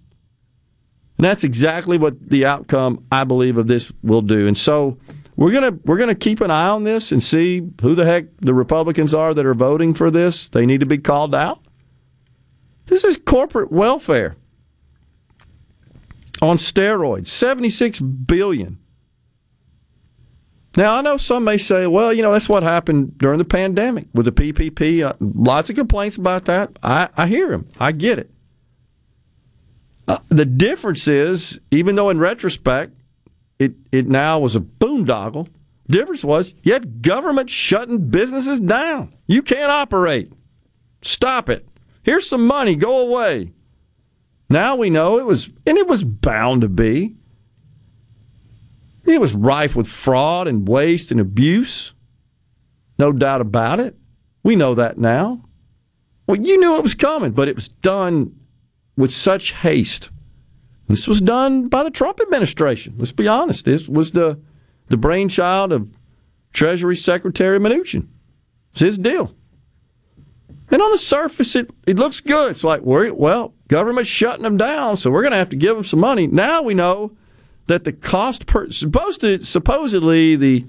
And 1.18 1.26
that's 1.26 1.44
exactly 1.44 1.98
what 1.98 2.30
the 2.30 2.46
outcome, 2.46 3.06
I 3.12 3.26
believe, 3.26 3.58
of 3.58 3.68
this 3.68 3.92
will 4.02 4.22
do. 4.22 4.48
And 4.48 4.58
so 4.58 4.98
we're 5.36 5.52
gonna 5.52 5.78
we're 5.86 5.98
gonna 5.98 6.16
keep 6.16 6.42
an 6.42 6.52
eye 6.52 6.68
on 6.68 6.84
this 6.84 7.12
and 7.12 7.24
see 7.24 7.62
who 7.82 7.96
the 7.96 8.06
heck 8.06 8.26
the 8.38 8.54
Republicans 8.54 9.14
are 9.14 9.34
that 9.34 9.46
are 9.46 9.54
voting 9.54 9.94
for 9.94 10.12
this. 10.12 10.50
They 10.50 10.66
need 10.66 10.80
to 10.80 10.86
be 10.86 10.98
called 10.98 11.36
out. 11.36 11.62
This 12.88 13.04
is 13.04 13.18
corporate 13.18 13.72
welfare 13.72 14.36
on 16.42 16.58
steroids, 16.58 17.28
seventy 17.28 17.70
six 17.70 18.00
billion. 18.00 18.80
Now 20.78 20.96
I 20.96 21.02
know 21.02 21.18
some 21.18 21.44
may 21.44 21.58
say, 21.58 21.88
well, 21.88 22.14
you 22.14 22.22
know 22.22 22.32
that's 22.32 22.50
what 22.50 22.64
happened 22.64 23.18
during 23.18 23.38
the 23.38 23.46
pandemic 23.46 24.08
with 24.14 24.26
the 24.26 24.32
PPP. 24.32 25.04
Uh, 25.04 25.14
lots 25.20 25.70
of 25.70 25.76
complaints 25.76 26.16
about 26.16 26.46
that. 26.46 26.78
I, 26.84 27.10
I 27.18 27.28
hear 27.28 27.50
them. 27.50 27.68
I 27.80 27.92
get 27.92 28.20
it. 28.20 28.32
Uh, 30.08 30.20
the 30.30 30.46
difference 30.46 31.08
is, 31.08 31.60
even 31.72 31.96
though 31.96 32.10
in 32.10 32.18
retrospect 32.18 32.94
it, 33.60 33.74
it 33.92 34.08
now 34.08 34.40
was 34.40 34.56
a 34.56 34.60
boondoggle. 34.60 35.48
Difference 35.88 36.24
was 36.24 36.56
you 36.64 36.74
had 36.74 37.02
government 37.02 37.50
shutting 37.50 38.10
businesses 38.10 38.60
down. 38.60 39.14
You 39.28 39.42
can't 39.42 39.72
operate. 39.72 40.32
Stop 41.02 41.50
it. 41.50 41.68
Here's 42.04 42.28
some 42.30 42.48
money. 42.48 42.76
Go 42.76 43.00
away. 43.00 43.54
Now 44.50 44.76
we 44.76 44.90
know 44.90 45.20
it 45.20 45.26
was, 45.26 45.50
and 45.66 45.78
it 45.78 45.88
was 45.88 46.04
bound 46.04 46.62
to 46.62 46.70
be. 46.70 47.16
It 49.06 49.22
was 49.22 49.34
rife 49.34 49.76
with 49.76 49.88
fraud 49.88 50.48
and 50.48 50.68
waste 50.68 51.12
and 51.12 51.20
abuse. 51.20 51.94
No 52.98 53.12
doubt 53.12 53.42
about 53.42 53.80
it. 53.80 53.96
We 54.44 54.56
know 54.56 54.76
that 54.76 54.98
now. 54.98 55.44
Well, 56.28 56.38
you 56.38 56.60
knew 56.60 56.76
it 56.78 56.84
was 56.84 56.96
coming, 56.96 57.32
but 57.32 57.48
it 57.48 57.56
was 57.56 57.68
done 57.68 58.36
with 58.98 59.12
such 59.12 59.54
haste 59.54 60.10
this 60.90 61.08
was 61.08 61.22
done 61.22 61.68
by 61.68 61.84
the 61.84 61.92
Trump 61.92 62.20
administration. 62.20 62.96
Let's 62.98 63.12
be 63.12 63.28
honest. 63.28 63.64
This 63.66 63.88
was 63.88 64.12
the 64.12 64.40
the 64.88 64.98
brainchild 64.98 65.72
of 65.72 65.88
Treasury 66.52 66.96
Secretary 66.96 67.60
Mnuchin. 67.60 68.08
It's 68.72 68.82
his 68.82 68.98
deal. 68.98 69.36
And 70.72 70.82
on 70.82 70.92
the 70.92 70.98
surface, 70.98 71.56
it, 71.56 71.72
it 71.88 71.98
looks 71.98 72.20
good. 72.20 72.52
It's 72.52 72.64
like, 72.64 72.82
well, 72.84 73.54
government's 73.68 74.10
shutting 74.10 74.44
them 74.44 74.58
down, 74.58 74.98
so 74.98 75.10
we're 75.10 75.24
going 75.24 75.32
to 75.32 75.38
have 75.38 75.50
to 75.50 75.56
give 75.56 75.76
them 75.76 75.84
some 75.84 76.00
money. 76.00 76.28
Now 76.28 76.62
we 76.62 76.74
know 76.74 77.12
that 77.68 77.84
the 77.84 77.94
cost 77.94 78.46
per 78.46 78.70
supposed 78.72 79.22
to 79.22 79.44
supposedly 79.44 80.36
the 80.36 80.66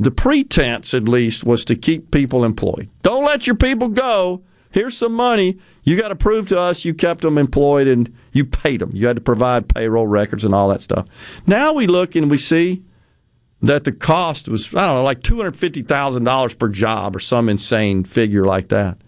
the 0.00 0.10
pretense 0.12 0.94
at 0.94 1.08
least 1.08 1.42
was 1.42 1.64
to 1.64 1.74
keep 1.74 2.12
people 2.12 2.44
employed. 2.44 2.88
Don't 3.02 3.24
let 3.24 3.46
your 3.46 3.56
people 3.56 3.88
go. 3.88 4.42
Here's 4.70 4.96
some 4.96 5.14
money. 5.14 5.58
You 5.82 5.96
got 5.96 6.08
to 6.08 6.16
prove 6.16 6.48
to 6.48 6.60
us 6.60 6.84
you 6.84 6.94
kept 6.94 7.22
them 7.22 7.38
employed 7.38 7.88
and 7.88 8.14
you 8.32 8.44
paid 8.44 8.80
them. 8.80 8.90
You 8.94 9.08
had 9.08 9.16
to 9.16 9.22
provide 9.22 9.68
payroll 9.68 10.06
records 10.06 10.44
and 10.44 10.54
all 10.54 10.68
that 10.68 10.82
stuff. 10.82 11.08
Now 11.46 11.72
we 11.72 11.86
look 11.88 12.14
and 12.14 12.30
we 12.30 12.38
see 12.38 12.84
that 13.60 13.84
the 13.84 13.92
cost 13.92 14.48
was, 14.48 14.68
I 14.68 14.86
don't 14.86 14.98
know, 14.98 15.02
like 15.02 15.22
$250,000 15.22 16.58
per 16.58 16.68
job 16.68 17.16
or 17.16 17.20
some 17.20 17.48
insane 17.48 18.04
figure 18.04 18.44
like 18.44 18.68
that. 18.68 18.98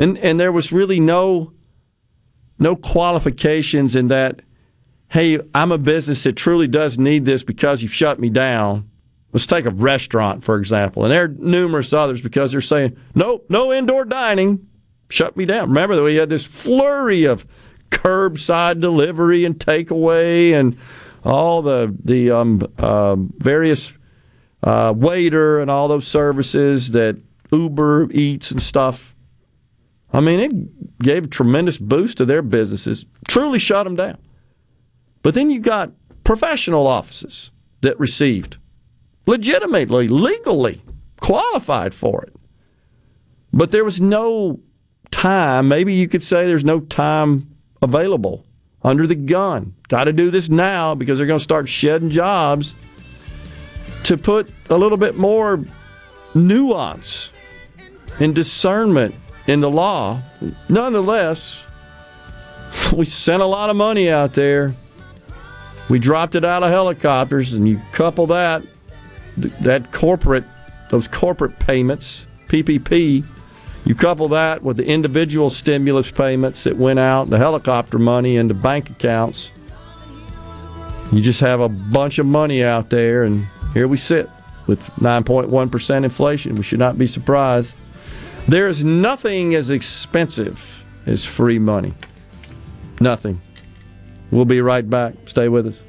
And, 0.00 0.16
and 0.18 0.40
there 0.40 0.50
was 0.50 0.72
really 0.72 0.98
no, 0.98 1.52
no 2.58 2.74
qualifications 2.74 3.94
in 3.94 4.08
that, 4.08 4.40
hey, 5.08 5.38
I'm 5.54 5.72
a 5.72 5.78
business 5.78 6.22
that 6.22 6.36
truly 6.36 6.66
does 6.66 6.98
need 6.98 7.24
this 7.24 7.42
because 7.42 7.82
you've 7.82 7.94
shut 7.94 8.18
me 8.18 8.30
down. 8.30 8.88
Let's 9.32 9.46
take 9.46 9.66
a 9.66 9.70
restaurant, 9.70 10.42
for 10.42 10.56
example. 10.56 11.04
And 11.04 11.12
there 11.12 11.24
are 11.24 11.28
numerous 11.28 11.92
others 11.92 12.20
because 12.20 12.52
they're 12.52 12.60
saying, 12.60 12.96
nope, 13.14 13.46
no 13.48 13.72
indoor 13.72 14.04
dining 14.04 14.66
shut 15.10 15.36
me 15.36 15.44
down. 15.44 15.68
Remember 15.68 15.96
that 15.96 16.02
we 16.02 16.14
had 16.14 16.30
this 16.30 16.44
flurry 16.44 17.24
of 17.24 17.44
curbside 17.90 18.80
delivery 18.80 19.44
and 19.44 19.58
takeaway 19.58 20.52
and 20.52 20.76
all 21.24 21.60
the 21.60 21.94
the 22.04 22.30
um, 22.30 22.62
uh, 22.78 23.16
various 23.38 23.92
uh, 24.62 24.94
waiter 24.96 25.60
and 25.60 25.70
all 25.70 25.88
those 25.88 26.06
services 26.06 26.92
that 26.92 27.18
Uber 27.52 28.08
Eats 28.12 28.50
and 28.50 28.62
stuff. 28.62 29.09
I 30.12 30.20
mean, 30.20 30.40
it 30.40 30.98
gave 30.98 31.24
a 31.24 31.28
tremendous 31.28 31.78
boost 31.78 32.18
to 32.18 32.24
their 32.24 32.42
businesses. 32.42 33.04
Truly 33.28 33.58
shut 33.58 33.84
them 33.84 33.96
down. 33.96 34.18
But 35.22 35.34
then 35.34 35.50
you 35.50 35.60
got 35.60 35.92
professional 36.24 36.86
offices 36.86 37.50
that 37.82 37.98
received 38.00 38.56
legitimately, 39.26 40.08
legally 40.08 40.82
qualified 41.20 41.94
for 41.94 42.24
it. 42.24 42.34
But 43.52 43.70
there 43.70 43.84
was 43.84 44.00
no 44.00 44.60
time. 45.10 45.68
Maybe 45.68 45.94
you 45.94 46.08
could 46.08 46.22
say 46.22 46.46
there's 46.46 46.64
no 46.64 46.80
time 46.80 47.54
available 47.82 48.44
under 48.82 49.06
the 49.06 49.14
gun. 49.14 49.74
Got 49.88 50.04
to 50.04 50.12
do 50.12 50.30
this 50.30 50.48
now 50.48 50.94
because 50.94 51.18
they're 51.18 51.26
going 51.26 51.38
to 51.38 51.44
start 51.44 51.68
shedding 51.68 52.10
jobs 52.10 52.74
to 54.04 54.16
put 54.16 54.50
a 54.70 54.76
little 54.76 54.98
bit 54.98 55.16
more 55.16 55.64
nuance 56.34 57.32
and 58.18 58.34
discernment 58.34 59.14
in 59.50 59.60
the 59.60 59.70
law. 59.70 60.20
Nonetheless, 60.68 61.62
we 62.96 63.04
sent 63.06 63.42
a 63.42 63.46
lot 63.46 63.70
of 63.70 63.76
money 63.76 64.10
out 64.10 64.34
there. 64.34 64.74
We 65.88 65.98
dropped 65.98 66.34
it 66.34 66.44
out 66.44 66.62
of 66.62 66.70
helicopters, 66.70 67.52
and 67.52 67.68
you 67.68 67.80
couple 67.92 68.28
that 68.28 68.62
that 69.36 69.90
corporate 69.92 70.44
those 70.90 71.08
corporate 71.08 71.58
payments, 71.58 72.26
PPP 72.48 73.24
you 73.84 73.94
couple 73.94 74.28
that 74.28 74.62
with 74.62 74.76
the 74.76 74.84
individual 74.84 75.50
stimulus 75.50 76.10
payments 76.10 76.64
that 76.64 76.76
went 76.76 76.98
out, 76.98 77.30
the 77.30 77.38
helicopter 77.38 77.98
money 77.98 78.36
into 78.36 78.54
bank 78.54 78.90
accounts. 78.90 79.52
You 81.12 81.22
just 81.22 81.40
have 81.40 81.60
a 81.60 81.68
bunch 81.68 82.18
of 82.18 82.26
money 82.26 82.62
out 82.62 82.90
there, 82.90 83.24
and 83.24 83.46
here 83.72 83.88
we 83.88 83.96
sit 83.96 84.28
with 84.66 84.80
9.1% 84.96 86.04
inflation. 86.04 86.54
We 86.54 86.62
should 86.62 86.78
not 86.78 86.98
be 86.98 87.06
surprised. 87.06 87.74
There 88.48 88.68
is 88.68 88.82
nothing 88.82 89.54
as 89.54 89.70
expensive 89.70 90.84
as 91.06 91.24
free 91.24 91.58
money. 91.58 91.94
Nothing. 93.00 93.40
We'll 94.30 94.44
be 94.44 94.60
right 94.60 94.88
back. 94.88 95.14
Stay 95.26 95.48
with 95.48 95.66
us. 95.66 95.80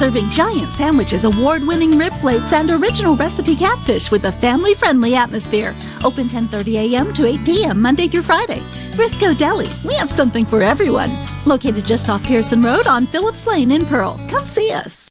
Serving 0.00 0.30
giant 0.30 0.72
sandwiches, 0.72 1.24
award 1.24 1.62
winning 1.62 1.98
rib 1.98 2.12
plates, 2.14 2.54
and 2.54 2.70
original 2.70 3.14
recipe 3.14 3.54
catfish 3.54 4.10
with 4.10 4.24
a 4.24 4.32
family 4.32 4.74
friendly 4.74 5.14
atmosphere. 5.14 5.74
Open 6.02 6.26
10:30 6.26 6.74
a.m. 6.84 7.12
to 7.12 7.26
8 7.26 7.44
p.m. 7.44 7.82
Monday 7.82 8.08
through 8.08 8.26
Friday. 8.32 8.62
Briscoe 8.96 9.34
Deli, 9.34 9.68
we 9.84 9.94
have 10.00 10.10
something 10.10 10.46
for 10.46 10.62
everyone. 10.62 11.12
Located 11.44 11.84
just 11.84 12.08
off 12.08 12.22
Pearson 12.22 12.62
Road 12.62 12.86
on 12.86 13.06
Phillips 13.06 13.46
Lane 13.46 13.70
in 13.72 13.84
Pearl. 13.84 14.18
Come 14.30 14.46
see 14.46 14.72
us. 14.72 15.10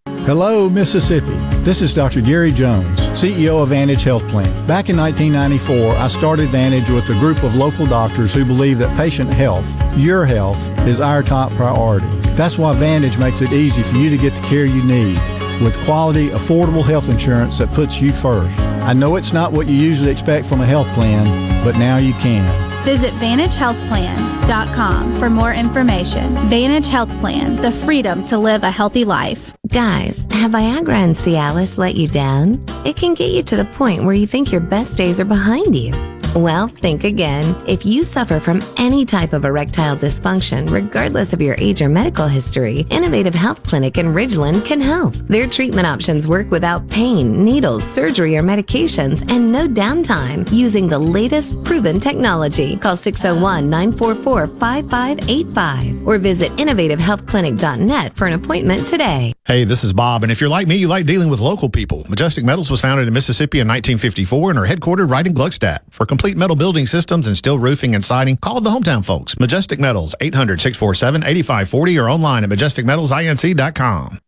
Hello, 0.25 0.69
Mississippi. 0.69 1.33
This 1.63 1.81
is 1.81 1.95
Dr. 1.95 2.21
Gary 2.21 2.51
Jones, 2.51 2.99
CEO 3.09 3.63
of 3.63 3.69
Vantage 3.69 4.03
Health 4.03 4.21
Plan. 4.27 4.45
Back 4.67 4.87
in 4.87 4.95
1994, 4.95 5.95
I 5.95 6.07
started 6.09 6.49
Vantage 6.49 6.91
with 6.91 7.09
a 7.09 7.13
group 7.13 7.41
of 7.41 7.55
local 7.55 7.87
doctors 7.87 8.31
who 8.31 8.45
believe 8.45 8.77
that 8.77 8.95
patient 8.95 9.33
health, 9.33 9.67
your 9.97 10.27
health, 10.27 10.59
is 10.87 10.99
our 10.99 11.23
top 11.23 11.51
priority. 11.53 12.05
That's 12.35 12.59
why 12.59 12.75
Vantage 12.75 13.17
makes 13.17 13.41
it 13.41 13.51
easy 13.51 13.81
for 13.81 13.95
you 13.95 14.11
to 14.11 14.17
get 14.17 14.35
the 14.35 14.41
care 14.41 14.65
you 14.65 14.83
need 14.83 15.15
with 15.59 15.75
quality, 15.85 16.29
affordable 16.29 16.85
health 16.85 17.09
insurance 17.09 17.57
that 17.57 17.71
puts 17.73 17.99
you 17.99 18.13
first. 18.13 18.55
I 18.59 18.93
know 18.93 19.15
it's 19.15 19.33
not 19.33 19.51
what 19.51 19.67
you 19.67 19.75
usually 19.75 20.11
expect 20.11 20.45
from 20.45 20.61
a 20.61 20.67
health 20.67 20.87
plan, 20.89 21.63
but 21.63 21.77
now 21.77 21.97
you 21.97 22.13
can. 22.13 22.70
Visit 22.83 23.13
VantageHealthPlan.com 23.15 25.19
for 25.19 25.29
more 25.29 25.53
information. 25.53 26.35
Vantage 26.49 26.87
Health 26.87 27.11
Plan, 27.19 27.61
the 27.61 27.71
freedom 27.71 28.25
to 28.25 28.37
live 28.37 28.63
a 28.63 28.71
healthy 28.71 29.05
life. 29.05 29.53
Guys, 29.67 30.27
have 30.31 30.51
Viagra 30.51 30.93
and 30.93 31.15
Cialis 31.15 31.77
let 31.77 31.95
you 31.95 32.07
down? 32.07 32.63
It 32.85 32.95
can 32.95 33.13
get 33.13 33.31
you 33.31 33.43
to 33.43 33.55
the 33.55 33.65
point 33.65 34.03
where 34.03 34.15
you 34.15 34.25
think 34.25 34.51
your 34.51 34.61
best 34.61 34.97
days 34.97 35.19
are 35.19 35.25
behind 35.25 35.75
you. 35.75 35.93
Well, 36.35 36.69
think 36.69 37.03
again. 37.03 37.43
If 37.67 37.85
you 37.85 38.03
suffer 38.03 38.39
from 38.39 38.61
any 38.77 39.05
type 39.05 39.33
of 39.33 39.43
erectile 39.43 39.97
dysfunction, 39.97 40.71
regardless 40.71 41.33
of 41.33 41.41
your 41.41 41.55
age 41.57 41.81
or 41.81 41.89
medical 41.89 42.25
history, 42.25 42.85
Innovative 42.89 43.33
Health 43.33 43.63
Clinic 43.63 43.97
in 43.97 44.13
Ridgeland 44.13 44.65
can 44.65 44.79
help. 44.79 45.13
Their 45.13 45.45
treatment 45.45 45.87
options 45.87 46.29
work 46.29 46.49
without 46.49 46.89
pain, 46.89 47.43
needles, 47.43 47.83
surgery, 47.83 48.37
or 48.37 48.43
medications, 48.43 49.29
and 49.29 49.51
no 49.51 49.67
downtime 49.67 50.49
using 50.53 50.87
the 50.87 50.97
latest 50.97 51.61
proven 51.65 51.99
technology. 51.99 52.77
Call 52.77 52.95
601 52.95 53.69
944 53.69 54.47
5585 54.47 56.07
or 56.07 56.17
visit 56.17 56.51
innovativehealthclinic.net 56.53 58.15
for 58.15 58.27
an 58.27 58.33
appointment 58.33 58.87
today. 58.87 59.33
Hey, 59.45 59.65
this 59.65 59.83
is 59.83 59.91
Bob, 59.91 60.23
and 60.23 60.31
if 60.31 60.39
you're 60.39 60.49
like 60.49 60.67
me, 60.67 60.75
you 60.75 60.87
like 60.87 61.05
dealing 61.05 61.27
with 61.27 61.41
local 61.41 61.67
people. 61.67 62.05
Majestic 62.07 62.45
Metals 62.45 62.71
was 62.71 62.79
founded 62.79 63.05
in 63.05 63.13
Mississippi 63.13 63.59
in 63.59 63.67
1954 63.67 64.51
and 64.51 64.59
are 64.59 64.65
headquartered 64.65 65.11
right 65.11 65.27
in 65.27 65.33
Gluckstadt. 65.33 65.79
For 65.89 66.05
complete 66.05 66.20
metal 66.29 66.55
building 66.55 66.85
systems 66.85 67.27
and 67.27 67.35
steel 67.35 67.57
roofing 67.57 67.95
and 67.95 68.05
siding, 68.05 68.37
call 68.37 68.61
the 68.61 68.69
hometown 68.69 69.03
folks. 69.03 69.39
Majestic 69.39 69.79
Metals, 69.79 70.13
800 70.21 70.61
647 70.61 71.23
8540 71.23 71.99
or 71.99 72.09
online 72.09 72.43
at 72.43 72.49
majesticmetalsinc.com. 72.49 74.19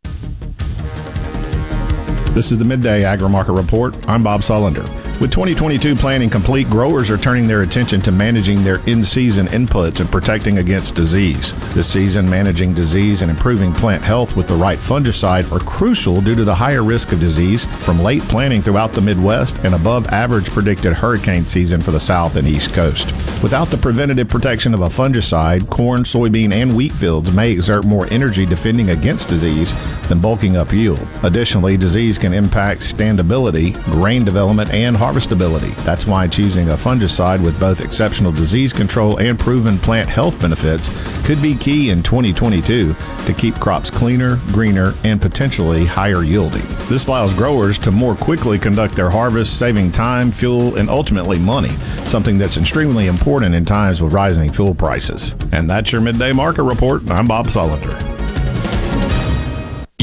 This 2.34 2.52
is 2.52 2.58
the 2.58 2.66
Midday 2.66 3.04
Agri 3.06 3.30
Market 3.30 3.54
Report. 3.54 3.96
I'm 4.10 4.24
Bob 4.24 4.42
Sullender. 4.42 4.88
With 5.22 5.32
2022 5.32 5.96
planning 5.96 6.30
complete, 6.30 6.70
growers 6.70 7.10
are 7.10 7.18
turning 7.18 7.48
their 7.48 7.62
attention 7.62 8.02
to 8.02 8.12
managing 8.12 8.62
their 8.64 8.82
in-season 8.88 9.46
inputs 9.48 10.02
and 10.02 10.10
protecting 10.10 10.58
against 10.58 10.96
disease. 10.96 11.54
This 11.74 11.88
season, 11.88 12.30
managing 12.30 12.74
disease 12.74 13.22
and 13.22 13.30
improving 13.30 13.72
plant 13.74 14.04
health 14.04 14.36
with 14.36 14.48
the 14.48 14.56
right 14.56 14.80
fungicide 14.80 15.50
are 15.52 15.64
crucial 15.64 16.20
due 16.20 16.36
to 16.36 16.44
the 16.44 16.56
higher 16.56 16.84
risk 16.84 17.14
of 17.14 17.20
disease 17.20 17.64
from 17.64 18.02
late 18.02 18.24
planting 18.24 18.62
throughout 18.62 18.92
the 18.92 19.02
Midwest 19.02 19.60
and 19.60 19.76
above 19.76 20.08
average 20.08 20.50
predicted 20.50 20.94
hurricane 20.94 21.46
season 21.46 21.80
for 21.80 21.92
the 21.92 22.00
South 22.00 22.36
and 22.36 22.48
East 22.48 22.74
Coast. 22.74 23.14
Without 23.42 23.70
the 23.70 23.78
preventative 23.78 24.28
protection 24.28 24.74
of 24.74 24.82
a 24.82 24.90
fungicide, 24.90 25.70
corn, 25.70 26.04
soybean, 26.04 26.52
and 26.52 26.76
wheat 26.76 26.92
fields 26.92 27.32
may 27.32 27.52
exert 27.52 27.86
more 27.86 28.08
energy 28.12 28.46
defending 28.46 28.90
against 28.90 29.30
disease 29.30 29.74
than 30.10 30.20
bulking 30.20 30.58
up 30.58 30.74
yield. 30.74 31.00
Additionally, 31.22 31.78
disease 31.78 32.18
can 32.18 32.34
impact 32.34 32.82
standability, 32.82 33.74
grain 33.86 34.26
development, 34.26 34.74
and 34.74 34.98
harvestability. 35.14 35.76
That's 35.84 36.06
why 36.06 36.28
choosing 36.28 36.70
a 36.70 36.74
fungicide 36.76 37.44
with 37.44 37.60
both 37.60 37.82
exceptional 37.82 38.32
disease 38.32 38.74
control 38.74 39.18
and 39.18 39.38
proven 39.38 39.78
plant 39.78 40.10
health 40.10 40.40
benefits 40.42 40.90
could 41.26 41.42
be 41.42 41.56
key 41.56 41.90
in 41.90 42.04
2022 42.04 42.94
to 43.26 43.34
keep 43.34 43.56
crops 43.56 43.90
cleaner, 43.90 44.38
greener, 44.52 44.94
and 45.04 45.22
potentially 45.22 45.86
higher 45.86 46.24
yielding. 46.24 46.66
This 46.90 47.08
allows 47.08 47.34
growers 47.34 47.78
to 47.80 47.92
more 47.92 48.16
quickly 48.16 48.58
conduct 48.58 48.96
their 48.96 49.10
harvest, 49.10 49.58
saving 49.58 49.92
time, 49.92 50.32
fuel, 50.32 50.76
and 50.76 50.90
ultimately 50.90 51.40
money, 51.40 51.72
something 52.06 52.38
that's 52.38 52.58
extremely 52.58 53.08
important 53.08 53.56
in 53.56 53.66
times 53.66 54.02
with 54.02 54.14
rising 54.14 54.52
fuel 54.52 54.74
prices. 54.74 55.36
And 55.52 55.70
that's 55.70 55.92
your 55.92 56.02
midday 56.02 56.34
market 56.34 56.64
report. 56.64 57.10
I'm 57.10 57.28
Bob 57.28 57.48
Sullender. 57.48 58.13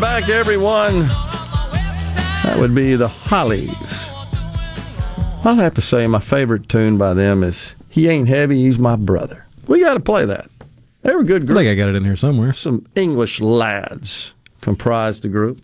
Welcome 0.00 0.22
back, 0.22 0.30
everyone. 0.30 1.08
That 2.44 2.54
would 2.58 2.74
be 2.74 2.96
the 2.96 3.06
Hollies. 3.06 4.08
I'll 5.44 5.56
have 5.56 5.74
to 5.74 5.82
say, 5.82 6.06
my 6.06 6.20
favorite 6.20 6.70
tune 6.70 6.96
by 6.96 7.12
them 7.12 7.42
is 7.42 7.74
"He 7.90 8.08
Ain't 8.08 8.26
Heavy, 8.26 8.62
He's 8.62 8.78
My 8.78 8.96
Brother." 8.96 9.44
We 9.66 9.80
got 9.80 9.92
to 9.94 10.00
play 10.00 10.24
that. 10.24 10.48
They 11.02 11.12
were 11.12 11.20
a 11.20 11.24
good 11.24 11.46
group. 11.46 11.58
I 11.58 11.64
think 11.64 11.72
I 11.72 11.74
got 11.74 11.90
it 11.90 11.96
in 11.96 12.04
here 12.04 12.16
somewhere. 12.16 12.54
Some 12.54 12.86
English 12.94 13.42
lads 13.42 14.32
comprised 14.62 15.20
the 15.20 15.28
group. 15.28 15.60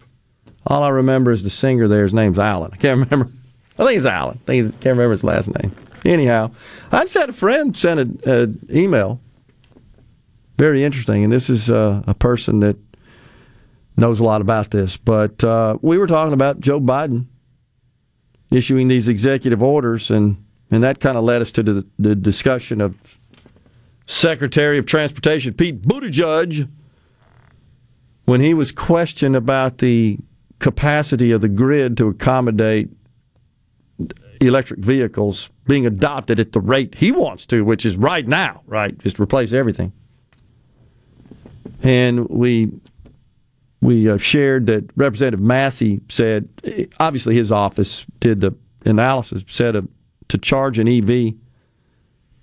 All 0.67 0.83
I 0.83 0.91
remember 0.91 1.31
is 1.31 1.43
the 1.43 1.49
singer 1.49 1.89
there. 1.89 2.03
His 2.03 2.13
name's 2.13 2.39
Alan. 2.39 2.73
I 2.75 2.77
can't 2.77 3.09
remember. 3.09 3.33
I 3.79 3.87
think 3.87 3.97
it's 3.97 4.07
Alan. 4.07 4.39
I 4.43 4.45
think 4.45 4.65
he's, 4.65 4.71
can't 4.73 4.99
remember 4.99 5.13
his 5.13 5.25
last 5.25 5.49
name. 5.63 5.75
Anyhow, 6.05 6.51
I 6.93 7.05
just 7.05 7.15
had 7.15 7.31
a 7.31 7.33
friend 7.33 7.75
send 7.75 8.27
an 8.27 8.69
email. 8.71 9.19
Very 10.59 10.85
interesting, 10.85 11.25
and 11.25 11.33
this 11.33 11.49
is 11.49 11.71
uh, 11.71 12.03
a 12.07 12.15
person 12.15 12.61
that 12.61 12.77
knows 13.97 14.21
a 14.21 14.25
lot 14.25 14.41
about 14.41 14.71
this. 14.71 14.97
But 14.97 15.43
uh, 15.43 15.79
we 15.83 15.99
were 15.99 16.07
talking 16.07 16.33
about 16.33 16.61
Joe 16.61 16.81
Biden 16.81 17.27
issuing 18.51 18.89
these 18.89 19.09
executive 19.09 19.63
orders, 19.63 20.11
and 20.11 20.43
and 20.71 20.83
that 20.83 21.01
kind 21.01 21.17
of 21.17 21.25
led 21.25 21.43
us 21.43 21.53
to 21.53 21.63
the, 21.63 21.87
the 21.99 22.15
discussion 22.15 22.81
of 22.81 22.97
Secretary 24.07 24.79
of 24.79 24.87
Transportation 24.87 25.55
Pete 25.55 25.83
Buttigieg 25.83 26.69
when 28.25 28.41
he 28.41 28.55
was 28.55 28.73
questioned 28.73 29.37
about 29.37 29.79
the 29.79 30.19
capacity 30.59 31.31
of 31.31 31.41
the 31.41 31.49
grid 31.49 31.97
to 31.97 32.09
accommodate 32.09 32.89
electric 34.41 34.81
vehicles 34.81 35.49
being 35.67 35.87
adopted 35.87 36.39
at 36.39 36.53
the 36.53 36.61
rate 36.61 36.95
he 36.97 37.13
wants 37.13 37.47
to, 37.47 37.65
which 37.65 37.87
is 37.87 37.97
right 37.97 38.27
now, 38.27 38.63
right? 38.67 38.97
Just 38.99 39.19
replace 39.19 39.53
everything. 39.53 39.93
And 41.83 42.29
we 42.29 42.73
we 43.81 44.09
uh, 44.09 44.17
shared 44.17 44.67
that 44.67 44.91
Representative 44.97 45.41
Massie 45.41 46.01
said, 46.09 46.49
obviously 46.99 47.35
his 47.35 47.53
office 47.53 48.07
did 48.21 48.41
the 48.41 48.55
analysis, 48.85 49.43
said 49.49 49.77
uh, 49.77 49.83
to 50.29 50.39
charge 50.39 50.79
an 50.79 50.89
EV 50.89 51.35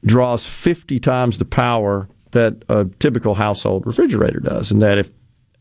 draws 0.05 0.47
50 0.47 0.99
times 0.99 1.37
the 1.37 1.45
power 1.45 2.07
that 2.31 2.63
a 2.69 2.85
typical 2.99 3.35
household 3.35 3.85
refrigerator 3.85 4.39
does, 4.39 4.71
and 4.71 4.81
that 4.81 4.97
if 4.97 5.11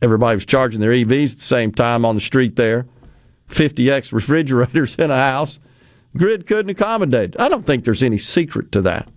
everybody 0.00 0.36
was 0.36 0.44
charging 0.44 0.80
their 0.80 0.90
EVs 0.90 1.32
at 1.32 1.38
the 1.38 1.44
same 1.44 1.72
time 1.72 2.04
on 2.04 2.14
the 2.14 2.20
street 2.20 2.56
there, 2.56 2.86
50x 3.48 4.12
refrigerators 4.12 4.94
in 4.98 5.10
a 5.10 5.16
house, 5.16 5.60
grid 6.16 6.46
couldn't 6.46 6.70
accommodate. 6.70 7.38
I 7.38 7.48
don't 7.48 7.64
think 7.64 7.84
there's 7.84 8.02
any 8.02 8.18
secret 8.18 8.72
to 8.72 8.82
that. 8.82 9.08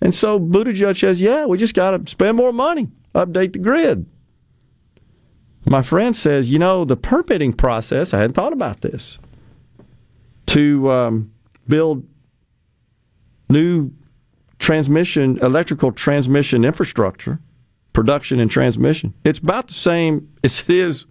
And 0.00 0.14
so 0.14 0.38
Buttigieg 0.38 0.98
says, 0.98 1.20
yeah, 1.20 1.46
we 1.46 1.58
just 1.58 1.74
got 1.74 1.90
to 1.90 2.10
spend 2.10 2.36
more 2.36 2.52
money, 2.52 2.88
update 3.14 3.54
the 3.54 3.58
grid. 3.58 4.06
My 5.68 5.82
friend 5.82 6.16
says, 6.16 6.48
you 6.48 6.58
know, 6.58 6.84
the 6.84 6.96
permitting 6.96 7.52
process, 7.52 8.14
I 8.14 8.20
hadn't 8.20 8.34
thought 8.34 8.52
about 8.52 8.80
this, 8.80 9.18
to 10.46 10.90
um, 10.90 11.32
build 11.66 12.06
new 13.50 13.90
transmission, 14.58 15.38
electrical 15.42 15.92
transmission 15.92 16.64
infrastructure, 16.64 17.38
production 17.92 18.40
and 18.40 18.50
transmission, 18.50 19.12
it's 19.24 19.38
about 19.38 19.68
the 19.68 19.74
same 19.74 20.32
as 20.42 20.60
it 20.60 20.70
is 20.70 21.06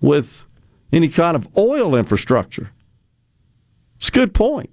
with 0.00 0.46
any 0.92 1.08
kind 1.08 1.36
of 1.36 1.46
oil 1.56 1.94
infrastructure. 1.94 2.70
It's 3.98 4.08
a 4.08 4.12
good 4.12 4.34
point. 4.34 4.70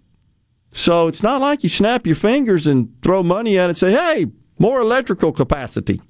So 0.71 1.07
it's 1.07 1.23
not 1.23 1.41
like 1.41 1.63
you 1.63 1.69
snap 1.69 2.05
your 2.05 2.15
fingers 2.15 2.67
and 2.67 2.93
throw 3.01 3.23
money 3.23 3.57
at 3.57 3.65
it 3.65 3.69
and 3.69 3.77
say, 3.77 3.91
hey, 3.91 4.27
more 4.59 4.81
electrical 4.81 5.31
capacity. 5.31 6.01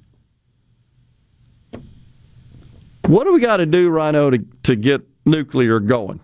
What 3.08 3.26
do 3.26 3.34
we 3.34 3.40
got 3.40 3.58
to 3.58 3.66
do, 3.66 3.90
Rhino, 3.90 4.30
to, 4.32 4.40
to 4.64 4.76
get 4.76 5.02
nuclear 5.26 5.80
going? 5.80 6.20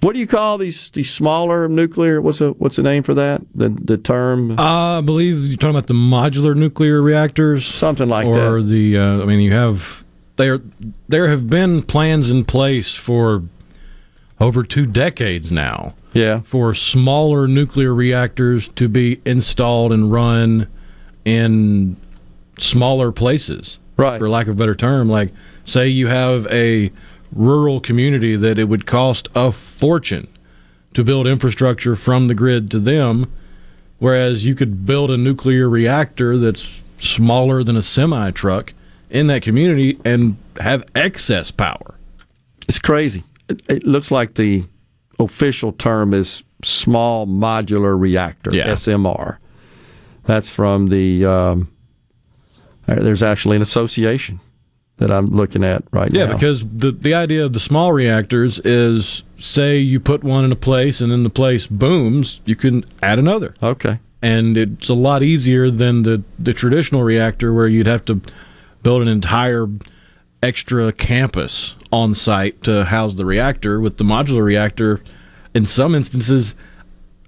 What 0.00 0.12
do 0.12 0.20
you 0.20 0.26
call 0.26 0.58
these 0.58 0.90
these 0.90 1.10
smaller 1.10 1.68
nuclear? 1.68 2.20
What's 2.20 2.40
a 2.40 2.50
what's 2.50 2.76
the 2.76 2.82
name 2.82 3.02
for 3.02 3.14
that? 3.14 3.40
The 3.54 3.70
the 3.70 3.96
term? 3.96 4.58
Uh, 4.58 4.98
I 4.98 5.00
believe 5.00 5.46
you're 5.46 5.56
talking 5.56 5.70
about 5.70 5.86
the 5.86 5.94
modular 5.94 6.54
nuclear 6.54 7.00
reactors, 7.00 7.66
something 7.66 8.08
like 8.08 8.26
or 8.26 8.34
that. 8.34 8.46
Or 8.46 8.62
the 8.62 8.98
uh, 8.98 9.22
I 9.22 9.24
mean, 9.24 9.40
you 9.40 9.52
have 9.52 10.04
there 10.36 10.60
there 11.08 11.28
have 11.28 11.48
been 11.48 11.82
plans 11.82 12.30
in 12.30 12.44
place 12.44 12.94
for 12.94 13.42
over 14.38 14.62
two 14.62 14.86
decades 14.86 15.50
now. 15.50 15.94
Yeah. 16.12 16.40
For 16.42 16.74
smaller 16.74 17.48
nuclear 17.48 17.94
reactors 17.94 18.68
to 18.76 18.88
be 18.88 19.20
installed 19.24 19.92
and 19.92 20.12
run 20.12 20.68
in 21.24 21.96
smaller 22.58 23.12
places. 23.12 23.78
Right. 23.96 24.18
For 24.18 24.28
lack 24.28 24.46
of 24.46 24.54
a 24.56 24.58
better 24.58 24.74
term, 24.74 25.08
like 25.08 25.32
say 25.64 25.88
you 25.88 26.06
have 26.08 26.46
a 26.48 26.92
rural 27.32 27.80
community 27.80 28.36
that 28.36 28.58
it 28.58 28.64
would 28.68 28.86
cost 28.86 29.28
a 29.34 29.50
fortune 29.52 30.28
to 30.94 31.04
build 31.04 31.26
infrastructure 31.26 31.96
from 31.96 32.28
the 32.28 32.34
grid 32.34 32.70
to 32.70 32.78
them, 32.78 33.30
whereas 33.98 34.46
you 34.46 34.54
could 34.54 34.86
build 34.86 35.10
a 35.10 35.16
nuclear 35.16 35.68
reactor 35.68 36.38
that's 36.38 36.80
smaller 36.98 37.62
than 37.62 37.76
a 37.76 37.82
semi 37.82 38.30
truck 38.30 38.72
in 39.10 39.26
that 39.28 39.42
community 39.42 39.98
and 40.04 40.36
have 40.60 40.84
excess 40.94 41.50
power. 41.50 41.94
It's 42.68 42.78
crazy. 42.78 43.24
It, 43.48 43.86
looks 43.86 44.10
like 44.10 44.34
the 44.34 44.64
official 45.18 45.72
term 45.72 46.12
is 46.12 46.42
small 46.64 47.26
modular 47.26 47.98
reactor, 47.98 48.54
Yeah. 48.54 48.68
SMR. 48.68 49.36
That's 50.24 50.48
from 50.48 50.88
the. 50.88 51.24
Um, 51.24 51.68
there's 52.86 53.22
actually 53.22 53.56
an 53.56 53.62
association 53.62 54.40
that 54.98 55.10
I'm 55.10 55.26
looking 55.26 55.62
at 55.64 55.82
right 55.90 56.10
Yeah, 56.12 56.24
now. 56.24 56.30
Yeah, 56.30 56.36
because 56.36 56.64
the 56.64 56.90
the 56.92 57.14
idea 57.14 57.44
of 57.44 57.52
the 57.52 57.60
small 57.60 57.92
reactors 57.92 58.58
is 58.60 59.22
say 59.38 59.78
you 59.78 60.00
put 60.00 60.24
one 60.24 60.44
in 60.44 60.52
a 60.52 60.56
place 60.56 61.00
and 61.00 61.12
then 61.12 61.22
the 61.22 61.30
place 61.30 61.66
booms, 61.66 62.40
you 62.44 62.56
can 62.56 62.84
add 63.02 63.18
another. 63.18 63.54
Okay. 63.62 63.98
And 64.22 64.56
it's 64.56 64.88
a 64.88 64.94
lot 64.94 65.22
easier 65.22 65.70
than 65.70 66.02
the 66.02 66.22
the 66.38 66.54
traditional 66.54 67.02
reactor 67.02 67.52
where 67.52 67.68
you'd 67.68 67.86
have 67.86 68.04
to 68.06 68.20
build 68.82 69.02
an 69.02 69.08
entire 69.08 69.66
extra 70.42 70.92
campus 70.92 71.74
on 71.92 72.14
site 72.14 72.62
to 72.62 72.84
house 72.84 73.14
the 73.16 73.24
reactor 73.24 73.80
with 73.80 73.98
the 73.98 74.04
modular 74.04 74.44
reactor 74.44 75.02
in 75.54 75.66
some 75.66 75.94
instances 75.94 76.54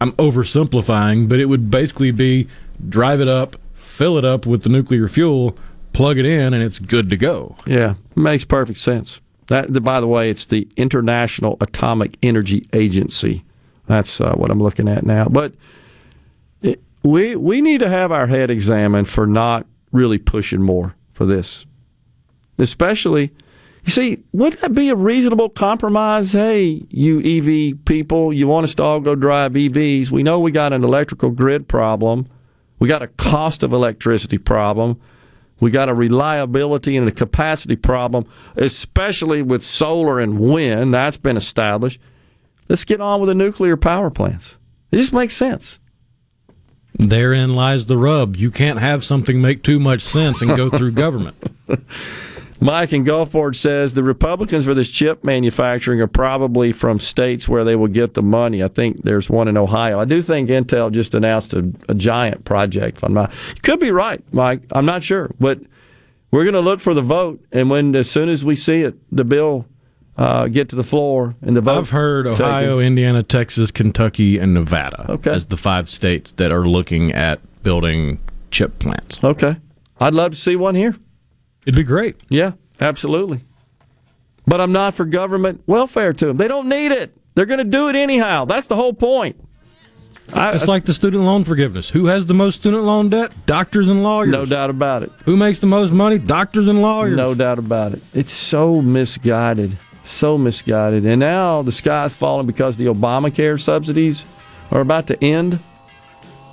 I'm 0.01 0.13
oversimplifying, 0.13 1.29
but 1.29 1.41
it 1.41 1.47
would 1.47 1.71
basically 1.71 2.13
be 2.13 2.47
drive 2.89 3.21
it 3.21 3.29
up, 3.29 3.57
fill 3.99 4.17
it 4.17 4.25
up 4.25 4.47
with 4.47 4.63
the 4.63 4.69
nuclear 4.69 5.09
fuel, 5.09 5.59
plug 5.93 6.19
it 6.19 6.25
in 6.25 6.55
and 6.55 6.63
it's 6.63 6.79
good 6.79 7.11
to 7.11 7.17
go. 7.17 7.57
Yeah, 7.67 7.95
makes 8.15 8.45
perfect 8.45 8.79
sense. 8.79 9.21
That, 9.49 9.83
by 9.83 9.99
the 9.99 10.07
way, 10.07 10.31
it's 10.31 10.47
the 10.47 10.69
International 10.77 11.57
Atomic 11.61 12.17
Energy 12.23 12.69
Agency. 12.73 13.45
That's 13.87 14.21
uh, 14.21 14.35
what 14.35 14.53
I'm 14.53 14.63
looking 14.63 14.89
at 14.89 15.05
now. 15.05 15.27
But 15.27 15.53
it, 16.63 16.81
we 17.03 17.35
we 17.35 17.61
need 17.61 17.81
to 17.81 17.89
have 17.89 18.13
our 18.13 18.29
head 18.29 18.51
examined 18.51 19.09
for 19.09 19.27
not 19.27 19.67
really 19.91 20.19
pushing 20.19 20.63
more 20.63 20.95
for 21.13 21.27
this, 21.27 21.67
especially. 22.59 23.33
You 23.85 23.91
see, 23.91 24.23
would 24.33 24.53
that 24.61 24.75
be 24.75 24.91
a 24.91 24.95
reasonable 24.95 25.49
compromise? 25.49 26.33
Hey, 26.33 26.87
you 26.91 27.21
EV 27.21 27.85
people, 27.85 28.33
you 28.33 28.47
want 28.47 28.65
us 28.65 28.75
to 28.77 28.83
all 28.83 29.01
go 29.01 29.17
drive 29.17 29.53
EVs. 29.53 30.11
We 30.11 30.23
know 30.23 30.39
we 30.39 30.53
got 30.53 30.73
an 30.73 30.85
electrical 30.85 31.31
grid 31.31 31.67
problem. 31.67 32.29
We 32.79 32.89
got 32.89 33.03
a 33.03 33.09
cost 33.09 33.63
of 33.63 33.73
electricity 33.73 34.39
problem. 34.39 35.01
We 35.61 35.71
got 35.71 35.89
a 35.89 35.95
reliability 35.95 36.97
and 36.97 37.09
a 37.09 37.13
capacity 37.13 37.77
problem, 37.77 38.27
especially 38.57 39.43
with 39.43 39.65
solar 39.65 40.21
and 40.21 40.39
wind. 40.39 40.95
That's 40.95 41.17
been 41.17 41.37
established. 41.37 42.01
Let's 42.69 42.85
get 42.85 43.01
on 43.01 43.21
with 43.21 43.29
the 43.29 43.35
nuclear 43.35 43.77
power 43.77 44.11
plants. 44.11 44.57
It 44.93 44.99
just 44.99 45.13
makes 45.13 45.35
sense. 45.35 45.81
Therein 46.99 47.55
lies 47.55 47.87
the 47.87 47.97
rub. 47.97 48.37
You 48.37 48.51
can't 48.51 48.79
have 48.79 49.05
something 49.05 49.41
make 49.41 49.63
too 49.63 49.79
much 49.79 50.03
sense 50.03 50.43
and 50.43 50.57
go 50.57 50.71
through 50.71 50.93
government. 50.93 51.37
Mike 52.61 52.93
in 52.93 53.05
Gulfport 53.05 53.55
says 53.55 53.95
the 53.95 54.03
Republicans 54.03 54.65
for 54.65 54.75
this 54.75 54.91
chip 54.91 55.23
manufacturing 55.23 56.01
are 56.01 56.09
probably 56.09 56.73
from 56.73 56.99
states 56.99 57.49
where 57.49 57.63
they 57.65 57.77
will 57.77 57.87
get 57.89 58.15
the 58.15 58.23
money. 58.23 58.65
I 58.65 58.69
think 58.69 59.05
there's 59.05 59.31
one 59.31 59.47
in 59.47 59.57
Ohio. 59.57 60.01
I 60.01 60.05
do 60.05 60.21
think 60.23 60.51
Intel 60.51 60.91
just 60.91 61.15
announced 61.15 61.53
a, 61.55 61.71
a 61.89 61.95
giant 61.95 62.45
project. 62.45 63.09
Not, 63.09 63.33
you 63.55 63.61
could 63.63 63.79
be 63.79 63.91
right, 63.93 64.23
Mike. 64.33 64.63
I'm 64.73 64.87
not 64.87 65.05
sure, 65.05 65.31
but 65.39 65.61
we're 66.33 66.43
going 66.45 66.55
to 66.55 66.61
look 66.61 66.81
for 66.81 66.95
the 66.95 67.03
vote, 67.03 67.41
and 67.53 67.71
when 67.71 67.95
as 67.95 68.11
soon 68.11 68.29
as 68.29 68.45
we 68.45 68.57
see 68.57 68.83
it, 68.83 68.97
the 69.15 69.25
bill 69.25 69.65
uh, 70.17 70.49
get 70.49 70.69
to 70.71 70.77
the 70.77 70.83
floor 70.83 71.37
and 71.43 71.55
the 71.55 71.61
vote. 71.61 71.79
I've 71.79 71.91
heard 71.91 72.27
taken. 72.27 72.45
Ohio, 72.45 72.81
Indiana, 72.81 73.23
Texas, 73.23 73.71
Kentucky, 73.71 74.37
and 74.39 74.53
Nevada 74.53 75.07
Okay. 75.13 75.31
as 75.31 75.47
the 75.47 75.57
five 75.57 75.89
states 75.89 76.33
that 76.33 76.53
are 76.53 76.67
looking 76.67 77.13
at 77.13 77.41
building 77.63 78.19
chip 78.51 78.81
plants. 78.81 79.23
Okay. 79.23 79.57
I'd 80.01 80.15
love 80.15 80.33
to 80.33 80.37
see 80.37 80.57
one 80.57 80.75
here. 80.75 80.97
It'd 81.67 81.77
be 81.77 81.83
great. 81.85 82.17
Yeah, 82.29 82.53
absolutely. 82.81 83.45
But 84.47 84.61
I'm 84.61 84.73
not 84.73 84.95
for 84.95 85.05
government 85.05 85.63
welfare 85.67 86.13
to 86.15 86.27
them. 86.27 86.37
They 86.39 86.49
don't 86.49 86.69
need 86.69 86.93
it. 86.93 87.15
They're 87.35 87.47
going 87.47 87.59
to 87.59 87.65
do 87.65 87.89
it 87.89 87.97
anyhow. 87.97 88.47
That's 88.47 88.67
the 88.67 88.77
whole 88.77 88.95
point. 88.95 89.37
I- 90.33 90.53
it's 90.53 90.69
like 90.69 90.85
the 90.85 90.95
student 90.95 91.25
loan 91.25 91.45
forgiveness. 91.45 91.89
Who 91.89 92.07
has 92.07 92.27
the 92.27 92.35
most 92.35 92.57
student 92.61 92.85
loan 92.85 93.09
debt? 93.11 93.33
Doctors 93.47 93.89
and 93.89 94.03
lawyers. 94.03 94.31
No 94.31 94.45
doubt 94.47 94.71
about 94.71 95.03
it. 95.03 95.11
Who 95.25 95.37
makes 95.37 95.59
the 95.59 95.67
most 95.67 95.93
money? 95.93 96.19
Doctors 96.19 96.69
and 96.69 96.83
lawyers. 96.83 97.17
No 97.17 97.35
doubt 97.35 97.59
about 97.59 97.93
it. 97.93 98.03
It's 98.15 98.33
so 98.33 98.81
misguided. 98.83 99.77
So 100.03 100.37
misguided. 100.39 101.05
And 101.07 101.21
now 101.21 101.63
the 101.63 101.73
sky's 101.73 102.15
falling 102.15 102.47
because 102.47 102.77
the 102.77 102.87
Obamacare 102.87 103.61
subsidies 103.61 104.25
are 104.71 104.81
about 104.81 105.07
to 105.09 105.25
end. 105.25 105.61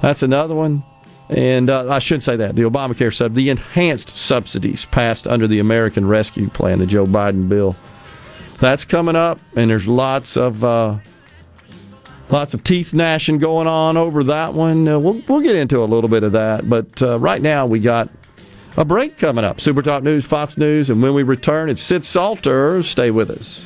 That's 0.02 0.22
another 0.24 0.54
one. 0.56 0.84
And 1.30 1.70
uh, 1.70 1.90
I 1.90 2.00
shouldn't 2.00 2.24
say 2.24 2.36
that 2.36 2.56
the 2.56 2.64
Obamacare 2.64 3.14
sub, 3.14 3.34
the 3.34 3.50
enhanced 3.50 4.16
subsidies 4.16 4.86
passed 4.86 5.28
under 5.28 5.48
the 5.48 5.60
American 5.60 6.08
Rescue 6.08 6.50
Plan, 6.50 6.80
the 6.80 6.86
Joe 6.86 7.06
Biden 7.06 7.50
bill. 7.50 7.76
That's 8.60 8.86
coming 8.86 9.16
up, 9.16 9.40
and 9.56 9.70
there's 9.70 9.88
lots 9.88 10.38
of 10.38 10.64
uh, 10.64 10.98
lots 12.30 12.54
of 12.54 12.64
teeth 12.64 12.94
gnashing 12.94 13.40
going 13.40 13.68
on 13.68 13.98
over 13.98 14.24
that 14.26 14.54
one. 14.54 14.88
Uh, 14.88 15.00
we'll 15.00 15.22
we'll 15.28 15.42
get 15.42 15.56
into 15.56 15.84
a 15.84 15.86
little 15.86 16.10
bit 16.10 16.24
of 16.24 16.32
that, 16.34 16.70
but 16.70 17.02
uh, 17.02 17.18
right 17.20 17.42
now 17.42 17.66
we 17.66 17.80
got 17.80 18.10
a 18.78 18.86
break 18.86 19.18
coming 19.18 19.44
up. 19.44 19.60
Super 19.60 19.82
Talk 19.82 20.04
News, 20.04 20.26
Fox 20.26 20.58
News, 20.58 20.90
and 20.90 21.02
when 21.02 21.14
we 21.14 21.24
return, 21.24 21.70
it's 21.70 21.82
Sid 21.82 22.06
Salter. 22.06 22.84
Stay 22.84 23.12
with 23.12 23.30
us. 23.30 23.66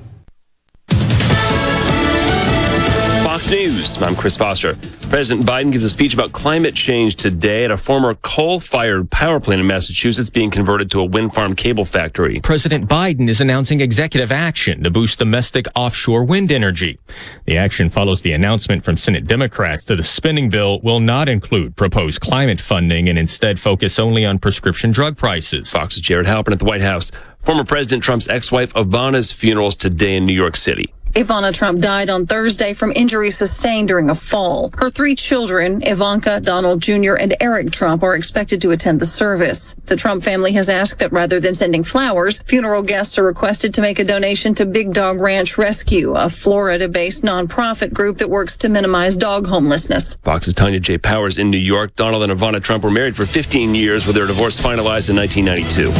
News. 3.51 4.01
I'm 4.01 4.15
Chris 4.15 4.37
Foster. 4.37 4.75
President 5.09 5.45
Biden 5.45 5.73
gives 5.73 5.83
a 5.83 5.89
speech 5.89 6.13
about 6.13 6.31
climate 6.31 6.73
change 6.73 7.17
today 7.17 7.65
at 7.65 7.71
a 7.71 7.75
former 7.75 8.15
coal-fired 8.15 9.11
power 9.11 9.41
plant 9.41 9.59
in 9.59 9.67
Massachusetts 9.67 10.29
being 10.29 10.49
converted 10.49 10.89
to 10.91 11.01
a 11.01 11.03
wind 11.03 11.33
farm 11.33 11.53
cable 11.53 11.83
factory. 11.83 12.39
President 12.39 12.87
Biden 12.87 13.27
is 13.27 13.41
announcing 13.41 13.81
executive 13.81 14.31
action 14.31 14.83
to 14.83 14.89
boost 14.89 15.19
domestic 15.19 15.67
offshore 15.75 16.23
wind 16.23 16.49
energy. 16.49 16.97
The 17.43 17.57
action 17.57 17.89
follows 17.89 18.21
the 18.21 18.31
announcement 18.31 18.85
from 18.85 18.95
Senate 18.95 19.27
Democrats 19.27 19.83
that 19.85 19.99
a 19.99 20.03
spending 20.05 20.49
bill 20.49 20.79
will 20.79 21.01
not 21.01 21.27
include 21.27 21.75
proposed 21.75 22.21
climate 22.21 22.61
funding 22.61 23.09
and 23.09 23.19
instead 23.19 23.59
focus 23.59 23.99
only 23.99 24.23
on 24.23 24.39
prescription 24.39 24.91
drug 24.91 25.17
prices. 25.17 25.69
Fox's 25.69 25.99
Jared 25.99 26.25
Halpern 26.25 26.53
at 26.53 26.59
the 26.59 26.65
White 26.65 26.81
House. 26.81 27.11
Former 27.39 27.65
President 27.65 28.01
Trump's 28.01 28.29
ex-wife 28.29 28.71
Ivana's 28.75 29.33
funerals 29.33 29.75
today 29.75 30.15
in 30.15 30.25
New 30.25 30.35
York 30.35 30.55
City. 30.55 30.93
Ivana 31.13 31.53
Trump 31.53 31.81
died 31.81 32.09
on 32.09 32.25
Thursday 32.25 32.71
from 32.71 32.93
injuries 32.95 33.35
sustained 33.35 33.89
during 33.89 34.09
a 34.09 34.15
fall. 34.15 34.71
Her 34.77 34.89
three 34.89 35.13
children, 35.13 35.81
Ivanka, 35.83 36.39
Donald 36.39 36.81
Jr., 36.81 37.15
and 37.15 37.35
Eric 37.41 37.71
Trump, 37.71 38.01
are 38.01 38.15
expected 38.15 38.61
to 38.61 38.71
attend 38.71 39.01
the 39.01 39.05
service. 39.05 39.75
The 39.87 39.97
Trump 39.97 40.23
family 40.23 40.53
has 40.53 40.69
asked 40.69 40.99
that 40.99 41.11
rather 41.11 41.41
than 41.41 41.53
sending 41.53 41.83
flowers, 41.83 42.39
funeral 42.43 42.81
guests 42.81 43.17
are 43.17 43.25
requested 43.25 43.73
to 43.73 43.81
make 43.81 43.99
a 43.99 44.05
donation 44.05 44.55
to 44.55 44.65
Big 44.65 44.93
Dog 44.93 45.19
Ranch 45.19 45.57
Rescue, 45.57 46.13
a 46.13 46.29
Florida-based 46.29 47.23
nonprofit 47.23 47.91
group 47.91 48.17
that 48.19 48.29
works 48.29 48.55
to 48.57 48.69
minimize 48.69 49.17
dog 49.17 49.47
homelessness. 49.47 50.15
Fox's 50.23 50.53
Tonya 50.53 50.81
J. 50.81 50.97
Powers 50.97 51.37
in 51.37 51.51
New 51.51 51.57
York. 51.57 51.93
Donald 51.97 52.23
and 52.23 52.31
Ivana 52.31 52.63
Trump 52.63 52.85
were 52.85 52.91
married 52.91 53.17
for 53.17 53.25
15 53.25 53.75
years 53.75 54.07
with 54.07 54.15
their 54.15 54.27
divorce 54.27 54.57
finalized 54.61 55.09
in 55.09 55.17
1992. 55.17 55.91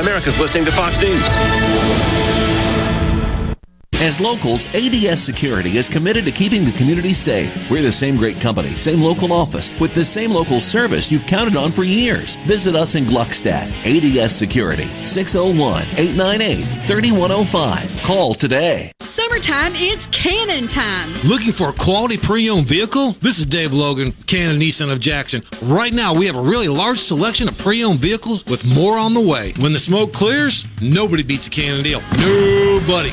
America's 0.00 0.38
listening 0.38 0.64
to 0.66 0.70
Fox 0.70 1.02
News. 1.02 2.15
As 3.98 4.20
locals, 4.20 4.66
ADS 4.74 5.22
Security 5.22 5.78
is 5.78 5.88
committed 5.88 6.26
to 6.26 6.30
keeping 6.30 6.66
the 6.66 6.72
community 6.72 7.14
safe. 7.14 7.70
We're 7.70 7.80
the 7.80 7.90
same 7.90 8.18
great 8.18 8.38
company, 8.42 8.74
same 8.74 9.00
local 9.00 9.32
office, 9.32 9.70
with 9.80 9.94
the 9.94 10.04
same 10.04 10.32
local 10.32 10.60
service 10.60 11.10
you've 11.10 11.26
counted 11.26 11.56
on 11.56 11.72
for 11.72 11.82
years. 11.82 12.36
Visit 12.44 12.76
us 12.76 12.94
in 12.94 13.04
Gluckstadt. 13.04 13.72
ADS 13.86 14.36
Security, 14.36 14.86
601 15.02 15.82
898 15.96 16.62
3105. 16.86 18.02
Call 18.02 18.34
today. 18.34 18.92
Summertime 19.00 19.74
is 19.76 20.06
Cannon 20.12 20.68
time. 20.68 21.10
Looking 21.24 21.52
for 21.52 21.70
a 21.70 21.72
quality 21.72 22.18
pre-owned 22.18 22.66
vehicle? 22.66 23.12
This 23.20 23.38
is 23.38 23.46
Dave 23.46 23.72
Logan, 23.72 24.12
Cannon 24.26 24.60
Nissan 24.60 24.92
of 24.92 25.00
Jackson. 25.00 25.42
Right 25.62 25.94
now, 25.94 26.12
we 26.12 26.26
have 26.26 26.36
a 26.36 26.42
really 26.42 26.68
large 26.68 26.98
selection 26.98 27.48
of 27.48 27.56
pre-owned 27.56 27.98
vehicles 27.98 28.44
with 28.44 28.66
more 28.66 28.98
on 28.98 29.14
the 29.14 29.20
way. 29.20 29.54
When 29.58 29.72
the 29.72 29.78
smoke 29.78 30.12
clears, 30.12 30.66
nobody 30.82 31.22
beats 31.22 31.46
a 31.46 31.50
Cannon 31.50 31.82
deal. 31.82 32.02
Nobody. 32.18 33.12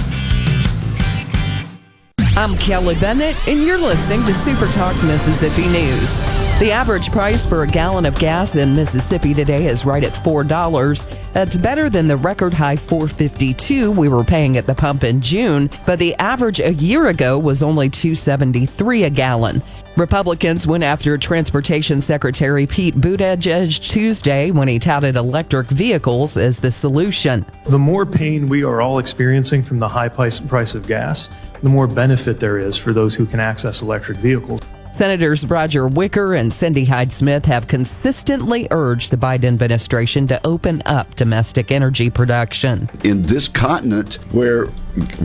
I'm 2.41 2.57
Kelly 2.57 2.95
Bennett, 2.95 3.37
and 3.47 3.61
you're 3.61 3.77
listening 3.77 4.25
to 4.25 4.33
Super 4.33 4.65
Talk 4.65 4.95
Mississippi 5.03 5.67
News. 5.67 6.17
The 6.57 6.71
average 6.71 7.11
price 7.11 7.45
for 7.45 7.61
a 7.61 7.67
gallon 7.67 8.03
of 8.03 8.17
gas 8.17 8.55
in 8.55 8.75
Mississippi 8.75 9.35
today 9.35 9.67
is 9.67 9.85
right 9.85 10.03
at 10.03 10.13
$4. 10.13 11.33
That's 11.33 11.59
better 11.59 11.87
than 11.87 12.07
the 12.07 12.17
record 12.17 12.55
high 12.55 12.77
452 12.77 13.91
we 13.91 14.07
were 14.07 14.23
paying 14.23 14.57
at 14.57 14.65
the 14.65 14.73
pump 14.73 15.03
in 15.03 15.21
June, 15.21 15.69
but 15.85 15.99
the 15.99 16.15
average 16.15 16.59
a 16.59 16.73
year 16.73 17.09
ago 17.09 17.37
was 17.37 17.61
only 17.61 17.91
273 17.91 19.03
a 19.03 19.11
gallon. 19.11 19.61
Republicans 19.95 20.65
went 20.65 20.83
after 20.83 21.19
Transportation 21.19 22.01
Secretary 22.01 22.65
Pete 22.65 22.95
Buttigieg 22.95 23.79
Tuesday 23.87 24.49
when 24.49 24.67
he 24.67 24.79
touted 24.79 25.15
electric 25.15 25.67
vehicles 25.67 26.37
as 26.37 26.59
the 26.59 26.71
solution. 26.71 27.45
The 27.67 27.77
more 27.77 28.07
pain 28.07 28.49
we 28.49 28.63
are 28.63 28.81
all 28.81 28.97
experiencing 28.97 29.61
from 29.61 29.77
the 29.77 29.87
high 29.87 30.09
price, 30.09 30.39
price 30.39 30.73
of 30.73 30.87
gas, 30.87 31.29
the 31.63 31.69
more 31.69 31.87
benefit 31.87 32.39
there 32.39 32.57
is 32.57 32.77
for 32.77 32.93
those 32.93 33.15
who 33.15 33.25
can 33.25 33.39
access 33.39 33.81
electric 33.81 34.17
vehicles. 34.17 34.59
Senators 34.93 35.45
Roger 35.45 35.87
Wicker 35.87 36.35
and 36.35 36.53
Cindy 36.53 36.83
Hyde 36.85 37.13
Smith 37.13 37.45
have 37.45 37.67
consistently 37.67 38.67
urged 38.71 39.09
the 39.09 39.17
Biden 39.17 39.45
administration 39.45 40.27
to 40.27 40.45
open 40.45 40.81
up 40.85 41.15
domestic 41.15 41.71
energy 41.71 42.09
production. 42.09 42.89
in 43.03 43.21
this 43.21 43.47
continent 43.47 44.15
where 44.31 44.65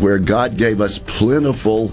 where 0.01 0.19
God 0.19 0.57
gave 0.57 0.81
us 0.81 0.99
plentiful 0.99 1.89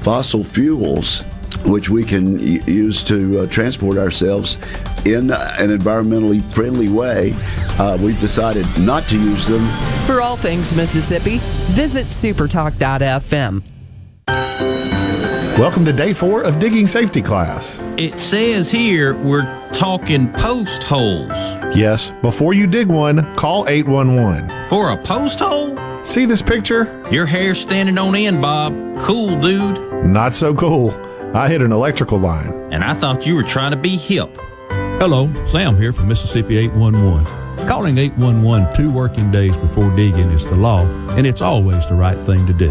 fossil 0.00 0.42
fuels 0.42 1.22
which 1.66 1.90
we 1.90 2.04
can 2.04 2.38
use 2.38 3.02
to 3.04 3.40
uh, 3.40 3.46
transport 3.48 3.98
ourselves 3.98 4.56
in 5.04 5.30
an 5.30 5.68
environmentally 5.78 6.42
friendly 6.54 6.88
way 6.88 7.34
uh, 7.78 7.98
we've 8.00 8.20
decided 8.20 8.66
not 8.78 9.02
to 9.04 9.16
use 9.18 9.46
them 9.46 9.68
For 10.06 10.22
all 10.22 10.36
things 10.36 10.74
Mississippi, 10.74 11.38
visit 11.72 12.06
supertalk.fm. 12.06 13.62
Welcome 15.60 15.84
to 15.84 15.92
day 15.92 16.14
four 16.14 16.42
of 16.42 16.58
digging 16.58 16.86
safety 16.86 17.20
class. 17.20 17.82
It 17.98 18.18
says 18.18 18.70
here 18.70 19.14
we're 19.16 19.44
talking 19.72 20.32
post 20.32 20.82
holes. 20.84 21.28
Yes, 21.76 22.10
before 22.22 22.54
you 22.54 22.66
dig 22.66 22.88
one, 22.88 23.36
call 23.36 23.68
811. 23.68 24.68
For 24.70 24.90
a 24.92 24.96
post 24.96 25.40
hole? 25.40 25.76
See 26.04 26.24
this 26.24 26.40
picture? 26.40 27.06
Your 27.10 27.26
hair's 27.26 27.60
standing 27.60 27.98
on 27.98 28.14
end, 28.16 28.40
Bob. 28.40 28.72
Cool, 29.00 29.38
dude. 29.38 30.06
Not 30.06 30.34
so 30.34 30.54
cool. 30.54 30.92
I 31.34 31.46
hit 31.48 31.60
an 31.60 31.72
electrical 31.72 32.18
line. 32.18 32.52
And 32.72 32.82
I 32.82 32.94
thought 32.94 33.26
you 33.26 33.34
were 33.34 33.42
trying 33.42 33.72
to 33.72 33.76
be 33.76 33.96
hip. 33.96 34.34
Hello, 34.98 35.30
Sam 35.46 35.76
here 35.76 35.92
from 35.92 36.08
Mississippi 36.08 36.56
811. 36.56 37.66
Calling 37.68 37.98
811 37.98 38.74
two 38.74 38.90
working 38.90 39.30
days 39.30 39.58
before 39.58 39.94
digging 39.94 40.30
is 40.30 40.46
the 40.46 40.56
law, 40.56 40.86
and 41.16 41.26
it's 41.26 41.42
always 41.42 41.86
the 41.86 41.94
right 41.94 42.18
thing 42.24 42.46
to 42.46 42.54
do. 42.54 42.70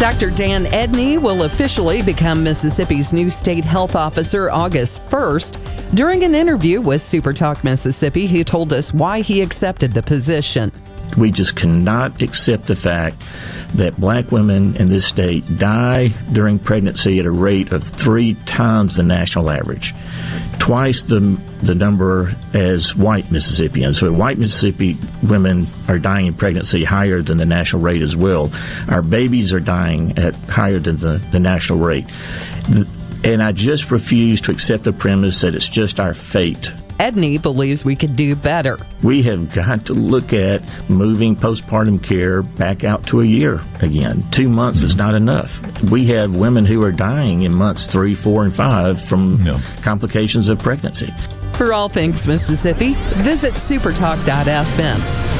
Dr. 0.00 0.30
Dan 0.30 0.64
Edney 0.64 1.20
will 1.20 1.42
officially 1.42 2.00
become 2.00 2.42
Mississippi's 2.42 3.12
new 3.12 3.28
state 3.28 3.66
health 3.66 3.94
officer 3.94 4.50
August 4.50 5.02
1st. 5.10 5.94
During 5.94 6.24
an 6.24 6.34
interview 6.34 6.80
with 6.80 7.02
SuperTalk 7.02 7.62
Mississippi, 7.62 8.26
he 8.26 8.42
told 8.42 8.72
us 8.72 8.94
why 8.94 9.20
he 9.20 9.42
accepted 9.42 9.92
the 9.92 10.02
position. 10.02 10.72
We 11.16 11.30
just 11.30 11.56
cannot 11.56 12.22
accept 12.22 12.66
the 12.66 12.76
fact 12.76 13.22
that 13.74 13.98
black 13.98 14.30
women 14.32 14.76
in 14.76 14.88
this 14.88 15.06
state 15.06 15.58
die 15.58 16.08
during 16.32 16.58
pregnancy 16.58 17.18
at 17.18 17.26
a 17.26 17.30
rate 17.30 17.72
of 17.72 17.84
three 17.84 18.34
times 18.46 18.96
the 18.96 19.02
national 19.02 19.50
average, 19.50 19.94
twice 20.58 21.02
the 21.02 21.38
the 21.62 21.74
number 21.74 22.34
as 22.54 22.96
white 22.96 23.30
Mississippians. 23.30 23.98
So 23.98 24.10
white 24.12 24.38
Mississippi 24.38 24.96
women 25.22 25.66
are 25.88 25.98
dying 25.98 26.26
in 26.26 26.34
pregnancy 26.34 26.84
higher 26.84 27.20
than 27.22 27.36
the 27.36 27.44
national 27.44 27.82
rate 27.82 28.02
as 28.02 28.16
well. 28.16 28.50
Our 28.88 29.02
babies 29.02 29.52
are 29.52 29.60
dying 29.60 30.16
at 30.18 30.34
higher 30.36 30.78
than 30.78 30.96
the, 30.96 31.18
the 31.32 31.40
national 31.40 31.78
rate. 31.78 32.06
The, 32.68 32.88
and 33.22 33.42
I 33.42 33.52
just 33.52 33.90
refuse 33.90 34.40
to 34.42 34.50
accept 34.50 34.84
the 34.84 34.92
premise 34.92 35.42
that 35.42 35.54
it's 35.54 35.68
just 35.68 36.00
our 36.00 36.14
fate 36.14 36.72
Edney 37.00 37.40
believes 37.40 37.82
we 37.82 37.96
could 37.96 38.14
do 38.14 38.36
better. 38.36 38.78
We 39.02 39.22
have 39.22 39.54
got 39.54 39.86
to 39.86 39.94
look 39.94 40.34
at 40.34 40.60
moving 40.90 41.34
postpartum 41.34 42.02
care 42.02 42.42
back 42.42 42.84
out 42.84 43.06
to 43.06 43.22
a 43.22 43.24
year 43.24 43.62
again. 43.80 44.22
Two 44.30 44.50
months 44.50 44.82
is 44.82 44.96
not 44.96 45.14
enough. 45.14 45.62
We 45.84 46.08
have 46.08 46.36
women 46.36 46.66
who 46.66 46.84
are 46.84 46.92
dying 46.92 47.40
in 47.40 47.54
months 47.54 47.86
three, 47.86 48.14
four, 48.14 48.44
and 48.44 48.54
five 48.54 49.00
from 49.00 49.42
complications 49.80 50.48
of 50.50 50.58
pregnancy. 50.58 51.10
For 51.54 51.72
all 51.72 51.88
things 51.88 52.26
Mississippi, 52.26 52.92
visit 53.22 53.54
supertalk.fm. 53.54 55.39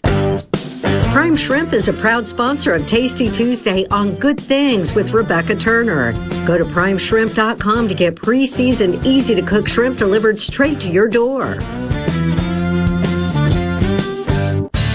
Prime 1.11 1.35
Shrimp 1.35 1.73
is 1.73 1.89
a 1.89 1.93
proud 1.93 2.25
sponsor 2.25 2.73
of 2.73 2.87
Tasty 2.87 3.29
Tuesday 3.29 3.85
on 3.91 4.15
Good 4.15 4.39
Things 4.39 4.93
with 4.95 5.11
Rebecca 5.11 5.53
Turner. 5.53 6.13
Go 6.47 6.57
to 6.57 6.63
primeshrimp.com 6.63 7.89
to 7.89 7.93
get 7.93 8.15
pre 8.15 8.47
seasoned, 8.47 9.05
easy 9.05 9.35
to 9.35 9.41
cook 9.41 9.67
shrimp 9.67 9.97
delivered 9.97 10.39
straight 10.39 10.79
to 10.79 10.89
your 10.89 11.09
door. 11.09 11.55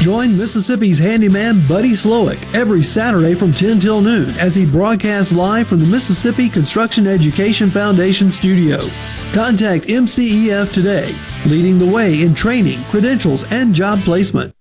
Join 0.01 0.39
Mississippi's 0.39 0.99
handyman 0.99 1.67
Buddy 1.69 1.93
Slowick 1.93 2.43
every 2.55 2.83
Saturday 2.83 3.35
from 3.35 3.53
10 3.53 3.79
till 3.79 4.01
noon 4.01 4.31
as 4.39 4.55
he 4.55 4.65
broadcasts 4.65 5.33
live 5.33 5.69
from 5.69 5.81
the 5.81 5.87
Mississippi 5.87 6.49
Construction 6.49 7.07
Education 7.07 7.69
Foundation 7.69 8.33
studio. 8.33 8.89
Contact 9.35 9.85
MCEF 9.85 10.73
today, 10.73 11.15
leading 11.45 11.79
the 11.79 11.85
way 11.85 12.23
in 12.23 12.35
training, 12.35 12.83
credentials, 12.85 13.45
and 13.53 13.75
job 13.75 14.01
placement. 14.01 14.56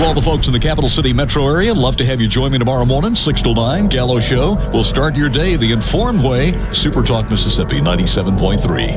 To 0.00 0.06
all 0.06 0.14
the 0.14 0.22
folks 0.22 0.46
in 0.46 0.54
the 0.54 0.58
capital 0.58 0.88
city 0.88 1.12
metro 1.12 1.46
area, 1.46 1.74
love 1.74 1.94
to 1.96 2.06
have 2.06 2.22
you 2.22 2.26
join 2.26 2.52
me 2.52 2.58
tomorrow 2.58 2.86
morning, 2.86 3.14
6 3.14 3.42
to 3.42 3.52
9, 3.52 3.88
Gallo 3.88 4.18
Show. 4.18 4.54
We'll 4.72 4.82
start 4.82 5.14
your 5.14 5.28
day 5.28 5.56
the 5.56 5.72
informed 5.72 6.24
way. 6.24 6.54
Super 6.72 7.02
Talk 7.02 7.30
Mississippi 7.30 7.82
97.3. 7.82 8.94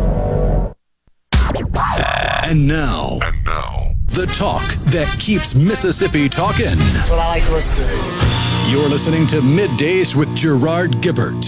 And 2.45 2.65
now, 2.69 3.17
and 3.21 3.43
now, 3.43 3.69
the 4.05 4.31
talk 4.33 4.65
that 4.93 5.13
keeps 5.19 5.53
Mississippi 5.55 6.29
talking. 6.29 6.67
That's 6.93 7.09
what 7.09 7.19
I 7.19 7.27
like 7.27 7.43
to 7.47 7.51
listen 7.51 7.83
to. 7.83 8.71
You're 8.71 8.87
listening 8.87 9.27
to 9.27 9.41
Middays 9.41 10.15
with 10.15 10.33
Gerard 10.37 10.91
Gibert. 11.01 11.43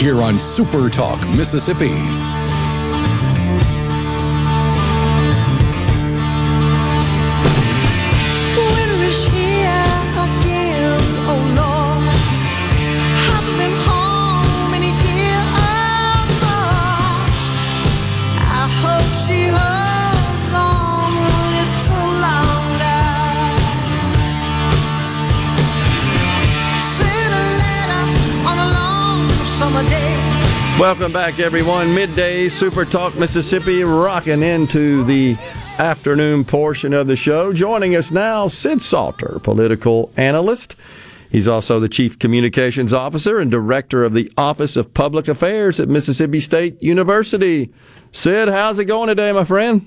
Here 0.00 0.22
on 0.22 0.38
Super 0.38 0.88
Talk 0.88 1.28
Mississippi. 1.28 2.39
Welcome 30.80 31.12
back, 31.12 31.38
everyone. 31.38 31.94
Midday 31.94 32.48
Super 32.48 32.86
Talk 32.86 33.14
Mississippi, 33.14 33.84
rocking 33.84 34.42
into 34.42 35.04
the 35.04 35.36
afternoon 35.78 36.42
portion 36.42 36.94
of 36.94 37.06
the 37.06 37.16
show. 37.16 37.52
Joining 37.52 37.96
us 37.96 38.10
now, 38.10 38.48
Sid 38.48 38.80
Salter, 38.80 39.40
political 39.42 40.10
analyst. 40.16 40.76
He's 41.30 41.46
also 41.46 41.80
the 41.80 41.88
Chief 41.90 42.18
Communications 42.18 42.94
Officer 42.94 43.38
and 43.38 43.50
Director 43.50 44.04
of 44.04 44.14
the 44.14 44.32
Office 44.38 44.74
of 44.74 44.94
Public 44.94 45.28
Affairs 45.28 45.78
at 45.80 45.90
Mississippi 45.90 46.40
State 46.40 46.82
University. 46.82 47.74
Sid, 48.12 48.48
how's 48.48 48.78
it 48.78 48.86
going 48.86 49.08
today, 49.08 49.32
my 49.32 49.44
friend? 49.44 49.86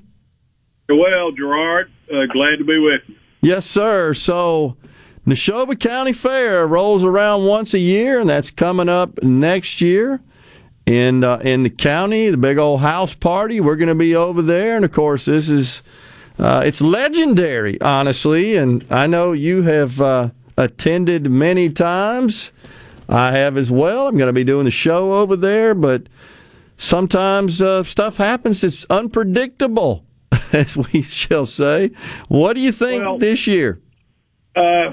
Well, 0.89 1.31
Gerard, 1.31 1.91
uh, 2.13 2.27
glad 2.31 2.57
to 2.57 2.65
be 2.65 2.77
with 2.77 3.01
you. 3.07 3.15
Yes, 3.41 3.65
sir. 3.65 4.13
So, 4.13 4.77
Neshoba 5.25 5.77
County 5.79 6.13
Fair 6.13 6.67
rolls 6.67 7.03
around 7.03 7.45
once 7.45 7.73
a 7.73 7.79
year, 7.79 8.19
and 8.19 8.29
that's 8.29 8.51
coming 8.51 8.89
up 8.89 9.23
next 9.23 9.81
year 9.81 10.21
in 10.85 11.23
uh, 11.23 11.37
in 11.37 11.63
the 11.63 11.69
county. 11.69 12.29
The 12.29 12.37
big 12.37 12.57
old 12.57 12.81
house 12.81 13.13
party. 13.13 13.59
We're 13.59 13.75
going 13.75 13.89
to 13.89 13.95
be 13.95 14.15
over 14.15 14.41
there, 14.41 14.75
and 14.75 14.85
of 14.85 14.91
course, 14.91 15.25
this 15.25 15.49
is 15.49 15.83
uh, 16.39 16.61
it's 16.65 16.81
legendary, 16.81 17.79
honestly. 17.81 18.55
And 18.57 18.85
I 18.89 19.07
know 19.07 19.31
you 19.31 19.61
have 19.63 20.01
uh, 20.01 20.29
attended 20.57 21.29
many 21.29 21.69
times. 21.69 22.51
I 23.09 23.31
have 23.33 23.57
as 23.57 23.69
well. 23.69 24.07
I'm 24.07 24.17
going 24.17 24.27
to 24.27 24.33
be 24.33 24.43
doing 24.45 24.65
the 24.65 24.71
show 24.71 25.13
over 25.15 25.35
there, 25.35 25.75
but 25.75 26.07
sometimes 26.77 27.61
uh, 27.61 27.83
stuff 27.83 28.17
happens. 28.17 28.63
It's 28.63 28.85
unpredictable, 28.89 30.05
as 30.53 30.75
we 30.77 31.01
shall 31.01 31.45
say. 31.45 31.91
What 32.27 32.53
do 32.53 32.61
you 32.61 32.71
think 32.71 33.03
Well- 33.03 33.17
this 33.17 33.45
year? 33.47 33.79
Uh, 34.55 34.91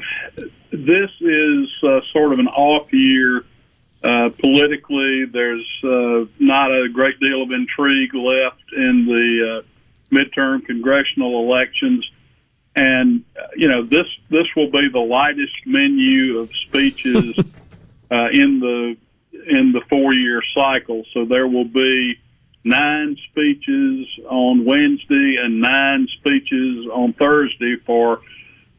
this 0.72 1.10
is 1.20 1.68
uh, 1.86 2.00
sort 2.12 2.32
of 2.32 2.38
an 2.38 2.48
off 2.48 2.90
year 2.92 3.44
uh, 4.02 4.30
politically. 4.42 5.26
There's 5.26 5.68
uh, 5.84 6.24
not 6.38 6.70
a 6.70 6.88
great 6.88 7.20
deal 7.20 7.42
of 7.42 7.50
intrigue 7.52 8.14
left 8.14 8.62
in 8.76 9.06
the 9.06 9.62
uh, 9.62 10.14
midterm 10.14 10.64
congressional 10.64 11.50
elections, 11.50 12.08
and 12.74 13.24
uh, 13.36 13.48
you 13.56 13.68
know 13.68 13.84
this 13.84 14.06
this 14.28 14.46
will 14.56 14.70
be 14.70 14.88
the 14.92 14.98
lightest 14.98 15.54
menu 15.66 16.38
of 16.38 16.50
speeches 16.68 17.36
uh, 18.10 18.28
in 18.32 18.60
the 18.60 18.96
in 19.48 19.72
the 19.72 19.82
four 19.88 20.14
year 20.14 20.42
cycle. 20.54 21.04
So 21.12 21.24
there 21.24 21.46
will 21.46 21.68
be 21.68 22.18
nine 22.64 23.16
speeches 23.30 24.06
on 24.28 24.64
Wednesday 24.64 25.36
and 25.42 25.60
nine 25.60 26.06
speeches 26.18 26.86
on 26.92 27.12
Thursday 27.14 27.76
for 27.86 28.20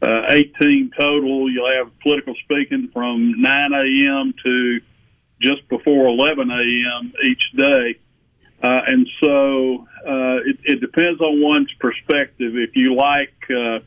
uh, 0.01 0.23
18 0.29 0.91
total. 0.97 1.51
You'll 1.51 1.71
have 1.77 1.99
political 1.99 2.35
speaking 2.43 2.89
from 2.93 3.41
9 3.41 3.73
a.m. 3.73 4.33
to 4.43 4.81
just 5.41 5.67
before 5.69 6.07
11 6.07 6.49
a.m. 6.49 7.13
each 7.25 7.43
day. 7.55 7.99
Uh, 8.63 8.81
and 8.87 9.07
so 9.21 9.87
uh, 10.07 10.37
it, 10.45 10.57
it 10.63 10.81
depends 10.81 11.19
on 11.19 11.41
one's 11.41 11.71
perspective. 11.79 12.55
If 12.55 12.75
you 12.75 12.95
like, 12.95 13.33
uh, 13.49 13.79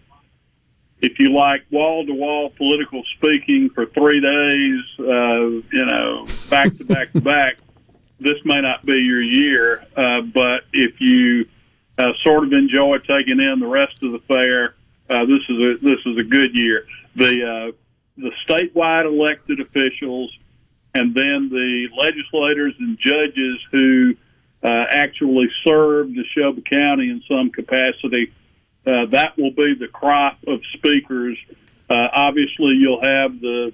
if 1.00 1.18
you 1.20 1.32
like 1.32 1.64
wall 1.70 2.04
to 2.04 2.12
wall 2.12 2.50
political 2.50 3.04
speaking 3.16 3.70
for 3.72 3.86
three 3.86 4.20
days, 4.20 4.80
uh, 4.98 5.40
you 5.72 5.86
know, 5.86 6.26
back 6.50 6.76
to 6.78 6.84
back 6.84 7.12
to 7.12 7.20
back, 7.20 7.58
this 8.20 8.38
may 8.44 8.60
not 8.60 8.84
be 8.84 8.94
your 8.94 9.22
year. 9.22 9.86
Uh, 9.96 10.22
but 10.22 10.62
if 10.72 11.00
you 11.00 11.46
uh, 11.98 12.10
sort 12.24 12.44
of 12.44 12.52
enjoy 12.52 12.98
taking 12.98 13.40
in 13.40 13.60
the 13.60 13.68
rest 13.68 14.02
of 14.02 14.10
the 14.10 14.20
fair, 14.26 14.74
this 15.08 15.42
is 15.48 15.56
a 15.56 15.74
this 15.82 16.00
is 16.04 16.18
a 16.18 16.24
good 16.24 16.52
year. 16.52 16.86
The 17.14 17.74
the 18.16 18.30
statewide 18.48 19.06
elected 19.06 19.60
officials, 19.60 20.36
and 20.94 21.14
then 21.14 21.48
the 21.50 21.88
legislators 21.96 22.74
and 22.78 22.98
judges 22.98 23.58
who 23.72 24.14
uh, 24.62 24.84
actually 24.90 25.48
serve 25.66 26.08
Neshoba 26.08 26.64
County 26.68 27.10
in 27.10 27.22
some 27.28 27.50
capacity 27.50 28.32
uh, 28.86 29.06
that 29.10 29.36
will 29.38 29.50
be 29.50 29.74
the 29.78 29.88
crop 29.88 30.38
of 30.46 30.60
speakers. 30.74 31.38
Uh, 31.88 32.08
obviously, 32.12 32.74
you'll 32.74 33.02
have 33.02 33.40
the 33.40 33.72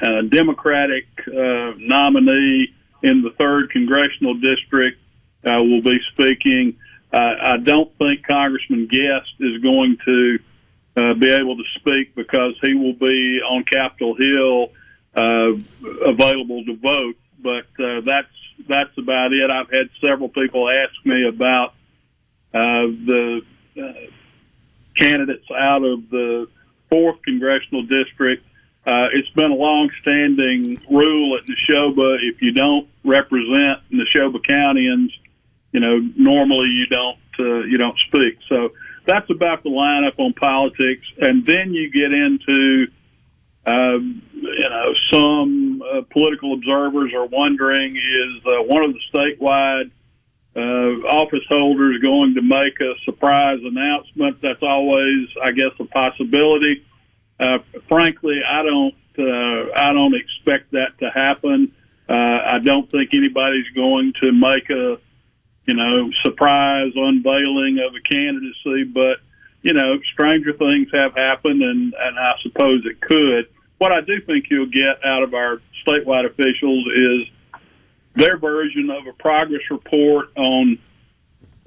uh, 0.00 0.22
Democratic 0.28 1.06
uh, 1.26 1.72
nominee 1.78 2.68
in 3.02 3.22
the 3.22 3.30
third 3.38 3.70
congressional 3.70 4.34
district 4.34 4.98
uh, 5.44 5.58
will 5.60 5.82
be 5.82 5.98
speaking. 6.12 6.76
I 7.16 7.58
don't 7.62 7.96
think 7.96 8.26
Congressman 8.26 8.88
Guest 8.88 9.30
is 9.38 9.62
going 9.62 9.98
to 10.04 10.38
be 11.14 11.32
able 11.32 11.56
to 11.56 11.62
speak 11.76 12.12
because 12.16 12.58
he 12.60 12.74
will 12.74 12.94
be 12.94 13.40
on 13.40 13.62
Capitol 13.62 14.16
Hill 14.16 14.70
available 15.16 16.64
to 16.64 16.76
vote. 16.76 17.16
But 17.38 17.66
uh, 17.78 18.00
that's 18.04 18.28
that's 18.68 18.96
about 18.98 19.32
it. 19.32 19.50
I've 19.50 19.70
had 19.70 19.90
several 20.04 20.28
people 20.28 20.70
ask 20.70 20.94
me 21.04 21.28
about 21.28 21.74
uh, 22.52 22.86
the 23.04 23.42
uh, 23.76 23.92
candidates 24.94 25.46
out 25.50 25.84
of 25.84 26.08
the 26.10 26.48
fourth 26.90 27.22
congressional 27.22 27.82
district. 27.82 28.46
Uh, 28.86 29.08
it's 29.12 29.30
been 29.30 29.50
a 29.50 29.54
long-standing 29.54 30.80
rule 30.90 31.38
at 31.38 31.44
Neshoba: 31.46 32.18
if 32.22 32.40
you 32.42 32.52
don't 32.52 32.88
represent 33.02 33.80
Neshoba 33.90 34.38
Countyans, 34.48 35.10
you 35.72 35.80
know 35.80 35.94
normally 36.16 36.68
you 36.68 36.86
don't 36.86 37.18
uh, 37.38 37.64
you 37.64 37.76
don't 37.76 37.98
speak. 37.98 38.38
So 38.48 38.72
that's 39.04 39.28
about 39.30 39.62
the 39.62 39.70
lineup 39.70 40.18
on 40.18 40.32
politics, 40.34 41.06
and 41.18 41.44
then 41.46 41.74
you 41.74 41.90
get 41.90 42.12
into 42.12 42.86
um, 43.66 44.22
you 44.32 44.68
know 44.68 44.94
some 45.10 45.82
uh, 45.82 46.02
political 46.10 46.54
observers 46.54 47.12
are 47.14 47.26
wondering 47.26 47.96
is 47.96 48.44
uh, 48.46 48.62
one 48.62 48.84
of 48.84 48.92
the 48.92 49.00
statewide 49.12 49.90
uh, 50.56 50.60
office 51.08 51.44
holders 51.48 52.00
going 52.02 52.34
to 52.34 52.42
make 52.42 52.80
a 52.80 52.94
surprise 53.04 53.58
announcement? 53.64 54.40
That's 54.40 54.62
always, 54.62 55.28
I 55.42 55.50
guess, 55.50 55.72
a 55.80 55.84
possibility. 55.84 56.84
Uh, 57.40 57.58
frankly, 57.88 58.40
I 58.48 58.62
don't 58.62 58.94
uh, 59.18 59.72
I 59.76 59.92
don't 59.92 60.14
expect 60.14 60.72
that 60.72 60.98
to 61.00 61.10
happen. 61.10 61.72
Uh, 62.08 62.12
I 62.12 62.58
don't 62.62 62.90
think 62.90 63.10
anybody's 63.14 63.68
going 63.74 64.12
to 64.22 64.32
make 64.32 64.70
a 64.70 64.98
you 65.66 65.74
know 65.74 66.10
surprise 66.22 66.92
unveiling 66.94 67.80
of 67.86 67.94
a 67.94 68.00
candidacy, 68.00 68.84
but 68.84 69.18
you 69.62 69.72
know 69.72 69.98
stranger 70.12 70.52
things 70.52 70.88
have 70.92 71.14
happened, 71.14 71.62
and 71.62 71.94
and 71.98 72.18
I 72.18 72.34
suppose 72.42 72.84
it 72.84 73.00
could. 73.00 73.48
What 73.78 73.92
I 73.92 74.00
do 74.00 74.20
think 74.20 74.46
you'll 74.50 74.70
get 74.70 75.04
out 75.04 75.22
of 75.22 75.34
our 75.34 75.60
statewide 75.86 76.26
officials 76.26 76.86
is 76.94 77.60
their 78.14 78.38
version 78.38 78.90
of 78.90 79.06
a 79.06 79.12
progress 79.12 79.62
report 79.70 80.30
on 80.36 80.78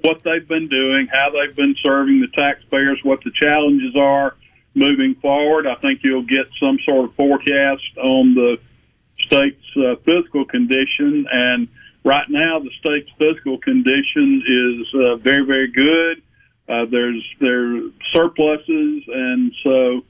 what 0.00 0.22
they've 0.22 0.46
been 0.46 0.68
doing, 0.68 1.08
how 1.12 1.30
they've 1.30 1.54
been 1.54 1.74
serving 1.84 2.20
the 2.20 2.28
taxpayers, 2.28 2.98
what 3.02 3.20
the 3.24 3.32
challenges 3.40 3.94
are 3.96 4.36
moving 4.74 5.16
forward. 5.16 5.66
I 5.66 5.74
think 5.76 6.00
you'll 6.02 6.22
get 6.22 6.46
some 6.62 6.78
sort 6.88 7.04
of 7.04 7.14
forecast 7.14 7.98
on 7.98 8.34
the 8.34 8.58
state's 9.20 9.76
uh, 9.76 9.96
fiscal 10.04 10.44
condition. 10.44 11.26
And 11.30 11.68
right 12.04 12.28
now, 12.28 12.60
the 12.60 12.70
state's 12.78 13.10
fiscal 13.18 13.58
condition 13.58 14.42
is 14.46 14.94
uh, 14.94 15.16
very, 15.16 15.44
very 15.44 15.70
good. 15.70 16.22
Uh, 16.68 16.84
there's 16.90 17.24
there 17.40 17.80
surpluses, 18.12 19.02
and 19.08 19.52
so 19.64 20.04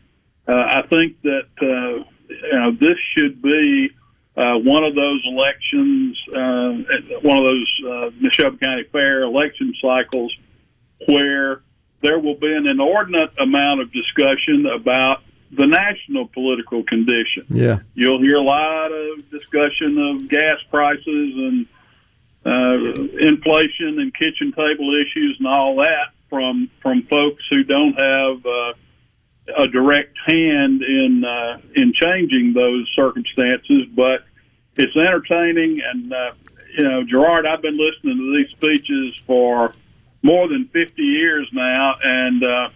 uh, 0.48 0.52
I 0.52 0.82
think 0.88 1.20
that 1.22 1.48
uh, 1.60 2.04
you 2.28 2.52
know 2.52 2.72
this 2.72 2.96
should 3.14 3.42
be 3.42 3.90
uh, 4.36 4.54
one 4.58 4.84
of 4.84 4.94
those 4.94 5.22
elections, 5.26 6.16
uh, 6.28 7.18
one 7.22 7.38
of 7.38 7.44
those 7.44 7.80
uh, 7.84 8.10
Neshoba 8.22 8.60
County 8.60 8.84
Fair 8.90 9.22
election 9.22 9.74
cycles 9.82 10.34
where 11.06 11.62
there 12.02 12.18
will 12.18 12.36
be 12.36 12.54
an 12.54 12.66
inordinate 12.66 13.30
amount 13.40 13.80
of 13.80 13.92
discussion 13.92 14.66
about 14.66 15.22
the 15.50 15.66
national 15.66 16.28
political 16.28 16.84
condition. 16.84 17.46
Yeah. 17.48 17.78
You'll 17.94 18.20
hear 18.20 18.36
a 18.36 18.42
lot 18.42 18.92
of 18.92 19.30
discussion 19.30 19.98
of 19.98 20.28
gas 20.28 20.58
prices 20.70 21.02
and 21.04 21.66
uh, 22.44 23.02
inflation 23.18 23.98
and 23.98 24.14
kitchen 24.14 24.52
table 24.52 24.94
issues 24.94 25.36
and 25.38 25.48
all 25.48 25.76
that 25.76 26.12
from 26.30 26.70
from 26.80 27.02
folks 27.02 27.42
who 27.50 27.64
don't 27.64 27.94
have 27.94 28.46
uh, 28.46 28.72
a 29.56 29.66
direct 29.66 30.16
hand 30.26 30.82
in 30.82 31.24
uh, 31.24 31.58
in 31.74 31.92
changing 31.92 32.52
those 32.52 32.90
circumstances, 32.94 33.86
but 33.94 34.24
it's 34.76 34.96
entertaining. 34.96 35.80
And 35.80 36.12
uh, 36.12 36.32
you 36.76 36.84
know, 36.84 37.04
Gerard, 37.04 37.46
I've 37.46 37.62
been 37.62 37.78
listening 37.78 38.18
to 38.18 38.36
these 38.36 38.50
speeches 38.56 39.20
for 39.26 39.74
more 40.22 40.48
than 40.48 40.68
fifty 40.68 41.02
years 41.02 41.48
now, 41.52 41.96
and 42.02 42.44
uh, 42.44 42.68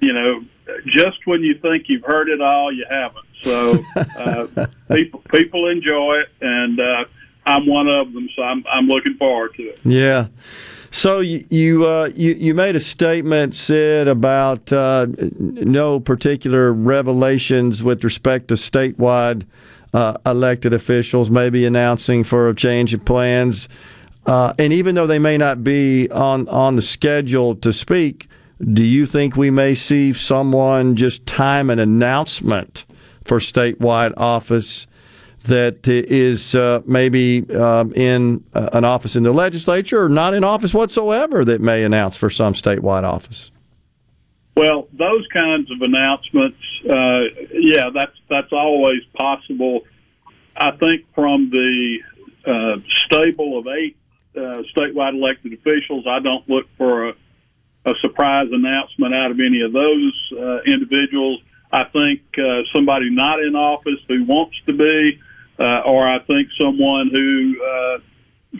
you 0.00 0.12
know, 0.12 0.44
just 0.86 1.26
when 1.26 1.42
you 1.42 1.58
think 1.58 1.84
you've 1.88 2.04
heard 2.04 2.28
it 2.28 2.40
all, 2.40 2.72
you 2.72 2.86
haven't. 2.88 3.26
So 3.42 3.84
uh, 3.96 4.66
people 4.94 5.22
people 5.32 5.68
enjoy 5.68 6.20
it, 6.20 6.28
and 6.40 6.80
uh, 6.80 7.04
I'm 7.46 7.66
one 7.66 7.88
of 7.88 8.12
them. 8.12 8.28
So 8.36 8.42
I'm 8.42 8.64
I'm 8.70 8.86
looking 8.86 9.14
forward 9.14 9.54
to 9.54 9.62
it. 9.62 9.80
Yeah. 9.84 10.28
So 10.92 11.20
you 11.20 11.46
you 11.50 11.86
uh, 11.86 12.10
you, 12.16 12.34
you 12.34 12.54
made 12.54 12.74
a 12.74 12.80
statement 12.80 13.54
said 13.54 14.08
about 14.08 14.72
uh, 14.72 15.06
no 15.38 16.00
particular 16.00 16.72
revelations 16.72 17.82
with 17.82 18.02
respect 18.02 18.48
to 18.48 18.54
statewide 18.54 19.46
uh, 19.94 20.14
elected 20.26 20.72
officials, 20.72 21.30
maybe 21.30 21.64
announcing 21.64 22.24
for 22.24 22.48
a 22.48 22.54
change 22.54 22.92
of 22.92 23.04
plans, 23.04 23.68
uh, 24.26 24.52
and 24.58 24.72
even 24.72 24.96
though 24.96 25.06
they 25.06 25.18
may 25.20 25.38
not 25.38 25.62
be 25.62 26.10
on 26.10 26.48
on 26.48 26.74
the 26.74 26.82
schedule 26.82 27.54
to 27.56 27.72
speak, 27.72 28.28
do 28.72 28.82
you 28.82 29.06
think 29.06 29.36
we 29.36 29.50
may 29.50 29.76
see 29.76 30.12
someone 30.12 30.96
just 30.96 31.24
time 31.24 31.70
an 31.70 31.78
announcement 31.78 32.84
for 33.24 33.38
statewide 33.38 34.12
office? 34.16 34.88
That 35.44 35.88
is 35.88 36.54
uh, 36.54 36.80
maybe 36.86 37.48
um, 37.54 37.92
in 37.94 38.44
uh, 38.54 38.70
an 38.72 38.84
office 38.84 39.16
in 39.16 39.22
the 39.22 39.32
legislature 39.32 40.04
or 40.04 40.08
not 40.08 40.34
in 40.34 40.44
office 40.44 40.74
whatsoever 40.74 41.44
that 41.44 41.60
may 41.60 41.84
announce 41.84 42.16
for 42.16 42.30
some 42.30 42.52
statewide 42.52 43.04
office? 43.04 43.50
Well, 44.56 44.88
those 44.92 45.26
kinds 45.32 45.70
of 45.70 45.80
announcements, 45.80 46.58
uh, 46.88 47.20
yeah, 47.52 47.90
that's 47.94 48.16
that's 48.28 48.52
always 48.52 49.02
possible. 49.14 49.82
I 50.56 50.72
think 50.72 51.06
from 51.14 51.50
the 51.50 51.98
uh, 52.44 52.76
stable 53.06 53.58
of 53.58 53.66
eight 53.68 53.96
uh, 54.36 54.62
statewide 54.76 55.14
elected 55.14 55.54
officials, 55.54 56.04
I 56.06 56.18
don't 56.18 56.46
look 56.48 56.66
for 56.76 57.08
a, 57.08 57.12
a 57.86 57.94
surprise 58.02 58.48
announcement 58.52 59.14
out 59.14 59.30
of 59.30 59.40
any 59.40 59.62
of 59.62 59.72
those 59.72 60.32
uh, 60.32 60.58
individuals. 60.66 61.40
I 61.72 61.84
think 61.84 62.20
uh, 62.36 62.62
somebody 62.74 63.10
not 63.10 63.40
in 63.40 63.54
office 63.54 64.00
who 64.08 64.24
wants 64.24 64.56
to 64.66 64.72
be, 64.72 65.20
uh, 65.60 65.82
or 65.84 66.08
I 66.08 66.20
think 66.20 66.48
someone 66.58 67.10
who 67.12 67.62
uh, 67.62 67.98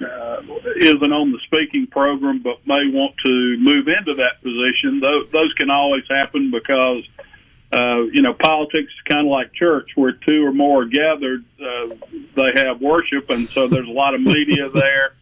uh, 0.05 0.43
isn't 0.77 1.13
on 1.13 1.33
the 1.33 1.41
speaking 1.47 1.87
program 1.87 2.43
but 2.43 2.65
may 2.67 2.91
want 2.93 3.15
to 3.25 3.57
move 3.59 3.89
into 3.89 4.15
that 4.17 4.43
position. 4.43 5.01
Those, 5.01 5.31
those 5.33 5.53
can 5.55 5.71
always 5.71 6.05
happen 6.09 6.51
because, 6.51 7.03
uh, 7.73 8.03
you 8.13 8.23
know, 8.23 8.35
politics 8.35 8.93
is 8.93 9.03
kind 9.09 9.27
of 9.27 9.31
like 9.33 9.53
church 9.55 9.91
where 9.97 10.13
two 10.13 10.45
or 10.45 10.53
more 10.53 10.83
are 10.83 10.87
gathered, 10.87 11.45
uh, 11.59 11.95
they 12.37 12.53
have 12.57 12.81
worship, 12.81 13.31
and 13.31 13.49
so 13.49 13.67
there's 13.67 13.89
a 13.89 13.93
lot 13.93 14.15
of 14.15 14.21
media 14.21 14.69
there. 14.73 15.15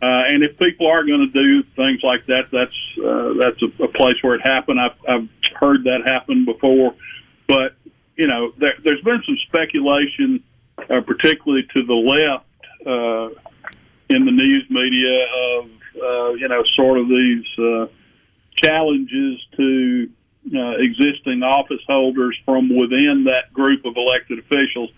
Uh, 0.00 0.24
and 0.26 0.42
if 0.42 0.58
people 0.58 0.88
are 0.88 1.04
going 1.04 1.30
to 1.32 1.32
do 1.32 1.62
things 1.76 2.00
like 2.02 2.26
that, 2.26 2.46
that's 2.50 2.74
uh, 2.98 3.34
that's 3.38 3.62
a, 3.62 3.84
a 3.84 3.88
place 3.88 4.16
where 4.22 4.34
it 4.34 4.40
happened. 4.42 4.80
I've, 4.80 4.96
I've 5.08 5.28
heard 5.54 5.84
that 5.84 6.00
happen 6.04 6.44
before, 6.44 6.96
but 7.46 7.76
you 8.16 8.26
know, 8.26 8.52
there, 8.58 8.74
there's 8.82 9.00
been 9.02 9.22
some 9.24 9.38
speculation, 9.46 10.42
uh, 10.78 11.00
particularly 11.00 11.64
to 11.74 11.84
the 11.84 11.94
left, 11.94 12.46
uh, 12.86 13.28
in 14.08 14.24
the 14.26 14.32
news 14.32 14.66
media 14.68 15.26
of 15.56 15.64
uh, 15.96 16.32
you 16.34 16.48
know 16.48 16.62
sort 16.76 16.98
of 16.98 17.08
these 17.08 17.44
uh, 17.58 17.86
challenges 18.56 19.40
to 19.56 20.10
existing 20.78 21.42
office 21.42 21.80
holders 21.86 22.36
from 22.44 22.68
within 22.68 23.24
that 23.24 23.52
group 23.52 23.84
of 23.84 23.96
elected 23.96 24.38
officials. 24.38 24.90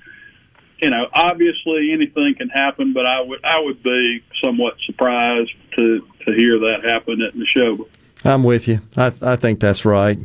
You 0.81 0.91
know, 0.91 1.07
obviously 1.13 1.93
anything 1.93 2.35
can 2.37 2.49
happen, 2.49 2.93
but 2.93 3.07
I 3.07 3.21
would 3.21 3.45
I 3.45 3.61
would 3.61 3.83
be 3.83 4.25
somewhat 4.43 4.75
surprised 4.87 5.53
to 5.77 6.07
to 6.27 6.35
hear 6.35 6.59
that 6.59 6.81
happen 6.85 7.23
at 7.23 7.35
Neshoba. 7.35 7.87
I'm 8.25 8.43
with 8.43 8.67
you. 8.67 8.81
I, 8.97 9.13
I 9.21 9.37
think 9.37 9.61
that's 9.61 9.85
right. 9.85 10.19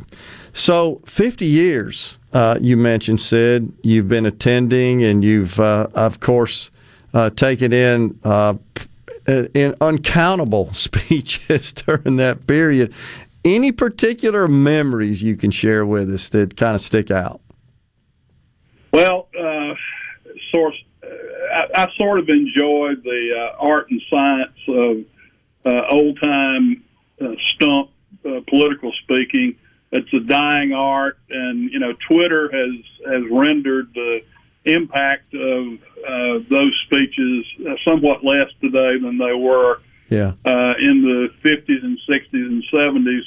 So, 0.52 1.00
50 1.06 1.46
years, 1.46 2.18
uh, 2.32 2.58
you 2.60 2.76
mentioned, 2.76 3.20
Sid, 3.20 3.72
you've 3.82 4.08
been 4.08 4.26
attending, 4.26 5.04
and 5.04 5.22
you've, 5.22 5.58
uh, 5.60 5.88
of 5.94 6.20
course, 6.20 6.70
uh, 7.14 7.30
taken 7.30 7.72
in 7.72 8.18
uh, 8.24 8.54
in 9.26 9.74
uncountable 9.80 10.72
speeches 10.72 11.72
during 11.72 12.16
that 12.16 12.46
period. 12.46 12.92
Any 13.44 13.72
particular 13.72 14.48
memories 14.48 15.22
you 15.22 15.36
can 15.36 15.50
share 15.50 15.86
with 15.86 16.12
us 16.12 16.28
that 16.30 16.56
kind 16.56 16.74
of 16.74 16.80
stick 16.80 17.10
out? 17.10 17.40
Well, 18.92 19.28
uh, 19.38 19.74
source, 20.52 20.76
I, 21.02 21.66
I 21.74 21.88
sort 21.96 22.18
of 22.18 22.28
enjoy 22.28 22.96
the 23.02 23.52
uh, 23.54 23.64
art 23.64 23.90
and 23.90 24.02
science 24.10 24.58
of 24.68 25.04
uh, 25.64 25.82
old 25.90 26.20
time 26.20 26.82
uh, 27.20 27.34
stump 27.54 27.90
uh, 28.24 28.40
political 28.48 28.92
speaking. 29.02 29.56
It's 29.92 30.12
a 30.14 30.20
dying 30.20 30.72
art, 30.72 31.18
and 31.28 31.70
you 31.72 31.78
know, 31.80 31.92
Twitter 32.08 32.48
has 32.52 33.12
has 33.12 33.22
rendered 33.30 33.92
the 33.94 34.20
impact 34.64 35.34
of 35.34 35.72
uh, 36.06 36.44
those 36.48 36.72
speeches 36.86 37.44
uh, 37.66 37.74
somewhat 37.88 38.22
less 38.24 38.48
today 38.60 38.98
than 39.00 39.18
they 39.18 39.32
were 39.32 39.80
Yeah. 40.08 40.32
uh, 40.44 40.74
in 40.78 41.02
the 41.02 41.28
50s 41.42 41.82
and 41.82 41.98
60s 42.08 42.32
and 42.32 42.62
70s. 42.72 43.22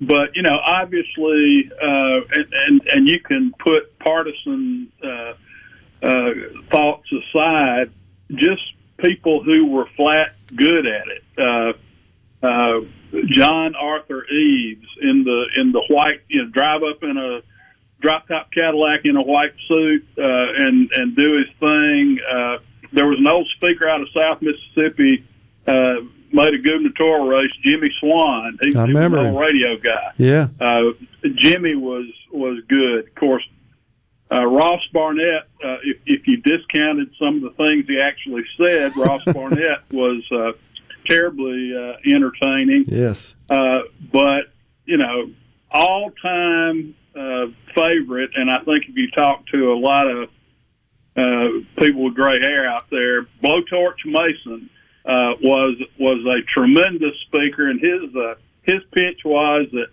But 0.00 0.34
you 0.36 0.42
know, 0.42 0.56
obviously, 0.64 1.70
uh, 1.82 2.20
and, 2.32 2.46
and 2.66 2.80
and 2.92 3.08
you 3.10 3.20
can 3.20 3.52
put 3.58 3.98
partisan 3.98 4.90
uh, 5.02 5.34
uh, 6.02 6.30
thoughts 6.70 7.08
aside. 7.12 7.90
Just 8.30 8.62
people 8.98 9.42
who 9.42 9.66
were 9.66 9.86
flat 9.96 10.36
good 10.54 10.86
at 10.86 11.06
it. 11.08 11.76
John 13.26 13.74
Arthur 13.74 14.26
Eaves 14.26 14.86
in 15.00 15.24
the 15.24 15.46
in 15.56 15.72
the 15.72 15.82
white, 15.88 16.20
you 16.28 16.44
know, 16.44 16.50
drive 16.50 16.82
up 16.82 17.02
in 17.02 17.16
a 17.16 17.40
drop 18.00 18.28
top 18.28 18.50
Cadillac 18.52 19.00
in 19.04 19.16
a 19.16 19.22
white 19.22 19.54
suit 19.68 20.06
uh, 20.18 20.22
and 20.22 20.90
and 20.92 21.16
do 21.16 21.38
his 21.38 21.48
thing. 21.58 22.18
Uh, 22.30 22.58
there 22.92 23.06
was 23.06 23.18
an 23.18 23.26
old 23.26 23.48
speaker 23.56 23.88
out 23.88 24.00
of 24.00 24.08
South 24.14 24.42
Mississippi 24.42 25.24
uh, 25.66 26.00
made 26.32 26.54
a 26.54 26.58
gubernatorial 26.58 27.28
race, 27.28 27.52
Jimmy 27.62 27.90
Swan. 28.00 28.58
He, 28.62 28.68
I 28.68 28.70
he 28.70 28.76
was 28.76 28.88
remember 28.88 29.18
an 29.18 29.26
old 29.26 29.40
radio 29.40 29.76
guy. 29.76 30.12
Yeah. 30.16 30.48
Uh, 30.60 30.92
Jimmy 31.34 31.74
was 31.74 32.06
was 32.30 32.62
good. 32.68 33.08
Of 33.08 33.14
course, 33.14 33.44
uh, 34.30 34.44
Ross 34.46 34.80
Barnett. 34.92 35.48
Uh, 35.62 35.76
if, 35.82 35.98
if 36.06 36.26
you 36.26 36.38
discounted 36.38 37.10
some 37.18 37.36
of 37.36 37.42
the 37.42 37.50
things 37.50 37.86
he 37.86 38.00
actually 38.00 38.44
said, 38.56 38.96
Ross 38.96 39.22
Barnett 39.26 39.90
was 39.90 40.22
uh, 40.32 40.52
terribly 41.08 41.72
uh, 41.74 42.14
entertaining. 42.14 42.84
Yes. 42.88 43.34
Uh, 43.48 43.80
but 44.12 44.52
you 44.84 44.96
know, 44.96 45.30
all 45.70 46.10
time 46.22 46.94
uh, 47.14 47.46
favorite, 47.74 48.30
and 48.34 48.50
I 48.50 48.58
think 48.64 48.84
if 48.88 48.96
you 48.96 49.10
talk 49.10 49.46
to 49.48 49.72
a 49.72 49.78
lot 49.78 50.06
of 50.06 50.30
uh, 51.16 51.48
people 51.78 52.04
with 52.04 52.14
gray 52.14 52.40
hair 52.40 52.68
out 52.68 52.84
there, 52.90 53.22
Blowtorch 53.42 54.04
Mason 54.06 54.70
uh, 55.04 55.34
was 55.42 55.76
was 55.98 56.24
a 56.26 56.42
tremendous 56.54 57.14
speaker, 57.26 57.68
and 57.68 57.80
his 57.80 58.14
uh, 58.14 58.34
his 58.62 58.82
pitch 58.92 59.20
was 59.24 59.66
that 59.72 59.88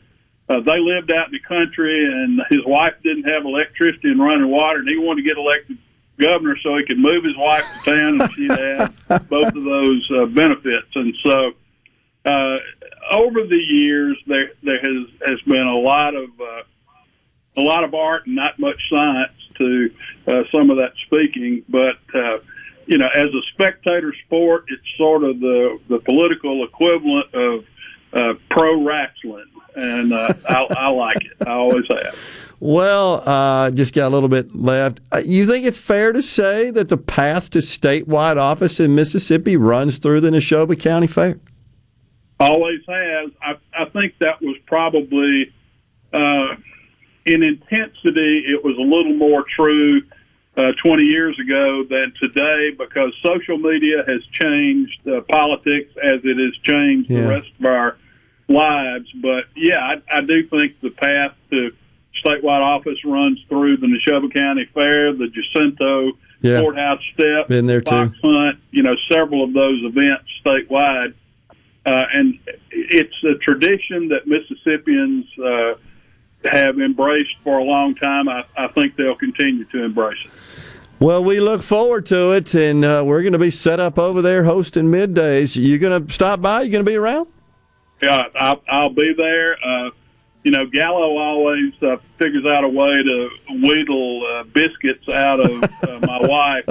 uh, 0.47 0.61
they 0.61 0.79
lived 0.79 1.11
out 1.11 1.27
in 1.27 1.33
the 1.33 1.39
country, 1.39 2.05
and 2.05 2.41
his 2.49 2.61
wife 2.65 2.93
didn't 3.03 3.23
have 3.23 3.45
electricity 3.45 4.09
and 4.11 4.19
running 4.19 4.49
water, 4.49 4.79
and 4.79 4.87
he 4.87 4.97
wanted 4.97 5.23
to 5.23 5.27
get 5.27 5.37
elected 5.37 5.77
governor 6.19 6.57
so 6.61 6.77
he 6.77 6.85
could 6.85 6.99
move 6.99 7.23
his 7.23 7.37
wife 7.37 7.65
to 7.83 7.91
town, 7.91 8.21
and 8.21 8.33
she'd 8.33 8.51
have 8.51 8.95
both 9.29 9.53
of 9.53 9.63
those 9.63 10.11
uh, 10.15 10.25
benefits. 10.25 10.87
And 10.95 11.13
so, 11.23 11.51
uh, 12.25 12.57
over 13.11 13.43
the 13.43 13.61
years, 13.67 14.17
there 14.27 14.51
there 14.63 14.79
has 14.79 15.07
has 15.27 15.41
been 15.41 15.67
a 15.67 15.77
lot 15.77 16.15
of 16.15 16.29
uh, 16.39 16.63
a 17.57 17.61
lot 17.61 17.83
of 17.83 17.93
art 17.93 18.25
and 18.25 18.35
not 18.35 18.59
much 18.59 18.81
science 18.89 19.31
to 19.57 19.91
uh, 20.27 20.43
some 20.53 20.69
of 20.69 20.77
that 20.77 20.93
speaking, 21.05 21.63
but. 21.69 21.97
Uh, 22.13 22.39
you 22.87 22.99
know, 22.99 23.07
as 23.07 23.33
a 23.33 23.41
spectator 23.53 24.13
sport, 24.27 24.65
it's 24.67 24.83
sort 24.95 25.23
of 25.23 25.39
the 25.39 25.79
the 25.89 25.97
political 25.99 26.63
equivalent 26.63 27.33
of 27.33 27.65
uh, 28.13 28.33
pro 28.49 28.83
wrestling, 28.83 29.47
and 29.75 30.13
uh, 30.13 30.33
I, 30.47 30.67
I 30.69 30.89
like 30.89 31.17
it. 31.17 31.47
I 31.47 31.51
always 31.51 31.85
have. 31.89 32.15
Well, 32.59 33.21
uh, 33.27 33.71
just 33.71 33.93
got 33.93 34.07
a 34.07 34.09
little 34.13 34.29
bit 34.29 34.55
left. 34.55 35.01
Uh, 35.13 35.17
You 35.25 35.45
think 35.45 35.65
it's 35.65 35.77
fair 35.77 36.11
to 36.13 36.21
say 36.21 36.71
that 36.71 36.89
the 36.89 36.97
path 36.97 37.49
to 37.51 37.59
statewide 37.59 38.37
office 38.37 38.79
in 38.79 38.95
Mississippi 38.95 39.57
runs 39.57 39.97
through 39.99 40.21
the 40.21 40.29
Neshoba 40.29 40.79
County 40.79 41.07
Fair? 41.07 41.37
Always 42.39 42.79
has. 42.87 43.31
I, 43.41 43.53
I 43.73 43.85
think 43.89 44.15
that 44.19 44.41
was 44.41 44.57
probably 44.65 45.53
uh, 46.13 46.55
in 47.25 47.43
intensity. 47.43 48.43
It 48.47 48.63
was 48.63 48.77
a 48.77 48.81
little 48.81 49.15
more 49.15 49.43
true 49.55 50.01
uh, 50.57 50.71
20 50.83 51.03
years 51.03 51.37
ago 51.39 51.83
than 51.89 52.13
today 52.19 52.71
because 52.77 53.13
social 53.25 53.57
media 53.57 54.03
has 54.07 54.21
changed 54.31 55.07
uh, 55.07 55.21
politics 55.29 55.93
as 56.01 56.21
it 56.23 56.37
has 56.37 56.55
changed 56.63 57.09
Yeah. 57.09 57.21
the 57.21 57.27
rest 57.27 57.47
of 57.59 57.65
our 57.65 57.97
lives. 58.47 59.07
But 59.21 59.45
yeah, 59.55 59.79
I, 59.79 60.17
I 60.19 60.21
do 60.21 60.47
think 60.47 60.79
the 60.81 60.91
path 60.91 61.35
to 61.51 61.71
statewide 62.23 62.63
office 62.63 62.97
runs 63.05 63.39
through 63.49 63.77
the 63.77 63.87
Neshoba 63.87 64.33
County 64.33 64.65
Fair, 64.73 65.13
the 65.13 65.27
Jacinto 65.27 66.11
Yeah. 66.41 66.61
Courthouse 66.61 67.01
Step, 67.13 67.47
Been 67.47 67.65
there, 67.65 67.81
too. 67.81 67.89
Fox 67.89 68.17
Hunt. 68.23 68.59
You 68.71 68.83
know, 68.83 68.95
several 69.11 69.43
of 69.43 69.53
those 69.53 69.81
events 69.83 70.25
statewide, 70.45 71.13
uh, 71.85 72.05
and 72.13 72.39
it's 72.71 73.15
a 73.23 73.35
tradition 73.35 74.09
that 74.09 74.27
Mississippians. 74.27 75.25
Uh, 75.37 75.73
have 76.51 76.79
embraced 76.79 77.35
for 77.43 77.57
a 77.57 77.63
long 77.63 77.95
time. 77.95 78.29
I, 78.29 78.43
I 78.55 78.67
think 78.67 78.95
they'll 78.97 79.15
continue 79.15 79.65
to 79.65 79.83
embrace 79.83 80.19
it. 80.23 80.31
Well, 80.99 81.23
we 81.23 81.39
look 81.39 81.63
forward 81.63 82.05
to 82.07 82.33
it, 82.33 82.53
and 82.53 82.85
uh, 82.85 83.01
we're 83.03 83.21
going 83.23 83.33
to 83.33 83.39
be 83.39 83.49
set 83.49 83.79
up 83.79 83.97
over 83.97 84.21
there 84.21 84.43
hosting 84.43 84.85
middays. 84.91 85.55
You 85.55 85.79
going 85.79 86.05
to 86.05 86.13
stop 86.13 86.41
by? 86.41 86.61
You 86.61 86.71
going 86.71 86.85
to 86.85 86.89
be 86.91 86.97
around? 86.97 87.29
Yeah, 87.99 88.25
I'll, 88.39 88.61
I'll 88.69 88.89
be 88.93 89.11
there. 89.17 89.53
Uh, 89.53 89.89
you 90.45 90.51
know, 90.51 90.67
Gallo 90.67 91.17
always 91.17 91.73
uh, 91.81 91.97
figures 92.19 92.45
out 92.45 92.63
a 92.63 92.67
way 92.67 93.01
to 93.01 93.29
wheedle 93.49 94.21
uh, 94.31 94.43
biscuits 94.43 95.09
out 95.09 95.39
of 95.39 95.63
uh, 95.63 95.99
my 96.05 96.19
wife. 96.21 96.65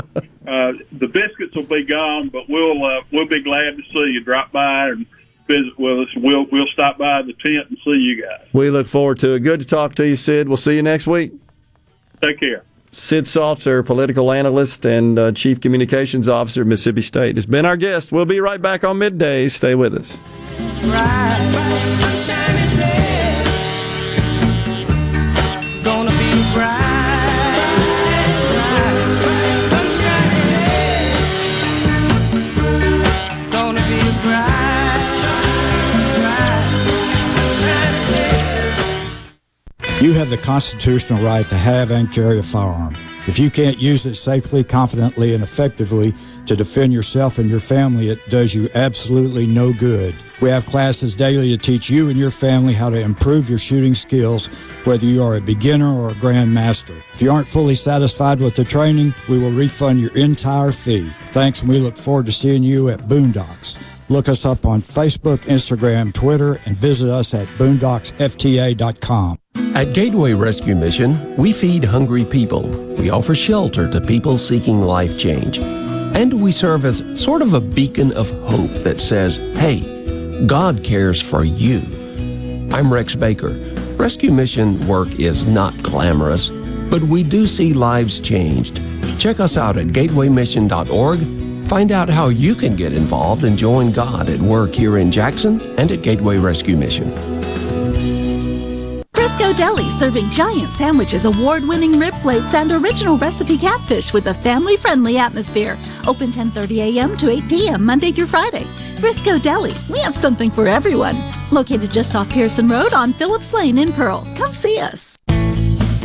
Uh, 0.47 0.73
the 0.93 1.09
biscuits 1.09 1.57
will 1.57 1.65
be 1.65 1.85
gone, 1.85 2.29
but 2.29 2.49
we'll 2.49 2.85
uh, 2.85 3.01
we'll 3.11 3.27
be 3.27 3.43
glad 3.43 3.77
to 3.77 3.83
see 3.93 4.13
you. 4.13 4.23
Drop 4.23 4.53
by 4.53 4.91
and 4.91 5.05
visit 5.49 5.77
with 5.77 6.07
us. 6.07 6.15
We'll 6.17 6.47
we'll 6.53 6.69
stop 6.73 6.99
by 6.99 7.23
the 7.23 7.33
tent 7.33 7.69
and 7.69 7.79
see 7.85 7.99
you 7.99 8.23
guys. 8.23 8.47
We 8.53 8.71
look 8.71 8.87
forward 8.87 9.19
to 9.19 9.35
it. 9.35 9.41
Good 9.41 9.59
to 9.59 9.67
talk 9.67 9.97
to 9.97 10.07
you, 10.07 10.15
Sid. 10.15 10.47
We'll 10.47 10.57
see 10.57 10.77
you 10.77 10.83
next 10.83 11.09
week. 11.09 11.33
Take 12.23 12.39
care. 12.39 12.63
Sid 12.93 13.27
Salter, 13.27 13.83
political 13.83 14.31
analyst 14.31 14.87
and 14.87 15.19
uh, 15.19 15.33
chief 15.33 15.61
communications 15.61 16.29
officer 16.29 16.61
at 16.61 16.69
Mississippi 16.69 17.03
State, 17.03 17.35
has 17.35 17.45
been 17.45 17.67
our 17.67 17.77
guest. 17.77 18.13
We'll 18.13 18.25
be 18.25 18.39
right 18.39 18.63
back 18.63 18.85
on 18.85 18.99
midday. 18.99 19.49
Stay 19.49 19.75
with 19.75 19.97
us. 19.97 20.17
Sunshiny 21.89 22.77
day. 22.77 22.94
You 40.05 40.13
have 40.13 40.29
the 40.29 40.37
constitutional 40.37 41.25
right 41.25 41.49
to 41.49 41.57
have 41.57 41.91
and 41.91 42.13
carry 42.13 42.39
a 42.39 42.43
firearm. 42.43 42.95
If 43.27 43.39
you 43.39 43.51
can't 43.51 43.81
use 43.81 44.05
it 44.05 44.17
safely, 44.17 44.63
confidently, 44.63 45.33
and 45.33 45.43
effectively 45.43 46.13
to 46.45 46.55
defend 46.55 46.93
yourself 46.93 47.39
and 47.39 47.49
your 47.49 47.59
family, 47.59 48.11
it 48.11 48.19
does 48.29 48.55
you 48.55 48.69
absolutely 48.75 49.47
no 49.47 49.73
good. 49.73 50.15
We 50.43 50.51
have 50.51 50.67
classes 50.67 51.15
daily 51.15 51.57
to 51.57 51.57
teach 51.57 51.89
you 51.89 52.11
and 52.11 52.19
your 52.19 52.31
family 52.31 52.75
how 52.75 52.91
to 52.91 53.01
improve 53.01 53.49
your 53.49 53.57
shooting 53.57 53.95
skills, 53.95 54.49
whether 54.85 55.07
you 55.07 55.23
are 55.23 55.37
a 55.37 55.41
beginner 55.41 55.89
or 55.89 56.11
a 56.11 56.15
grandmaster. 56.15 57.01
If 57.15 57.23
you 57.23 57.33
aren't 57.33 57.49
fully 57.49 57.75
satisfied 57.75 58.43
with 58.43 58.57
the 58.57 58.65
training, 58.65 59.15
we 59.31 59.39
will 59.39 59.53
refund 59.53 60.03
your 60.03 60.15
entire 60.15 60.71
fee. 60.71 61.11
Thanks, 61.31 61.63
and 61.63 61.71
we 61.71 61.79
look 61.79 61.97
forward 61.97 62.27
to 62.27 62.33
seeing 62.33 62.63
you 62.63 62.91
at 62.91 63.09
Boondocks. 63.09 63.79
Look 64.09 64.29
us 64.29 64.45
up 64.45 64.67
on 64.67 64.83
Facebook, 64.83 65.39
Instagram, 65.39 66.13
Twitter, 66.13 66.61
and 66.67 66.77
visit 66.77 67.09
us 67.09 67.33
at 67.33 67.49
boondocksfta.com. 67.59 69.39
At 69.75 69.93
Gateway 69.95 70.35
Rescue 70.35 70.77
Mission, 70.77 71.37
we 71.37 71.53
feed 71.53 71.85
hungry 71.85 72.25
people. 72.25 72.69
We 72.99 73.11
offer 73.11 73.35
shelter 73.35 73.91
to 73.91 74.01
people 74.01 74.39
seeking 74.39 74.81
life 74.83 75.19
change. 75.19 75.59
And 75.59 76.43
we 76.43 76.53
serve 76.53 76.85
as 76.85 77.03
sort 77.21 77.43
of 77.43 77.55
a 77.55 77.61
beacon 77.61 78.13
of 78.13 78.31
hope 78.43 78.71
that 78.85 79.01
says, 79.01 79.39
hey, 79.57 80.47
God 80.47 80.85
cares 80.85 81.21
for 81.21 81.45
you. 81.45 81.81
I'm 82.73 82.93
Rex 82.93 83.15
Baker. 83.15 83.51
Rescue 83.97 84.33
Mission 84.33 84.87
work 84.87 85.19
is 85.19 85.47
not 85.47 85.75
glamorous, 85.83 86.51
but 86.91 87.03
we 87.03 87.23
do 87.23 87.47
see 87.47 87.73
lives 87.73 88.21
changed. 88.21 88.81
Check 89.19 89.41
us 89.41 89.57
out 89.57 89.77
at 89.77 89.89
gatewaymission.org. 89.89 91.21
Find 91.75 91.91
out 91.91 92.09
how 92.09 92.29
you 92.29 92.55
can 92.55 92.77
get 92.77 92.93
involved 92.93 93.43
and 93.43 93.59
join 93.59 93.91
God 93.91 94.29
at 94.31 94.39
work 94.39 94.73
here 94.73 94.99
in 94.99 95.11
Jackson 95.11 95.61
and 95.77 95.91
at 95.91 96.03
Gateway 96.03 96.39
Rescue 96.39 96.77
Mission. 96.77 97.11
Frisco 99.13 99.53
Deli 99.55 99.89
serving 99.91 100.31
giant 100.31 100.71
sandwiches, 100.71 101.25
award 101.25 101.65
winning 101.65 101.99
rib 101.99 102.15
plates, 102.21 102.55
and 102.55 102.71
original 102.71 103.19
recipe 103.19 103.59
catfish 103.59 104.13
with 104.13 104.29
a 104.29 104.35
family 104.35 104.77
friendly 104.77 105.19
atmosphere. 105.19 105.77
Open 106.07 106.31
10:30 106.31 106.79
a.m. 106.79 107.17
to 107.17 107.29
8 107.29 107.49
p.m. 107.49 107.85
Monday 107.85 108.13
through 108.13 108.29
Friday. 108.29 108.67
Frisco 109.01 109.41
Deli, 109.41 109.75
we 109.91 109.99
have 109.99 110.15
something 110.15 110.53
for 110.53 110.69
everyone. 110.69 111.17
Located 111.51 111.91
just 111.91 112.15
off 112.15 112.29
Pearson 112.29 112.69
Road 112.69 112.93
on 112.93 113.13
Phillips 113.13 113.53
Lane 113.53 113.79
in 113.79 113.93
Pearl. 113.93 114.25
Come 114.37 114.53
see 114.53 114.79
us. 114.79 115.19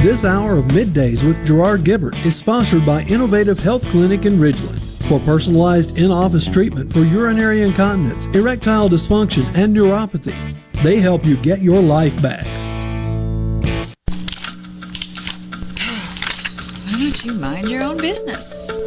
This 0.02 0.26
hour 0.26 0.58
of 0.58 0.66
middays 0.70 1.22
with 1.22 1.46
Gerard 1.46 1.84
Gibert 1.84 2.16
is 2.26 2.36
sponsored 2.36 2.88
by 2.88 3.04
Innovative 3.04 3.60
Health 3.60 3.84
Clinic 3.92 4.26
in 4.26 4.40
Ridgeland. 4.40 4.89
For 5.10 5.20
personalized 5.22 5.98
in 5.98 6.12
office 6.12 6.48
treatment 6.48 6.94
for 6.94 7.00
urinary 7.00 7.64
incontinence, 7.64 8.28
erectile 8.28 8.88
dysfunction, 8.88 9.44
and 9.56 9.76
neuropathy, 9.76 10.36
They 10.84 11.00
help 11.02 11.26
you 11.26 11.36
get 11.36 11.62
your 11.62 11.82
life 11.82 12.14
back. 12.22 12.46
Why 16.86 16.98
don't 17.00 17.26
you 17.26 17.34
mind 17.34 17.68
your 17.68 17.82
own 17.82 17.98
business? 17.98 18.59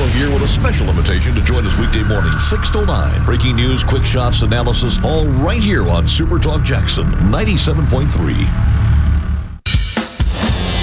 Here 0.00 0.32
with 0.32 0.42
a 0.42 0.48
special 0.48 0.88
invitation 0.88 1.34
to 1.34 1.42
join 1.42 1.66
us 1.66 1.78
weekday 1.78 2.02
morning, 2.02 2.32
6 2.38 2.70
to 2.70 2.86
9. 2.86 3.24
Breaking 3.26 3.54
news, 3.54 3.84
quick 3.84 4.04
shots, 4.04 4.40
analysis, 4.40 4.98
all 5.04 5.26
right 5.26 5.62
here 5.62 5.88
on 5.88 6.08
Super 6.08 6.38
Talk 6.38 6.62
Jackson 6.64 7.04
97.3. 7.04 8.08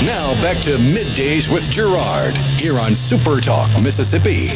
Now 0.05 0.39
back 0.41 0.61
to 0.63 0.77
middays 0.77 1.51
with 1.51 1.69
Gerard 1.69 2.37
here 2.37 2.79
on 2.79 2.93
Super 2.93 3.41
Talk, 3.41 3.69
Mississippi. 3.81 4.49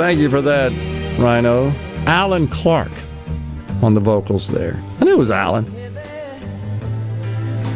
Thank 0.00 0.18
you 0.18 0.30
for 0.30 0.40
that, 0.40 0.72
Rhino. 1.18 1.74
Allan 2.06 2.48
Clarke 2.48 2.90
on 3.82 3.92
the 3.92 4.00
vocals 4.00 4.48
there. 4.48 4.82
I 4.98 5.04
knew 5.04 5.12
it 5.12 5.18
was 5.18 5.30
Allan. 5.30 5.66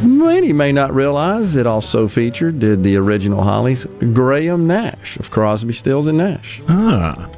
Many 0.03 0.55
may 0.55 0.73
not 0.73 0.95
realize 0.95 1.55
it 1.55 1.67
also 1.67 2.09
featured, 2.09 2.61
did 2.61 2.83
the 2.83 2.97
original 2.97 3.43
Hollies, 3.43 3.85
Graham 4.15 4.67
Nash 4.67 5.19
of 5.19 5.31
Crosby, 5.31 5.75
Stills, 5.75 6.07
and 6.07 6.17
Nash. 6.17 6.63
Ah. 6.67 7.29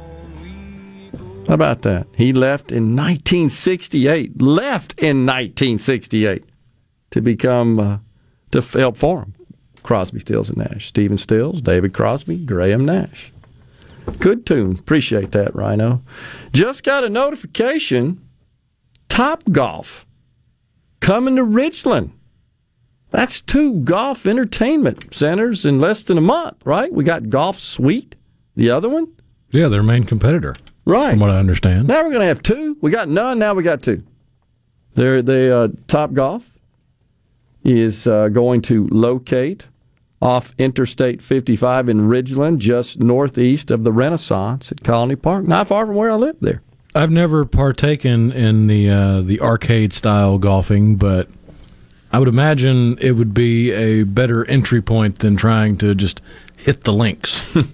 How 1.49 1.53
about 1.53 1.81
that? 1.81 2.07
He 2.15 2.31
left 2.31 2.71
in 2.71 2.95
1968. 2.95 4.41
Left 4.41 4.93
in 4.99 5.25
1968 5.25 6.45
to 7.09 7.21
become, 7.21 7.77
uh, 7.77 7.97
to 8.51 8.61
help 8.61 8.95
form 8.95 9.33
Crosby, 9.83 10.21
Stills, 10.21 10.47
and 10.47 10.59
Nash. 10.59 10.87
Stephen 10.87 11.17
Stills, 11.17 11.61
David 11.61 11.93
Crosby, 11.93 12.37
Graham 12.37 12.85
Nash. 12.85 13.33
Good 14.19 14.45
tune. 14.45 14.77
Appreciate 14.79 15.31
that, 15.31 15.55
Rhino. 15.55 16.01
Just 16.53 16.83
got 16.83 17.03
a 17.03 17.09
notification 17.09 18.21
Top 19.09 19.43
Golf 19.51 20.05
coming 20.99 21.35
to 21.35 21.43
Richland. 21.43 22.11
That's 23.09 23.39
two 23.41 23.79
golf 23.81 24.25
entertainment 24.25 25.13
centers 25.13 25.65
in 25.65 25.79
less 25.79 26.03
than 26.03 26.17
a 26.17 26.21
month, 26.21 26.57
right? 26.65 26.91
We 26.91 27.03
got 27.03 27.29
Golf 27.29 27.59
Suite, 27.59 28.15
the 28.55 28.69
other 28.69 28.89
one. 28.89 29.07
Yeah, 29.51 29.69
their 29.69 29.83
main 29.83 30.03
competitor. 30.03 30.55
Right. 30.85 31.11
From 31.11 31.19
what 31.19 31.29
I 31.29 31.37
understand. 31.37 31.87
Now 31.87 32.03
we're 32.03 32.11
going 32.11 32.21
to 32.21 32.27
have 32.27 32.43
two. 32.43 32.77
We 32.81 32.91
got 32.91 33.07
none. 33.07 33.39
Now 33.39 33.53
we 33.53 33.63
got 33.63 33.81
two. 33.81 34.03
They're, 34.95 35.21
the 35.21 35.55
uh, 35.55 35.67
Top 35.87 36.13
Golf 36.13 36.43
is 37.63 38.07
uh, 38.07 38.29
going 38.29 38.61
to 38.63 38.87
locate 38.87 39.65
off 40.21 40.53
Interstate 40.57 41.21
55 41.21 41.89
in 41.89 42.07
Ridgeland, 42.07 42.57
just 42.57 42.99
northeast 42.99 43.71
of 43.71 43.83
the 43.83 43.91
Renaissance 43.91 44.71
at 44.71 44.83
Colony 44.83 45.15
Park, 45.15 45.45
not 45.45 45.67
far 45.67 45.85
from 45.85 45.95
where 45.95 46.11
I 46.11 46.15
live 46.15 46.37
there. 46.41 46.61
I've 46.95 47.11
never 47.11 47.45
partaken 47.45 48.31
in 48.31 48.67
the 48.67 48.89
uh, 48.89 49.21
the 49.21 49.39
arcade 49.41 49.93
style 49.93 50.39
golfing, 50.39 50.95
but 50.95 51.29
I 52.11 52.17
would 52.17 52.27
imagine 52.27 52.97
it 52.99 53.11
would 53.11 53.33
be 53.33 53.71
a 53.71 54.03
better 54.03 54.45
entry 54.45 54.81
point 54.81 55.19
than 55.19 55.35
trying 55.35 55.77
to 55.77 55.93
just 55.93 56.21
hit 56.55 56.83
the 56.83 56.93
links. 56.93 57.45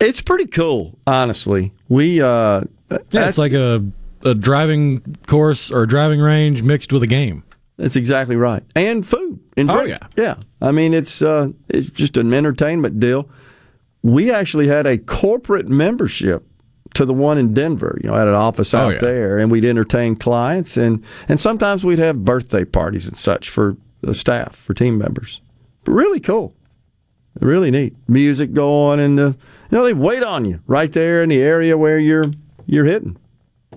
It's 0.00 0.20
pretty 0.20 0.46
cool, 0.46 0.96
honestly. 1.06 1.72
We 1.88 2.22
uh, 2.22 2.62
yeah, 3.10 3.28
it's 3.28 3.38
like 3.38 3.52
a 3.52 3.84
a 4.24 4.34
driving 4.34 5.16
course 5.26 5.70
or 5.70 5.82
a 5.82 5.88
driving 5.88 6.20
range 6.20 6.62
mixed 6.62 6.92
with 6.92 7.02
a 7.02 7.06
game. 7.06 7.42
That's 7.78 7.96
exactly 7.96 8.36
right. 8.36 8.62
And 8.74 9.06
food 9.06 9.38
and 9.56 9.70
Oh, 9.70 9.82
drink. 9.84 9.98
yeah. 10.16 10.34
I 10.60 10.72
mean, 10.72 10.92
it's 10.92 11.22
uh, 11.22 11.48
it's 11.68 11.88
just 11.90 12.16
an 12.16 12.34
entertainment 12.34 12.98
deal. 13.00 13.28
We 14.02 14.30
actually 14.32 14.68
had 14.68 14.86
a 14.86 14.98
corporate 14.98 15.68
membership 15.68 16.44
to 16.94 17.04
the 17.04 17.12
one 17.14 17.38
in 17.38 17.54
Denver. 17.54 17.98
You 18.02 18.10
know, 18.10 18.16
had 18.16 18.28
an 18.28 18.34
office 18.34 18.74
Oh, 18.74 18.78
out 18.78 18.94
yeah. 18.94 18.98
there, 18.98 19.38
and 19.38 19.50
we'd 19.50 19.64
entertain 19.64 20.16
clients, 20.16 20.76
and 20.76 21.02
and 21.28 21.40
sometimes 21.40 21.84
we'd 21.84 21.98
have 22.00 22.24
birthday 22.24 22.64
parties 22.64 23.06
and 23.06 23.16
such 23.18 23.48
for 23.48 23.76
the 24.00 24.14
staff, 24.14 24.56
for 24.56 24.74
team 24.74 24.98
members. 24.98 25.40
Really 25.86 26.20
cool. 26.20 26.54
Really 27.40 27.70
neat. 27.70 27.94
Music 28.08 28.52
going, 28.52 28.98
and 28.98 29.16
the 29.18 29.36
you 29.70 29.78
know 29.78 29.84
they 29.84 29.94
wait 29.94 30.24
on 30.24 30.44
you 30.44 30.60
right 30.66 30.90
there 30.92 31.22
in 31.22 31.28
the 31.28 31.40
area 31.40 31.78
where 31.78 31.98
you're 31.98 32.24
you're 32.66 32.84
hitting. 32.86 33.16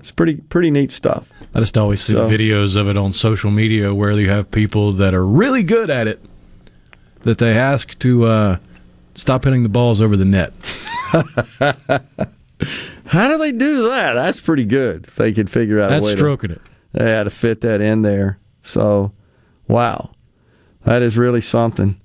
It's 0.02 0.12
pretty 0.12 0.36
pretty 0.36 0.70
neat 0.72 0.92
stuff. 0.92 1.28
I 1.56 1.60
just 1.60 1.78
always 1.78 2.02
see 2.02 2.14
So- 2.14 2.28
videos 2.28 2.76
of 2.76 2.88
it 2.88 2.98
on 2.98 3.14
social 3.14 3.50
media 3.52 3.94
where 3.94 4.12
you 4.12 4.30
have 4.30 4.52
people 4.52 4.92
that 4.94 5.14
are 5.14 5.26
really 5.26 5.64
good 5.64 5.90
at 5.90 6.08
it 6.08 6.20
that 7.24 7.38
they 7.38 7.56
ask 7.58 7.98
to 8.00 8.26
uh, 8.26 8.58
stop 9.16 9.44
hitting 9.46 9.64
the 9.64 9.70
balls 9.70 10.02
over 10.02 10.16
the 10.18 10.26
net. 10.26 10.54
How 13.06 13.28
do 13.28 13.38
they 13.38 13.52
do 13.52 13.90
that? 13.90 14.14
That's 14.14 14.40
pretty 14.40 14.66
good. 14.66 15.06
If 15.08 15.16
they 15.16 15.32
could 15.34 15.50
figure 15.50 15.80
out 15.82 15.90
That's 15.90 16.04
a 16.06 16.10
way 16.10 16.16
stroking 16.16 16.50
to, 16.52 16.56
it. 16.56 16.62
They 16.94 17.10
had 17.10 17.24
to 17.24 17.30
fit 17.30 17.62
that 17.62 17.82
in 17.82 18.02
there. 18.04 18.40
So, 18.64 19.12
wow, 19.68 20.12
that 20.84 21.02
is 21.02 21.18
really 21.18 21.42
something. 21.42 22.00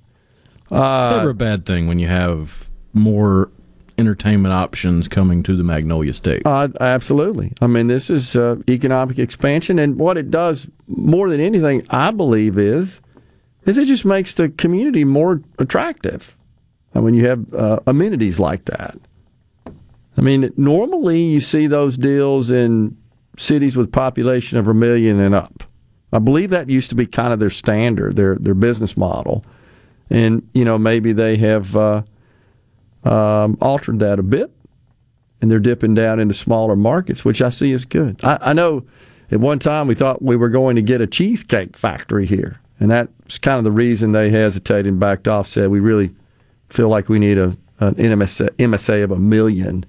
It's 0.64 0.72
Uh, 0.72 1.16
never 1.18 1.30
a 1.30 1.34
bad 1.34 1.64
thing 1.66 1.86
when 1.86 1.98
you 1.98 2.08
have 2.08 2.68
more 2.92 3.50
entertainment 3.98 4.52
options 4.52 5.08
coming 5.08 5.42
to 5.44 5.56
the 5.56 5.64
Magnolia 5.64 6.12
State. 6.12 6.42
Uh, 6.44 6.68
absolutely. 6.80 7.52
I 7.60 7.66
mean, 7.66 7.86
this 7.86 8.10
is 8.10 8.36
uh, 8.36 8.56
economic 8.68 9.18
expansion, 9.18 9.78
and 9.78 9.96
what 9.96 10.16
it 10.16 10.30
does 10.30 10.68
more 10.86 11.30
than 11.30 11.40
anything, 11.40 11.86
I 11.90 12.10
believe, 12.10 12.58
is 12.58 13.00
is 13.64 13.78
it 13.78 13.86
just 13.86 14.04
makes 14.04 14.34
the 14.34 14.48
community 14.48 15.04
more 15.04 15.42
attractive. 15.58 16.36
And 16.94 17.04
when 17.04 17.14
you 17.14 17.26
have 17.26 17.52
uh, 17.52 17.80
amenities 17.86 18.38
like 18.38 18.64
that, 18.66 18.96
I 20.16 20.20
mean, 20.20 20.52
normally 20.56 21.20
you 21.20 21.40
see 21.40 21.66
those 21.66 21.98
deals 21.98 22.50
in 22.50 22.96
cities 23.36 23.76
with 23.76 23.92
population 23.92 24.58
of 24.58 24.68
a 24.68 24.74
million 24.74 25.20
and 25.20 25.34
up. 25.34 25.64
I 26.12 26.18
believe 26.18 26.50
that 26.50 26.70
used 26.70 26.88
to 26.90 26.94
be 26.94 27.06
kind 27.06 27.32
of 27.32 27.40
their 27.40 27.50
standard, 27.50 28.16
their 28.16 28.36
their 28.36 28.54
business 28.54 28.96
model, 28.96 29.44
and 30.08 30.48
you 30.54 30.64
know 30.64 30.78
maybe 30.78 31.12
they 31.12 31.36
have 31.36 31.76
uh, 31.76 32.02
um, 33.06 33.56
altered 33.60 33.98
that 34.00 34.18
a 34.18 34.22
bit, 34.22 34.50
and 35.40 35.50
they're 35.50 35.58
dipping 35.58 35.94
down 35.94 36.20
into 36.20 36.34
smaller 36.34 36.76
markets, 36.76 37.24
which 37.24 37.40
I 37.42 37.50
see 37.50 37.72
as 37.72 37.84
good. 37.84 38.20
I, 38.24 38.38
I 38.40 38.52
know 38.52 38.84
at 39.30 39.40
one 39.40 39.58
time 39.58 39.86
we 39.86 39.94
thought 39.94 40.22
we 40.22 40.36
were 40.36 40.48
going 40.48 40.76
to 40.76 40.82
get 40.82 41.00
a 41.00 41.06
cheesecake 41.06 41.76
factory 41.76 42.26
here, 42.26 42.60
and 42.80 42.90
that's 42.90 43.38
kind 43.38 43.58
of 43.58 43.64
the 43.64 43.72
reason 43.72 44.12
they 44.12 44.30
hesitated 44.30 44.86
and 44.86 45.00
backed 45.00 45.28
off. 45.28 45.46
Said 45.46 45.68
we 45.70 45.80
really 45.80 46.14
feel 46.68 46.88
like 46.88 47.08
we 47.08 47.18
need 47.18 47.38
a 47.38 47.56
an 47.78 47.94
MSA, 47.96 48.50
MSA 48.52 49.04
of 49.04 49.10
a 49.10 49.18
million 49.18 49.84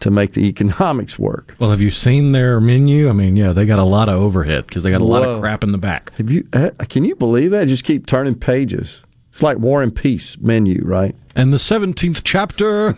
to 0.00 0.10
make 0.10 0.32
the 0.32 0.46
economics 0.48 1.18
work. 1.18 1.54
Well, 1.58 1.70
have 1.70 1.80
you 1.80 1.90
seen 1.90 2.32
their 2.32 2.60
menu? 2.60 3.08
I 3.08 3.12
mean, 3.12 3.36
yeah, 3.36 3.52
they 3.52 3.66
got 3.66 3.78
a 3.78 3.84
lot 3.84 4.08
of 4.08 4.14
overhead 4.20 4.66
because 4.66 4.82
they 4.82 4.90
got 4.90 5.00
a 5.00 5.04
lot 5.04 5.24
of 5.24 5.40
crap 5.40 5.62
in 5.64 5.72
the 5.72 5.78
back. 5.78 6.12
Have 6.16 6.30
you? 6.30 6.46
uh, 6.52 6.70
Can 6.88 7.04
you 7.04 7.16
believe 7.16 7.50
that? 7.50 7.66
Just 7.68 7.84
keep 7.84 8.06
turning 8.06 8.34
pages. 8.34 9.02
It's 9.38 9.42
like 9.44 9.58
War 9.58 9.84
and 9.84 9.94
Peace 9.94 10.36
menu, 10.40 10.82
right? 10.84 11.14
And 11.36 11.52
the 11.52 11.58
17th 11.58 12.22
chapter 12.24 12.88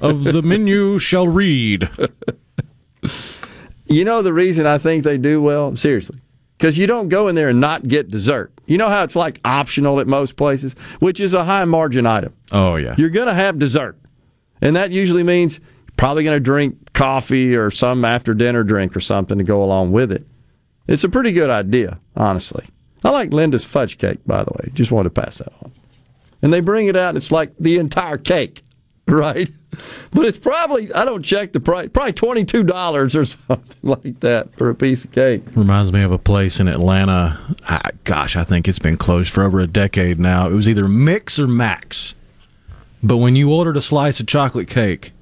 of 0.00 0.22
the 0.22 0.40
menu 0.44 1.00
shall 1.00 1.26
read. 1.26 1.90
You 3.86 4.04
know 4.04 4.22
the 4.22 4.32
reason 4.32 4.66
I 4.66 4.78
think 4.78 5.02
they 5.02 5.18
do 5.18 5.42
well? 5.42 5.74
Seriously. 5.74 6.20
Because 6.56 6.78
you 6.78 6.86
don't 6.86 7.08
go 7.08 7.26
in 7.26 7.34
there 7.34 7.48
and 7.48 7.60
not 7.60 7.88
get 7.88 8.08
dessert. 8.08 8.52
You 8.66 8.78
know 8.78 8.88
how 8.88 9.02
it's 9.02 9.16
like 9.16 9.40
optional 9.44 9.98
at 9.98 10.06
most 10.06 10.36
places, 10.36 10.74
which 11.00 11.18
is 11.18 11.34
a 11.34 11.42
high 11.42 11.64
margin 11.64 12.06
item. 12.06 12.34
Oh, 12.52 12.76
yeah. 12.76 12.94
You're 12.96 13.10
going 13.10 13.26
to 13.26 13.34
have 13.34 13.58
dessert. 13.58 13.98
And 14.62 14.76
that 14.76 14.92
usually 14.92 15.24
means 15.24 15.58
you're 15.58 15.94
probably 15.96 16.22
going 16.22 16.36
to 16.36 16.40
drink 16.40 16.92
coffee 16.92 17.56
or 17.56 17.72
some 17.72 18.04
after 18.04 18.32
dinner 18.32 18.62
drink 18.62 18.94
or 18.94 19.00
something 19.00 19.38
to 19.38 19.44
go 19.44 19.64
along 19.64 19.90
with 19.90 20.12
it. 20.12 20.24
It's 20.86 21.02
a 21.02 21.08
pretty 21.08 21.32
good 21.32 21.50
idea, 21.50 21.98
honestly. 22.14 22.64
I 23.02 23.08
like 23.10 23.32
Linda's 23.32 23.64
fudge 23.64 23.98
cake, 23.98 24.20
by 24.24 24.44
the 24.44 24.52
way. 24.52 24.70
Just 24.72 24.92
wanted 24.92 25.12
to 25.12 25.20
pass 25.20 25.38
that 25.38 25.52
on. 25.64 25.72
And 26.42 26.52
they 26.52 26.60
bring 26.60 26.86
it 26.88 26.96
out, 26.96 27.10
and 27.10 27.16
it's 27.18 27.30
like 27.30 27.54
the 27.58 27.76
entire 27.78 28.16
cake, 28.18 28.62
right? 29.06 29.50
But 30.12 30.26
it's 30.26 30.38
probably, 30.38 30.92
I 30.92 31.04
don't 31.04 31.22
check 31.22 31.52
the 31.52 31.60
price, 31.60 31.88
probably 31.92 32.12
$22 32.12 33.14
or 33.14 33.24
something 33.24 33.64
like 33.82 34.20
that 34.20 34.54
for 34.56 34.68
a 34.70 34.74
piece 34.74 35.04
of 35.04 35.12
cake. 35.12 35.42
Reminds 35.54 35.92
me 35.92 36.02
of 36.02 36.10
a 36.12 36.18
place 36.18 36.58
in 36.60 36.66
Atlanta. 36.68 37.38
I, 37.68 37.90
gosh, 38.04 38.34
I 38.36 38.44
think 38.44 38.66
it's 38.68 38.78
been 38.80 38.96
closed 38.96 39.30
for 39.32 39.44
over 39.44 39.60
a 39.60 39.66
decade 39.66 40.18
now. 40.18 40.48
It 40.48 40.52
was 40.54 40.68
either 40.68 40.88
Mix 40.88 41.38
or 41.38 41.46
Max. 41.46 42.14
But 43.02 43.18
when 43.18 43.36
you 43.36 43.52
ordered 43.52 43.76
a 43.76 43.80
slice 43.82 44.18
of 44.20 44.26
chocolate 44.26 44.68
cake, 44.68 45.12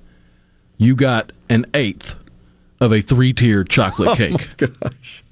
you 0.78 0.96
got 0.96 1.32
an 1.48 1.66
eighth 1.74 2.14
of 2.80 2.92
a 2.92 3.02
three 3.02 3.32
tier 3.32 3.64
chocolate 3.64 4.08
Oh, 4.12 4.14
cake. 4.16 4.48
my 4.60 4.66
gosh. 4.82 5.24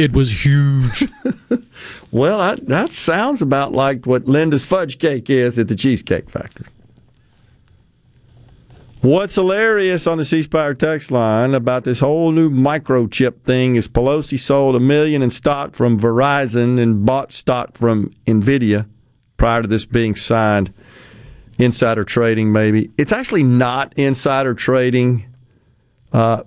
It 0.00 0.12
was 0.12 0.44
huge. 0.44 1.08
Well, 2.12 2.38
that, 2.38 2.66
that 2.66 2.92
sounds 2.92 3.40
about 3.40 3.72
like 3.72 4.04
what 4.04 4.26
Linda's 4.26 4.64
fudge 4.64 4.98
cake 4.98 5.30
is 5.30 5.58
at 5.58 5.68
the 5.68 5.76
Cheesecake 5.76 6.28
Factory. 6.28 6.66
What's 9.00 9.36
hilarious 9.36 10.06
on 10.06 10.18
the 10.18 10.24
C 10.24 10.42
Spire 10.42 10.74
text 10.74 11.10
line 11.10 11.54
about 11.54 11.84
this 11.84 12.00
whole 12.00 12.32
new 12.32 12.50
microchip 12.50 13.42
thing 13.42 13.76
is 13.76 13.88
Pelosi 13.88 14.38
sold 14.38 14.76
a 14.76 14.80
million 14.80 15.22
in 15.22 15.30
stock 15.30 15.74
from 15.74 15.98
Verizon 15.98 16.80
and 16.80 17.06
bought 17.06 17.32
stock 17.32 17.78
from 17.78 18.12
Nvidia 18.26 18.86
prior 19.36 19.62
to 19.62 19.68
this 19.68 19.86
being 19.86 20.16
signed. 20.16 20.74
Insider 21.58 22.04
trading, 22.04 22.52
maybe. 22.52 22.90
It's 22.98 23.12
actually 23.12 23.44
not 23.44 23.94
insider 23.96 24.52
trading. 24.52 25.29
Uh, 26.12 26.42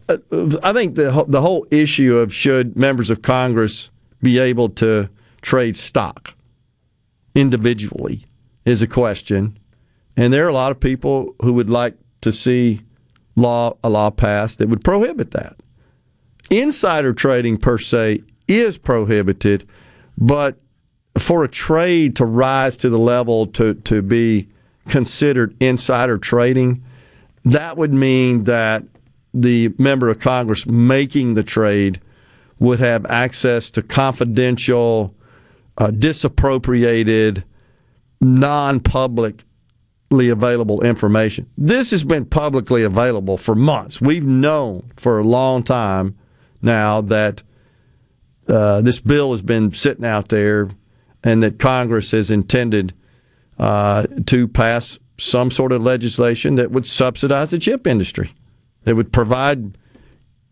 I 0.61 0.73
think 0.73 0.95
the 0.95 1.25
the 1.27 1.41
whole 1.41 1.65
issue 1.71 2.17
of 2.17 2.33
should 2.33 2.75
members 2.75 3.09
of 3.09 3.21
Congress 3.21 3.89
be 4.21 4.37
able 4.37 4.69
to 4.69 5.09
trade 5.41 5.77
stock 5.77 6.33
individually 7.35 8.25
is 8.65 8.81
a 8.81 8.87
question, 8.87 9.57
and 10.17 10.33
there 10.33 10.45
are 10.45 10.49
a 10.49 10.53
lot 10.53 10.71
of 10.71 10.79
people 10.79 11.35
who 11.41 11.53
would 11.53 11.69
like 11.69 11.95
to 12.21 12.31
see 12.31 12.81
law 13.35 13.77
a 13.83 13.89
law 13.89 14.09
passed 14.09 14.59
that 14.59 14.69
would 14.69 14.83
prohibit 14.83 15.31
that. 15.31 15.55
Insider 16.49 17.13
trading 17.13 17.57
per 17.57 17.77
se 17.77 18.21
is 18.49 18.77
prohibited, 18.77 19.67
but 20.17 20.57
for 21.17 21.43
a 21.43 21.47
trade 21.47 22.17
to 22.17 22.25
rise 22.25 22.75
to 22.77 22.89
the 22.89 22.97
level 22.97 23.47
to 23.47 23.75
to 23.75 24.01
be 24.01 24.49
considered 24.89 25.55
insider 25.61 26.17
trading, 26.17 26.83
that 27.45 27.77
would 27.77 27.93
mean 27.93 28.43
that 28.43 28.83
the 29.33 29.73
member 29.77 30.09
of 30.09 30.19
Congress 30.19 30.65
making 30.65 31.33
the 31.33 31.43
trade 31.43 31.99
would 32.59 32.79
have 32.79 33.05
access 33.07 33.71
to 33.71 33.81
confidential, 33.81 35.13
uh, 35.77 35.91
disappropriated, 35.91 37.43
non 38.21 38.79
publicly 38.79 40.29
available 40.29 40.81
information. 40.81 41.49
This 41.57 41.91
has 41.91 42.03
been 42.03 42.25
publicly 42.25 42.83
available 42.83 43.37
for 43.37 43.55
months. 43.55 43.99
We've 43.99 44.25
known 44.25 44.91
for 44.97 45.19
a 45.19 45.23
long 45.23 45.63
time 45.63 46.15
now 46.61 47.01
that 47.01 47.41
uh, 48.47 48.81
this 48.81 48.99
bill 48.99 49.31
has 49.31 49.41
been 49.41 49.71
sitting 49.71 50.05
out 50.05 50.29
there 50.29 50.69
and 51.23 51.41
that 51.43 51.59
Congress 51.59 52.11
has 52.11 52.29
intended 52.29 52.93
uh, 53.57 54.05
to 54.25 54.47
pass 54.47 54.99
some 55.17 55.51
sort 55.51 55.71
of 55.71 55.81
legislation 55.81 56.55
that 56.55 56.71
would 56.71 56.85
subsidize 56.85 57.51
the 57.51 57.59
chip 57.59 57.87
industry, 57.87 58.33
that 58.83 58.95
would 58.95 59.11
provide 59.11 59.77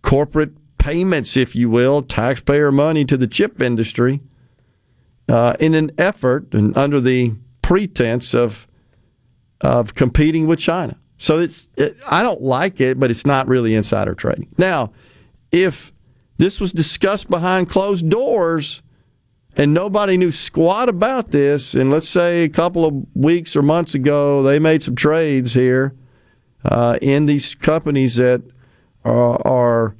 corporate 0.01 0.51
payments, 0.77 1.37
if 1.37 1.55
you 1.55 1.69
will, 1.69 2.01
taxpayer 2.01 2.71
money 2.71 3.05
to 3.05 3.17
the 3.17 3.27
chip 3.27 3.61
industry 3.61 4.19
uh, 5.29 5.55
in 5.59 5.73
an 5.73 5.91
effort 5.97 6.53
and 6.53 6.75
under 6.77 6.99
the 6.99 7.33
pretense 7.61 8.33
of 8.33 8.67
of 9.61 9.93
competing 9.93 10.47
with 10.47 10.57
China. 10.57 10.97
So 11.17 11.37
it's 11.37 11.69
it, 11.77 11.97
I 12.07 12.23
don't 12.23 12.41
like 12.41 12.81
it, 12.81 12.99
but 12.99 13.11
it's 13.11 13.25
not 13.25 13.47
really 13.47 13.75
insider 13.75 14.15
trading. 14.15 14.47
Now, 14.57 14.91
if 15.51 15.93
this 16.37 16.59
was 16.59 16.71
discussed 16.71 17.29
behind 17.29 17.69
closed 17.69 18.09
doors 18.09 18.81
and 19.55 19.71
nobody 19.71 20.17
knew 20.17 20.31
squat 20.31 20.89
about 20.89 21.29
this, 21.29 21.75
and 21.75 21.91
let's 21.91 22.09
say 22.09 22.43
a 22.43 22.49
couple 22.49 22.85
of 22.85 22.95
weeks 23.13 23.55
or 23.55 23.61
months 23.61 23.93
ago 23.93 24.41
they 24.41 24.57
made 24.57 24.81
some 24.81 24.95
trades 24.95 25.53
here 25.53 25.95
uh, 26.65 26.97
in 27.01 27.25
these 27.25 27.55
companies 27.55 28.15
that 28.15 28.41
are, 29.03 29.47
are 29.47 29.95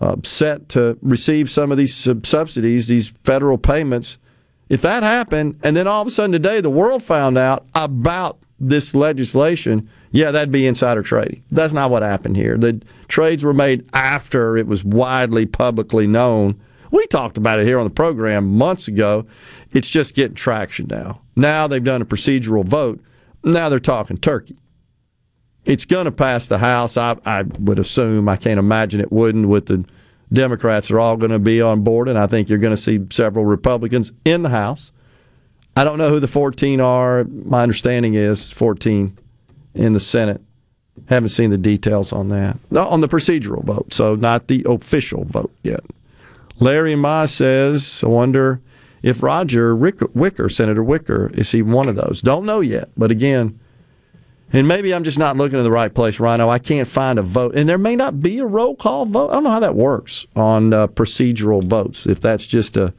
uh, 0.00 0.16
set 0.24 0.68
to 0.70 0.98
receive 1.02 1.50
some 1.50 1.72
of 1.72 1.78
these 1.78 1.94
sub- 1.94 2.26
subsidies, 2.26 2.88
these 2.88 3.12
federal 3.24 3.58
payments. 3.58 4.18
If 4.68 4.82
that 4.82 5.02
happened, 5.02 5.60
and 5.62 5.76
then 5.76 5.86
all 5.86 6.02
of 6.02 6.08
a 6.08 6.10
sudden 6.10 6.32
today 6.32 6.60
the 6.60 6.70
world 6.70 7.02
found 7.02 7.38
out 7.38 7.66
about 7.74 8.38
this 8.58 8.94
legislation, 8.94 9.88
yeah, 10.10 10.30
that'd 10.30 10.50
be 10.50 10.66
insider 10.66 11.02
trading. 11.02 11.42
That's 11.50 11.72
not 11.72 11.90
what 11.90 12.02
happened 12.02 12.36
here. 12.36 12.56
The 12.56 12.80
trades 13.08 13.44
were 13.44 13.54
made 13.54 13.88
after 13.92 14.56
it 14.56 14.66
was 14.66 14.82
widely 14.84 15.46
publicly 15.46 16.06
known. 16.06 16.60
We 16.90 17.06
talked 17.08 17.36
about 17.36 17.60
it 17.60 17.66
here 17.66 17.78
on 17.78 17.84
the 17.84 17.90
program 17.90 18.56
months 18.56 18.88
ago. 18.88 19.26
It's 19.72 19.90
just 19.90 20.14
getting 20.14 20.34
traction 20.34 20.86
now. 20.88 21.20
Now 21.36 21.66
they've 21.66 21.84
done 21.84 22.00
a 22.00 22.06
procedural 22.06 22.64
vote. 22.64 23.00
Now 23.44 23.68
they're 23.68 23.78
talking 23.78 24.16
turkey. 24.16 24.56
It's 25.66 25.84
going 25.84 26.04
to 26.04 26.12
pass 26.12 26.46
the 26.46 26.58
House. 26.58 26.96
I, 26.96 27.16
I 27.26 27.42
would 27.42 27.78
assume. 27.78 28.28
I 28.28 28.36
can't 28.36 28.58
imagine 28.58 29.00
it 29.00 29.12
wouldn't. 29.12 29.48
With 29.48 29.66
the 29.66 29.84
Democrats 30.32 30.90
are 30.90 31.00
all 31.00 31.16
going 31.16 31.32
to 31.32 31.38
be 31.38 31.60
on 31.60 31.82
board, 31.82 32.08
and 32.08 32.18
I 32.18 32.26
think 32.26 32.48
you're 32.48 32.58
going 32.58 32.74
to 32.74 32.82
see 32.82 33.00
several 33.10 33.44
Republicans 33.44 34.12
in 34.24 34.42
the 34.42 34.48
House. 34.48 34.92
I 35.76 35.84
don't 35.84 35.98
know 35.98 36.08
who 36.08 36.20
the 36.20 36.28
14 36.28 36.80
are. 36.80 37.24
My 37.24 37.62
understanding 37.62 38.14
is 38.14 38.50
14 38.52 39.18
in 39.74 39.92
the 39.92 40.00
Senate. 40.00 40.40
Haven't 41.08 41.28
seen 41.28 41.50
the 41.50 41.58
details 41.58 42.12
on 42.12 42.30
that. 42.30 42.56
No, 42.70 42.88
on 42.88 43.02
the 43.02 43.08
procedural 43.08 43.62
vote, 43.62 43.92
so 43.92 44.14
not 44.14 44.46
the 44.46 44.64
official 44.66 45.24
vote 45.24 45.52
yet. 45.62 45.84
Larry 46.58 46.96
Ma 46.96 47.26
says, 47.26 48.02
I 48.02 48.08
wonder 48.08 48.60
if 49.02 49.22
Roger 49.22 49.76
Wicker, 49.76 50.48
Senator 50.48 50.82
Wicker, 50.82 51.30
is 51.34 51.52
he 51.52 51.60
one 51.60 51.88
of 51.88 51.96
those? 51.96 52.22
Don't 52.22 52.46
know 52.46 52.60
yet, 52.60 52.88
but 52.96 53.10
again, 53.10 53.58
and 54.52 54.68
maybe 54.68 54.94
I'm 54.94 55.04
just 55.04 55.18
not 55.18 55.36
looking 55.36 55.58
in 55.58 55.64
the 55.64 55.70
right 55.70 55.92
place, 55.92 56.20
Rhino. 56.20 56.48
I 56.48 56.58
can't 56.58 56.88
find 56.88 57.18
a 57.18 57.22
vote, 57.22 57.54
and 57.56 57.68
there 57.68 57.78
may 57.78 57.96
not 57.96 58.20
be 58.20 58.38
a 58.38 58.46
roll 58.46 58.76
call 58.76 59.06
vote. 59.06 59.30
I 59.30 59.34
don't 59.34 59.44
know 59.44 59.50
how 59.50 59.60
that 59.60 59.74
works 59.74 60.26
on 60.36 60.72
uh, 60.72 60.86
procedural 60.88 61.62
votes. 61.64 62.06
If 62.06 62.20
that's 62.20 62.46
just 62.46 62.76
a, 62.76 62.94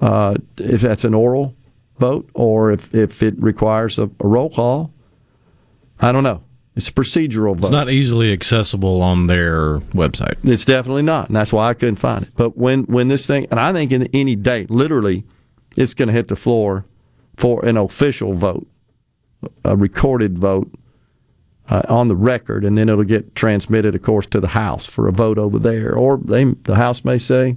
uh, 0.00 0.36
if 0.56 0.80
that's 0.80 1.04
an 1.04 1.14
oral 1.14 1.54
vote, 1.98 2.28
or 2.34 2.72
if 2.72 2.94
if 2.94 3.22
it 3.22 3.34
requires 3.40 3.98
a, 3.98 4.04
a 4.04 4.26
roll 4.26 4.50
call, 4.50 4.92
I 6.00 6.12
don't 6.12 6.24
know. 6.24 6.42
It's 6.74 6.88
a 6.88 6.92
procedural 6.92 7.54
vote. 7.54 7.66
It's 7.66 7.72
not 7.72 7.90
easily 7.90 8.32
accessible 8.32 9.02
on 9.02 9.26
their 9.26 9.80
website. 9.92 10.36
It's 10.42 10.64
definitely 10.64 11.02
not, 11.02 11.28
and 11.28 11.36
that's 11.36 11.52
why 11.52 11.68
I 11.68 11.74
couldn't 11.74 11.96
find 11.96 12.22
it. 12.24 12.30
But 12.34 12.56
when 12.56 12.84
when 12.84 13.08
this 13.08 13.26
thing, 13.26 13.46
and 13.50 13.60
I 13.60 13.72
think 13.74 13.92
in 13.92 14.08
any 14.14 14.36
date, 14.36 14.70
literally, 14.70 15.24
it's 15.76 15.92
going 15.92 16.08
to 16.08 16.14
hit 16.14 16.28
the 16.28 16.36
floor 16.36 16.86
for 17.36 17.64
an 17.64 17.76
official 17.76 18.34
vote, 18.34 18.66
a 19.64 19.76
recorded 19.76 20.38
vote 20.38 20.70
uh, 21.68 21.82
on 21.88 22.08
the 22.08 22.16
record, 22.16 22.64
and 22.64 22.76
then 22.76 22.88
it'll 22.88 23.04
get 23.04 23.34
transmitted, 23.34 23.94
of 23.94 24.02
course, 24.02 24.26
to 24.26 24.40
the 24.40 24.48
House 24.48 24.86
for 24.86 25.08
a 25.08 25.12
vote 25.12 25.38
over 25.38 25.58
there, 25.58 25.94
or 25.94 26.18
they 26.18 26.44
the 26.44 26.76
House 26.76 27.04
may 27.04 27.18
say, 27.18 27.56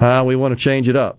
uh, 0.00 0.22
"We 0.26 0.36
want 0.36 0.56
to 0.56 0.62
change 0.62 0.88
it 0.88 0.96
up," 0.96 1.18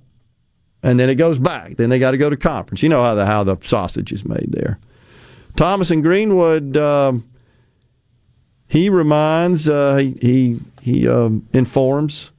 and 0.83 0.99
then 0.99 1.09
it 1.09 1.15
goes 1.15 1.39
back. 1.39 1.77
Then 1.77 1.89
they 1.89 1.99
got 1.99 2.11
to 2.11 2.17
go 2.17 2.29
to 2.29 2.37
conference. 2.37 2.83
You 2.83 2.89
know 2.89 3.03
how 3.03 3.15
the 3.15 3.25
how 3.25 3.43
the 3.43 3.57
sausage 3.63 4.11
is 4.11 4.25
made 4.25 4.49
there. 4.51 4.79
Thomas 5.55 5.91
and 5.91 6.03
Greenwood. 6.03 6.77
Um, 6.77 7.25
he 8.67 8.89
reminds, 8.89 9.69
uh, 9.69 9.95
he 9.95 10.17
he, 10.21 10.59
he 10.81 11.07
um, 11.07 11.47
informs 11.53 12.31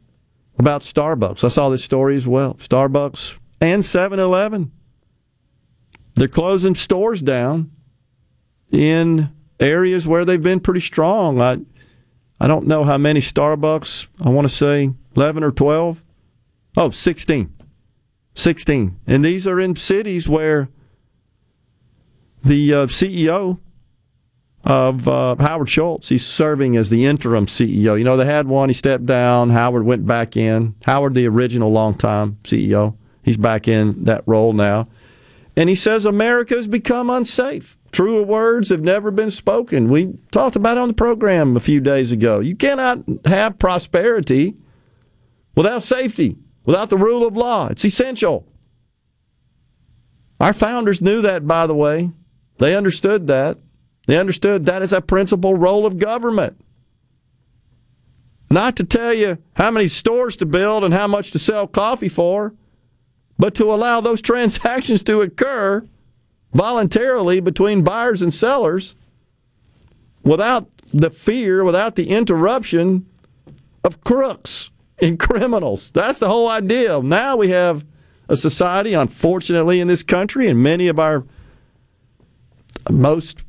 about 0.58 0.82
Starbucks. 0.82 1.44
I 1.44 1.48
saw 1.48 1.68
this 1.68 1.84
story 1.84 2.16
as 2.16 2.26
well. 2.26 2.54
Starbucks 2.54 3.36
and 3.60 3.82
7-Eleven. 3.82 4.72
They're 6.16 6.28
closing 6.28 6.74
stores 6.74 7.22
down 7.22 7.70
in 8.70 9.30
areas 9.60 10.06
where 10.06 10.24
they've 10.24 10.42
been 10.42 10.60
pretty 10.60 10.80
strong. 10.80 11.40
I 11.40 11.58
I 12.40 12.46
don't 12.46 12.66
know 12.66 12.84
how 12.84 12.98
many 12.98 13.20
Starbucks. 13.20 14.08
I 14.20 14.28
want 14.28 14.48
to 14.48 14.54
say 14.54 14.90
11 15.14 15.42
or 15.42 15.52
12. 15.52 16.02
Oh, 16.76 16.90
16. 16.90 17.54
16. 18.34 19.00
And 19.06 19.24
these 19.24 19.46
are 19.46 19.58
in 19.58 19.76
cities 19.76 20.28
where 20.28 20.68
the 22.44 22.74
uh, 22.74 22.86
CEO 22.86 23.58
of 24.64 25.08
uh, 25.08 25.36
Howard 25.38 25.70
Schultz, 25.70 26.08
he's 26.08 26.26
serving 26.26 26.76
as 26.76 26.90
the 26.90 27.06
interim 27.06 27.46
CEO. 27.46 27.96
You 27.96 28.04
know, 28.04 28.16
they 28.16 28.26
had 28.26 28.46
one, 28.46 28.68
he 28.68 28.74
stepped 28.74 29.06
down. 29.06 29.50
Howard 29.50 29.84
went 29.84 30.06
back 30.06 30.36
in. 30.36 30.74
Howard, 30.84 31.14
the 31.14 31.26
original 31.26 31.72
longtime 31.72 32.38
CEO, 32.44 32.96
he's 33.22 33.38
back 33.38 33.68
in 33.68 34.04
that 34.04 34.22
role 34.26 34.52
now. 34.52 34.88
And 35.56 35.68
he 35.68 35.74
says 35.74 36.04
America 36.04 36.54
has 36.54 36.66
become 36.66 37.08
unsafe. 37.08 37.78
Truer 37.90 38.22
words 38.22 38.68
have 38.68 38.82
never 38.82 39.10
been 39.10 39.30
spoken. 39.30 39.88
We 39.88 40.18
talked 40.30 40.54
about 40.54 40.76
it 40.76 40.80
on 40.80 40.88
the 40.88 40.94
program 40.94 41.56
a 41.56 41.60
few 41.60 41.80
days 41.80 42.12
ago. 42.12 42.40
You 42.40 42.54
cannot 42.54 42.98
have 43.24 43.58
prosperity 43.58 44.54
without 45.54 45.82
safety, 45.82 46.36
without 46.66 46.90
the 46.90 46.98
rule 46.98 47.26
of 47.26 47.36
law. 47.36 47.68
It's 47.68 47.84
essential. 47.86 48.46
Our 50.38 50.52
founders 50.52 51.00
knew 51.00 51.22
that, 51.22 51.46
by 51.46 51.66
the 51.66 51.74
way. 51.74 52.10
They 52.58 52.76
understood 52.76 53.26
that. 53.28 53.58
They 54.06 54.18
understood 54.18 54.66
that 54.66 54.82
is 54.82 54.92
a 54.92 55.00
principal 55.00 55.54
role 55.54 55.86
of 55.86 55.98
government. 55.98 56.60
Not 58.50 58.76
to 58.76 58.84
tell 58.84 59.14
you 59.14 59.38
how 59.54 59.70
many 59.70 59.88
stores 59.88 60.36
to 60.36 60.46
build 60.46 60.84
and 60.84 60.94
how 60.94 61.06
much 61.06 61.32
to 61.32 61.38
sell 61.38 61.66
coffee 61.66 62.08
for, 62.08 62.52
but 63.38 63.54
to 63.56 63.72
allow 63.72 64.00
those 64.00 64.22
transactions 64.30 65.02
to 65.04 65.22
occur 65.22 65.86
voluntarily 66.52 67.40
between 67.40 67.82
buyers 67.82 68.22
and 68.22 68.32
sellers 68.32 68.94
without 70.22 70.68
the 70.92 71.10
fear, 71.10 71.64
without 71.64 71.96
the 71.96 72.10
interruption 72.10 73.06
of 73.84 74.02
crooks 74.02 74.70
and 74.98 75.18
criminals. 75.18 75.90
That's 75.92 76.18
the 76.18 76.28
whole 76.28 76.48
idea. 76.48 77.00
Now 77.00 77.36
we 77.36 77.50
have 77.50 77.84
a 78.28 78.36
society, 78.36 78.94
unfortunately, 78.94 79.80
in 79.80 79.88
this 79.88 80.02
country, 80.02 80.48
and 80.48 80.62
many 80.62 80.88
of 80.88 80.98
our 80.98 81.24
most 82.90 83.42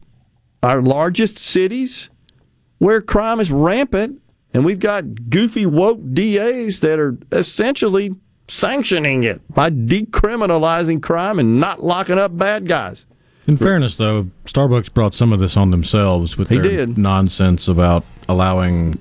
our 0.64 0.82
largest 0.82 1.38
cities 1.38 2.10
where 2.80 3.02
crime 3.02 3.40
is 3.40 3.52
rampant, 3.52 4.22
and 4.54 4.66
we've 4.66 4.80
got 4.80 5.30
goofy 5.30 5.66
woke 5.66 6.00
DAs 6.14 6.80
that 6.82 7.00
are 7.00 7.18
essentially 7.32 8.14
sanctioning 8.48 9.24
it 9.24 9.42
by 9.54 9.70
decriminalizing 9.70 11.02
crime 11.02 11.40
and 11.40 11.60
not 11.60 11.84
locking 11.84 12.18
up 12.18 12.38
bad 12.38 12.68
guys. 12.68 13.06
In 13.48 13.56
fairness, 13.58 13.96
though, 13.96 14.28
Starbucks 14.46 14.94
brought 14.94 15.16
some 15.16 15.32
of 15.32 15.40
this 15.40 15.56
on 15.56 15.72
themselves 15.72 16.38
with 16.38 16.50
They 16.50 16.58
their 16.58 16.86
did. 16.86 16.98
nonsense 16.98 17.68
about 17.68 18.04
allowing 18.28 18.98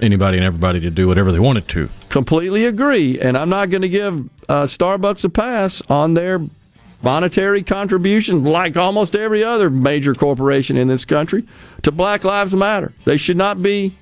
anybody 0.00 0.38
and 0.38 0.46
everybody 0.46 0.80
to 0.80 0.90
do 0.90 1.06
whatever 1.06 1.32
they 1.32 1.38
wanted 1.38 1.68
to. 1.68 1.88
Completely 2.08 2.64
agree, 2.64 3.20
and 3.20 3.36
I'm 3.36 3.50
not 3.50 3.68
going 3.70 3.82
to 3.82 3.88
give 3.88 4.28
uh, 4.48 4.64
Starbucks 4.64 5.24
a 5.24 5.28
pass 5.28 5.82
on 5.90 6.14
their 6.14 6.40
monetary 7.02 7.62
contribution, 7.62 8.44
like 8.44 8.76
almost 8.76 9.14
every 9.14 9.44
other 9.44 9.70
major 9.70 10.14
corporation 10.14 10.76
in 10.76 10.88
this 10.88 11.04
country, 11.04 11.46
to 11.82 11.92
Black 11.92 12.24
Lives 12.24 12.54
Matter. 12.54 12.92
They 13.04 13.16
should 13.16 13.36
not 13.38 13.62
be. 13.62 13.96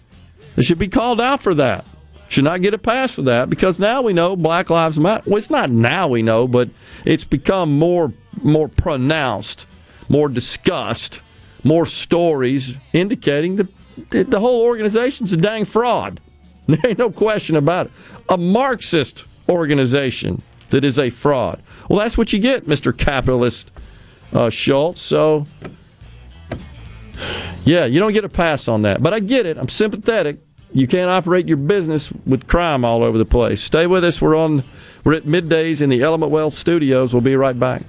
They 0.57 0.63
should 0.63 0.79
be 0.79 0.89
called 0.89 1.21
out 1.21 1.43
for 1.43 1.55
that. 1.55 1.85
Should 2.29 2.45
not 2.45 2.61
get 2.61 2.75
a 2.75 2.79
pass 2.79 3.13
for 3.13 3.23
that 3.23 3.49
because 3.49 3.79
now 3.79 4.03
we 4.03 4.13
know 4.13 4.37
Black 4.37 4.69
Lives 4.69 4.99
Matter. 4.99 5.23
Well, 5.27 5.39
it's 5.39 5.51
not 5.51 5.71
now 5.71 6.09
we 6.09 6.23
know, 6.23 6.47
but 6.47 6.69
it's 7.05 7.25
become 7.25 7.79
more 7.79 8.13
more 8.43 8.69
pronounced, 8.69 9.67
more 10.09 10.29
discussed, 10.29 11.23
more 11.65 11.87
stories 11.87 12.77
indicating 12.93 13.57
that 13.57 14.31
the 14.31 14.41
whole 14.41 14.61
organization's 14.61 15.33
a 15.33 15.37
dang 15.37 15.65
fraud. 15.65 16.21
There 16.69 16.79
ain't 16.87 16.99
no 16.99 17.11
question 17.11 17.57
about 17.57 17.87
it. 17.87 17.93
A 18.29 18.37
Marxist 18.37 19.25
organization 19.49 20.43
that 20.69 20.85
is 20.85 20.99
a 20.99 21.09
fraud. 21.09 21.63
Well, 21.89 21.99
that's 21.99 22.19
what 22.19 22.31
you 22.31 22.39
get, 22.39 22.67
Mr. 22.67 22.95
Capitalist 22.95 23.73
uh, 24.35 24.51
Schultz. 24.51 25.01
So, 25.01 25.47
yeah, 27.65 27.87
you 27.87 27.99
don't 27.99 28.13
get 28.13 28.27
a 28.27 28.29
pass 28.29 28.69
on 28.69 28.83
that. 28.83 29.03
But 29.03 29.15
I 29.15 29.21
get 29.21 29.47
it. 29.47 29.57
I'm 29.57 29.71
sympathetic. 29.71 30.41
You 30.73 30.87
can't 30.87 31.11
operate 31.11 31.49
your 31.49 31.57
business 31.57 32.13
with 32.27 32.47
crime 32.47 32.85
all 32.85 33.03
over 33.03 33.17
the 33.17 33.25
place. 33.25 33.63
Stay 33.63 33.87
with 33.87 34.05
us. 34.05 34.21
We're 34.21 34.37
on. 34.37 34.65
We're 35.05 35.15
at 35.15 35.25
middays 35.25 35.81
in 35.81 35.89
the 35.89 36.03
Element 36.03 36.31
Wealth 36.31 36.55
Studios. 36.55 37.15
We'll 37.15 37.23
be 37.23 37.37
right 37.37 37.59
back. 37.59 37.83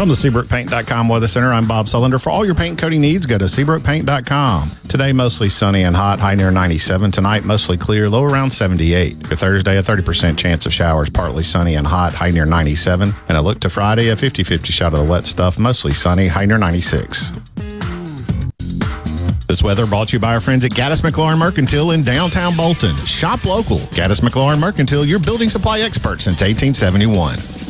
From 0.00 0.08
the 0.08 0.14
SeabrookPaint.com 0.14 1.08
Weather 1.08 1.26
Center, 1.26 1.52
I'm 1.52 1.68
Bob 1.68 1.84
Sullender. 1.84 2.18
For 2.18 2.30
all 2.30 2.46
your 2.46 2.54
paint 2.54 2.78
coating 2.78 3.02
needs, 3.02 3.26
go 3.26 3.36
to 3.36 3.44
SeabrookPaint.com. 3.44 4.70
Today, 4.88 5.12
mostly 5.12 5.50
sunny 5.50 5.82
and 5.82 5.94
hot, 5.94 6.18
high 6.18 6.34
near 6.34 6.50
97. 6.50 7.10
Tonight, 7.10 7.44
mostly 7.44 7.76
clear, 7.76 8.08
low 8.08 8.24
around 8.24 8.50
78. 8.50 9.26
For 9.26 9.36
Thursday, 9.36 9.76
a 9.76 9.82
30% 9.82 10.38
chance 10.38 10.64
of 10.64 10.72
showers, 10.72 11.10
partly 11.10 11.42
sunny 11.42 11.74
and 11.74 11.86
hot, 11.86 12.14
high 12.14 12.30
near 12.30 12.46
97. 12.46 13.12
And 13.28 13.36
a 13.36 13.42
look 13.42 13.60
to 13.60 13.68
Friday, 13.68 14.08
a 14.08 14.16
50 14.16 14.42
50 14.42 14.72
shot 14.72 14.94
of 14.94 15.00
the 15.00 15.04
wet 15.04 15.26
stuff, 15.26 15.58
mostly 15.58 15.92
sunny, 15.92 16.28
high 16.28 16.46
near 16.46 16.56
96. 16.56 17.32
This 19.50 19.64
weather 19.64 19.84
brought 19.84 20.06
to 20.10 20.12
you 20.12 20.20
by 20.20 20.34
our 20.34 20.38
friends 20.38 20.64
at 20.64 20.70
Gaddis 20.70 21.02
McLaurin 21.02 21.36
Mercantile 21.36 21.90
in 21.90 22.04
downtown 22.04 22.56
Bolton. 22.56 22.94
Shop 23.04 23.44
local. 23.44 23.78
Gaddis 23.78 24.20
McLaurin 24.20 24.60
Mercantile, 24.60 25.04
your 25.04 25.18
building 25.18 25.48
supply 25.48 25.80
expert 25.80 26.20
since 26.20 26.40
1871. 26.40 27.69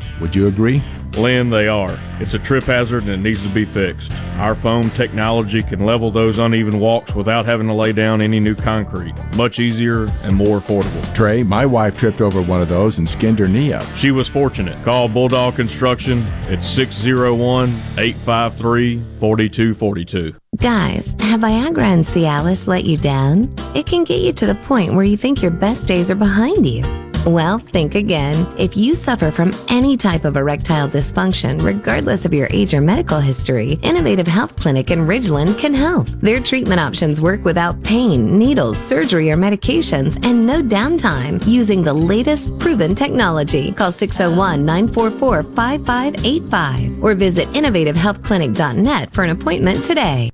Would 0.21 0.35
you 0.35 0.47
agree? 0.47 0.81
Lynn, 1.17 1.49
they 1.49 1.67
are. 1.67 1.99
It's 2.19 2.35
a 2.35 2.39
trip 2.39 2.63
hazard 2.63 3.03
and 3.03 3.11
it 3.11 3.17
needs 3.17 3.41
to 3.43 3.49
be 3.49 3.65
fixed. 3.65 4.11
Our 4.37 4.55
foam 4.55 4.89
technology 4.91 5.61
can 5.61 5.85
level 5.85 6.09
those 6.09 6.37
uneven 6.37 6.79
walks 6.79 7.13
without 7.13 7.45
having 7.45 7.67
to 7.67 7.73
lay 7.73 7.91
down 7.91 8.21
any 8.21 8.39
new 8.39 8.55
concrete. 8.55 9.15
Much 9.35 9.59
easier 9.59 10.07
and 10.23 10.35
more 10.35 10.59
affordable. 10.59 11.13
Trey, 11.13 11.43
my 11.43 11.65
wife 11.65 11.97
tripped 11.97 12.21
over 12.21 12.41
one 12.41 12.61
of 12.61 12.69
those 12.69 12.97
and 12.99 13.09
skinned 13.09 13.39
her 13.39 13.47
knee 13.47 13.73
up. 13.73 13.85
She 13.95 14.11
was 14.11 14.29
fortunate. 14.29 14.81
Call 14.83 15.09
Bulldog 15.09 15.55
Construction 15.55 16.21
at 16.49 16.63
601 16.63 17.69
853 17.97 19.03
4242. 19.19 20.35
Guys, 20.57 21.15
have 21.19 21.41
Viagra 21.41 21.81
and 21.81 22.05
Cialis 22.05 22.67
let 22.67 22.85
you 22.85 22.97
down? 22.97 23.53
It 23.75 23.85
can 23.85 24.03
get 24.03 24.21
you 24.21 24.31
to 24.33 24.45
the 24.45 24.55
point 24.55 24.93
where 24.93 25.03
you 25.03 25.17
think 25.17 25.41
your 25.41 25.51
best 25.51 25.87
days 25.87 26.11
are 26.11 26.15
behind 26.15 26.67
you. 26.67 26.83
Well, 27.25 27.59
think 27.59 27.93
again. 27.93 28.47
If 28.57 28.75
you 28.75 28.95
suffer 28.95 29.29
from 29.29 29.51
any 29.69 29.95
type 29.95 30.25
of 30.25 30.37
erectile 30.37 30.89
dysfunction, 30.89 31.61
regardless 31.61 32.25
of 32.25 32.33
your 32.33 32.47
age 32.49 32.73
or 32.73 32.81
medical 32.81 33.19
history, 33.19 33.73
Innovative 33.83 34.25
Health 34.25 34.55
Clinic 34.55 34.89
in 34.89 35.01
Ridgeland 35.01 35.59
can 35.59 35.73
help. 35.73 36.07
Their 36.07 36.39
treatment 36.39 36.79
options 36.79 37.21
work 37.21 37.45
without 37.45 37.81
pain, 37.83 38.39
needles, 38.39 38.79
surgery, 38.79 39.29
or 39.29 39.37
medications, 39.37 40.23
and 40.25 40.47
no 40.47 40.63
downtime 40.63 41.45
using 41.45 41.83
the 41.83 41.93
latest 41.93 42.57
proven 42.57 42.95
technology. 42.95 43.71
Call 43.71 43.91
601 43.91 44.65
944 44.65 45.43
5585 45.43 47.03
or 47.03 47.13
visit 47.13 47.47
innovativehealthclinic.net 47.49 49.13
for 49.13 49.23
an 49.23 49.29
appointment 49.29 49.85
today. 49.85 50.31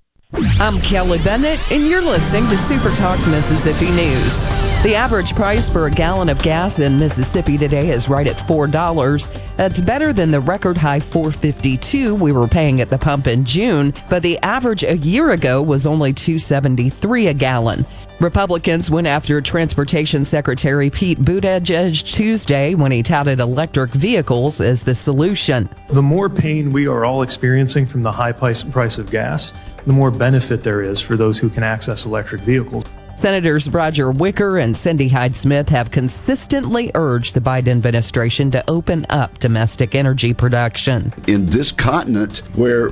I'm 0.59 0.79
Kelly 0.79 1.19
Bennett, 1.19 1.59
and 1.69 1.85
you're 1.85 2.01
listening 2.01 2.47
to 2.47 2.57
Super 2.57 2.93
Talk 2.95 3.19
Mississippi 3.27 3.91
News. 3.91 4.66
The 4.83 4.93
average 4.93 5.33
price 5.33 5.69
for 5.69 5.87
a 5.87 5.91
gallon 5.91 6.29
of 6.29 6.41
gas 6.43 6.79
in 6.79 6.99
Mississippi 6.99 7.57
today 7.57 7.89
is 7.89 8.07
right 8.07 8.27
at 8.27 8.39
four 8.39 8.67
dollars. 8.67 9.31
That's 9.57 9.81
better 9.81 10.13
than 10.13 10.29
the 10.29 10.39
record 10.39 10.77
high 10.77 10.99
452 10.99 12.13
we 12.13 12.31
were 12.31 12.47
paying 12.47 12.79
at 12.79 12.89
the 12.89 12.97
pump 12.97 13.25
in 13.25 13.43
June, 13.43 13.91
but 14.07 14.21
the 14.21 14.37
average 14.39 14.83
a 14.83 14.95
year 14.97 15.31
ago 15.31 15.63
was 15.63 15.87
only 15.87 16.13
273 16.13 17.27
a 17.27 17.33
gallon. 17.33 17.87
Republicans 18.19 18.89
went 18.89 19.07
after 19.07 19.41
Transportation 19.41 20.23
Secretary 20.23 20.91
Pete 20.91 21.19
Buttigieg 21.19 22.03
Tuesday 22.03 22.75
when 22.75 22.91
he 22.91 23.01
touted 23.01 23.39
electric 23.39 23.91
vehicles 23.91 24.61
as 24.61 24.83
the 24.83 24.95
solution. 24.95 25.67
The 25.89 26.03
more 26.03 26.29
pain 26.29 26.71
we 26.71 26.87
are 26.87 27.03
all 27.03 27.23
experiencing 27.23 27.87
from 27.87 28.03
the 28.03 28.11
high 28.11 28.31
price 28.31 28.63
of 28.63 29.11
gas, 29.11 29.51
the 29.85 29.93
more 29.93 30.11
benefit 30.11 30.63
there 30.63 30.83
is 30.83 31.01
for 31.01 31.17
those 31.17 31.39
who 31.39 31.49
can 31.49 31.63
access 31.63 32.05
electric 32.05 32.41
vehicles. 32.41 32.85
Senators 33.17 33.67
Roger 33.69 34.11
Wicker 34.11 34.59
and 34.59 34.77
Cindy 34.77 35.09
Hyde 35.09 35.35
Smith 35.35 35.69
have 35.69 35.89
consistently 35.89 36.91
urged 36.93 37.33
the 37.33 37.41
Biden 37.41 37.69
administration 37.69 38.51
to 38.51 38.63
open 38.69 39.07
up 39.09 39.39
domestic 39.39 39.95
energy 39.95 40.35
production. 40.35 41.11
in 41.27 41.47
this 41.47 41.71
continent 41.71 42.43
where 42.55 42.89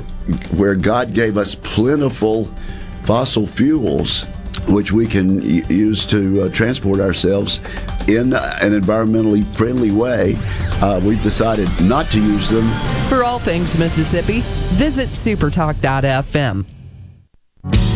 where 0.58 0.74
God 0.74 1.14
gave 1.14 1.38
us 1.38 1.54
plentiful 1.54 2.45
fossil 3.04 3.45
fuels 3.45 4.24
which 4.68 4.92
we 4.92 5.06
can 5.06 5.42
use 5.70 6.08
to 6.08 6.42
uh, 6.42 6.50
transport 6.50 7.00
ourselves 7.00 7.60
in 8.08 8.34
an 8.34 8.72
environmentally 8.82 9.45
friendly 9.56 9.92
way 9.92 10.38
uh, 10.82 11.00
we've 11.04 11.22
decided 11.22 11.70
not 11.82 12.08
to 12.08 12.20
use 12.20 12.50
them 12.50 12.68
For 13.10 13.24
all 13.24 13.38
things 13.38 13.78
Mississippi, 13.78 14.42
visit 14.74 15.10
supertalk.fm. 15.10 16.66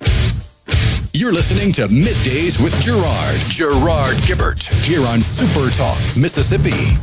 You're 0.00 1.32
listening 1.32 1.72
to 1.74 1.82
Middays 1.88 2.62
with 2.62 2.74
Gerard, 2.82 3.40
Gerard 3.48 4.16
Gibert, 4.26 4.68
here 4.84 5.06
on 5.06 5.20
Super 5.22 5.70
Talk, 5.70 5.98
Mississippi. 6.16 6.98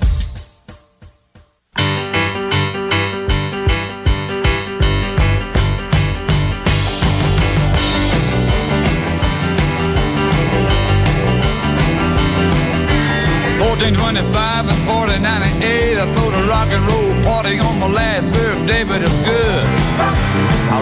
Fourteen 13.57 13.95
twenty-five 13.95 14.67
and 14.69 14.87
fourteen 14.87 15.23
ninety-eight. 15.23 15.97
I 15.97 16.13
threw 16.13 16.29
a 16.29 16.47
rock 16.47 16.67
and 16.67 16.85
roll 16.91 17.23
party 17.23 17.59
on 17.59 17.79
my 17.79 17.87
last 17.87 18.25
birthday, 18.33 18.83
but 18.83 19.01
it's 19.01 19.17
good. 19.25 19.80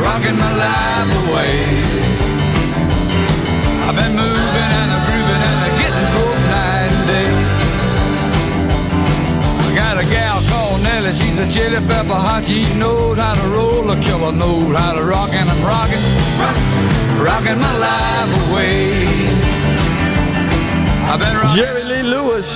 Rocking 0.01 0.37
my 0.37 0.51
life 0.65 1.11
away. 1.23 1.55
I've 3.87 3.95
been 3.95 4.13
moving 4.15 4.69
and 4.79 4.89
I'm 4.95 5.01
grooving 5.07 5.41
and 5.49 5.59
I'm 5.65 5.73
getting 5.81 6.07
broke 6.13 6.41
night 6.55 6.91
and 6.97 7.05
day. 7.13 7.31
I 9.65 9.69
got 9.75 9.95
a 9.97 10.05
gal 10.05 10.41
called 10.49 10.81
Nellie, 10.83 11.13
she's 11.13 11.37
a 11.39 11.47
chili 11.51 11.81
pepper 11.87 12.13
hot. 12.13 12.45
She 12.45 12.61
knows 12.75 13.17
how 13.17 13.33
to 13.35 13.47
roll, 13.49 13.89
a 13.89 13.99
killer 14.01 14.31
knows 14.31 14.75
how 14.77 14.93
to 14.93 15.03
rock, 15.03 15.31
and 15.33 15.49
I'm 15.49 15.61
rocking, 15.63 16.03
rocking 17.23 17.59
my 17.59 17.73
life 17.77 18.31
away. 18.49 19.05
I've 21.09 21.19
been 21.19 21.35
rocking. 21.35 21.57
Jerry 21.57 21.83
Lee 21.83 22.03
Lewis. 22.03 22.49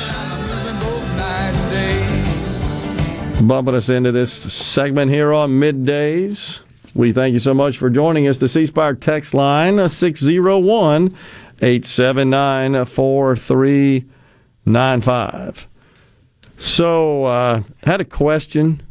Bumping 3.41 3.75
us 3.75 3.89
into 3.89 4.11
this 4.13 4.31
segment 4.31 5.11
here 5.11 5.33
on 5.33 5.51
middays. 5.51 6.61
We 6.95 7.11
thank 7.11 7.33
you 7.33 7.39
so 7.39 7.55
much 7.55 7.77
for 7.77 7.89
joining 7.89 8.27
us. 8.27 8.37
The 8.37 8.47
C 8.47 8.67
Spire 8.67 8.93
text 8.93 9.33
line 9.33 9.79
uh, 9.79 9.87
601 9.87 11.07
879 11.61 12.85
4395. 12.85 15.67
So, 16.57 17.25
uh, 17.25 17.63
had 17.83 17.99
a 17.99 18.05
question 18.05 18.83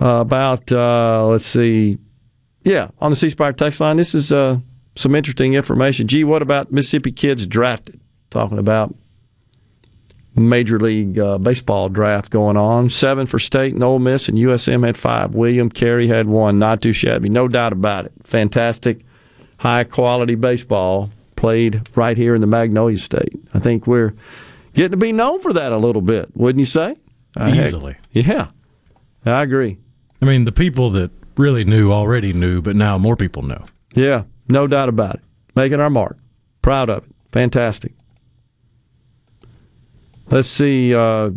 uh, 0.00 0.16
about, 0.16 0.72
uh, 0.72 1.24
let's 1.26 1.46
see, 1.46 1.98
yeah, 2.64 2.88
on 2.98 3.10
the 3.10 3.16
C 3.16 3.30
Spire 3.30 3.52
text 3.52 3.78
line. 3.80 3.96
This 3.96 4.12
is 4.14 4.32
uh, 4.32 4.58
some 4.96 5.14
interesting 5.14 5.54
information. 5.54 6.08
Gee, 6.08 6.24
what 6.24 6.42
about 6.42 6.72
Mississippi 6.72 7.12
kids 7.12 7.46
drafted? 7.46 8.00
Talking 8.30 8.58
about 8.58 8.92
Major 10.36 10.78
League 10.78 11.18
uh, 11.18 11.38
Baseball 11.38 11.88
draft 11.88 12.30
going 12.30 12.56
on. 12.56 12.88
Seven 12.88 13.26
for 13.26 13.38
State 13.38 13.74
and 13.74 13.82
Ole 13.82 13.98
Miss, 13.98 14.28
and 14.28 14.38
USM 14.38 14.86
had 14.86 14.96
five. 14.96 15.34
William 15.34 15.68
Carey 15.70 16.06
had 16.06 16.26
one. 16.28 16.58
Not 16.58 16.80
too 16.82 16.92
shabby, 16.92 17.28
no 17.28 17.48
doubt 17.48 17.72
about 17.72 18.06
it. 18.06 18.12
Fantastic, 18.24 19.00
high 19.58 19.84
quality 19.84 20.34
baseball 20.36 21.10
played 21.36 21.88
right 21.96 22.16
here 22.16 22.34
in 22.34 22.40
the 22.40 22.46
Magnolia 22.46 22.98
State. 22.98 23.34
I 23.54 23.58
think 23.58 23.86
we're 23.86 24.14
getting 24.74 24.92
to 24.92 24.96
be 24.96 25.12
known 25.12 25.40
for 25.40 25.52
that 25.54 25.72
a 25.72 25.76
little 25.78 26.02
bit, 26.02 26.28
wouldn't 26.34 26.60
you 26.60 26.66
say? 26.66 26.96
Uh, 27.36 27.50
heck, 27.50 27.66
Easily. 27.66 27.96
yeah, 28.12 28.48
I 29.24 29.42
agree. 29.42 29.78
I 30.22 30.26
mean, 30.26 30.44
the 30.44 30.52
people 30.52 30.90
that 30.90 31.10
really 31.36 31.64
knew 31.64 31.92
already 31.92 32.32
knew, 32.32 32.60
but 32.60 32.76
now 32.76 32.98
more 32.98 33.16
people 33.16 33.42
know. 33.42 33.64
Yeah, 33.94 34.24
no 34.48 34.66
doubt 34.66 34.88
about 34.88 35.16
it. 35.16 35.22
Making 35.56 35.80
our 35.80 35.90
mark. 35.90 36.18
Proud 36.62 36.90
of 36.90 37.04
it. 37.04 37.10
Fantastic. 37.32 37.92
Let's 40.30 40.48
see. 40.48 40.94
Uh, 40.94 41.30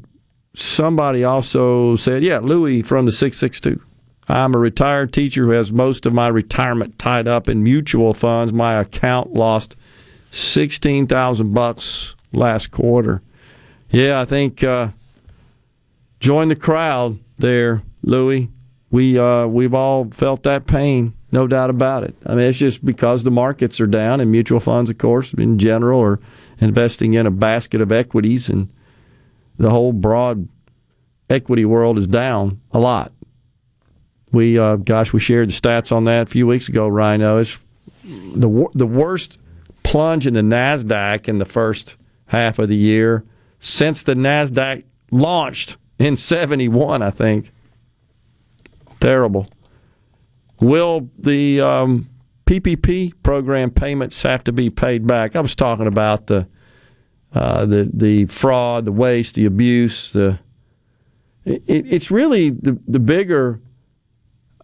somebody 0.53 1.23
also 1.23 1.95
said, 1.95 2.23
yeah, 2.23 2.39
Louis 2.39 2.83
from 2.83 3.05
the 3.05 3.11
662. 3.11 3.81
I'm 4.27 4.53
a 4.53 4.59
retired 4.59 5.11
teacher 5.11 5.45
who 5.45 5.51
has 5.51 5.71
most 5.71 6.05
of 6.05 6.13
my 6.13 6.27
retirement 6.27 6.97
tied 6.97 7.27
up 7.27 7.49
in 7.49 7.63
mutual 7.63 8.13
funds. 8.13 8.53
My 8.53 8.75
account 8.75 9.33
lost 9.33 9.75
16,000 10.31 11.53
bucks 11.53 12.15
last 12.31 12.71
quarter. 12.71 13.21
Yeah, 13.89 14.21
I 14.21 14.25
think 14.25 14.63
uh, 14.63 14.89
join 16.19 16.47
the 16.47 16.55
crowd 16.55 17.19
there, 17.37 17.83
Louis. 18.01 18.49
We 18.89 19.17
uh, 19.17 19.47
we've 19.47 19.73
all 19.73 20.09
felt 20.11 20.43
that 20.43 20.67
pain, 20.67 21.13
no 21.31 21.47
doubt 21.47 21.71
about 21.71 22.03
it. 22.03 22.15
I 22.25 22.35
mean, 22.35 22.45
it's 22.45 22.59
just 22.59 22.85
because 22.85 23.23
the 23.23 23.31
markets 23.31 23.81
are 23.81 23.87
down, 23.87 24.21
and 24.21 24.31
mutual 24.31 24.59
funds, 24.59 24.89
of 24.89 24.99
course, 24.99 25.33
in 25.33 25.57
general, 25.57 25.99
are 25.99 26.19
investing 26.59 27.15
in 27.15 27.25
a 27.25 27.31
basket 27.31 27.81
of 27.81 27.91
equities, 27.91 28.49
and 28.49 28.69
the 29.57 29.69
whole 29.69 29.93
broad 29.93 30.47
equity 31.29 31.65
world 31.65 31.97
is 31.97 32.07
down 32.07 32.61
a 32.71 32.79
lot. 32.79 33.11
We, 34.31 34.57
uh, 34.57 34.77
gosh, 34.77 35.13
we 35.13 35.19
shared 35.19 35.49
the 35.49 35.53
stats 35.53 35.91
on 35.91 36.05
that 36.05 36.23
a 36.23 36.29
few 36.29 36.47
weeks 36.47 36.67
ago. 36.67 36.87
Rhino, 36.87 37.37
it's 37.37 37.57
the 38.03 38.67
the 38.73 38.87
worst 38.87 39.39
plunge 39.83 40.25
in 40.25 40.33
the 40.33 40.41
Nasdaq 40.41 41.27
in 41.27 41.37
the 41.37 41.45
first 41.45 41.97
half 42.25 42.57
of 42.57 42.69
the 42.69 42.75
year 42.75 43.23
since 43.59 44.03
the 44.03 44.15
Nasdaq 44.15 44.83
launched 45.11 45.77
in 45.99 46.17
'71. 46.17 47.01
I 47.01 47.11
think. 47.11 47.51
Terrible. 48.99 49.47
Will 50.61 51.09
the 51.19 51.59
um, 51.59 52.07
PPP 52.45 53.13
program 53.21 53.69
payments 53.69 54.21
have 54.21 54.43
to 54.45 54.51
be 54.51 54.69
paid 54.69 55.05
back? 55.05 55.35
I 55.35 55.41
was 55.41 55.55
talking 55.55 55.87
about 55.87 56.27
the 56.27 56.47
uh, 57.33 57.65
the 57.65 57.89
the 57.93 58.25
fraud, 58.25 58.85
the 58.85 58.91
waste, 58.91 59.35
the 59.35 59.45
abuse. 59.45 60.11
The 60.11 60.39
it, 61.45 61.63
it's 61.67 62.11
really 62.11 62.51
the 62.51 62.77
the 62.87 62.99
bigger, 62.99 63.59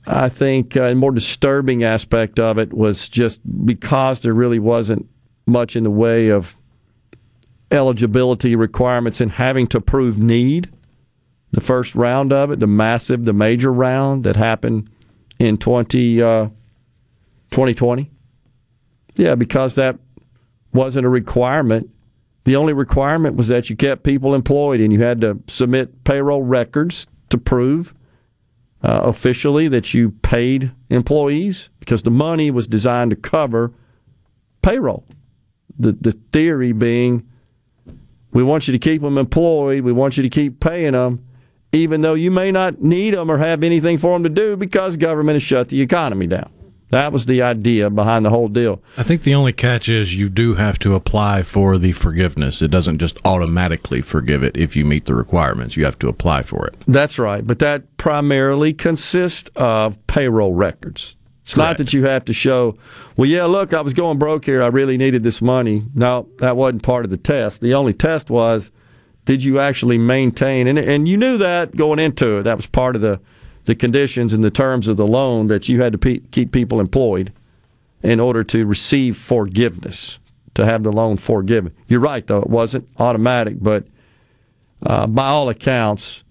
I 0.06 0.30
think, 0.30 0.77
uh, 0.77 0.83
and 0.83 0.99
more 0.99 1.11
disturbing 1.11 1.83
aspect 1.83 2.39
of 2.39 2.57
it 2.57 2.73
was 2.73 3.09
just 3.09 3.39
because 3.65 4.22
there 4.22 4.33
really 4.33 4.59
wasn't 4.59 5.07
much 5.45 5.75
in 5.75 5.83
the 5.83 5.91
way 5.91 6.30
of 6.30 6.56
eligibility 7.72 8.56
requirements 8.56 9.22
and 9.22 9.31
having 9.31 9.67
to 9.67 9.81
prove 9.81 10.17
need. 10.17 10.69
The 11.51 11.61
first 11.61 11.95
round 11.95 12.31
of 12.31 12.51
it, 12.51 12.59
the 12.59 12.67
massive, 12.67 13.25
the 13.25 13.33
major 13.33 13.73
round 13.73 14.23
that 14.25 14.35
happened 14.35 14.89
in 15.39 15.57
20, 15.57 16.22
uh, 16.22 16.45
2020. 17.49 18.11
Yeah, 19.15 19.33
because 19.33 19.73
that 19.75 19.98
wasn't 20.72 21.07
a 21.07 21.09
requirement. 21.09 21.89
The 22.45 22.56
only 22.56 22.74
requirement 22.74 23.35
was 23.35 23.48
that 23.50 23.69
you 23.69 23.76
kept 23.76 24.03
people 24.03 24.34
employed 24.34 24.80
and 24.80 24.92
you 24.92 25.01
had 25.03 25.22
to 25.22 25.40
submit 25.48 26.03
payroll 26.03 26.42
records 26.42 27.08
to 27.30 27.38
prove 27.38 27.93
uh, 28.82 29.01
officially 29.03 29.68
that 29.68 29.93
you 29.93 30.11
paid 30.11 30.72
employees 30.90 31.69
because 31.80 32.03
the 32.03 32.11
money 32.11 32.50
was 32.50 32.68
designed 32.68 33.11
to 33.11 33.16
cover 33.16 33.74
payroll. 34.61 35.06
The, 35.77 35.92
the 35.93 36.14
theory 36.32 36.72
being 36.72 37.26
we 38.32 38.43
want 38.43 38.68
you 38.68 38.72
to 38.74 38.80
keep 38.80 39.01
them 39.01 39.18
employed, 39.18 39.84
we 39.84 39.92
want 39.92 40.18
you 40.18 40.24
to 40.24 40.30
keep 40.30 40.59
paying 40.59 40.92
them, 40.92 41.26
even 41.72 42.01
though 42.01 42.14
you 42.14 42.30
may 42.30 42.51
not 42.51 42.82
need 42.82 43.16
them 43.16 43.32
or 43.32 43.38
have 43.38 43.64
anything 43.64 43.98
for 43.98 44.14
them 44.14 44.24
to 44.24 44.30
do 44.30 44.56
because 44.56 44.98
government 44.98 45.35
has 45.35 45.43
shut 45.43 45.69
the 45.69 45.82
economy 45.82 46.27
down. 46.27 46.51
That 46.92 47.11
was 47.11 47.27
the 47.27 47.42
idea 47.42 47.90
behind 47.90 48.26
the 48.26 48.32
whole 48.32 48.48
deal. 48.48 48.82
I 48.98 49.03
think 49.03 49.24
the 49.24 49.35
only 49.35 49.53
catch 49.53 49.90
is 49.90 50.16
you 50.16 50.27
do 50.27 50.56
have 50.56 50.80
to 50.80 50.95
apply 50.95 51.43
for 51.43 51.77
the 51.77 51.92
forgiveness. 51.92 52.61
It 52.61 52.72
doesn't 52.72 52.98
just 52.98 53.19
automatically 53.26 54.01
forgive 54.01 54.42
it 54.43 54.58
if 54.58 54.76
you 54.76 54.85
meet 54.85 55.06
the 55.06 55.14
requirements. 55.14 55.77
You 55.77 55.85
have 55.85 56.00
to 56.00 56.08
apply 56.08 56.43
for 56.43 56.66
it. 56.66 56.76
That's 56.88 57.19
right, 57.19 57.45
but 57.45 57.59
that 57.59 57.98
primarily 57.98 58.74
consists 58.74 59.50
of 59.56 59.98
payroll 60.08 60.53
records. 60.53 61.16
It's 61.43 61.58
not 61.58 61.77
that 61.80 61.93
you 61.93 62.06
have 62.06 62.26
to 62.26 62.34
show, 62.34 62.77
well, 63.18 63.27
yeah, 63.27 63.45
look, 63.45 63.74
I 63.74 63.82
was 63.82 63.95
going 63.95 64.19
broke 64.19 64.45
here. 64.45 64.61
I 64.61 64.68
really 64.68 64.98
needed 64.98 65.24
this 65.24 65.42
money. 65.42 65.84
No, 65.95 66.27
that 66.38 66.56
wasn't 66.56 66.84
part 66.84 67.06
of 67.06 67.11
the 67.11 67.18
test. 67.18 67.61
The 67.61 67.74
only 67.74 67.93
test 67.93 68.30
was, 68.30 68.69
did 69.26 69.43
you 69.43 69.59
actually 69.59 69.98
maintain? 69.98 70.68
And, 70.68 70.77
and 70.77 71.08
you 71.08 71.18
knew 71.18 71.40
that 71.40 71.76
going 71.76 71.98
into 71.98 72.38
it. 72.38 72.43
That 72.43 72.56
was 72.56 72.68
part 72.68 72.95
of 72.95 73.01
the, 73.01 73.19
the 73.66 73.76
conditions 73.76 74.34
and 74.34 74.44
the 74.44 74.52
terms 74.52 74.88
of 74.88 74.98
the 74.98 75.08
loan 75.08 75.48
that 75.48 75.70
you 75.70 75.82
had 75.82 75.92
to 75.94 75.98
pe- 75.98 76.20
keep 76.32 76.52
people 76.52 76.80
employed 76.80 77.32
in 78.02 78.20
order 78.20 78.44
to 78.44 78.66
receive 78.66 79.18
forgiveness, 79.18 80.20
to 80.54 80.66
have 80.66 80.84
the 80.84 80.92
loan 80.92 81.18
forgiven. 81.18 81.74
You're 81.88 82.00
right, 82.00 82.26
though. 82.26 82.40
It 82.40 82.50
wasn't 82.50 82.90
automatic, 82.98 83.58
but 83.62 83.86
uh, 84.84 85.08
by 85.08 85.28
all 85.28 85.50
accounts, 85.50 86.24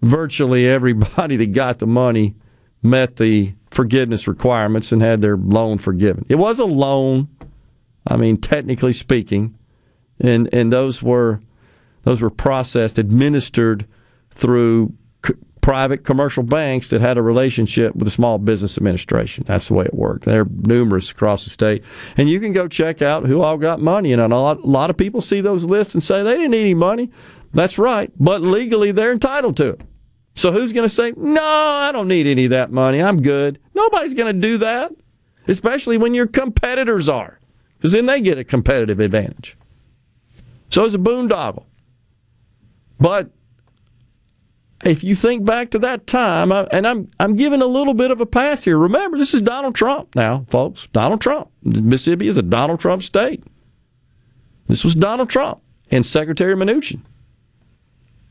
virtually 0.00 0.68
everybody 0.68 1.36
that 1.38 1.52
got 1.52 1.78
the 1.78 1.86
money 1.86 2.34
met 2.82 3.16
the 3.16 3.54
forgiveness 3.70 4.26
requirements 4.26 4.92
and 4.92 5.00
had 5.00 5.20
their 5.20 5.36
loan 5.36 5.78
forgiven. 5.78 6.26
It 6.28 6.34
was 6.34 6.58
a 6.58 6.64
loan, 6.64 7.28
I 8.06 8.16
mean, 8.16 8.36
technically 8.36 8.92
speaking, 8.92 9.56
and 10.20 10.48
and 10.52 10.72
those 10.72 11.02
were 11.02 11.40
those 12.02 12.20
were 12.20 12.30
processed, 12.30 12.98
administered 12.98 13.86
through 14.30 14.92
private 15.62 16.04
commercial 16.04 16.42
banks 16.42 16.88
that 16.90 17.00
had 17.00 17.16
a 17.16 17.22
relationship 17.22 17.94
with 17.94 18.04
the 18.04 18.10
Small 18.10 18.36
Business 18.36 18.76
Administration. 18.76 19.44
That's 19.46 19.68
the 19.68 19.74
way 19.74 19.86
it 19.86 19.94
worked. 19.94 20.26
They're 20.26 20.44
numerous 20.44 21.10
across 21.10 21.44
the 21.44 21.50
state, 21.50 21.82
and 22.18 22.28
you 22.28 22.38
can 22.40 22.52
go 22.52 22.68
check 22.68 23.00
out 23.00 23.24
who 23.24 23.40
all 23.40 23.56
got 23.56 23.80
money. 23.80 24.12
And 24.12 24.20
a 24.20 24.28
lot, 24.28 24.58
a 24.58 24.66
lot 24.66 24.90
of 24.90 24.98
people 24.98 25.22
see 25.22 25.40
those 25.40 25.64
lists 25.64 25.94
and 25.94 26.02
say 26.02 26.22
they 26.22 26.34
didn't 26.34 26.50
need 26.50 26.60
any 26.60 26.74
money. 26.74 27.10
That's 27.54 27.78
right, 27.78 28.10
but 28.18 28.42
legally 28.42 28.92
they're 28.92 29.12
entitled 29.12 29.56
to 29.58 29.68
it. 29.70 29.80
So 30.34 30.52
who's 30.52 30.72
going 30.72 30.88
to 30.88 30.94
say, 30.94 31.12
no, 31.16 31.42
I 31.44 31.92
don't 31.92 32.08
need 32.08 32.26
any 32.26 32.46
of 32.46 32.50
that 32.50 32.72
money. 32.72 33.02
I'm 33.02 33.22
good. 33.22 33.58
Nobody's 33.74 34.14
going 34.14 34.34
to 34.34 34.40
do 34.40 34.58
that, 34.58 34.92
especially 35.46 35.98
when 35.98 36.14
your 36.14 36.26
competitors 36.26 37.08
are, 37.08 37.38
because 37.76 37.92
then 37.92 38.06
they 38.06 38.20
get 38.20 38.38
a 38.38 38.44
competitive 38.44 38.98
advantage. 38.98 39.56
So 40.70 40.84
it's 40.86 40.94
a 40.94 40.98
boondoggle. 40.98 41.66
But 42.98 43.30
if 44.84 45.04
you 45.04 45.14
think 45.14 45.44
back 45.44 45.70
to 45.70 45.78
that 45.80 46.06
time, 46.06 46.52
I- 46.52 46.66
and 46.72 46.86
I'm 46.86 47.08
I'm 47.20 47.36
giving 47.36 47.62
a 47.62 47.66
little 47.66 47.94
bit 47.94 48.10
of 48.10 48.20
a 48.20 48.26
pass 48.26 48.64
here. 48.64 48.78
Remember, 48.78 49.16
this 49.18 49.34
is 49.34 49.42
Donald 49.42 49.74
Trump 49.74 50.14
now, 50.14 50.44
folks. 50.48 50.88
Donald 50.92 51.20
Trump. 51.20 51.48
Mississippi 51.62 52.28
is 52.28 52.36
a 52.36 52.42
Donald 52.42 52.80
Trump 52.80 53.02
state. 53.02 53.44
This 54.68 54.84
was 54.84 54.94
Donald 54.94 55.28
Trump 55.30 55.60
and 55.90 56.04
Secretary 56.06 56.54
Mnuchin. 56.54 57.02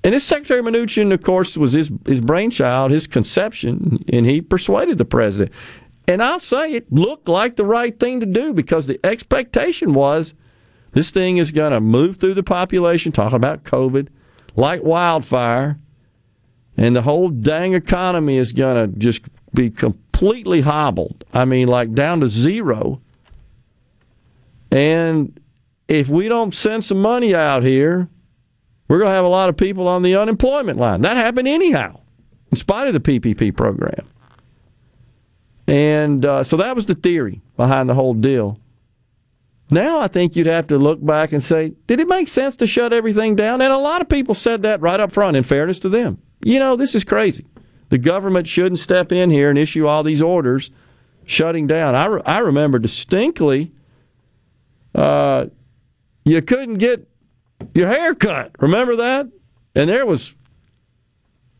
And 0.03 0.13
this 0.15 0.23
Secretary 0.23 0.61
Mnuchin, 0.63 1.13
of 1.13 1.21
course, 1.21 1.55
was 1.55 1.73
his 1.73 1.91
his 2.05 2.21
brainchild, 2.21 2.91
his 2.91 3.07
conception, 3.07 4.03
and 4.11 4.25
he 4.25 4.41
persuaded 4.41 4.97
the 4.97 5.05
president. 5.05 5.51
And 6.07 6.23
I'll 6.23 6.39
say 6.39 6.73
it 6.73 6.91
looked 6.91 7.29
like 7.29 7.55
the 7.55 7.65
right 7.65 7.97
thing 7.99 8.19
to 8.19 8.25
do 8.25 8.53
because 8.53 8.87
the 8.87 8.99
expectation 9.05 9.93
was 9.93 10.33
this 10.93 11.11
thing 11.11 11.37
is 11.37 11.51
going 11.51 11.71
to 11.71 11.79
move 11.79 12.17
through 12.17 12.33
the 12.33 12.43
population, 12.43 13.11
talking 13.11 13.35
about 13.35 13.63
COVID, 13.63 14.07
like 14.55 14.81
wildfire, 14.83 15.77
and 16.77 16.95
the 16.95 17.01
whole 17.01 17.29
dang 17.29 17.73
economy 17.73 18.37
is 18.37 18.53
going 18.53 18.75
to 18.75 18.97
just 18.97 19.23
be 19.53 19.69
completely 19.69 20.61
hobbled. 20.61 21.23
I 21.33 21.45
mean, 21.45 21.67
like 21.67 21.93
down 21.93 22.21
to 22.21 22.27
zero. 22.27 23.01
And 24.71 25.39
if 25.87 26.07
we 26.07 26.29
don't 26.29 26.53
send 26.53 26.85
some 26.85 27.01
money 27.01 27.35
out 27.35 27.63
here, 27.63 28.07
we're 28.87 28.99
going 28.99 29.09
to 29.11 29.15
have 29.15 29.25
a 29.25 29.29
lot 29.29 29.49
of 29.49 29.57
people 29.57 29.87
on 29.87 30.01
the 30.01 30.15
unemployment 30.15 30.79
line. 30.79 31.01
That 31.01 31.17
happened 31.17 31.47
anyhow, 31.47 31.99
in 32.51 32.57
spite 32.57 32.87
of 32.87 32.93
the 32.93 32.99
PPP 32.99 33.55
program. 33.55 34.07
And 35.67 36.25
uh, 36.25 36.43
so 36.43 36.57
that 36.57 36.75
was 36.75 36.85
the 36.85 36.95
theory 36.95 37.41
behind 37.57 37.89
the 37.89 37.93
whole 37.93 38.13
deal. 38.13 38.57
Now 39.69 39.99
I 39.99 40.09
think 40.09 40.35
you'd 40.35 40.47
have 40.47 40.67
to 40.67 40.77
look 40.77 41.03
back 41.05 41.31
and 41.31 41.41
say, 41.41 41.73
did 41.87 41.99
it 42.01 42.07
make 42.07 42.27
sense 42.27 42.57
to 42.57 42.67
shut 42.67 42.91
everything 42.91 43.35
down? 43.35 43.61
And 43.61 43.71
a 43.71 43.77
lot 43.77 44.01
of 44.01 44.09
people 44.09 44.35
said 44.35 44.63
that 44.63 44.81
right 44.81 44.99
up 44.99 45.13
front, 45.13 45.37
in 45.37 45.43
fairness 45.43 45.79
to 45.79 45.89
them. 45.89 46.21
You 46.43 46.59
know, 46.59 46.75
this 46.75 46.95
is 46.95 47.03
crazy. 47.03 47.45
The 47.89 47.97
government 47.97 48.47
shouldn't 48.47 48.79
step 48.79 49.11
in 49.11 49.29
here 49.29 49.49
and 49.49 49.57
issue 49.57 49.87
all 49.87 50.03
these 50.03 50.21
orders 50.21 50.71
shutting 51.25 51.67
down. 51.67 51.93
I, 51.93 52.05
re- 52.05 52.21
I 52.25 52.39
remember 52.39 52.79
distinctly 52.79 53.71
uh, 54.95 55.45
you 56.23 56.41
couldn't 56.41 56.75
get 56.75 57.07
your 57.73 57.87
hair 57.87 58.15
cut. 58.15 58.51
Remember 58.59 58.95
that? 58.97 59.27
And 59.75 59.89
there 59.89 60.05
was 60.05 60.33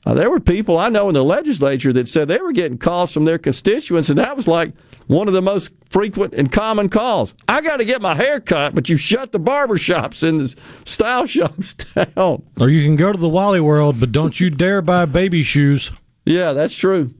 uh, 0.06 0.14
there 0.16 0.30
were 0.30 0.40
people 0.40 0.80
I 0.80 0.90
know 0.90 1.10
in 1.10 1.14
the 1.14 1.24
legislature 1.24 1.94
that 1.94 2.10
said 2.10 2.28
they 2.28 2.40
were 2.40 2.52
getting 2.52 2.78
calls 2.78 3.12
from 3.12 3.26
their 3.26 3.38
constituents, 3.38 4.10
and 4.10 4.18
that 4.18 4.36
was 4.36 4.48
like 4.48 4.74
one 5.12 5.28
of 5.28 5.34
the 5.34 5.42
most 5.42 5.74
frequent 5.90 6.34
and 6.34 6.50
common 6.50 6.88
calls. 6.88 7.34
I 7.50 7.60
got 7.60 7.78
to 7.78 7.86
get 7.86 8.02
my 8.02 8.16
hair 8.16 8.40
cut, 8.40 8.74
but 8.74 8.88
you 8.88 8.96
shut 8.96 9.34
the 9.34 9.40
barber 9.40 9.78
shops 9.78 10.24
and 10.24 10.40
the 10.40 10.56
style 10.86 11.26
shops 11.28 11.74
down. 11.74 12.44
Or 12.60 12.70
you 12.70 12.86
can 12.86 12.96
go 12.96 13.12
to 13.12 13.18
the 13.18 13.28
Wally 13.28 13.60
World, 13.60 14.00
but 14.00 14.14
don't 14.14 14.40
you 14.40 14.50
dare 14.50 14.82
buy 14.82 15.04
baby 15.06 15.44
shoes. 15.44 15.92
Yeah, 16.26 16.54
that's 16.54 16.74
true. 16.74 17.14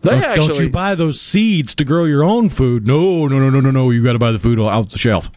They 0.00 0.12
don't, 0.12 0.22
actually 0.22 0.48
don't 0.48 0.60
you 0.60 0.70
buy 0.70 0.94
those 0.94 1.20
seeds 1.20 1.74
to 1.74 1.84
grow 1.84 2.04
your 2.04 2.24
own 2.24 2.48
food. 2.48 2.86
No, 2.86 3.26
no, 3.26 3.38
no, 3.38 3.50
no, 3.50 3.60
no, 3.60 3.70
no. 3.70 3.90
You 3.90 4.02
got 4.02 4.14
to 4.14 4.18
buy 4.18 4.32
the 4.32 4.38
food 4.38 4.58
out 4.58 4.88
the 4.88 4.98
shelf. 4.98 5.30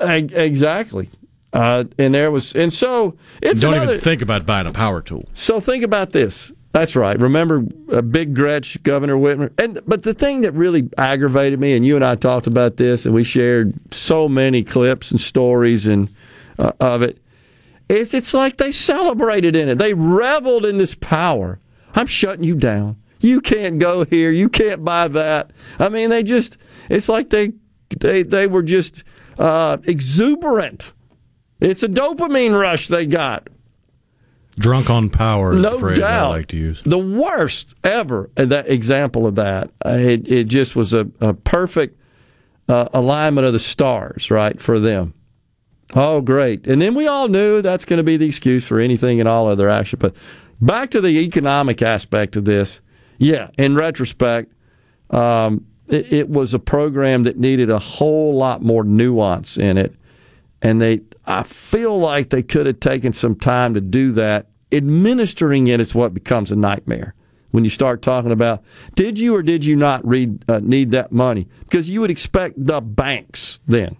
Exactly. 0.00 1.10
Uh, 1.52 1.84
and 1.98 2.14
there 2.14 2.30
was, 2.30 2.54
and 2.54 2.72
so 2.72 3.16
it's 3.42 3.60
don't 3.60 3.74
another, 3.74 3.92
even 3.92 4.02
think 4.02 4.22
about 4.22 4.46
buying 4.46 4.66
a 4.66 4.72
power 4.72 5.02
tool. 5.02 5.28
So 5.34 5.60
think 5.60 5.84
about 5.84 6.10
this. 6.10 6.50
That's 6.74 6.96
right. 6.96 7.16
Remember 7.20 7.64
uh, 7.92 8.00
Big 8.02 8.34
Gretch, 8.34 8.82
Governor 8.82 9.14
Whitmer, 9.14 9.52
and 9.62 9.78
but 9.86 10.02
the 10.02 10.12
thing 10.12 10.40
that 10.40 10.50
really 10.54 10.90
aggravated 10.98 11.60
me, 11.60 11.76
and 11.76 11.86
you 11.86 11.94
and 11.94 12.04
I 12.04 12.16
talked 12.16 12.48
about 12.48 12.78
this, 12.78 13.06
and 13.06 13.14
we 13.14 13.22
shared 13.22 13.74
so 13.94 14.28
many 14.28 14.64
clips 14.64 15.12
and 15.12 15.20
stories 15.20 15.86
and 15.86 16.08
uh, 16.58 16.72
of 16.80 17.02
it. 17.02 17.22
Is 17.88 18.12
it's 18.12 18.34
like 18.34 18.56
they 18.56 18.72
celebrated 18.72 19.54
in 19.54 19.68
it. 19.68 19.78
They 19.78 19.94
reveled 19.94 20.66
in 20.66 20.78
this 20.78 20.96
power. 20.96 21.60
I'm 21.94 22.08
shutting 22.08 22.42
you 22.42 22.56
down. 22.56 22.96
You 23.20 23.40
can't 23.40 23.78
go 23.78 24.04
here. 24.04 24.32
You 24.32 24.48
can't 24.48 24.84
buy 24.84 25.06
that. 25.06 25.52
I 25.78 25.88
mean, 25.88 26.10
they 26.10 26.24
just. 26.24 26.56
It's 26.90 27.08
like 27.08 27.30
they 27.30 27.52
they 28.00 28.24
they 28.24 28.48
were 28.48 28.64
just 28.64 29.04
uh, 29.38 29.76
exuberant. 29.84 30.92
It's 31.60 31.84
a 31.84 31.88
dopamine 31.88 32.58
rush 32.58 32.88
they 32.88 33.06
got. 33.06 33.46
Drunk 34.56 34.88
on 34.88 35.10
power 35.10 35.56
is 35.56 35.62
No 35.62 35.70
the 35.72 35.78
phrase 35.78 35.98
doubt. 35.98 36.26
I 36.26 36.36
like 36.36 36.46
to 36.48 36.56
use. 36.56 36.82
The 36.84 36.98
worst 36.98 37.74
ever 37.82 38.30
that 38.36 38.68
example 38.68 39.26
of 39.26 39.34
that. 39.34 39.70
Uh, 39.84 39.90
It, 39.90 40.28
it 40.28 40.44
just 40.44 40.76
was 40.76 40.92
a, 40.92 41.08
a 41.20 41.34
perfect 41.34 41.98
uh, 42.68 42.88
alignment 42.92 43.46
of 43.46 43.52
the 43.52 43.58
stars, 43.58 44.30
right, 44.30 44.60
for 44.60 44.78
them. 44.78 45.14
Oh, 45.94 46.20
great. 46.20 46.66
And 46.66 46.80
then 46.80 46.94
we 46.94 47.06
all 47.06 47.28
knew 47.28 47.62
that's 47.62 47.84
going 47.84 47.98
to 47.98 48.04
be 48.04 48.16
the 48.16 48.26
excuse 48.26 48.64
for 48.64 48.80
anything 48.80 49.20
and 49.20 49.28
all 49.28 49.48
other 49.48 49.68
action. 49.68 49.98
But 50.00 50.14
back 50.60 50.90
to 50.92 51.00
the 51.00 51.20
economic 51.20 51.82
aspect 51.82 52.36
of 52.36 52.44
this. 52.44 52.80
Yeah, 53.18 53.50
in 53.58 53.74
retrospect, 53.76 54.52
um, 55.10 55.66
it, 55.88 56.12
it 56.12 56.28
was 56.28 56.54
a 56.54 56.58
program 56.58 57.24
that 57.24 57.38
needed 57.38 57.70
a 57.70 57.78
whole 57.78 58.36
lot 58.36 58.62
more 58.62 58.82
nuance 58.82 59.56
in 59.56 59.78
it. 59.78 59.94
And 60.62 60.80
they, 60.80 61.02
I 61.26 61.42
feel 61.42 61.98
like 61.98 62.30
they 62.30 62.42
could 62.42 62.66
have 62.66 62.80
taken 62.80 63.12
some 63.12 63.36
time 63.36 63.74
to 63.74 63.80
do 63.80 64.12
that. 64.12 64.48
Administering 64.72 65.68
it 65.68 65.80
is 65.80 65.94
what 65.94 66.14
becomes 66.14 66.50
a 66.50 66.56
nightmare 66.56 67.14
when 67.54 67.62
you 67.62 67.70
start 67.70 68.02
talking 68.02 68.32
about 68.32 68.64
did 68.96 69.16
you 69.16 69.32
or 69.36 69.40
did 69.40 69.64
you 69.64 69.76
not 69.76 70.04
read, 70.04 70.44
uh, 70.48 70.58
need 70.60 70.90
that 70.90 71.12
money? 71.12 71.46
Because 71.60 71.88
you 71.88 72.00
would 72.00 72.10
expect 72.10 72.54
the 72.58 72.80
banks 72.80 73.60
then 73.66 73.96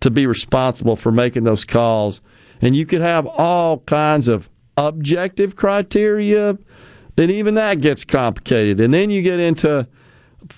to 0.00 0.10
be 0.10 0.26
responsible 0.26 0.96
for 0.96 1.12
making 1.12 1.44
those 1.44 1.66
calls. 1.66 2.22
And 2.62 2.74
you 2.74 2.86
could 2.86 3.02
have 3.02 3.26
all 3.26 3.80
kinds 3.80 4.26
of 4.26 4.48
objective 4.78 5.54
criteria, 5.54 6.56
and 7.18 7.30
even 7.30 7.54
that 7.56 7.82
gets 7.82 8.06
complicated. 8.06 8.80
And 8.80 8.94
then 8.94 9.10
you 9.10 9.20
get 9.20 9.38
into 9.38 9.86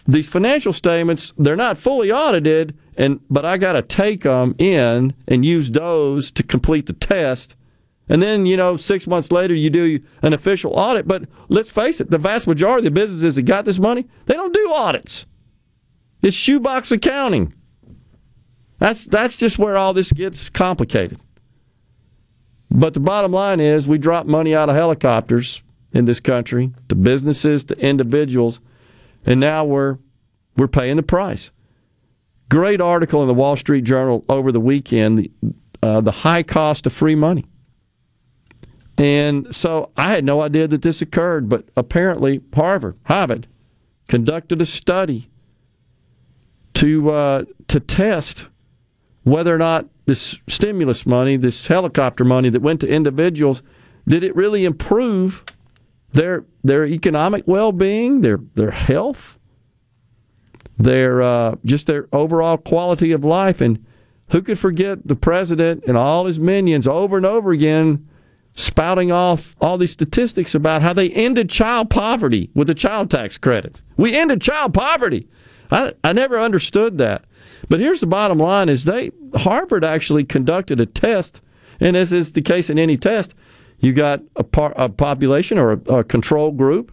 these 0.07 0.29
financial 0.29 0.73
statements, 0.73 1.33
they're 1.37 1.57
not 1.57 1.79
fully 1.79 2.13
audited, 2.13 2.79
and 3.01 3.19
but 3.31 3.47
I 3.47 3.57
got 3.57 3.73
to 3.73 3.83
take 3.83 4.25
them 4.25 4.55
in 4.59 5.15
and 5.27 5.43
use 5.43 5.71
those 5.71 6.31
to 6.33 6.43
complete 6.43 6.85
the 6.85 6.93
test. 6.93 7.57
And 8.11 8.21
then, 8.21 8.45
you 8.45 8.59
know, 8.59 8.77
six 8.77 9.07
months 9.07 9.33
later, 9.33 9.55
you 9.55 9.71
do 9.71 10.01
an 10.21 10.35
official 10.35 10.75
audit. 10.75 11.09
But 11.09 11.23
let's 11.49 11.71
face 11.71 12.01
it, 12.01 12.11
the 12.11 12.19
vast 12.19 12.47
majority 12.47 12.87
of 12.87 12.93
the 12.93 13.01
businesses 13.01 13.37
that 13.37 13.43
got 13.43 13.65
this 13.65 13.79
money, 13.79 14.07
they 14.27 14.35
don't 14.35 14.53
do 14.53 14.71
audits. 14.71 15.25
It's 16.21 16.37
shoebox 16.37 16.93
accounting. 16.93 17.55
That's 18.79 19.07
that's 19.07 19.37
just 19.37 19.59
where 19.59 19.79
all 19.79 19.95
this 19.95 20.13
gets 20.13 20.51
complicated. 20.51 21.19
But 22.71 22.93
the 22.93 23.01
bottom 23.01 23.33
line 23.33 23.61
is 23.61 23.89
we 23.89 23.97
drop 23.97 24.27
money 24.27 24.55
out 24.55 24.69
of 24.69 24.77
helicopters 24.77 25.63
in 25.93 26.05
this 26.05 26.21
country 26.21 26.75
to 26.91 26.95
businesses, 26.95 27.65
to 27.65 27.79
individuals, 27.79 28.61
and 29.25 29.41
now 29.41 29.65
we're 29.65 29.97
we're 30.59 30.69
paying 30.69 30.97
the 30.97 31.03
price. 31.03 31.51
Great 32.51 32.81
article 32.81 33.23
in 33.23 33.29
the 33.29 33.35
Wall 33.35 33.57
Street 33.57 33.85
Journal 33.85 34.25
over 34.29 34.53
the 34.53 34.61
weekend, 34.61 35.19
the, 35.19 35.31
uh, 35.83 36.01
the 36.03 36.11
high 36.11 36.43
cost 36.43 36.85
of 36.85 36.93
free 36.93 37.15
money. 37.15 37.47
And 38.99 39.55
so 39.55 39.91
I 39.97 40.11
had 40.11 40.25
no 40.25 40.43
idea 40.43 40.69
that 40.69 40.83
this 40.83 41.01
occurred, 41.01 41.49
but 41.49 41.71
apparently 41.75 42.43
Harvard, 42.53 42.99
Harvard, 43.05 43.47
conducted 44.09 44.61
a 44.61 44.67
study 44.67 45.31
to 46.75 47.11
uh, 47.11 47.45
to 47.69 47.81
test 47.81 48.49
whether 49.23 49.55
or 49.55 49.59
not 49.59 49.87
this 50.05 50.39
stimulus 50.49 51.07
money, 51.07 51.37
this 51.37 51.67
helicopter 51.67 52.25
money 52.25 52.51
that 52.51 52.61
went 52.61 52.81
to 52.81 52.89
individuals, 52.89 53.63
did 54.07 54.23
it 54.23 54.37
really 54.37 54.67
improve 54.67 55.45
their 56.13 56.45
their 56.63 56.85
economic 56.85 57.45
well 57.47 57.73
being, 57.73 58.21
their 58.21 58.39
their 58.55 58.73
health, 58.73 59.39
their 60.83 61.23
uh, 61.23 61.57
just 61.65 61.87
their 61.87 62.09
overall 62.13 62.57
quality 62.57 63.13
of 63.13 63.25
life. 63.25 63.61
And 63.61 63.85
who 64.31 64.43
could 64.43 64.59
forget 64.59 65.07
the 65.07 65.17
president 65.17 65.85
and 65.87 65.97
all 65.97 66.27
his 66.27 66.39
minions 66.39 66.87
over 66.87 67.17
and 67.17 67.27
over 67.27 67.53
again 67.53 68.07
spouting 68.55 69.13
off 69.13 69.55
all 69.61 69.79
these 69.79 69.93
statistics 69.93 70.55
about 70.55 70.83
how 70.83 70.93
they 70.93 71.11
ended 71.11 71.49
child 71.49 71.89
poverty 71.89 72.51
with 72.55 72.67
the 72.67 72.75
child 72.75 73.11
tax 73.11 73.39
credits. 73.39 73.83
We 73.97 74.15
ended 74.17 74.41
child 74.41 74.75
poverty. 74.75 75.29
I, 75.71 75.93
I 76.03 76.13
never 76.13 76.39
understood 76.39 76.99
that. 76.99 77.25
But 77.69 77.81
here's 77.81 78.01
the 78.01 78.07
bottom 78.07 78.39
line 78.39 78.69
is 78.69 78.85
they 78.85 79.13
Harvard 79.37 79.85
actually 79.85 80.25
conducted 80.25 80.81
a 80.81 80.87
test, 80.87 81.41
and 81.79 81.97
as 81.97 82.13
is 82.13 82.33
the 82.33 82.43
case 82.43 82.71
in 82.71 82.79
any 82.79 82.97
test, 82.97 83.35
you 83.79 83.93
got 83.93 84.21
a, 84.37 84.45
par, 84.45 84.73
a 84.77 84.89
population 84.89 85.59
or 85.59 85.73
a, 85.73 85.77
a 85.99 86.05
control 86.05 86.51
group 86.51 86.93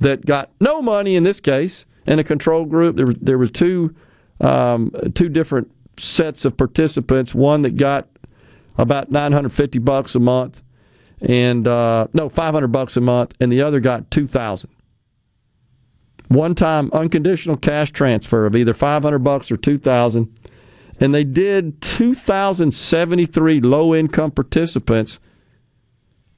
that 0.00 0.24
got 0.24 0.50
no 0.60 0.80
money 0.82 1.16
in 1.16 1.24
this 1.24 1.40
case, 1.40 1.84
and 2.06 2.20
a 2.20 2.24
control 2.24 2.64
group. 2.64 2.96
There, 2.96 3.06
there 3.20 3.38
was 3.38 3.50
two 3.50 3.94
um, 4.40 4.92
two 5.14 5.28
different 5.28 5.70
sets 5.98 6.44
of 6.44 6.56
participants. 6.56 7.34
One 7.34 7.62
that 7.62 7.76
got 7.76 8.08
about 8.76 9.10
950 9.10 9.78
bucks 9.78 10.14
a 10.14 10.20
month, 10.20 10.62
and 11.20 11.66
uh, 11.66 12.08
no 12.12 12.28
500 12.28 12.68
bucks 12.68 12.96
a 12.96 13.00
month, 13.00 13.34
and 13.40 13.52
the 13.52 13.62
other 13.62 13.80
got 13.80 14.10
2,000. 14.10 14.70
One 16.28 16.54
time 16.54 16.90
unconditional 16.92 17.56
cash 17.56 17.92
transfer 17.92 18.46
of 18.46 18.56
either 18.56 18.74
500 18.74 19.18
bucks 19.18 19.50
or 19.50 19.56
2,000, 19.56 20.34
and 20.98 21.14
they 21.14 21.24
did 21.24 21.80
2,073 21.82 23.60
low 23.60 23.94
income 23.94 24.30
participants. 24.30 25.18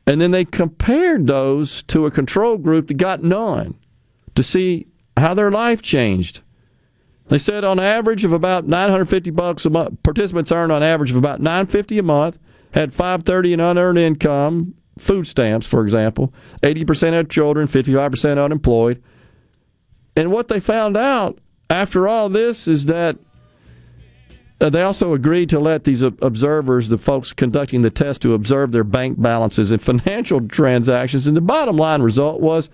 And 0.07 0.21
then 0.21 0.33
they 0.33 0.45
compared 0.45 1.27
those 1.27 1.83
to 1.85 2.07
a 2.07 2.11
control 2.11 2.59
group 2.59 2.89
that 2.89 2.95
got 2.95 3.23
none 3.23 3.75
to 4.35 4.43
see 4.43 4.87
how 5.17 5.35
their 5.35 5.51
life 5.51 5.83
changed. 5.83 6.41
They 7.29 7.39
said 7.39 7.65
on 7.65 7.81
average 7.81 8.25
of 8.25 8.33
about 8.33 8.67
950 8.67 9.31
bucks 9.31 9.65
a 9.65 9.71
month, 9.71 10.03
participants 10.03 10.53
earned 10.53 10.73
on 10.73 10.83
average 10.83 11.11
of 11.11 11.17
about 11.17 11.41
950 11.41 11.99
a 11.99 12.03
month, 12.03 12.39
had 12.73 12.93
530 12.93 13.55
in 13.55 13.61
unearned 13.61 13.99
income, 13.99 14.75
food 14.99 15.27
stamps, 15.27 15.67
for 15.67 15.83
example. 15.83 16.35
80% 16.63 17.13
had 17.13 17.31
children, 17.31 17.67
55% 17.67 18.43
unemployed. 18.43 19.03
And 20.17 20.31
what 20.31 20.49
they 20.49 20.61
found 20.61 20.97
out 20.97 21.39
after 21.71 22.07
all 22.07 22.29
this 22.29 22.69
is 22.69 22.87
that 22.87 23.17
uh, 24.61 24.71
they 24.71 24.83
also 24.83 25.15
agreed 25.15 25.51
to 25.51 25.59
let 25.59 25.85
these 25.85 26.03
observers, 26.03 26.89
the 26.89 26.99
folks 26.99 27.33
conducting 27.33 27.83
the 27.83 27.91
test, 27.91 28.23
to 28.23 28.35
observe 28.35 28.71
their 28.71 28.85
bank 28.85 29.21
balances 29.21 29.71
and 29.71 29.83
financial 29.83 30.41
transactions. 30.49 31.27
And 31.27 31.37
the 31.37 31.41
bottom 31.41 31.77
line 31.77 32.03
result 32.03 32.41
was 32.41 32.71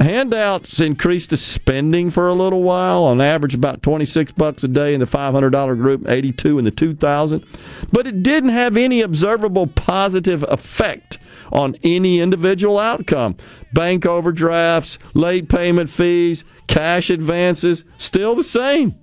handouts 0.00 0.80
increased 0.80 1.30
the 1.30 1.36
spending 1.36 2.10
for 2.10 2.28
a 2.28 2.34
little 2.34 2.62
while, 2.62 3.04
on 3.04 3.20
average 3.20 3.54
about 3.54 3.82
26 3.82 4.32
bucks 4.32 4.64
a 4.64 4.68
day 4.68 4.94
in 4.94 5.00
the 5.00 5.06
$500 5.06 5.76
group, 5.76 6.08
82 6.08 6.58
in 6.58 6.64
the 6.64 6.70
2000. 6.70 7.44
But 7.92 8.06
it 8.06 8.22
didn't 8.22 8.50
have 8.50 8.76
any 8.76 9.02
observable 9.02 9.66
positive 9.66 10.44
effect 10.48 11.18
on 11.52 11.76
any 11.82 12.20
individual 12.20 12.78
outcome. 12.78 13.36
Bank 13.72 14.06
overdrafts, 14.06 14.98
late 15.14 15.48
payment 15.48 15.90
fees, 15.90 16.44
cash 16.66 17.10
advances, 17.10 17.84
still 17.98 18.34
the 18.34 18.44
same 18.44 18.94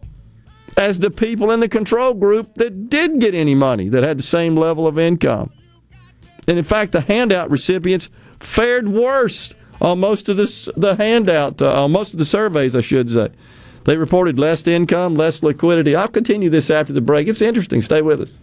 as 0.77 0.99
the 0.99 1.09
people 1.09 1.51
in 1.51 1.59
the 1.59 1.67
control 1.67 2.13
group 2.13 2.53
that 2.55 2.89
did 2.89 3.19
get 3.19 3.33
any 3.33 3.55
money 3.55 3.89
that 3.89 4.03
had 4.03 4.19
the 4.19 4.23
same 4.23 4.55
level 4.55 4.87
of 4.87 4.99
income. 4.99 5.51
And 6.47 6.57
in 6.57 6.63
fact, 6.63 6.93
the 6.93 7.01
handout 7.01 7.49
recipients 7.49 8.09
fared 8.39 8.87
worse 8.87 9.53
on 9.81 9.99
most 9.99 10.29
of 10.29 10.37
this, 10.37 10.69
the 10.75 10.95
handout, 10.95 11.61
uh, 11.61 11.83
on 11.83 11.91
most 11.91 12.13
of 12.13 12.19
the 12.19 12.25
surveys, 12.25 12.75
I 12.75 12.81
should 12.81 13.11
say. 13.11 13.29
They 13.85 13.95
reported 13.95 14.37
less 14.37 14.67
income, 14.67 15.15
less 15.15 15.41
liquidity. 15.43 15.95
I'll 15.95 16.07
continue 16.09 16.49
this 16.49 16.69
after 16.69 16.91
the 16.91 17.01
break. 17.01 17.27
It's 17.27 17.41
interesting. 17.41 17.81
Stay 17.81 18.01
with 18.01 18.21
us. 18.21 18.39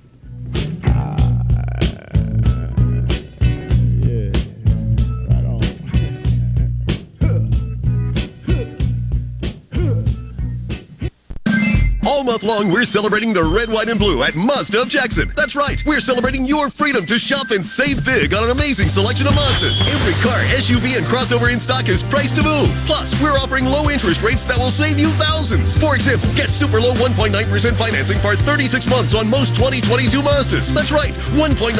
All 12.06 12.22
month 12.22 12.42
long, 12.42 12.70
we're 12.70 12.84
celebrating 12.84 13.32
the 13.32 13.42
red, 13.42 13.70
white, 13.70 13.88
and 13.88 13.98
blue 13.98 14.24
at 14.24 14.34
Mazda 14.34 14.82
of 14.82 14.88
Jackson. 14.88 15.32
That's 15.36 15.56
right, 15.56 15.82
we're 15.86 16.00
celebrating 16.00 16.44
your 16.44 16.68
freedom 16.68 17.06
to 17.06 17.18
shop 17.18 17.50
and 17.50 17.64
save 17.64 18.04
big 18.04 18.34
on 18.34 18.44
an 18.44 18.50
amazing 18.50 18.90
selection 18.90 19.26
of 19.26 19.32
Mazdas. 19.32 19.80
Every 19.88 20.12
car, 20.20 20.36
SUV, 20.52 20.98
and 20.98 21.06
crossover 21.06 21.50
in 21.50 21.58
stock 21.58 21.88
is 21.88 22.02
priced 22.02 22.36
to 22.36 22.42
move. 22.42 22.68
Plus, 22.84 23.18
we're 23.22 23.38
offering 23.40 23.64
low 23.64 23.88
interest 23.88 24.22
rates 24.22 24.44
that 24.44 24.58
will 24.58 24.70
save 24.70 24.98
you 24.98 25.08
thousands. 25.16 25.78
For 25.78 25.94
example, 25.94 26.28
get 26.34 26.52
super 26.52 26.78
low 26.78 26.92
1.9% 27.00 27.32
financing 27.76 28.18
for 28.18 28.36
36 28.36 28.86
months 28.86 29.14
on 29.14 29.28
most 29.28 29.56
2022 29.56 30.20
Mazdas. 30.20 30.74
That's 30.74 30.92
right, 30.92 31.16
1.9% 31.40 31.72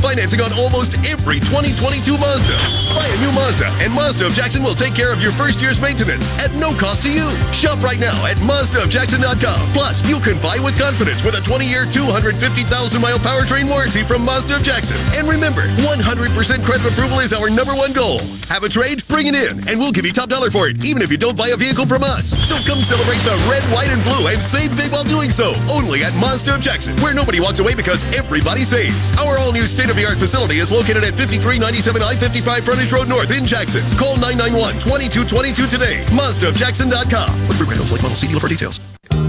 financing 0.00 0.40
on 0.42 0.52
almost 0.60 0.92
every 1.08 1.40
2022 1.40 2.18
Mazda. 2.18 2.58
Buy 2.92 3.08
a 3.08 3.18
new 3.24 3.32
Mazda, 3.32 3.72
and 3.80 3.94
Mazda 3.94 4.26
of 4.26 4.34
Jackson 4.34 4.62
will 4.62 4.76
take 4.76 4.94
care 4.94 5.12
of 5.12 5.22
your 5.22 5.32
first 5.32 5.62
year's 5.62 5.80
maintenance 5.80 6.28
at 6.36 6.52
no 6.54 6.74
cost 6.76 7.02
to 7.04 7.10
you. 7.10 7.30
Shop 7.52 7.80
right 7.82 7.98
now 7.98 8.26
at 8.26 8.36
MazdaofJackson.com. 8.44 9.69
Plus, 9.72 10.02
you 10.08 10.18
can 10.20 10.40
buy 10.42 10.58
with 10.58 10.78
confidence 10.78 11.22
with 11.22 11.34
a 11.36 11.42
20-year, 11.42 11.86
250,000-mile 11.86 13.18
powertrain 13.18 13.68
warranty 13.68 14.02
from 14.02 14.24
Mazda 14.24 14.56
of 14.56 14.62
Jackson. 14.62 14.96
And 15.14 15.28
remember, 15.28 15.62
100% 15.86 16.64
credit 16.64 16.86
approval 16.86 17.20
is 17.20 17.32
our 17.32 17.50
number 17.50 17.74
one 17.74 17.92
goal. 17.92 18.18
Have 18.50 18.64
a 18.64 18.68
trade? 18.68 19.06
Bring 19.06 19.26
it 19.26 19.34
in, 19.34 19.68
and 19.68 19.78
we'll 19.78 19.92
give 19.92 20.04
you 20.04 20.12
top 20.12 20.28
dollar 20.28 20.50
for 20.50 20.68
it, 20.68 20.84
even 20.84 21.02
if 21.02 21.10
you 21.10 21.16
don't 21.16 21.36
buy 21.36 21.48
a 21.48 21.56
vehicle 21.56 21.86
from 21.86 22.02
us. 22.02 22.30
So 22.46 22.56
come 22.66 22.82
celebrate 22.82 23.22
the 23.22 23.36
red, 23.48 23.62
white, 23.70 23.90
and 23.90 24.02
blue 24.02 24.26
and 24.26 24.42
save 24.42 24.76
big 24.76 24.92
while 24.92 25.04
doing 25.04 25.30
so. 25.30 25.54
Only 25.70 26.02
at 26.02 26.14
Mazda 26.16 26.56
of 26.56 26.60
Jackson, 26.60 26.96
where 26.98 27.14
nobody 27.14 27.40
walks 27.40 27.60
away 27.60 27.74
because 27.74 28.02
everybody 28.14 28.64
saves. 28.64 29.12
Our 29.18 29.38
all-new 29.38 29.66
state-of-the-art 29.66 30.18
facility 30.18 30.58
is 30.58 30.72
located 30.72 31.04
at 31.04 31.14
5397 31.14 32.02
I-55 32.02 32.62
Frontage 32.62 32.92
Road 32.92 33.08
North 33.08 33.30
in 33.30 33.46
Jackson. 33.46 33.82
Call 33.96 34.16
991-2222 34.16 35.70
today. 35.70 36.04
MazdaofJackson.com. 36.10 37.48
Look 37.48 37.56
for 37.56 37.64
like 37.64 38.02
model 38.02 38.16
see 38.16 38.26
dealer 38.28 38.40
for 38.40 38.48
details. 38.48 38.80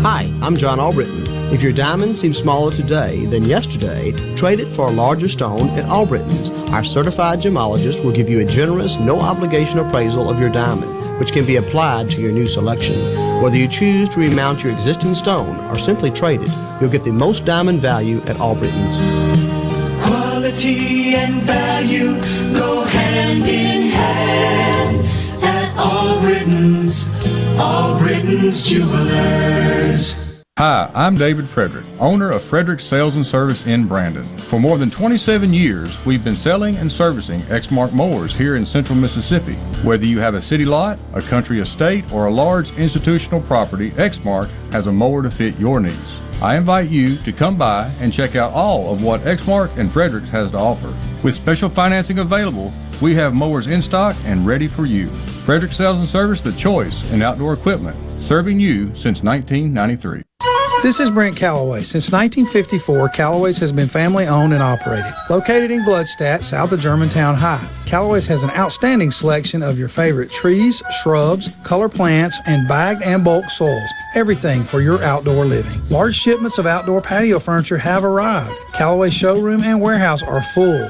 Hi, 0.04 0.34
I'm 0.42 0.58
John 0.58 0.80
Albritton. 0.80 1.28
If 1.54 1.62
your 1.62 1.74
diamond 1.74 2.18
seems 2.18 2.40
smaller 2.40 2.72
today 2.72 3.28
than 3.28 3.46
yesterday, 3.46 4.14
trade 4.36 4.60
it 4.60 4.66
for 4.76 4.88
a 4.88 4.92
larger 4.92 5.30
stone 5.30 5.70
at 5.78 5.86
Albritton's. 5.86 6.50
Our 6.72 6.84
certified 6.84 7.40
gemologist 7.40 8.04
will 8.04 8.12
give 8.12 8.28
you 8.28 8.40
a 8.40 8.46
generous, 8.46 8.96
no 8.96 9.22
obligation 9.22 9.78
appraisal 9.78 10.28
of 10.28 10.40
your 10.40 10.50
diamond, 10.50 11.20
which 11.20 11.34
can 11.34 11.46
be 11.46 11.58
applied 11.58 12.10
to 12.10 12.20
your 12.20 12.32
new 12.32 12.48
selection. 12.48 13.44
Whether 13.44 13.58
you 13.58 13.68
choose 13.68 14.10
to 14.10 14.20
remount 14.20 14.64
your 14.64 14.74
existing 14.74 15.14
stone 15.14 15.56
or 15.70 15.78
simply 15.78 16.10
trade 16.10 16.42
it, 16.42 16.50
you'll 16.82 16.90
get 16.90 17.04
the 17.04 17.12
most 17.12 17.46
diamond 17.46 17.80
value 17.80 18.24
at 18.24 18.38
Albritton's. 18.38 18.98
Quality 20.04 21.14
and 21.14 21.44
value 21.44 22.20
go 22.58 22.86
hand 22.86 23.44
in 23.46 23.92
hand 23.92 25.06
at 25.44 25.78
Albritton's, 25.78 27.11
Albritton's 27.60 28.64
jewelers. 28.64 30.44
Hi, 30.58 30.92
I'm 30.94 31.16
David 31.16 31.50
Frederick, 31.50 31.86
owner 32.00 32.30
of 32.32 32.44
Frederick 32.44 32.82
Sales 32.82 33.16
and 33.16 33.26
Service 33.26 33.66
in 33.66 33.88
Brandon. 33.88 34.26
For 34.38 34.60
more 34.60 34.78
than 34.78 34.92
27 34.92 35.54
years, 35.54 36.06
we've 36.06 36.24
been 36.24 36.36
selling 36.36 36.76
and 36.76 36.92
servicing 36.92 37.40
Exmark 37.42 37.94
mowers 37.94 38.36
here 38.36 38.58
in 38.58 38.66
central 38.66 38.98
Mississippi. 38.98 39.56
Whether 39.84 40.06
you 40.06 40.20
have 40.20 40.36
a 40.36 40.42
city 40.42 40.66
lot, 40.66 41.00
a 41.14 41.22
country 41.22 41.60
estate, 41.60 42.12
or 42.12 42.28
a 42.28 42.32
large 42.32 42.78
institutional 42.78 43.42
property, 43.42 43.92
Exmark 43.92 44.50
has 44.72 44.88
a 44.88 44.92
mower 44.92 45.24
to 45.24 45.32
fit 45.32 45.58
your 45.58 45.80
needs. 45.80 46.18
I 46.42 46.58
invite 46.58 46.90
you 46.90 47.18
to 47.18 47.32
come 47.32 47.56
by 47.56 47.92
and 48.00 48.12
check 48.12 48.36
out 48.36 48.52
all 48.52 48.92
of 48.92 49.04
what 49.04 49.22
Exmark 49.22 49.78
and 49.78 49.92
Fredericks 49.92 50.30
has 50.30 50.50
to 50.52 50.58
offer. 50.58 50.88
With 51.24 51.36
special 51.36 51.70
financing 51.70 52.18
available, 52.18 52.74
we 53.00 53.14
have 53.14 53.36
mowers 53.36 53.68
in 53.68 53.80
stock 53.80 54.16
and 54.26 54.44
ready 54.48 54.68
for 54.68 54.88
you. 54.88 55.10
Frederick 55.46 55.72
Sales 55.72 56.00
and 56.00 56.08
Service, 56.08 56.42
the 56.42 56.52
choice 56.54 57.12
in 57.12 57.22
outdoor 57.22 57.54
equipment, 57.54 57.96
serving 58.26 58.60
you 58.60 58.88
since 58.96 59.22
1993. 59.22 60.24
This 60.82 61.00
is 61.00 61.12
Brent 61.12 61.38
Callaway. 61.38 61.84
Since 61.84 62.12
1954, 62.12 63.10
Callaway's 63.10 63.60
has 63.60 63.72
been 63.72 63.88
family 63.88 64.26
owned 64.26 64.52
and 64.52 64.64
operated. 64.64 65.14
Located 65.30 65.70
in 65.70 65.86
Gluckstadt, 65.86 66.44
south 66.44 66.72
of 66.72 66.80
Germantown 66.80 67.36
High, 67.36 67.70
Callaway's 67.86 68.26
has 68.26 68.42
an 68.42 68.50
outstanding 68.50 69.12
selection 69.12 69.62
of 69.62 69.78
your 69.78 69.90
favorite 69.90 70.32
trees, 70.32 70.82
shrubs, 71.04 71.50
color 71.64 71.88
plants, 71.88 72.40
and 72.48 72.68
bagged 72.68 73.04
and 73.04 73.24
bulk 73.24 73.46
soils. 73.52 73.92
Everything 74.16 74.64
for 74.64 74.82
your 74.82 75.04
outdoor 75.04 75.46
living. 75.46 75.80
Large 75.92 76.16
shipments 76.16 76.58
of 76.58 76.66
outdoor 76.66 77.00
patio 77.00 77.38
furniture 77.38 77.78
have 77.78 78.04
arrived. 78.04 78.56
Callaway 78.74 79.12
showroom 79.12 79.62
and 79.62 79.80
warehouse 79.80 80.24
are 80.24 80.42
full. 80.42 80.90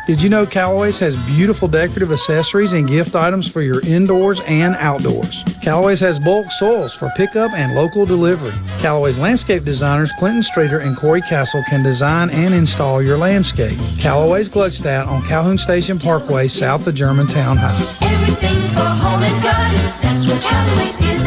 Did 0.11 0.21
you 0.21 0.27
know 0.27 0.45
Callaway's 0.45 0.99
has 0.99 1.15
beautiful 1.25 1.69
decorative 1.69 2.11
accessories 2.11 2.73
and 2.73 2.85
gift 2.85 3.15
items 3.15 3.49
for 3.49 3.61
your 3.61 3.79
indoors 3.87 4.41
and 4.45 4.75
outdoors? 4.75 5.41
Callaway's 5.63 6.01
has 6.01 6.19
bulk 6.19 6.51
soils 6.51 6.93
for 6.93 7.09
pickup 7.15 7.53
and 7.53 7.73
local 7.75 8.05
delivery. 8.05 8.51
Callaway's 8.79 9.17
landscape 9.17 9.63
designers 9.63 10.11
Clinton 10.19 10.43
Streeter 10.43 10.79
and 10.79 10.97
Corey 10.97 11.21
Castle 11.21 11.63
can 11.69 11.81
design 11.81 12.29
and 12.31 12.53
install 12.53 13.01
your 13.01 13.17
landscape. 13.17 13.79
Callaway's 13.99 14.49
Gluckstadt 14.49 15.07
on 15.07 15.21
Calhoun 15.21 15.57
Station 15.57 15.97
Parkway 15.97 16.49
south 16.49 16.85
of 16.87 16.93
Germantown 16.93 17.55
High. 17.57 18.05
Everything 18.05 18.59
for 18.73 18.81
home 18.81 19.23
and 19.23 19.41
garden, 19.41 19.79
that's 20.01 20.27
what 20.27 20.41
Callaway's 20.41 20.99
is. 20.99 21.21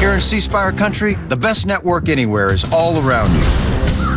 Here 0.00 0.12
in 0.12 0.20
C 0.20 0.40
Spire 0.40 0.72
country, 0.72 1.16
the 1.28 1.36
best 1.36 1.66
network 1.66 2.08
anywhere 2.08 2.52
is 2.52 2.64
all 2.72 2.98
around 2.98 3.32
you. 3.32 3.67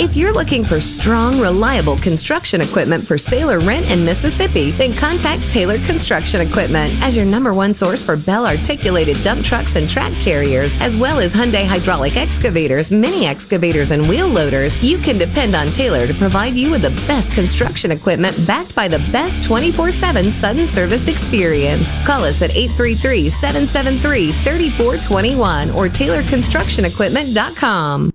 If 0.00 0.16
you're 0.16 0.32
looking 0.32 0.64
for 0.64 0.80
strong, 0.80 1.38
reliable 1.38 1.98
construction 1.98 2.62
equipment 2.62 3.06
for 3.06 3.18
sale 3.18 3.50
or 3.50 3.58
rent 3.58 3.90
in 3.90 4.02
Mississippi, 4.02 4.70
then 4.70 4.94
contact 4.94 5.42
Taylor 5.50 5.78
Construction 5.80 6.40
Equipment 6.40 6.94
as 7.02 7.18
your 7.18 7.26
number 7.26 7.52
one 7.52 7.74
source 7.74 8.02
for 8.02 8.16
Bell 8.16 8.46
articulated 8.46 9.22
dump 9.22 9.44
trucks 9.44 9.76
and 9.76 9.86
track 9.86 10.14
carriers, 10.14 10.74
as 10.80 10.96
well 10.96 11.18
as 11.18 11.34
Hyundai 11.34 11.66
hydraulic 11.66 12.16
excavators, 12.16 12.90
mini 12.90 13.26
excavators, 13.26 13.90
and 13.90 14.08
wheel 14.08 14.26
loaders. 14.26 14.82
You 14.82 14.96
can 14.96 15.18
depend 15.18 15.54
on 15.54 15.66
Taylor 15.66 16.06
to 16.06 16.14
provide 16.14 16.54
you 16.54 16.70
with 16.70 16.80
the 16.80 16.98
best 17.06 17.32
construction 17.32 17.90
equipment 17.90 18.34
backed 18.46 18.74
by 18.74 18.88
the 18.88 19.06
best 19.12 19.44
24 19.44 19.90
7 19.90 20.32
sudden 20.32 20.66
service 20.66 21.08
experience. 21.08 22.02
Call 22.06 22.24
us 22.24 22.40
at 22.40 22.52
833 22.52 23.28
773 23.28 24.32
3421 24.32 25.70
or 25.72 25.88
TaylorConstructionEquipment.com. 25.88 28.14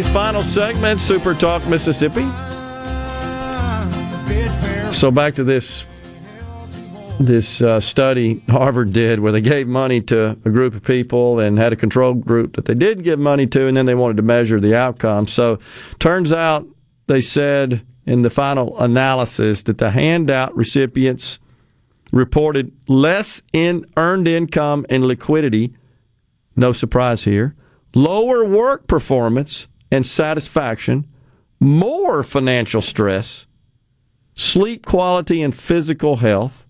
Midday's 0.00 0.14
final 0.14 0.42
segment, 0.42 0.98
Super 0.98 1.34
Talk 1.34 1.66
Mississippi. 1.66 2.22
So 4.94 5.10
back 5.10 5.34
to 5.34 5.44
this 5.44 5.84
this 7.18 7.60
uh, 7.60 7.80
study 7.80 8.42
Harvard 8.48 8.94
did, 8.94 9.20
where 9.20 9.30
they 9.30 9.42
gave 9.42 9.68
money 9.68 10.00
to 10.00 10.38
a 10.42 10.48
group 10.48 10.74
of 10.74 10.82
people 10.82 11.38
and 11.38 11.58
had 11.58 11.74
a 11.74 11.76
control 11.76 12.14
group 12.14 12.56
that 12.56 12.64
they 12.64 12.72
did 12.72 13.04
give 13.04 13.18
money 13.18 13.46
to, 13.48 13.66
and 13.66 13.76
then 13.76 13.84
they 13.84 13.94
wanted 13.94 14.16
to 14.16 14.22
measure 14.22 14.58
the 14.58 14.74
outcome. 14.74 15.26
So, 15.26 15.58
turns 15.98 16.32
out 16.32 16.66
they 17.06 17.20
said 17.20 17.86
in 18.06 18.22
the 18.22 18.30
final 18.30 18.80
analysis 18.80 19.64
that 19.64 19.76
the 19.76 19.90
handout 19.90 20.56
recipients 20.56 21.38
reported 22.10 22.72
less 22.88 23.42
in 23.52 23.84
earned 23.98 24.28
income 24.28 24.86
and 24.88 25.04
liquidity. 25.04 25.74
No 26.56 26.72
surprise 26.72 27.22
here. 27.22 27.54
Lower 27.94 28.46
work 28.46 28.86
performance 28.86 29.66
and 29.90 30.06
satisfaction, 30.06 31.06
more 31.58 32.22
financial 32.22 32.82
stress, 32.82 33.46
sleep 34.34 34.86
quality 34.86 35.42
and 35.42 35.56
physical 35.56 36.16
health, 36.16 36.64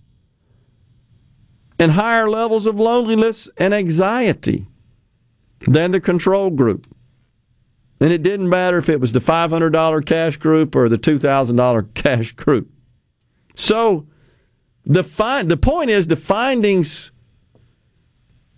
and 1.78 1.92
higher 1.92 2.28
levels 2.28 2.66
of 2.66 2.78
loneliness 2.78 3.49
and 3.57 3.73
anxiety 3.73 4.66
than 5.60 5.92
the 5.92 6.00
control 6.00 6.50
group. 6.50 6.86
And 8.00 8.12
it 8.12 8.23
didn't 8.23 8.49
matter 8.49 8.78
if 8.78 8.89
it 8.89 9.00
was 9.00 9.12
the 9.12 9.20
$500 9.20 10.07
cash 10.07 10.36
group 10.39 10.74
or 10.74 10.89
the 10.89 10.99
$2,000 10.99 11.94
cash 11.94 12.32
group. 12.32 12.70
So 13.55 14.07
the 14.86 15.05
find, 15.05 15.50
the 15.50 15.57
point 15.57 15.90
is 15.90 16.07
the 16.07 16.16
findings. 16.16 17.10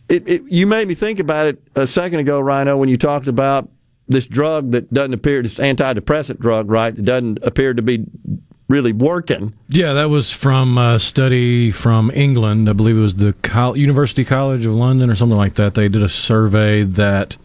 It, 0.09 0.29
it, 0.29 0.43
you 0.47 0.67
made 0.67 0.87
me 0.87 0.95
think 0.95 1.19
about 1.19 1.49
it 1.49 1.63
a 1.75 1.87
second 1.87 2.21
ago, 2.21 2.39
Rhino, 2.41 2.77
when 2.77 2.89
you 2.89 2.97
talked 2.97 3.27
about 3.27 3.69
this 4.09 4.27
drug 4.27 4.73
that 4.73 4.93
doesn't 4.93 5.15
appear, 5.15 5.43
this 5.43 5.59
antidepressant 5.59 6.41
drug, 6.41 6.71
right? 6.71 6.95
That 6.95 7.05
doesn't 7.05 7.39
appear 7.43 7.75
to 7.75 7.83
be 7.83 8.05
really 8.69 8.93
working. 8.93 9.53
Yeah, 9.69 9.93
that 9.93 10.09
was 10.09 10.33
from 10.33 10.79
a 10.79 10.99
study 10.99 11.71
from 11.71 12.11
England. 12.15 12.69
I 12.69 12.73
believe 12.73 12.97
it 12.97 13.01
was 13.01 13.17
the 13.17 13.35
Col- 13.43 13.77
University 13.77 14.25
College 14.25 14.65
of 14.65 14.75
London 14.75 15.11
or 15.11 15.15
something 15.15 15.37
like 15.37 15.55
that. 15.55 15.75
They 15.75 15.89
did 15.89 16.03
a 16.03 16.09
survey 16.09 16.83
that 16.83 17.37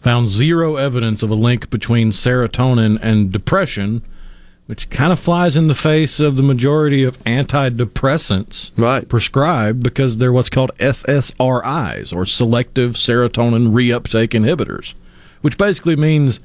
found 0.00 0.28
zero 0.28 0.76
evidence 0.76 1.22
of 1.22 1.30
a 1.30 1.34
link 1.34 1.70
between 1.70 2.12
serotonin 2.12 2.98
and 3.02 3.32
depression, 3.32 4.02
which 4.66 4.88
kind 4.90 5.12
of 5.12 5.18
flies 5.18 5.56
in 5.56 5.66
the 5.66 5.74
face 5.74 6.20
of 6.20 6.36
the 6.36 6.42
majority 6.42 7.02
of 7.02 7.18
antidepressants 7.24 8.70
right. 8.76 9.08
prescribed 9.08 9.82
because 9.82 10.18
they're 10.18 10.32
what's 10.32 10.50
called 10.50 10.70
SSRIs 10.78 12.14
or 12.14 12.24
selective 12.24 12.92
serotonin 12.92 13.72
reuptake 13.72 14.28
inhibitors, 14.28 14.94
which 15.40 15.58
basically 15.58 15.96
means 15.96 16.40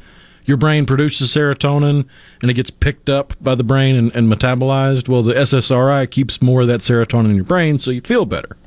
your 0.45 0.57
brain 0.57 0.85
produces 0.85 1.33
serotonin 1.33 2.05
and 2.41 2.51
it 2.51 2.53
gets 2.55 2.69
picked 2.69 3.09
up 3.09 3.33
by 3.41 3.55
the 3.55 3.63
brain 3.63 3.95
and, 3.95 4.13
and 4.15 4.31
metabolized. 4.31 5.07
Well, 5.07 5.23
the 5.23 5.33
SSRI 5.33 6.09
keeps 6.11 6.41
more 6.41 6.61
of 6.61 6.67
that 6.67 6.81
serotonin 6.81 7.29
in 7.29 7.35
your 7.35 7.45
brain 7.45 7.79
so 7.79 7.91
you 7.91 8.01
feel 8.01 8.25
better. 8.25 8.57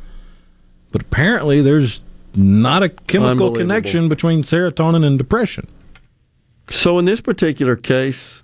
But 0.92 1.02
apparently, 1.02 1.60
there's 1.60 2.00
not 2.34 2.82
a 2.82 2.88
chemical 2.88 3.52
connection 3.52 4.08
between 4.08 4.42
serotonin 4.42 5.05
and 5.05 5.18
depression. 5.18 5.68
So 6.70 6.98
in 6.98 7.05
this 7.05 7.20
particular 7.20 7.76
case, 7.76 8.42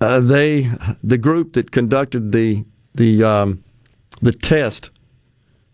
uh, 0.00 0.20
they 0.20 0.70
the 1.02 1.18
group 1.18 1.54
that 1.54 1.70
conducted 1.70 2.32
the 2.32 2.64
the 2.94 3.24
um, 3.24 3.64
the 4.20 4.32
test 4.32 4.90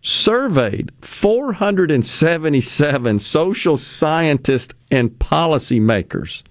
surveyed 0.02 0.92
477 1.00 3.18
social 3.20 3.78
scientists 3.78 4.74
and 4.90 5.10
policymakers. 5.12 6.42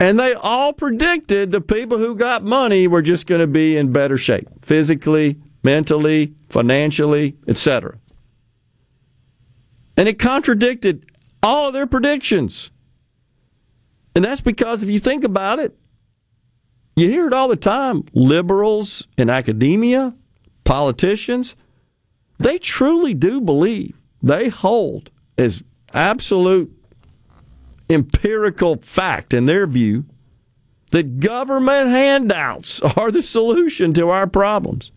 And 0.00 0.18
they 0.18 0.34
all 0.34 0.72
predicted 0.72 1.50
the 1.50 1.60
people 1.60 1.98
who 1.98 2.16
got 2.16 2.44
money 2.44 2.86
were 2.86 3.02
just 3.02 3.26
going 3.26 3.40
to 3.40 3.46
be 3.46 3.76
in 3.76 3.92
better 3.92 4.16
shape 4.16 4.48
physically, 4.62 5.36
mentally, 5.62 6.34
financially, 6.48 7.36
etc. 7.48 7.98
And 9.96 10.08
it 10.08 10.18
contradicted 10.18 11.10
all 11.42 11.68
of 11.68 11.74
their 11.74 11.86
predictions. 11.86 12.70
And 14.14 14.24
that's 14.24 14.40
because 14.40 14.82
if 14.82 14.90
you 14.90 15.00
think 15.00 15.24
about 15.24 15.58
it, 15.58 15.76
you 16.96 17.08
hear 17.08 17.28
it 17.28 17.32
all 17.32 17.48
the 17.48 17.56
time. 17.56 18.04
Liberals 18.12 19.06
in 19.16 19.30
academia, 19.30 20.14
politicians, 20.64 21.54
they 22.38 22.58
truly 22.58 23.14
do 23.14 23.40
believe, 23.40 23.96
they 24.22 24.48
hold 24.48 25.10
as 25.36 25.62
absolute 25.92 26.72
empirical 27.90 28.76
fact 28.76 29.32
in 29.32 29.46
their 29.46 29.66
view 29.66 30.04
that 30.90 31.20
government 31.20 31.88
handouts 31.88 32.80
are 32.80 33.10
the 33.10 33.22
solution 33.22 33.92
to 33.94 34.08
our 34.08 34.26
problems. 34.26 34.90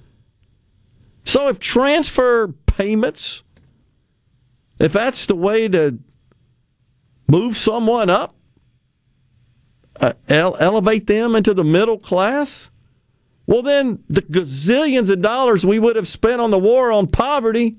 So 1.24 1.48
if 1.50 1.60
transfer 1.60 2.48
payments, 2.66 3.44
if 4.80 4.94
that's 4.94 5.26
the 5.26 5.36
way 5.36 5.68
to 5.68 6.00
move 7.28 7.56
someone 7.56 8.10
up, 8.10 8.36
uh, 10.00 10.14
ele- 10.28 10.58
elevate 10.60 11.08
them 11.08 11.36
into 11.36 11.54
the 11.54 11.64
middle 11.64 12.00
class, 12.00 12.71
well, 13.48 13.62
then 13.62 14.04
the 14.10 14.22
gazillions 14.22 15.10
of 15.10 15.22
dollars 15.22 15.66
we 15.66 15.80
would 15.80 15.96
have 15.96 16.08
spent 16.08 16.42
on 16.42 16.52
the 16.52 16.60
war 16.60 16.92
on 16.92 17.08
poverty, 17.08 17.78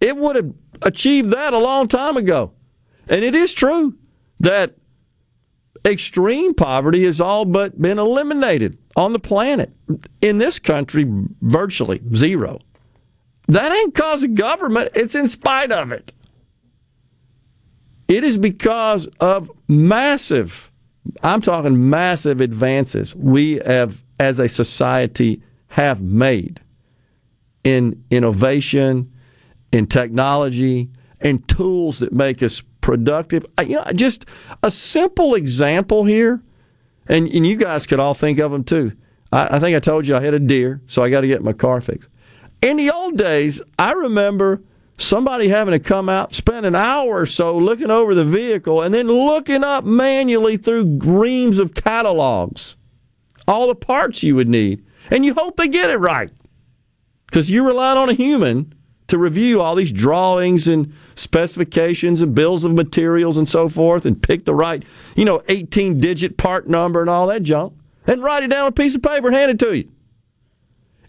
it 0.00 0.16
would 0.16 0.36
have 0.36 0.52
achieved 0.82 1.30
that 1.32 1.52
a 1.52 1.58
long 1.58 1.88
time 1.88 2.16
ago. 2.16 2.52
And 3.08 3.24
it 3.24 3.34
is 3.34 3.52
true 3.52 3.96
that 4.40 4.74
extreme 5.84 6.54
poverty 6.54 7.04
has 7.04 7.20
all 7.20 7.44
but 7.44 7.80
been 7.80 7.98
eliminated 7.98 8.78
on 8.96 9.12
the 9.12 9.18
planet. 9.18 9.70
In 10.20 10.38
this 10.38 10.58
country, 10.58 11.06
virtually 11.40 12.00
zero. 12.14 12.60
That 13.48 13.72
ain't 13.72 13.94
because 13.94 14.24
of 14.24 14.34
government, 14.34 14.90
it's 14.94 15.14
in 15.14 15.28
spite 15.28 15.70
of 15.70 15.92
it. 15.92 16.12
It 18.08 18.24
is 18.24 18.38
because 18.38 19.06
of 19.20 19.50
massive, 19.68 20.70
I'm 21.22 21.40
talking 21.40 21.90
massive 21.90 22.40
advances 22.40 23.14
we 23.14 23.60
have, 23.64 24.02
as 24.18 24.38
a 24.38 24.48
society, 24.48 25.42
have 25.68 26.00
made 26.00 26.60
in 27.64 28.02
innovation, 28.10 29.12
in 29.72 29.86
technology, 29.86 30.88
and 31.20 31.46
tools 31.48 31.98
that 31.98 32.12
make 32.12 32.42
us 32.42 32.62
productive. 32.80 33.44
You 33.60 33.76
know, 33.76 33.84
just 33.94 34.26
a 34.62 34.70
simple 34.70 35.34
example 35.34 36.04
here, 36.04 36.42
and, 37.08 37.28
and 37.28 37.46
you 37.46 37.56
guys 37.56 37.86
could 37.86 38.00
all 38.00 38.14
think 38.14 38.38
of 38.38 38.52
them 38.52 38.64
too. 38.64 38.92
I, 39.32 39.56
I 39.56 39.58
think 39.58 39.76
I 39.76 39.80
told 39.80 40.06
you 40.06 40.16
I 40.16 40.20
hit 40.20 40.34
a 40.34 40.38
deer, 40.38 40.80
so 40.86 41.02
I 41.02 41.10
got 41.10 41.22
to 41.22 41.26
get 41.26 41.42
my 41.42 41.52
car 41.52 41.80
fixed. 41.80 42.08
In 42.62 42.76
the 42.76 42.90
old 42.90 43.16
days, 43.18 43.60
I 43.78 43.92
remember 43.92 44.62
somebody 44.98 45.48
having 45.48 45.72
to 45.72 45.78
come 45.78 46.08
out, 46.08 46.34
spend 46.34 46.66
an 46.66 46.74
hour 46.74 47.20
or 47.20 47.26
so 47.26 47.56
looking 47.56 47.90
over 47.90 48.14
the 48.14 48.24
vehicle, 48.24 48.82
and 48.82 48.94
then 48.94 49.08
looking 49.08 49.64
up 49.64 49.84
manually 49.84 50.56
through 50.56 50.98
reams 51.02 51.58
of 51.58 51.74
catalogs 51.74 52.76
all 53.48 53.68
the 53.68 53.74
parts 53.74 54.22
you 54.22 54.34
would 54.34 54.48
need. 54.48 54.84
And 55.10 55.24
you 55.24 55.34
hope 55.34 55.56
they 55.56 55.68
get 55.68 55.90
it 55.90 55.98
right 55.98 56.30
because 57.26 57.50
you 57.50 57.64
relying 57.64 57.98
on 57.98 58.08
a 58.08 58.14
human 58.14 58.74
to 59.08 59.18
review 59.18 59.60
all 59.60 59.76
these 59.76 59.92
drawings 59.92 60.66
and 60.66 60.92
specifications 61.14 62.20
and 62.22 62.34
bills 62.34 62.64
of 62.64 62.72
materials 62.72 63.36
and 63.36 63.48
so 63.48 63.68
forth 63.68 64.04
and 64.04 64.20
pick 64.20 64.44
the 64.44 64.54
right, 64.54 64.84
you 65.14 65.24
know, 65.24 65.42
18 65.48 66.00
digit 66.00 66.36
part 66.36 66.68
number 66.68 67.00
and 67.00 67.10
all 67.10 67.28
that 67.28 67.44
junk 67.44 67.72
and 68.06 68.22
write 68.22 68.42
it 68.42 68.48
down 68.48 68.62
on 68.62 68.68
a 68.68 68.72
piece 68.72 68.94
of 68.96 69.02
paper 69.02 69.28
and 69.28 69.36
hand 69.36 69.50
it 69.52 69.58
to 69.60 69.76
you. 69.76 69.88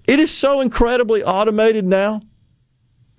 It 0.06 0.20
is 0.20 0.32
so 0.32 0.62
incredibly 0.62 1.24
automated 1.24 1.86
now. 1.86 2.22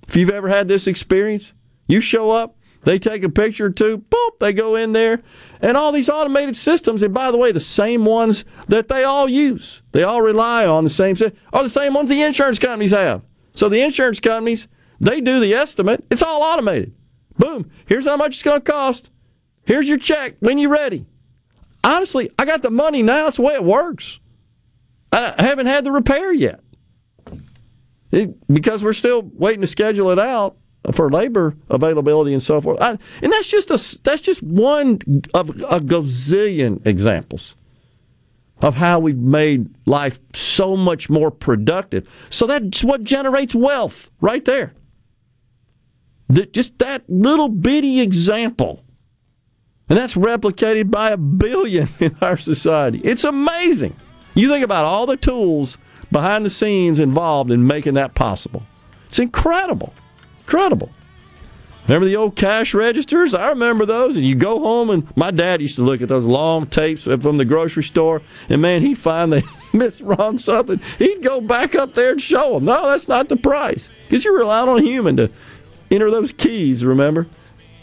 If 0.08 0.16
you've 0.16 0.30
ever 0.30 0.48
had 0.48 0.68
this 0.68 0.86
experience, 0.86 1.52
you 1.86 2.00
show 2.00 2.30
up, 2.30 2.56
they 2.82 2.98
take 2.98 3.22
a 3.24 3.28
picture 3.28 3.66
or 3.66 3.70
two, 3.70 3.98
boom, 3.98 4.30
they 4.40 4.52
go 4.52 4.76
in 4.76 4.92
there, 4.92 5.22
and 5.60 5.76
all 5.76 5.92
these 5.92 6.08
automated 6.08 6.56
systems, 6.56 7.02
and 7.02 7.12
by 7.12 7.30
the 7.30 7.36
way, 7.36 7.52
the 7.52 7.60
same 7.60 8.04
ones 8.04 8.44
that 8.68 8.88
they 8.88 9.04
all 9.04 9.28
use, 9.28 9.82
they 9.92 10.04
all 10.04 10.22
rely 10.22 10.64
on 10.64 10.84
the 10.84 10.90
same, 10.90 11.16
are 11.52 11.62
the 11.62 11.68
same 11.68 11.92
ones 11.92 12.08
the 12.08 12.22
insurance 12.22 12.58
companies 12.58 12.92
have. 12.92 13.22
So 13.54 13.68
the 13.68 13.82
insurance 13.82 14.20
companies, 14.20 14.68
they 15.00 15.20
do 15.20 15.40
the 15.40 15.54
estimate, 15.54 16.04
it's 16.10 16.22
all 16.22 16.42
automated. 16.42 16.94
Boom, 17.36 17.70
here's 17.86 18.06
how 18.06 18.16
much 18.16 18.34
it's 18.34 18.42
going 18.42 18.60
to 18.60 18.72
cost. 18.72 19.10
Here's 19.64 19.88
your 19.88 19.98
check 19.98 20.36
when 20.40 20.58
you're 20.58 20.70
ready. 20.70 21.04
Honestly, 21.84 22.30
I 22.38 22.44
got 22.44 22.62
the 22.62 22.70
money 22.70 23.02
now, 23.02 23.26
it's 23.26 23.36
the 23.36 23.42
way 23.42 23.54
it 23.54 23.64
works. 23.64 24.20
I 25.12 25.34
haven't 25.38 25.66
had 25.66 25.84
the 25.84 25.92
repair 25.92 26.32
yet. 26.32 26.60
It, 28.10 28.34
because 28.52 28.82
we're 28.82 28.94
still 28.94 29.22
waiting 29.34 29.60
to 29.60 29.66
schedule 29.66 30.10
it 30.10 30.18
out 30.18 30.56
for 30.92 31.10
labor 31.10 31.56
availability 31.68 32.32
and 32.32 32.42
so 32.42 32.60
forth. 32.60 32.80
I, 32.80 32.98
and 33.22 33.32
that's 33.32 33.48
just 33.48 33.70
a 33.70 33.98
that's 34.02 34.22
just 34.22 34.42
one 34.42 35.00
of 35.34 35.50
a 35.50 35.80
gazillion 35.80 36.84
examples 36.86 37.56
of 38.60 38.74
how 38.74 38.98
we've 38.98 39.18
made 39.18 39.68
life 39.86 40.20
so 40.34 40.76
much 40.76 41.08
more 41.08 41.30
productive. 41.30 42.08
So 42.30 42.46
that's 42.46 42.82
what 42.82 43.04
generates 43.04 43.54
wealth 43.54 44.10
right 44.20 44.44
there. 44.44 44.72
That 46.28 46.52
just 46.52 46.78
that 46.78 47.08
little 47.08 47.48
bitty 47.48 48.00
example. 48.00 48.84
And 49.88 49.96
that's 49.96 50.14
replicated 50.14 50.90
by 50.90 51.10
a 51.10 51.16
billion 51.16 51.88
in 52.00 52.16
our 52.20 52.36
society. 52.36 53.00
It's 53.04 53.24
amazing. 53.24 53.96
You 54.34 54.48
think 54.48 54.64
about 54.64 54.84
all 54.84 55.06
the 55.06 55.16
tools 55.16 55.78
behind 56.10 56.44
the 56.44 56.50
scenes 56.50 56.98
involved 56.98 57.50
in 57.50 57.66
making 57.66 57.94
that 57.94 58.14
possible. 58.14 58.62
It's 59.06 59.18
incredible. 59.18 59.92
Incredible. 60.40 60.90
Remember 61.88 62.06
the 62.06 62.16
old 62.16 62.36
cash 62.36 62.74
registers? 62.74 63.34
I 63.34 63.48
remember 63.48 63.86
those. 63.86 64.14
And 64.14 64.24
you 64.26 64.34
go 64.34 64.60
home, 64.60 64.90
and 64.90 65.16
my 65.16 65.30
dad 65.30 65.62
used 65.62 65.76
to 65.76 65.82
look 65.82 66.02
at 66.02 66.08
those 66.08 66.26
long 66.26 66.66
tapes 66.66 67.04
from 67.04 67.38
the 67.38 67.46
grocery 67.46 67.82
store, 67.82 68.20
and 68.50 68.60
man, 68.60 68.82
he'd 68.82 68.98
find 68.98 69.32
they 69.32 69.40
misrun 69.72 70.38
something. 70.38 70.80
He'd 70.98 71.22
go 71.22 71.40
back 71.40 71.74
up 71.74 71.94
there 71.94 72.12
and 72.12 72.20
show 72.20 72.54
them. 72.54 72.66
No, 72.66 72.90
that's 72.90 73.08
not 73.08 73.30
the 73.30 73.36
price. 73.36 73.88
Because 74.06 74.22
you're 74.22 74.36
relying 74.36 74.68
on 74.68 74.80
a 74.80 74.82
human 74.82 75.16
to 75.16 75.30
enter 75.90 76.10
those 76.10 76.30
keys, 76.30 76.84
remember? 76.84 77.26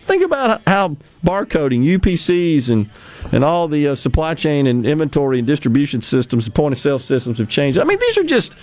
Think 0.03 0.23
about 0.23 0.61
how 0.67 0.97
barcoding, 1.23 1.83
UPCs, 1.83 2.69
and 2.69 2.91
and 3.31 3.43
all 3.43 3.67
the 3.67 3.89
uh, 3.89 3.95
supply 3.95 4.33
chain 4.33 4.67
and 4.67 4.85
inventory 4.85 5.39
and 5.39 5.47
distribution 5.47 6.01
systems, 6.01 6.45
the 6.45 6.51
point 6.51 6.73
of 6.73 6.79
sale 6.79 6.99
systems 6.99 7.37
have 7.37 7.49
changed. 7.49 7.77
I 7.77 7.83
mean, 7.83 7.99
these 7.99 8.17
are 8.17 8.23
just 8.23 8.55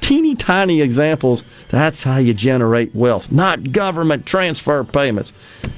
teeny 0.00 0.34
tiny 0.34 0.82
examples. 0.82 1.42
That's 1.68 2.02
how 2.02 2.18
you 2.18 2.34
generate 2.34 2.94
wealth, 2.94 3.30
not 3.30 3.72
government 3.72 4.26
transfer 4.26 4.84
payments. 4.84 5.32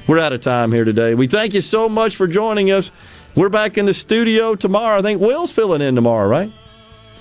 We're 0.07 0.19
out 0.19 0.33
of 0.33 0.41
time 0.41 0.73
here 0.73 0.85
today. 0.85 1.15
We 1.15 1.29
thank 1.29 1.55
you 1.55 1.61
so 1.61 1.89
much 1.89 2.17
for 2.17 2.27
joining 2.27 2.71
us. 2.71 2.91
We're 3.35 3.49
back 3.49 3.79
in 3.79 3.87
the 3.87 3.95
studio 3.95 4.55
tomorrow. 4.55 4.99
I 4.99 5.03
think 5.03 5.21
Will's 5.21 5.51
filling 5.51 5.81
in 5.81 5.95
tomorrow, 5.95 6.29
right? 6.29 6.53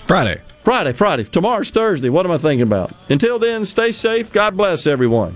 Friday. 0.07 0.41
Friday, 0.64 0.93
Friday. 0.93 1.23
Tomorrow's 1.23 1.69
Thursday. 1.72 2.09
What 2.09 2.25
am 2.25 2.31
I 2.31 2.38
thinking 2.38 2.64
about? 2.64 2.91
Until 3.09 3.40
then, 3.40 3.65
stay 3.65 3.91
safe. 3.91 4.31
God 4.31 4.57
bless 4.57 4.85
everyone. 4.85 5.35